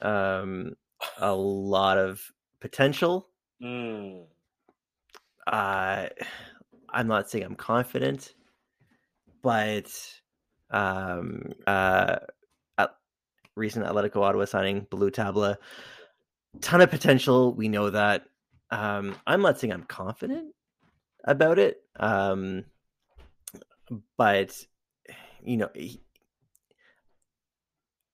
Um, 0.00 0.74
a 1.18 1.34
lot 1.34 1.98
of 1.98 2.22
potential. 2.60 3.28
Mm. 3.62 4.24
Uh, 5.46 6.06
I'm 6.90 7.06
not 7.06 7.30
saying 7.30 7.44
I'm 7.44 7.56
confident, 7.56 8.34
but 9.42 9.90
um, 10.70 11.52
uh, 11.66 12.16
at 12.78 12.90
recent 13.56 13.86
Atletico 13.86 14.22
Ottawa 14.22 14.44
signing, 14.44 14.86
Ballou 14.90 15.10
Tabla, 15.10 15.56
ton 16.60 16.80
of 16.80 16.90
potential. 16.90 17.54
We 17.54 17.68
know 17.68 17.90
that. 17.90 18.24
Um, 18.70 19.16
I'm 19.26 19.42
not 19.42 19.60
saying 19.60 19.72
I'm 19.72 19.84
confident 19.84 20.54
about 21.24 21.58
it, 21.58 21.82
um, 21.96 22.64
but 24.16 24.56
you 25.42 25.56
know, 25.56 25.68
he, 25.74 26.00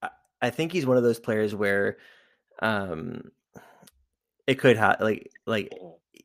I, 0.02 0.10
I 0.42 0.50
think 0.50 0.72
he's 0.72 0.86
one 0.86 0.96
of 0.96 1.02
those 1.02 1.20
players 1.20 1.54
where 1.54 1.98
um, 2.60 3.30
it 4.46 4.56
could 4.56 4.76
have 4.76 5.00
like 5.00 5.30
like 5.46 5.72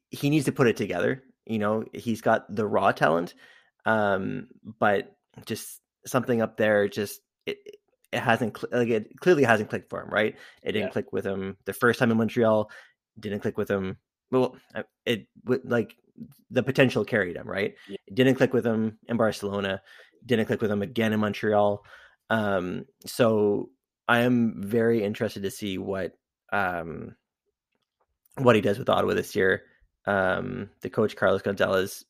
he 0.09 0.30
needs 0.30 0.45
to 0.45 0.51
put 0.51 0.67
it 0.67 0.77
together 0.77 1.23
you 1.45 1.59
know, 1.59 1.85
he's 1.93 2.22
got 2.22 2.53
the 2.53 2.65
raw 2.65 2.91
talent, 2.91 3.35
um, 3.85 4.47
but 4.80 5.15
just 5.45 5.80
something 6.05 6.41
up 6.41 6.57
there 6.57 6.88
just 6.88 7.22
it, 7.45 7.57
it 8.11 8.19
hasn't 8.19 8.57
cl- 8.57 8.69
like 8.72 8.89
it 8.89 9.19
clearly 9.19 9.43
hasn't 9.43 9.69
clicked 9.69 9.89
for 9.89 10.01
him, 10.01 10.09
right? 10.09 10.35
It 10.63 10.72
didn't 10.72 10.88
yeah. 10.88 10.91
click 10.93 11.13
with 11.13 11.26
him 11.26 11.57
the 11.65 11.73
first 11.73 11.99
time 11.99 12.11
in 12.11 12.17
Montreal. 12.17 12.72
Didn't 13.19 13.41
click 13.41 13.57
with 13.57 13.69
him. 13.69 13.97
Well, 14.31 14.55
it 15.05 15.27
like 15.63 15.95
the 16.49 16.63
potential 16.63 17.05
carried 17.05 17.35
him, 17.35 17.47
right? 17.47 17.76
Yeah. 17.88 17.97
Didn't 18.14 18.36
click 18.36 18.53
with 18.53 18.65
him 18.65 18.99
in 19.07 19.18
Barcelona. 19.18 19.82
Didn't 20.26 20.45
click 20.45 20.61
with 20.61 20.72
him 20.72 20.82
again 20.82 21.14
in 21.14 21.19
Montreal. 21.19 21.84
Um, 22.30 22.86
so 23.06 23.69
I 24.07 24.19
am 24.19 24.56
very 24.57 25.03
interested 25.03 25.44
to 25.44 25.52
see 25.52 25.77
what 25.77 26.14
um 26.52 27.15
what 28.38 28.56
he 28.56 28.61
does 28.61 28.77
with 28.77 28.90
Ottawa 28.90 29.14
this 29.14 29.36
year 29.36 29.64
um, 30.07 30.69
the 30.82 30.90
coach 30.90 31.15
Carlos 31.15 31.41
Gonzalez 31.41 32.06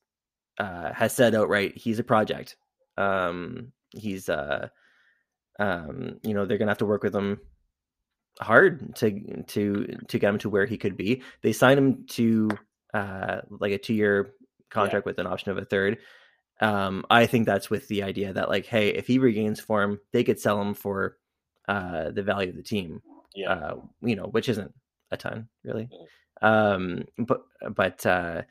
uh, 0.57 0.93
has 0.93 1.13
said 1.13 1.35
outright 1.35 1.77
he's 1.77 1.99
a 1.99 2.03
project. 2.03 2.55
Um, 2.97 3.71
he's 3.91 4.29
uh, 4.29 4.69
um, 5.59 6.19
you 6.23 6.33
know 6.33 6.45
they're 6.45 6.57
gonna 6.57 6.71
have 6.71 6.79
to 6.79 6.85
work 6.85 7.03
with 7.03 7.15
him 7.15 7.39
hard 8.41 8.95
to 8.97 9.43
to 9.43 9.97
to 10.07 10.19
get 10.19 10.29
him 10.29 10.39
to 10.39 10.49
where 10.49 10.65
he 10.65 10.77
could 10.77 10.97
be. 10.97 11.23
They 11.41 11.53
signed 11.53 11.77
him 11.77 12.05
to 12.11 12.49
uh, 12.93 13.41
like 13.49 13.71
a 13.71 13.77
two 13.77 13.93
year 13.93 14.33
contract 14.75 15.05
yeah. 15.05 15.09
with 15.09 15.19
an 15.19 15.27
option 15.27 15.51
of 15.51 15.57
a 15.57 15.65
third. 15.65 15.97
Um, 16.61 17.05
I 17.09 17.25
think 17.25 17.45
that's 17.45 17.69
with 17.69 17.87
the 17.87 18.03
idea 18.03 18.33
that 18.33 18.49
like, 18.49 18.65
hey, 18.65 18.89
if 18.89 19.07
he 19.07 19.19
regains 19.19 19.59
form, 19.59 19.99
they 20.13 20.23
could 20.23 20.39
sell 20.39 20.61
him 20.61 20.73
for 20.73 21.17
uh, 21.67 22.11
the 22.11 22.23
value 22.23 22.49
of 22.49 22.55
the 22.55 22.63
team. 22.63 23.01
Yeah, 23.35 23.51
uh, 23.51 23.75
you 24.01 24.15
know, 24.15 24.27
which 24.27 24.47
isn't 24.47 24.73
a 25.11 25.17
ton 25.17 25.49
really. 25.63 25.89
Mm. 25.91 26.05
Um, 26.41 27.05
but 27.17 27.41
but 27.75 28.05
uh, 28.05 28.43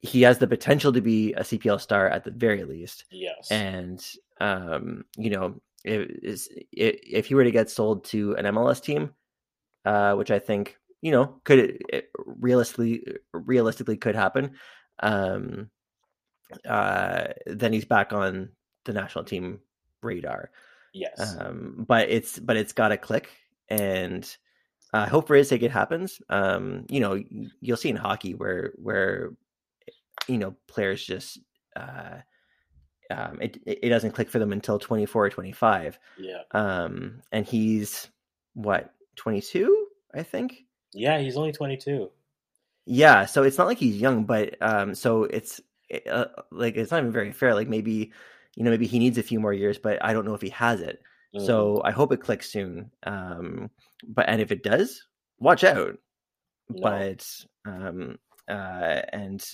he 0.00 0.22
has 0.22 0.38
the 0.38 0.46
potential 0.46 0.92
to 0.92 1.00
be 1.00 1.32
a 1.32 1.40
CPL 1.40 1.80
star 1.80 2.08
at 2.08 2.24
the 2.24 2.30
very 2.30 2.64
least. 2.64 3.04
Yes, 3.10 3.50
and 3.50 4.04
um, 4.40 5.04
you 5.16 5.30
know, 5.30 5.60
if, 5.84 6.48
if 6.72 7.26
he 7.26 7.34
were 7.34 7.44
to 7.44 7.50
get 7.50 7.70
sold 7.70 8.04
to 8.06 8.34
an 8.36 8.44
MLS 8.46 8.82
team, 8.82 9.14
uh, 9.84 10.14
which 10.14 10.30
I 10.30 10.38
think 10.38 10.76
you 11.00 11.12
know 11.12 11.40
could 11.44 11.82
realistically 12.26 13.06
realistically 13.32 13.96
could 13.96 14.14
happen, 14.14 14.56
um, 15.00 15.70
uh, 16.68 17.28
then 17.46 17.72
he's 17.72 17.84
back 17.84 18.12
on 18.12 18.50
the 18.84 18.92
national 18.92 19.24
team 19.24 19.60
radar. 20.02 20.50
Yes, 20.92 21.36
um, 21.38 21.84
but 21.88 22.08
it's 22.08 22.38
but 22.38 22.56
it's 22.56 22.72
got 22.72 22.88
to 22.88 22.96
click, 22.96 23.30
and 23.68 24.36
I 24.92 25.06
hope 25.06 25.26
for 25.26 25.34
his 25.34 25.48
sake 25.48 25.62
it 25.62 25.72
happens. 25.72 26.20
Um, 26.28 26.86
you 26.88 27.00
know, 27.00 27.22
you'll 27.60 27.76
see 27.76 27.90
in 27.90 27.96
hockey 27.96 28.34
where 28.34 28.72
where 28.76 29.30
you 30.28 30.38
know 30.38 30.54
players 30.68 31.04
just 31.04 31.40
uh, 31.74 32.18
um, 33.10 33.40
it 33.40 33.58
it 33.66 33.88
doesn't 33.88 34.12
click 34.12 34.30
for 34.30 34.38
them 34.38 34.52
until 34.52 34.78
24 34.78 35.26
or 35.26 35.30
25. 35.30 35.98
Yeah. 36.18 36.42
Um, 36.52 37.22
and 37.32 37.46
he's 37.46 38.08
what 38.54 38.94
22, 39.16 39.86
I 40.14 40.22
think. 40.22 40.64
Yeah, 40.92 41.18
he's 41.18 41.36
only 41.36 41.52
22. 41.52 42.10
Yeah, 42.86 43.24
so 43.26 43.42
it's 43.42 43.58
not 43.58 43.66
like 43.66 43.78
he's 43.78 43.96
young, 43.96 44.24
but 44.24 44.56
um, 44.60 44.94
so 44.94 45.24
it's 45.24 45.60
uh, 46.10 46.26
like 46.50 46.76
it's 46.76 46.90
not 46.90 47.00
even 47.00 47.12
very 47.12 47.32
fair. 47.32 47.54
Like 47.54 47.68
maybe 47.68 48.12
you 48.56 48.64
know 48.64 48.70
maybe 48.70 48.86
he 48.86 48.98
needs 48.98 49.18
a 49.18 49.22
few 49.22 49.40
more 49.40 49.52
years, 49.52 49.78
but 49.78 50.04
I 50.04 50.12
don't 50.12 50.26
know 50.26 50.34
if 50.34 50.42
he 50.42 50.50
has 50.50 50.80
it. 50.80 51.00
Mm-hmm. 51.34 51.46
So 51.46 51.80
I 51.84 51.90
hope 51.90 52.12
it 52.12 52.20
clicks 52.20 52.50
soon. 52.50 52.90
Um, 53.04 53.70
but 54.06 54.28
and 54.28 54.40
if 54.40 54.52
it 54.52 54.62
does, 54.62 55.02
watch 55.38 55.64
out. 55.64 55.96
No. 56.68 56.80
But 56.82 57.26
um, 57.66 58.18
uh, 58.48 59.00
and 59.12 59.44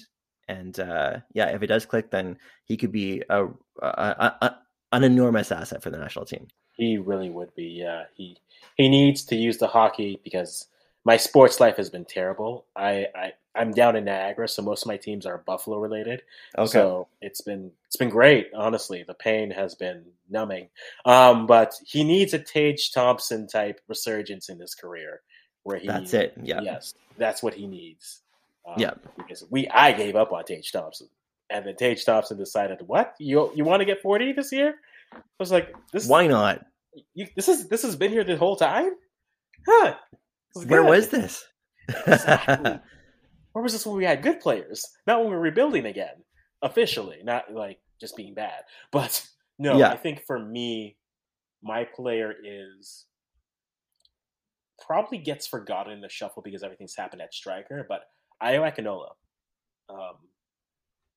and 0.48 0.78
uh, 0.80 1.18
yeah, 1.32 1.50
if 1.50 1.62
it 1.62 1.68
does 1.68 1.86
click, 1.86 2.10
then 2.10 2.38
he 2.64 2.76
could 2.76 2.92
be 2.92 3.22
a, 3.30 3.46
a, 3.82 4.34
a, 4.40 4.56
an 4.92 5.04
enormous 5.04 5.52
asset 5.52 5.82
for 5.82 5.90
the 5.90 5.98
national 5.98 6.24
team. 6.24 6.48
He 6.76 6.98
really 6.98 7.30
would 7.30 7.54
be. 7.54 7.64
Yeah, 7.64 8.04
he 8.14 8.36
he 8.76 8.88
needs 8.88 9.24
to 9.24 9.36
use 9.36 9.58
the 9.58 9.66
hockey 9.66 10.20
because 10.24 10.66
my 11.04 11.16
sports 11.16 11.60
life 11.60 11.76
has 11.76 11.90
been 11.90 12.04
terrible. 12.04 12.66
I, 12.76 13.06
I 13.14 13.32
I'm 13.54 13.72
down 13.72 13.96
in 13.96 14.04
Niagara, 14.04 14.46
so 14.48 14.62
most 14.62 14.82
of 14.82 14.88
my 14.88 14.96
teams 14.96 15.26
are 15.26 15.38
Buffalo 15.38 15.78
related. 15.78 16.22
Okay. 16.56 16.70
So 16.70 17.08
it's 17.20 17.40
been 17.40 17.72
it's 17.86 17.96
been 17.96 18.10
great, 18.10 18.48
honestly. 18.54 19.04
The 19.06 19.14
pain 19.14 19.50
has 19.50 19.74
been 19.74 20.04
numbing. 20.28 20.68
Um, 21.04 21.46
but 21.46 21.74
he 21.84 22.04
needs 22.04 22.32
a 22.32 22.38
Tage 22.38 22.92
Thompson 22.92 23.46
type 23.48 23.80
resurgence 23.88 24.48
in 24.48 24.60
his 24.60 24.74
career, 24.74 25.22
where 25.64 25.78
he 25.78 25.88
that's 25.88 26.14
it. 26.14 26.34
Yeah. 26.42 26.60
Yes, 26.62 26.94
that's 27.18 27.42
what 27.42 27.54
he 27.54 27.66
needs. 27.66 28.20
Um, 28.68 28.74
yeah. 28.76 28.94
Because 29.16 29.44
we 29.50 29.68
I 29.68 29.92
gave 29.92 30.16
up 30.16 30.32
on 30.32 30.44
Tage 30.44 30.70
Thompson, 30.70 31.08
and 31.48 31.66
then 31.66 31.76
Tage 31.76 32.04
Thompson 32.04 32.36
decided, 32.36 32.78
what 32.86 33.14
you 33.18 33.50
you 33.54 33.64
want 33.64 33.80
to 33.80 33.86
get 33.86 34.02
40 34.02 34.32
this 34.32 34.52
year? 34.52 34.74
I 35.12 35.18
was 35.38 35.50
like, 35.50 35.74
this. 35.92 36.06
Why 36.06 36.26
not? 36.26 36.64
You, 37.14 37.26
this 37.34 37.48
is 37.48 37.68
this 37.68 37.82
has 37.82 37.96
been 37.96 38.12
here 38.12 38.24
the 38.24 38.36
whole 38.36 38.56
time. 38.56 38.92
Huh? 39.66 39.94
Where 40.54 40.82
was 40.82 41.08
this? 41.08 41.44
exactly. 41.88 42.78
Where 43.52 43.62
was 43.62 43.72
this 43.72 43.84
when 43.84 43.96
we 43.96 44.04
had 44.04 44.22
good 44.22 44.40
players? 44.40 44.84
Not 45.06 45.20
when 45.20 45.30
we 45.30 45.34
are 45.34 45.40
rebuilding 45.40 45.86
again, 45.86 46.22
officially. 46.62 47.18
Not 47.24 47.52
like 47.52 47.78
just 48.00 48.16
being 48.16 48.34
bad. 48.34 48.62
But 48.92 49.26
no, 49.58 49.78
yeah. 49.78 49.90
I 49.90 49.96
think 49.96 50.22
for 50.26 50.38
me, 50.38 50.96
my 51.62 51.84
player 51.84 52.32
is 52.44 53.06
probably 54.86 55.18
gets 55.18 55.46
forgotten 55.46 55.92
in 55.92 56.00
the 56.00 56.08
shuffle 56.08 56.42
because 56.42 56.62
everything's 56.62 56.94
happened 56.96 57.22
at 57.22 57.34
striker. 57.34 57.84
But 57.88 58.02
Ayo 58.42 58.60
Akinola, 58.60 59.10
um, 59.88 60.16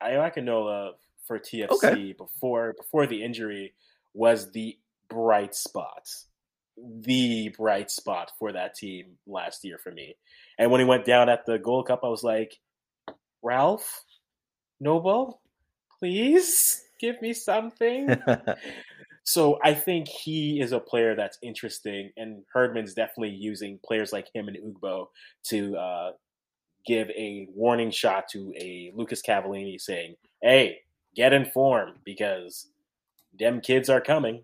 Ayo 0.02 0.32
Akinola 0.32 0.92
for 1.26 1.40
TFC 1.40 1.72
okay. 1.72 2.14
before 2.14 2.74
before 2.78 3.08
the 3.08 3.24
injury 3.24 3.74
was 4.14 4.52
the 4.52 4.78
bright 5.10 5.56
spot 5.56 6.10
the 6.78 7.50
bright 7.58 7.92
spot 7.92 8.32
for 8.40 8.52
that 8.52 8.76
team 8.76 9.18
last 9.28 9.64
year 9.64 9.78
for 9.78 9.92
me. 9.92 10.16
And 10.58 10.72
when 10.72 10.80
he 10.82 10.86
went 10.86 11.06
down 11.06 11.30
at 11.30 11.46
the 11.46 11.60
Gold 11.60 11.88
Cup, 11.88 12.02
I 12.04 12.08
was 12.08 12.24
like, 12.24 12.60
Ralph 13.42 14.04
Noble, 14.80 15.42
please 16.00 16.84
give 17.00 17.22
me 17.22 17.34
something. 17.34 18.16
So 19.26 19.58
I 19.64 19.74
think 19.74 20.10
he 20.10 20.60
is 20.60 20.74
a 20.74 20.80
player 20.82 21.16
that's 21.16 21.38
interesting, 21.42 22.12
and 22.18 22.44
Herdman's 22.54 22.94
definitely 22.94 23.30
using 23.34 23.80
players 23.86 24.12
like 24.12 24.28
him 24.36 24.50
and 24.50 24.58
Ugbo 24.58 25.08
to 25.46 25.78
uh, 25.78 26.12
give 26.86 27.10
a 27.12 27.48
warning 27.56 27.90
shot 27.90 28.28
to 28.32 28.54
a 28.58 28.92
Lucas 28.94 29.22
Cavallini 29.22 29.80
saying, 29.80 30.16
"Hey, 30.42 30.80
get 31.16 31.32
informed 31.32 32.00
because 32.04 32.68
them 33.40 33.62
kids 33.62 33.90
are 33.90 34.02
coming, 34.02 34.44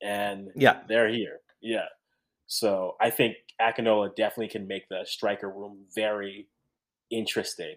and 0.00 0.52
Yeah. 0.54 0.82
they're 0.86 1.08
here." 1.08 1.40
Yeah. 1.62 1.86
So 2.46 2.96
I 3.00 3.10
think 3.10 3.36
Akinola 3.60 4.14
definitely 4.14 4.48
can 4.48 4.66
make 4.66 4.88
the 4.88 5.04
striker 5.04 5.48
room 5.48 5.78
very 5.94 6.48
interesting, 7.10 7.76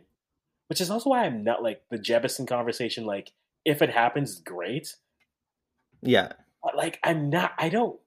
which 0.68 0.82
is 0.82 0.90
also 0.90 1.12
why 1.12 1.26
I'm 1.26 1.44
not 1.44 1.64
like 1.64 1.84
the 1.90 2.00
Jebbison 2.00 2.48
conversation. 2.48 3.06
Like, 3.06 3.32
if 3.64 3.82
it 3.82 3.90
happens, 3.90 4.42
great. 4.42 4.96
Yeah. 6.02 6.34
But 6.64 6.76
like, 6.76 7.00
I'm 7.04 7.30
not. 7.30 7.54
I 7.58 7.70
don't. 7.70 8.00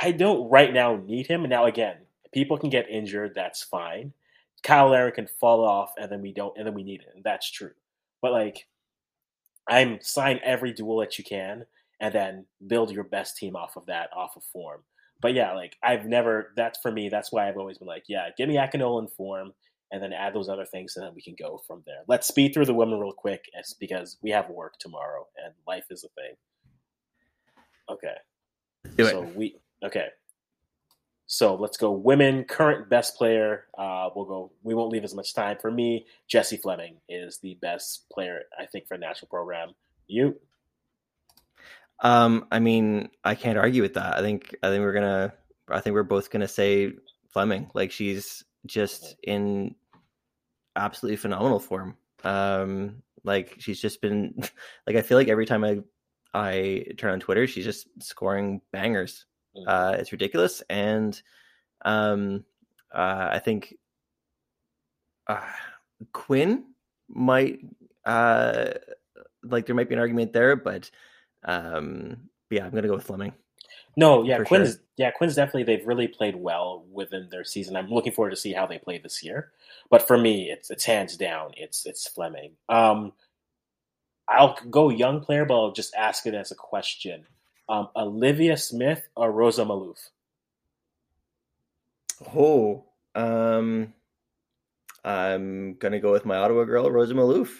I 0.00 0.12
don't 0.12 0.48
right 0.48 0.72
now 0.72 0.96
need 0.96 1.26
him. 1.26 1.42
And 1.42 1.50
now 1.50 1.66
again, 1.66 1.96
people 2.32 2.58
can 2.58 2.70
get 2.70 2.88
injured. 2.88 3.32
That's 3.34 3.62
fine. 3.62 4.14
Cyle 4.64 4.90
Larin 4.90 5.12
can 5.12 5.26
fall 5.26 5.64
off, 5.64 5.92
and 5.96 6.10
then 6.10 6.22
we 6.22 6.32
don't, 6.32 6.56
and 6.56 6.66
then 6.66 6.74
we 6.74 6.84
need 6.84 7.00
it, 7.00 7.08
and 7.14 7.24
that's 7.24 7.50
true. 7.50 7.72
But 8.20 8.32
like, 8.32 8.68
I'm 9.68 9.98
sign 10.00 10.40
every 10.44 10.72
duel 10.72 10.98
that 11.00 11.18
you 11.18 11.24
can, 11.24 11.66
and 12.02 12.12
then 12.12 12.44
build 12.66 12.90
your 12.90 13.04
best 13.04 13.38
team 13.38 13.56
off 13.56 13.76
of 13.76 13.86
that, 13.86 14.10
off 14.14 14.36
of 14.36 14.42
form. 14.52 14.82
But 15.22 15.32
yeah, 15.32 15.54
like 15.54 15.76
I've 15.82 16.04
never. 16.04 16.52
That's 16.56 16.78
for 16.80 16.90
me. 16.90 17.08
That's 17.08 17.32
why 17.32 17.48
I've 17.48 17.56
always 17.56 17.78
been 17.78 17.88
like, 17.88 18.04
yeah, 18.08 18.28
give 18.36 18.48
me 18.48 18.56
Akinola 18.56 19.02
in 19.02 19.08
form, 19.08 19.52
and 19.92 20.02
then 20.02 20.12
add 20.12 20.34
those 20.34 20.48
other 20.48 20.66
things, 20.66 20.96
and 20.96 21.06
then 21.06 21.14
we 21.14 21.22
can 21.22 21.36
go 21.38 21.62
from 21.66 21.82
there. 21.86 22.02
Let's 22.08 22.26
speed 22.26 22.52
through 22.52 22.66
the 22.66 22.74
women 22.74 22.98
real 22.98 23.12
quick, 23.12 23.44
because 23.78 24.18
we 24.20 24.30
have 24.30 24.50
work 24.50 24.74
tomorrow, 24.80 25.28
and 25.42 25.54
life 25.66 25.84
is 25.90 26.04
a 26.04 26.08
thing. 26.08 26.34
Okay. 27.88 28.14
Do 28.96 29.06
it. 29.06 29.10
So 29.10 29.22
we 29.36 29.56
okay. 29.84 30.08
So 31.26 31.54
let's 31.54 31.76
go. 31.76 31.92
Women 31.92 32.44
current 32.44 32.90
best 32.90 33.16
player. 33.16 33.66
Uh, 33.78 34.10
we'll 34.14 34.24
go. 34.24 34.50
We 34.64 34.74
won't 34.74 34.90
leave 34.90 35.04
as 35.04 35.14
much 35.14 35.34
time 35.34 35.56
for 35.62 35.70
me. 35.70 36.04
Jessie 36.26 36.56
Fleming 36.56 36.96
is 37.08 37.38
the 37.38 37.56
best 37.62 38.06
player 38.12 38.42
I 38.58 38.66
think 38.66 38.88
for 38.88 38.96
the 38.96 39.00
national 39.00 39.28
program. 39.28 39.70
You 40.08 40.34
Um, 42.02 42.46
I 42.50 42.58
mean, 42.58 43.10
I 43.24 43.34
can't 43.34 43.58
argue 43.58 43.82
with 43.82 43.94
that. 43.94 44.16
I 44.18 44.20
think 44.20 44.54
I 44.62 44.68
think 44.68 44.82
we're 44.82 44.92
gonna 44.92 45.32
I 45.68 45.80
think 45.80 45.94
we're 45.94 46.02
both 46.02 46.30
gonna 46.30 46.48
say 46.48 46.92
Fleming. 47.28 47.70
Like 47.74 47.92
she's 47.92 48.44
just 48.66 49.16
in 49.22 49.74
absolutely 50.76 51.16
phenomenal 51.16 51.60
form. 51.60 51.96
Um, 52.24 53.02
like 53.24 53.56
she's 53.58 53.80
just 53.80 54.00
been 54.00 54.34
like 54.86 54.96
I 54.96 55.02
feel 55.02 55.16
like 55.16 55.28
every 55.28 55.46
time 55.46 55.64
I 55.64 55.80
I 56.34 56.86
turn 56.98 57.12
on 57.12 57.20
Twitter, 57.20 57.46
she's 57.46 57.64
just 57.64 57.86
scoring 58.02 58.60
bangers. 58.72 59.26
Mhm. 59.56 59.64
Uh, 59.66 59.96
it's 59.98 60.12
ridiculous, 60.12 60.62
and 60.70 61.20
um, 61.84 62.44
uh, 62.92 63.28
I 63.32 63.38
think 63.38 63.76
uh, 65.26 65.40
Quinn 66.12 66.64
might 67.08 67.60
uh 68.04 68.70
like 69.44 69.66
there 69.66 69.76
might 69.76 69.88
be 69.88 69.94
an 69.94 70.00
argument 70.00 70.32
there, 70.32 70.56
but 70.56 70.90
um, 71.44 72.16
yeah, 72.50 72.64
I'm 72.64 72.70
gonna 72.70 72.88
go 72.88 72.94
with 72.94 73.04
Fleming. 73.06 73.32
no, 73.96 74.22
yeah, 74.22 74.42
Quinn's 74.42 74.72
sure. 74.72 74.80
yeah 74.96 75.10
Quinn's 75.10 75.34
definitely 75.34 75.64
they've 75.64 75.86
really 75.86 76.08
played 76.08 76.36
well 76.36 76.84
within 76.90 77.28
their 77.30 77.44
season. 77.44 77.76
I'm 77.76 77.90
looking 77.90 78.12
forward 78.12 78.30
to 78.30 78.36
see 78.36 78.52
how 78.52 78.66
they 78.66 78.78
play 78.78 78.98
this 78.98 79.22
year. 79.22 79.52
But 79.90 80.06
for 80.06 80.18
me, 80.18 80.50
it's 80.50 80.70
it's 80.70 80.84
hands 80.84 81.16
down. 81.16 81.52
It's 81.56 81.86
it's 81.86 82.06
Fleming. 82.08 82.52
Um, 82.68 83.12
I'll 84.28 84.56
go 84.70 84.88
young 84.88 85.20
player, 85.20 85.44
but 85.44 85.54
I'll 85.54 85.72
just 85.72 85.94
ask 85.94 86.26
it 86.26 86.34
as 86.34 86.52
a 86.52 86.56
question. 86.56 87.26
Um, 87.68 87.88
Olivia 87.96 88.56
Smith 88.56 89.08
or 89.16 89.32
Rosa 89.32 89.64
Malouf? 89.64 89.98
Oh, 92.34 92.84
um, 93.14 93.92
I'm 95.04 95.74
gonna 95.74 96.00
go 96.00 96.12
with 96.12 96.24
my 96.24 96.36
Ottawa 96.36 96.64
girl, 96.64 96.90
Rosa 96.90 97.14
Maloof. 97.14 97.50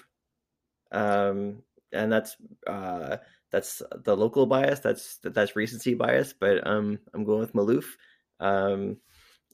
Um, 0.93 1.63
and 1.93 2.13
that's 2.13 2.37
uh, 2.67 3.17
that's 3.53 3.83
the 4.05 4.17
local 4.17 4.47
bias. 4.47 4.81
That's 4.81 5.19
that's 5.23 5.55
recency 5.55 5.95
bias, 5.95 6.33
but 6.33 6.67
um, 6.67 6.99
I'm 7.15 7.25
going 7.25 7.41
with 7.41 7.53
Maloof. 7.53 7.85
Um, 8.41 8.97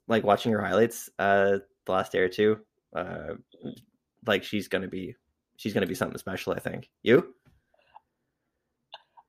like 0.06 0.24
watching 0.24 0.52
her 0.52 0.64
highlights 0.64 1.10
uh 1.18 1.58
the 1.84 1.92
last 1.92 2.12
day 2.12 2.20
or 2.20 2.28
two, 2.28 2.58
uh, 2.94 3.34
like 4.26 4.44
she's 4.44 4.68
gonna 4.68 4.88
be 4.88 5.14
she's 5.56 5.74
gonna 5.74 5.86
be 5.86 5.94
something 5.94 6.16
special. 6.16 6.52
I 6.52 6.60
think 6.60 6.88
you. 7.02 7.34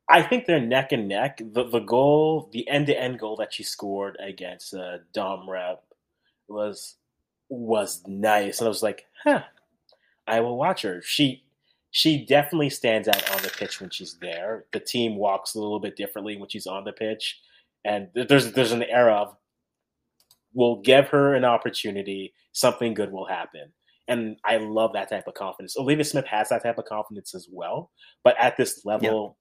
I 0.07 0.23
think 0.23 0.45
they're 0.45 0.61
neck 0.61 0.91
and 0.91 1.07
neck. 1.07 1.39
The 1.39 1.63
the 1.63 1.79
goal, 1.79 2.49
the 2.53 2.67
end 2.69 2.87
to 2.87 2.99
end 2.99 3.19
goal 3.19 3.37
that 3.37 3.53
she 3.53 3.63
scored 3.63 4.17
against 4.19 4.73
uh, 4.73 4.99
Dom 5.13 5.49
Rep 5.49 5.83
was 6.47 6.95
was 7.49 8.03
nice, 8.07 8.59
and 8.59 8.67
I 8.67 8.69
was 8.69 8.83
like, 8.83 9.05
huh, 9.23 9.43
I 10.27 10.41
will 10.41 10.57
watch 10.57 10.83
her. 10.83 11.01
She 11.01 11.43
she 11.91 12.25
definitely 12.25 12.69
stands 12.69 13.07
out 13.07 13.31
on 13.31 13.41
the 13.41 13.49
pitch 13.49 13.81
when 13.81 13.89
she's 13.89 14.15
there. 14.21 14.65
The 14.73 14.79
team 14.79 15.15
walks 15.15 15.55
a 15.55 15.59
little 15.59 15.79
bit 15.79 15.95
differently 15.95 16.37
when 16.37 16.49
she's 16.49 16.67
on 16.67 16.83
the 16.83 16.93
pitch, 16.93 17.39
and 17.83 18.09
there's 18.13 18.51
there's 18.51 18.71
an 18.71 18.83
era 18.83 19.13
of 19.13 19.35
we'll 20.53 20.81
give 20.81 21.07
her 21.09 21.35
an 21.35 21.45
opportunity, 21.45 22.33
something 22.51 22.93
good 22.93 23.11
will 23.11 23.25
happen. 23.25 23.71
And 24.07 24.37
I 24.43 24.57
love 24.57 24.93
that 24.93 25.09
type 25.09 25.27
of 25.27 25.35
confidence. 25.35 25.77
Olivia 25.77 26.03
Smith 26.03 26.25
has 26.25 26.49
that 26.49 26.63
type 26.63 26.79
of 26.79 26.85
confidence 26.85 27.35
as 27.35 27.47
well, 27.51 27.91
but 28.23 28.35
at 28.39 28.57
this 28.57 28.83
level, 28.83 29.37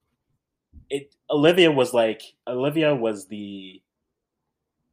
it 0.90 1.14
Olivia 1.30 1.70
was 1.70 1.94
like 1.94 2.22
Olivia 2.46 2.94
was 2.94 3.28
the 3.28 3.82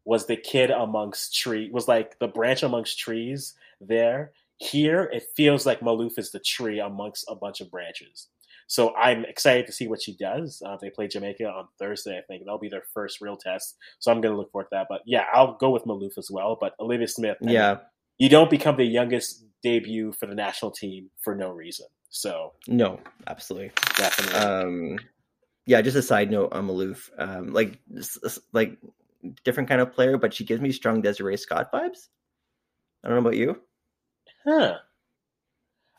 was 0.05 0.27
the 0.27 0.37
kid 0.37 0.71
amongst 0.71 1.35
tree 1.35 1.69
was 1.71 1.87
like 1.87 2.17
the 2.19 2.27
branch 2.27 2.63
amongst 2.63 2.99
trees 2.99 3.53
there. 3.81 4.31
Here 4.57 5.09
it 5.13 5.23
feels 5.35 5.65
like 5.65 5.81
Maloof 5.81 6.17
is 6.17 6.31
the 6.31 6.39
tree 6.39 6.79
amongst 6.79 7.25
a 7.27 7.35
bunch 7.35 7.61
of 7.61 7.69
branches. 7.69 8.27
So 8.67 8.95
I'm 8.95 9.25
excited 9.25 9.67
to 9.67 9.71
see 9.71 9.87
what 9.87 10.01
she 10.01 10.15
does. 10.17 10.61
Uh, 10.65 10.77
they 10.81 10.89
play 10.89 11.07
Jamaica 11.07 11.45
on 11.45 11.67
Thursday, 11.77 12.17
I 12.17 12.21
think. 12.21 12.43
That'll 12.43 12.57
be 12.57 12.69
their 12.69 12.83
first 12.93 13.21
real 13.21 13.37
test. 13.37 13.75
So 13.99 14.11
I'm 14.11 14.21
going 14.21 14.33
to 14.33 14.37
look 14.37 14.51
forward 14.51 14.65
to 14.65 14.69
that. 14.71 14.87
But 14.89 15.01
yeah, 15.05 15.25
I'll 15.33 15.53
go 15.55 15.69
with 15.69 15.83
Maloof 15.83 16.17
as 16.17 16.29
well. 16.31 16.57
But 16.59 16.73
Olivia 16.79 17.07
Smith, 17.07 17.37
I 17.41 17.45
mean, 17.45 17.53
Yeah, 17.53 17.77
you 18.17 18.27
don't 18.27 18.49
become 18.49 18.75
the 18.75 18.85
youngest 18.85 19.43
debut 19.61 20.13
for 20.13 20.25
the 20.25 20.33
national 20.33 20.71
team 20.71 21.11
for 21.21 21.35
no 21.35 21.51
reason. 21.51 21.85
So 22.09 22.53
no, 22.67 22.99
absolutely. 23.27 23.71
definitely. 23.97 24.39
um 24.39 24.99
yeah 25.65 25.81
just 25.81 25.97
a 25.97 26.01
side 26.01 26.31
note 26.31 26.53
on 26.53 26.67
Maloof 26.67 27.09
um 27.17 27.51
like 27.51 27.79
like 28.53 28.77
different 29.43 29.67
kind 29.67 29.81
of 29.81 29.91
player 29.91 30.17
but 30.17 30.33
she 30.33 30.43
gives 30.43 30.61
me 30.61 30.71
strong 30.71 31.01
desiree 31.01 31.35
scott 31.37 31.71
vibes 31.73 32.09
i 33.03 33.07
don't 33.07 33.15
know 33.15 33.21
about 33.27 33.35
you 33.35 33.59
huh. 34.45 34.77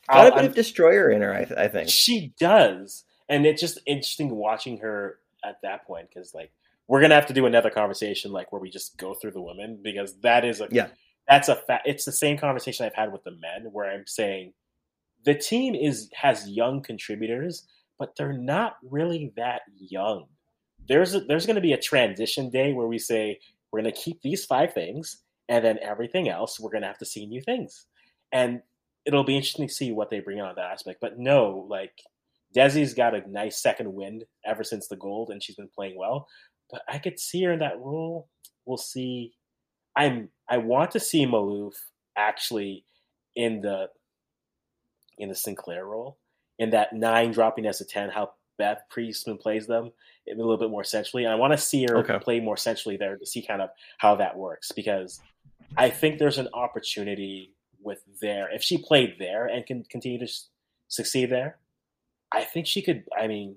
got 0.09 0.25
a 0.25 0.27
oh, 0.27 0.31
bit 0.31 0.33
I'm- 0.35 0.45
of 0.45 0.55
destroyer 0.55 1.09
in 1.11 1.21
her 1.21 1.33
i, 1.33 1.43
th- 1.45 1.59
I 1.59 1.67
think 1.67 1.89
She 1.89 2.33
does, 2.39 3.03
and 3.29 3.45
it's 3.45 3.61
just 3.61 3.79
interesting 3.85 4.29
watching 4.35 4.77
her 4.79 5.19
at 5.43 5.57
that 5.63 5.85
point 5.85 6.07
because 6.13 6.33
like 6.33 6.51
we're 6.87 7.01
gonna 7.01 7.15
have 7.15 7.27
to 7.27 7.33
do 7.33 7.45
another 7.45 7.69
conversation 7.69 8.31
like 8.31 8.51
where 8.51 8.61
we 8.61 8.69
just 8.69 8.97
go 8.97 9.13
through 9.13 9.31
the 9.31 9.41
women 9.41 9.79
because 9.83 10.19
that 10.21 10.45
is 10.45 10.61
a 10.61 10.67
Yeah. 10.71 10.87
that's 11.27 11.49
a 11.49 11.55
fa- 11.55 11.81
it's 11.85 12.05
the 12.05 12.11
same 12.11 12.37
conversation 12.37 12.85
I've 12.85 12.95
had 12.95 13.11
with 13.11 13.23
the 13.23 13.31
men 13.31 13.71
where 13.71 13.89
I'm 13.91 14.07
saying 14.07 14.53
the 15.25 15.35
team 15.35 15.75
is 15.75 16.09
has 16.13 16.49
young 16.49 16.81
contributors 16.81 17.67
but 17.99 18.15
they're 18.15 18.31
not 18.37 18.75
really 18.87 19.33
that 19.37 19.61
young. 19.75 20.25
There's 20.87 21.15
a, 21.15 21.21
there's 21.21 21.47
going 21.47 21.55
to 21.55 21.61
be 21.61 21.73
a 21.73 21.81
transition 21.81 22.51
day 22.51 22.71
where 22.71 22.85
we 22.85 22.99
say 22.99 23.39
we're 23.71 23.81
going 23.81 23.91
to 23.91 23.99
keep 23.99 24.21
these 24.21 24.45
five 24.45 24.71
things 24.71 25.23
and 25.49 25.65
then 25.65 25.79
everything 25.81 26.29
else 26.29 26.59
we're 26.59 26.69
going 26.69 26.83
to 26.83 26.87
have 26.87 26.99
to 26.99 27.05
see 27.05 27.25
new 27.25 27.41
things 27.41 27.87
and 28.31 28.61
it'll 29.05 29.23
be 29.23 29.35
interesting 29.35 29.67
to 29.67 29.73
see 29.73 29.91
what 29.91 30.09
they 30.09 30.19
bring 30.19 30.39
on 30.41 30.53
that 30.55 30.71
aspect. 30.71 30.99
But 31.01 31.17
no, 31.17 31.65
like 31.69 31.93
Desi's 32.55 32.93
got 32.93 33.15
a 33.15 33.29
nice 33.29 33.61
second 33.61 33.93
wind 33.93 34.25
ever 34.45 34.63
since 34.63 34.87
the 34.87 34.95
gold, 34.97 35.29
and 35.29 35.41
she's 35.41 35.55
been 35.55 35.69
playing 35.73 35.97
well. 35.97 36.27
But 36.71 36.81
I 36.89 36.97
could 36.97 37.19
see 37.19 37.43
her 37.43 37.53
in 37.53 37.59
that 37.59 37.79
role. 37.79 38.27
We'll 38.65 38.77
see. 38.77 39.33
I'm. 39.95 40.29
I 40.49 40.57
want 40.57 40.91
to 40.91 40.99
see 40.99 41.25
Maloof 41.25 41.73
actually 42.17 42.85
in 43.35 43.61
the 43.61 43.87
in 45.17 45.29
the 45.29 45.35
Sinclair 45.35 45.85
role, 45.85 46.17
in 46.59 46.71
that 46.71 46.93
nine 46.93 47.31
dropping 47.31 47.65
as 47.65 47.81
a 47.81 47.85
ten. 47.85 48.09
How 48.09 48.31
Bev 48.57 48.77
Priestman 48.89 49.37
plays 49.37 49.67
them 49.67 49.91
a 50.29 50.35
little 50.35 50.57
bit 50.57 50.69
more 50.69 50.83
centrally. 50.83 51.23
And 51.23 51.31
I 51.31 51.35
want 51.35 51.53
to 51.53 51.57
see 51.57 51.85
her 51.89 51.97
Okay. 51.99 52.19
play 52.19 52.39
more 52.39 52.57
centrally 52.57 52.97
there 52.97 53.15
to 53.15 53.25
see 53.25 53.41
kind 53.45 53.61
of 53.61 53.69
how 53.99 54.15
that 54.15 54.35
works 54.35 54.71
because 54.75 55.21
I 55.77 55.89
think 55.89 56.17
there's 56.17 56.39
an 56.39 56.49
opportunity 56.53 57.53
with 57.87 58.03
there 58.21 58.53
if 58.53 58.61
she 58.61 58.77
played 58.77 59.15
there 59.17 59.47
and 59.47 59.65
can 59.65 59.83
continue 59.89 60.19
to 60.19 60.31
succeed 60.87 61.31
there. 61.31 61.57
I 62.31 62.43
think 62.43 62.67
she 62.67 62.81
could. 62.81 63.05
I 63.17 63.27
mean, 63.27 63.55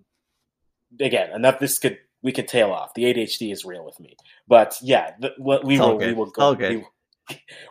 again, 0.99 1.33
enough. 1.35 1.59
This 1.59 1.79
could 1.79 1.99
we 2.23 2.33
could 2.33 2.49
tail 2.49 2.71
off. 2.71 2.95
The 2.95 3.05
ADHD 3.05 3.53
is 3.53 3.65
real 3.65 3.85
with 3.85 3.99
me, 4.01 4.17
but 4.49 4.79
yeah, 4.81 5.13
the, 5.19 5.35
what 5.37 5.65
we 5.65 5.75
It's 5.75 5.81
will 5.81 5.99
we 5.99 6.13
will 6.13 6.27
go. 6.27 6.43
all. 6.43 6.55
We, 6.55 6.87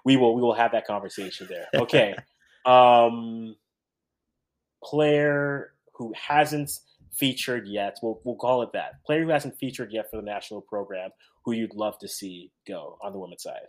we 0.05 0.17
will 0.17 0.35
we 0.35 0.41
will 0.41 0.53
have 0.53 0.73
that 0.73 0.85
conversation 0.85 1.47
there. 1.49 1.67
Okay, 1.81 2.15
um, 2.65 3.55
player 4.83 5.73
who 5.95 6.13
hasn't 6.15 6.71
featured 7.13 7.67
yet. 7.67 7.97
We'll 8.03 8.19
we'll 8.23 8.35
call 8.35 8.61
it 8.63 8.73
that. 8.73 9.03
Player 9.05 9.23
who 9.23 9.29
hasn't 9.29 9.57
featured 9.57 9.91
yet 9.91 10.11
for 10.11 10.17
the 10.17 10.23
national 10.23 10.61
program, 10.61 11.11
who 11.45 11.53
you'd 11.53 11.75
love 11.75 11.97
to 11.99 12.09
see 12.09 12.51
go 12.67 12.97
on 13.01 13.13
the 13.13 13.19
women's 13.19 13.43
side. 13.43 13.67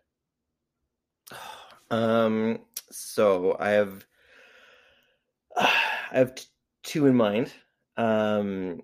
Um. 1.91 2.61
So 2.91 3.57
I 3.59 3.71
have, 3.71 4.05
I 5.57 5.71
have 6.13 6.35
t- 6.35 6.45
two 6.83 7.07
in 7.07 7.15
mind. 7.15 7.53
Um, 7.97 8.81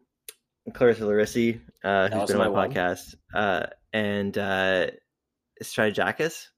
Clarissa 0.74 1.02
Larisey, 1.04 1.60
uh, 1.84 2.08
who's 2.08 2.28
been 2.30 2.40
on 2.40 2.52
my 2.52 2.66
my 2.68 2.68
podcast, 2.68 3.14
uh, 3.34 3.66
and 3.92 4.36
uh, 4.36 4.88
Strategakis. 5.62 6.48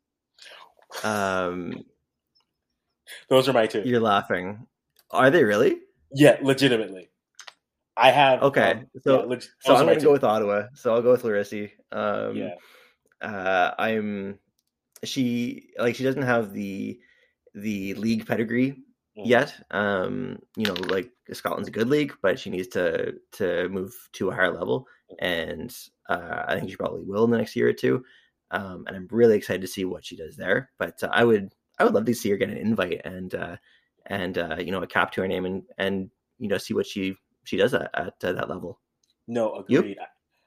Um, 1.05 1.85
Those 3.29 3.49
are 3.49 3.53
my 3.53 3.67
two. 3.67 3.83
you're 3.85 4.01
laughing. 4.01 4.67
Are 5.11 5.31
they 5.31 5.45
really? 5.45 5.79
Yeah, 6.13 6.39
legitimately. 6.43 7.09
I 7.97 8.11
have 8.11 8.43
Okay, 8.43 8.71
um, 8.73 8.87
so- 9.03 9.21
yeah, 9.21 9.25
leg- 9.27 9.45
So 9.61 9.75
I'm 9.75 9.85
going 9.87 9.99
to 9.99 10.05
go 10.05 10.13
with 10.13 10.25
Ottawa. 10.25 10.65
So 10.75 10.95
I'll 10.95 11.03
go 11.03 11.13
with 11.13 11.23
Larisey. 11.23 11.71
Um, 11.93 12.37
yeah. 12.37 12.55
uh, 13.21 13.75
I'm 13.79 14.39
she 15.05 15.71
like 15.79 15.95
she 15.97 16.05
doesn't 16.05 16.23
have 16.23 16.53
the 16.53 16.99
the 17.55 17.95
league 17.95 18.27
pedigree 18.27 18.77
yet. 19.15 19.55
Um, 19.71 20.39
you 20.57 20.65
know, 20.67 20.75
like 20.75 21.11
Scotland's 21.33 21.69
a 21.69 21.73
good 21.73 21.89
league, 21.89 22.15
but 22.23 22.39
she 22.39 22.51
needs 22.51 22.69
to 22.69 23.15
to 23.33 23.69
move 23.69 23.93
to 24.15 24.31
a 24.31 24.35
higher 24.35 24.53
level, 24.53 24.87
and 25.19 25.75
uh, 26.09 26.45
I 26.47 26.57
think 26.59 26.71
she 26.71 26.77
probably 26.77 27.03
will 27.03 27.25
in 27.25 27.31
the 27.31 27.39
next 27.39 27.57
year 27.57 27.69
or 27.69 27.73
two. 27.73 28.05
Um, 28.51 28.85
and 28.87 28.97
I'm 28.97 29.09
really 29.11 29.37
excited 29.37 29.61
to 29.63 29.69
see 29.69 29.85
what 29.85 30.05
she 30.05 30.17
does 30.17 30.37
there. 30.37 30.71
But 30.79 31.03
uh, 31.03 31.11
I 31.13 31.25
would 31.25 31.53
I 31.79 31.85
would 31.85 31.95
love 31.95 32.07
to 32.07 32.15
see 32.15 32.31
her 32.31 32.37
get 32.37 32.51
an 32.51 32.57
invite 32.57 33.03
and 33.05 33.35
uh, 33.35 33.57
and 34.07 34.39
uh, 34.39 34.57
you 34.59 34.71
know 34.71 34.83
a 34.83 34.87
cap 34.87 35.13
to 35.13 35.21
her 35.23 35.29
name 35.29 35.45
and 35.45 35.63
and 35.77 36.11
you 36.39 36.49
know 36.49 36.59
see 36.59 36.75
what 36.75 36.87
she 36.87 37.15
she 37.45 37.57
does 37.57 37.75
at, 37.75 37.91
at 37.95 38.15
uh, 38.25 38.33
that 38.33 38.49
level. 38.49 38.81
No, 39.27 39.65
You? 39.69 39.81
agreed. 39.81 39.99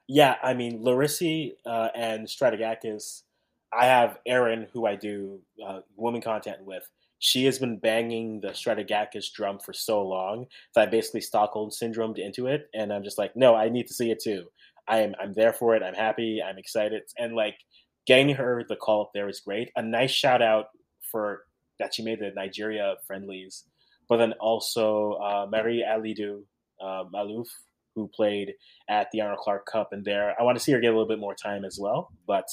Yeah, 0.08 0.36
I 0.42 0.54
mean, 0.54 0.80
Larisey 0.82 1.52
uh, 1.64 1.88
and 1.94 2.26
Strategakis, 2.26 3.22
I 3.72 3.86
have 3.86 4.18
Erin, 4.26 4.66
who 4.72 4.86
I 4.86 4.96
do 4.96 5.40
uh, 5.66 5.80
woman 5.96 6.20
content 6.20 6.64
with. 6.64 6.86
She 7.18 7.44
has 7.44 7.58
been 7.58 7.78
banging 7.78 8.40
the 8.40 8.48
Strategakis 8.48 9.32
drum 9.32 9.58
for 9.60 9.72
so 9.72 10.02
long 10.02 10.46
that 10.74 10.88
I 10.88 10.90
basically 10.90 11.20
Stockholm 11.20 11.70
syndromed 11.70 12.18
into 12.18 12.48
it, 12.48 12.68
and 12.74 12.92
I'm 12.92 13.04
just 13.04 13.18
like, 13.18 13.36
no, 13.36 13.54
I 13.54 13.68
need 13.68 13.86
to 13.86 13.94
see 13.94 14.10
it 14.10 14.20
too. 14.20 14.46
I 14.88 14.98
am, 14.98 15.14
I'm 15.20 15.32
there 15.32 15.52
for 15.52 15.76
it. 15.76 15.82
I'm 15.82 15.94
happy. 15.94 16.42
I'm 16.42 16.58
excited, 16.58 17.02
and 17.16 17.34
like 17.34 17.56
getting 18.06 18.34
her 18.34 18.64
the 18.68 18.76
call 18.76 19.02
up 19.02 19.10
there 19.14 19.28
is 19.28 19.40
great. 19.40 19.70
A 19.76 19.82
nice 19.82 20.10
shout 20.10 20.42
out 20.42 20.66
for 21.10 21.44
that 21.78 21.94
she 21.94 22.02
made 22.02 22.18
the 22.18 22.32
Nigeria 22.34 22.96
friendlies, 23.06 23.64
but 24.08 24.16
then 24.16 24.32
also 24.34 25.12
uh, 25.12 25.46
Marie 25.50 25.86
Alidou 25.88 26.42
uh, 26.80 27.04
Malouf, 27.14 27.46
who 27.94 28.08
played 28.08 28.54
at 28.88 29.08
the 29.12 29.20
Arnold 29.20 29.38
Clark 29.38 29.66
Cup, 29.66 29.92
and 29.92 30.04
there 30.04 30.34
I 30.38 30.42
want 30.42 30.58
to 30.58 30.64
see 30.64 30.72
her 30.72 30.80
get 30.80 30.88
a 30.88 30.96
little 30.96 31.08
bit 31.08 31.20
more 31.20 31.34
time 31.34 31.64
as 31.64 31.78
well. 31.80 32.10
But 32.26 32.48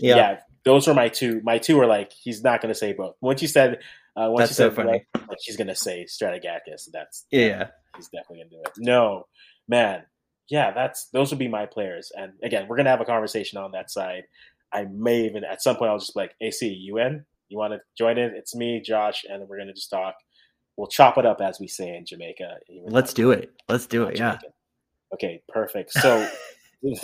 Yeah, 0.00 0.16
yeah, 0.16 0.38
those 0.64 0.86
were 0.86 0.94
my 0.94 1.08
two. 1.08 1.40
My 1.44 1.58
two 1.58 1.76
were 1.76 1.86
like 1.86 2.12
he's 2.12 2.42
not 2.42 2.60
going 2.60 2.72
to 2.72 2.78
say 2.78 2.92
both. 2.92 3.16
Once 3.20 3.42
you 3.42 3.48
said, 3.48 3.80
uh, 4.16 4.28
once 4.30 4.48
That's 4.48 4.50
you 4.50 4.54
so 4.54 4.68
said, 4.68 4.76
funny. 4.76 4.90
like, 4.90 5.28
like, 5.28 5.38
she's 5.42 5.56
going 5.56 5.68
to 5.68 5.74
say 5.74 6.06
Strategakis. 6.08 6.90
That's 6.92 7.26
yeah, 7.30 7.46
yeah. 7.46 7.66
he's 7.96 8.08
definitely 8.08 8.38
going 8.38 8.50
to 8.50 8.56
do 8.56 8.62
it. 8.64 8.72
No, 8.78 9.24
man, 9.68 10.02
yeah, 10.50 10.72
that's 10.72 11.08
those 11.12 11.30
would 11.30 11.38
be 11.38 11.48
my 11.48 11.66
players. 11.66 12.10
And 12.16 12.32
again, 12.42 12.66
we're 12.68 12.76
going 12.76 12.86
to 12.86 12.90
have 12.90 13.00
a 13.00 13.04
conversation 13.04 13.58
on 13.58 13.72
that 13.72 13.90
side. 13.90 14.24
I 14.72 14.86
may 14.90 15.24
even 15.24 15.44
at 15.44 15.62
some 15.62 15.76
point 15.76 15.90
I'll 15.90 15.98
just 15.98 16.14
be 16.14 16.20
like, 16.20 16.34
AC, 16.40 16.68
you 16.68 16.98
in? 16.98 17.24
You 17.48 17.58
want 17.58 17.72
to 17.74 17.80
join 17.96 18.18
in? 18.18 18.34
It's 18.34 18.54
me, 18.54 18.82
Josh, 18.84 19.24
and 19.28 19.48
we're 19.48 19.56
going 19.56 19.68
to 19.68 19.74
just 19.74 19.90
talk. 19.90 20.14
We'll 20.76 20.88
chop 20.88 21.18
it 21.18 21.26
up 21.26 21.40
as 21.40 21.58
we 21.58 21.66
say 21.66 21.96
in 21.96 22.04
Jamaica. 22.06 22.58
Let's 22.86 23.12
do 23.12 23.30
it. 23.30 23.50
Let's 23.68 23.86
do 23.86 24.04
it. 24.04 24.16
Yeah. 24.16 24.36
Jamaican. 24.36 24.50
Okay, 25.14 25.42
perfect. 25.48 25.92
So 25.92 26.28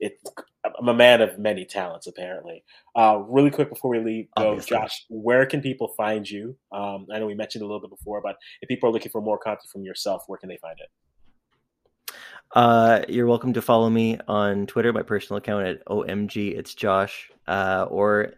it, 0.00 0.20
I'm 0.64 0.88
a 0.88 0.94
man 0.94 1.20
of 1.20 1.38
many 1.38 1.64
talents, 1.64 2.06
apparently. 2.06 2.64
Uh, 2.94 3.22
really 3.26 3.50
quick 3.50 3.68
before 3.68 3.90
we 3.90 4.00
leave, 4.00 4.28
though. 4.36 4.58
Josh, 4.60 5.04
where 5.08 5.46
can 5.46 5.60
people 5.60 5.88
find 5.96 6.28
you? 6.28 6.56
Um, 6.72 7.06
I 7.12 7.18
know 7.18 7.26
we 7.26 7.34
mentioned 7.34 7.62
a 7.62 7.66
little 7.66 7.80
bit 7.80 7.90
before, 7.90 8.20
but 8.22 8.36
if 8.62 8.68
people 8.68 8.88
are 8.88 8.92
looking 8.92 9.10
for 9.10 9.20
more 9.20 9.38
content 9.38 9.68
from 9.70 9.84
yourself, 9.84 10.24
where 10.26 10.38
can 10.38 10.48
they 10.48 10.58
find 10.58 10.76
it? 10.78 12.14
Uh, 12.54 13.02
you're 13.08 13.26
welcome 13.26 13.52
to 13.52 13.60
follow 13.60 13.90
me 13.90 14.18
on 14.26 14.66
Twitter, 14.66 14.92
my 14.92 15.02
personal 15.02 15.38
account 15.38 15.66
at 15.66 15.84
OMG 15.86 16.56
it's 16.56 16.74
Josh, 16.74 17.30
uh, 17.46 17.86
or 17.90 18.32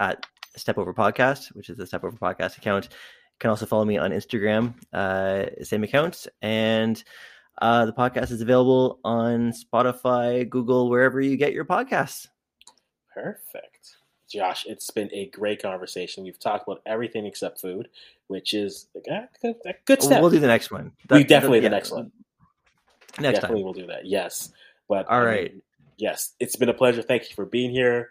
at 0.00 0.26
Step 0.56 0.78
Over 0.78 0.92
Podcast, 0.92 1.54
which 1.54 1.70
is 1.70 1.76
the 1.76 1.86
Step 1.86 2.04
Over 2.04 2.16
Podcast 2.16 2.58
account. 2.58 2.88
You 2.90 3.36
can 3.38 3.50
also 3.50 3.66
follow 3.66 3.84
me 3.84 3.98
on 3.98 4.10
Instagram, 4.10 4.74
uh, 4.92 5.46
same 5.62 5.84
account, 5.84 6.26
and 6.40 7.02
uh, 7.58 7.86
the 7.86 7.92
podcast 7.92 8.30
is 8.30 8.40
available 8.40 8.98
on 9.04 9.52
Spotify, 9.52 10.48
Google, 10.48 10.88
wherever 10.88 11.20
you 11.20 11.36
get 11.36 11.52
your 11.52 11.64
podcasts. 11.64 12.28
Perfect. 13.12 13.96
Josh, 14.30 14.64
it's 14.66 14.90
been 14.90 15.10
a 15.12 15.26
great 15.26 15.60
conversation. 15.60 16.24
We've 16.24 16.38
talked 16.38 16.66
about 16.66 16.80
everything 16.86 17.26
except 17.26 17.60
food, 17.60 17.88
which 18.28 18.54
is 18.54 18.86
a 18.96 19.00
good, 19.42 19.54
a 19.66 19.74
good 19.84 20.02
step. 20.02 20.22
We'll 20.22 20.30
do 20.30 20.38
the 20.38 20.46
next 20.46 20.70
one. 20.70 20.92
We 21.10 21.22
definitely 21.24 21.60
that- 21.60 21.68
the 21.68 21.74
next 21.74 21.90
one. 21.90 22.12
Next 23.20 23.40
definitely 23.40 23.60
time. 23.60 23.66
will 23.66 23.74
do 23.74 23.86
that. 23.88 24.06
Yes. 24.06 24.50
But 24.88 25.06
all 25.08 25.22
right. 25.22 25.50
I 25.50 25.52
mean, 25.52 25.62
yes, 25.98 26.32
it's 26.40 26.56
been 26.56 26.70
a 26.70 26.74
pleasure. 26.74 27.02
Thank 27.02 27.28
you 27.28 27.34
for 27.34 27.44
being 27.44 27.70
here. 27.70 28.10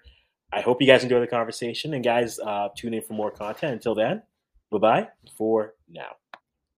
I 0.54 0.62
hope 0.62 0.80
you 0.80 0.88
guys 0.88 1.02
enjoy 1.02 1.20
the 1.20 1.28
conversation. 1.28 1.96
And 1.96 2.04
guys, 2.04 2.38
uh, 2.38 2.70
tune 2.76 2.94
in 2.94 3.02
for 3.02 3.14
more 3.14 3.32
content. 3.32 3.74
Until 3.74 3.96
then, 3.96 4.22
bye 4.70 4.78
bye 4.78 5.08
for 5.36 5.74
now. 5.90 6.18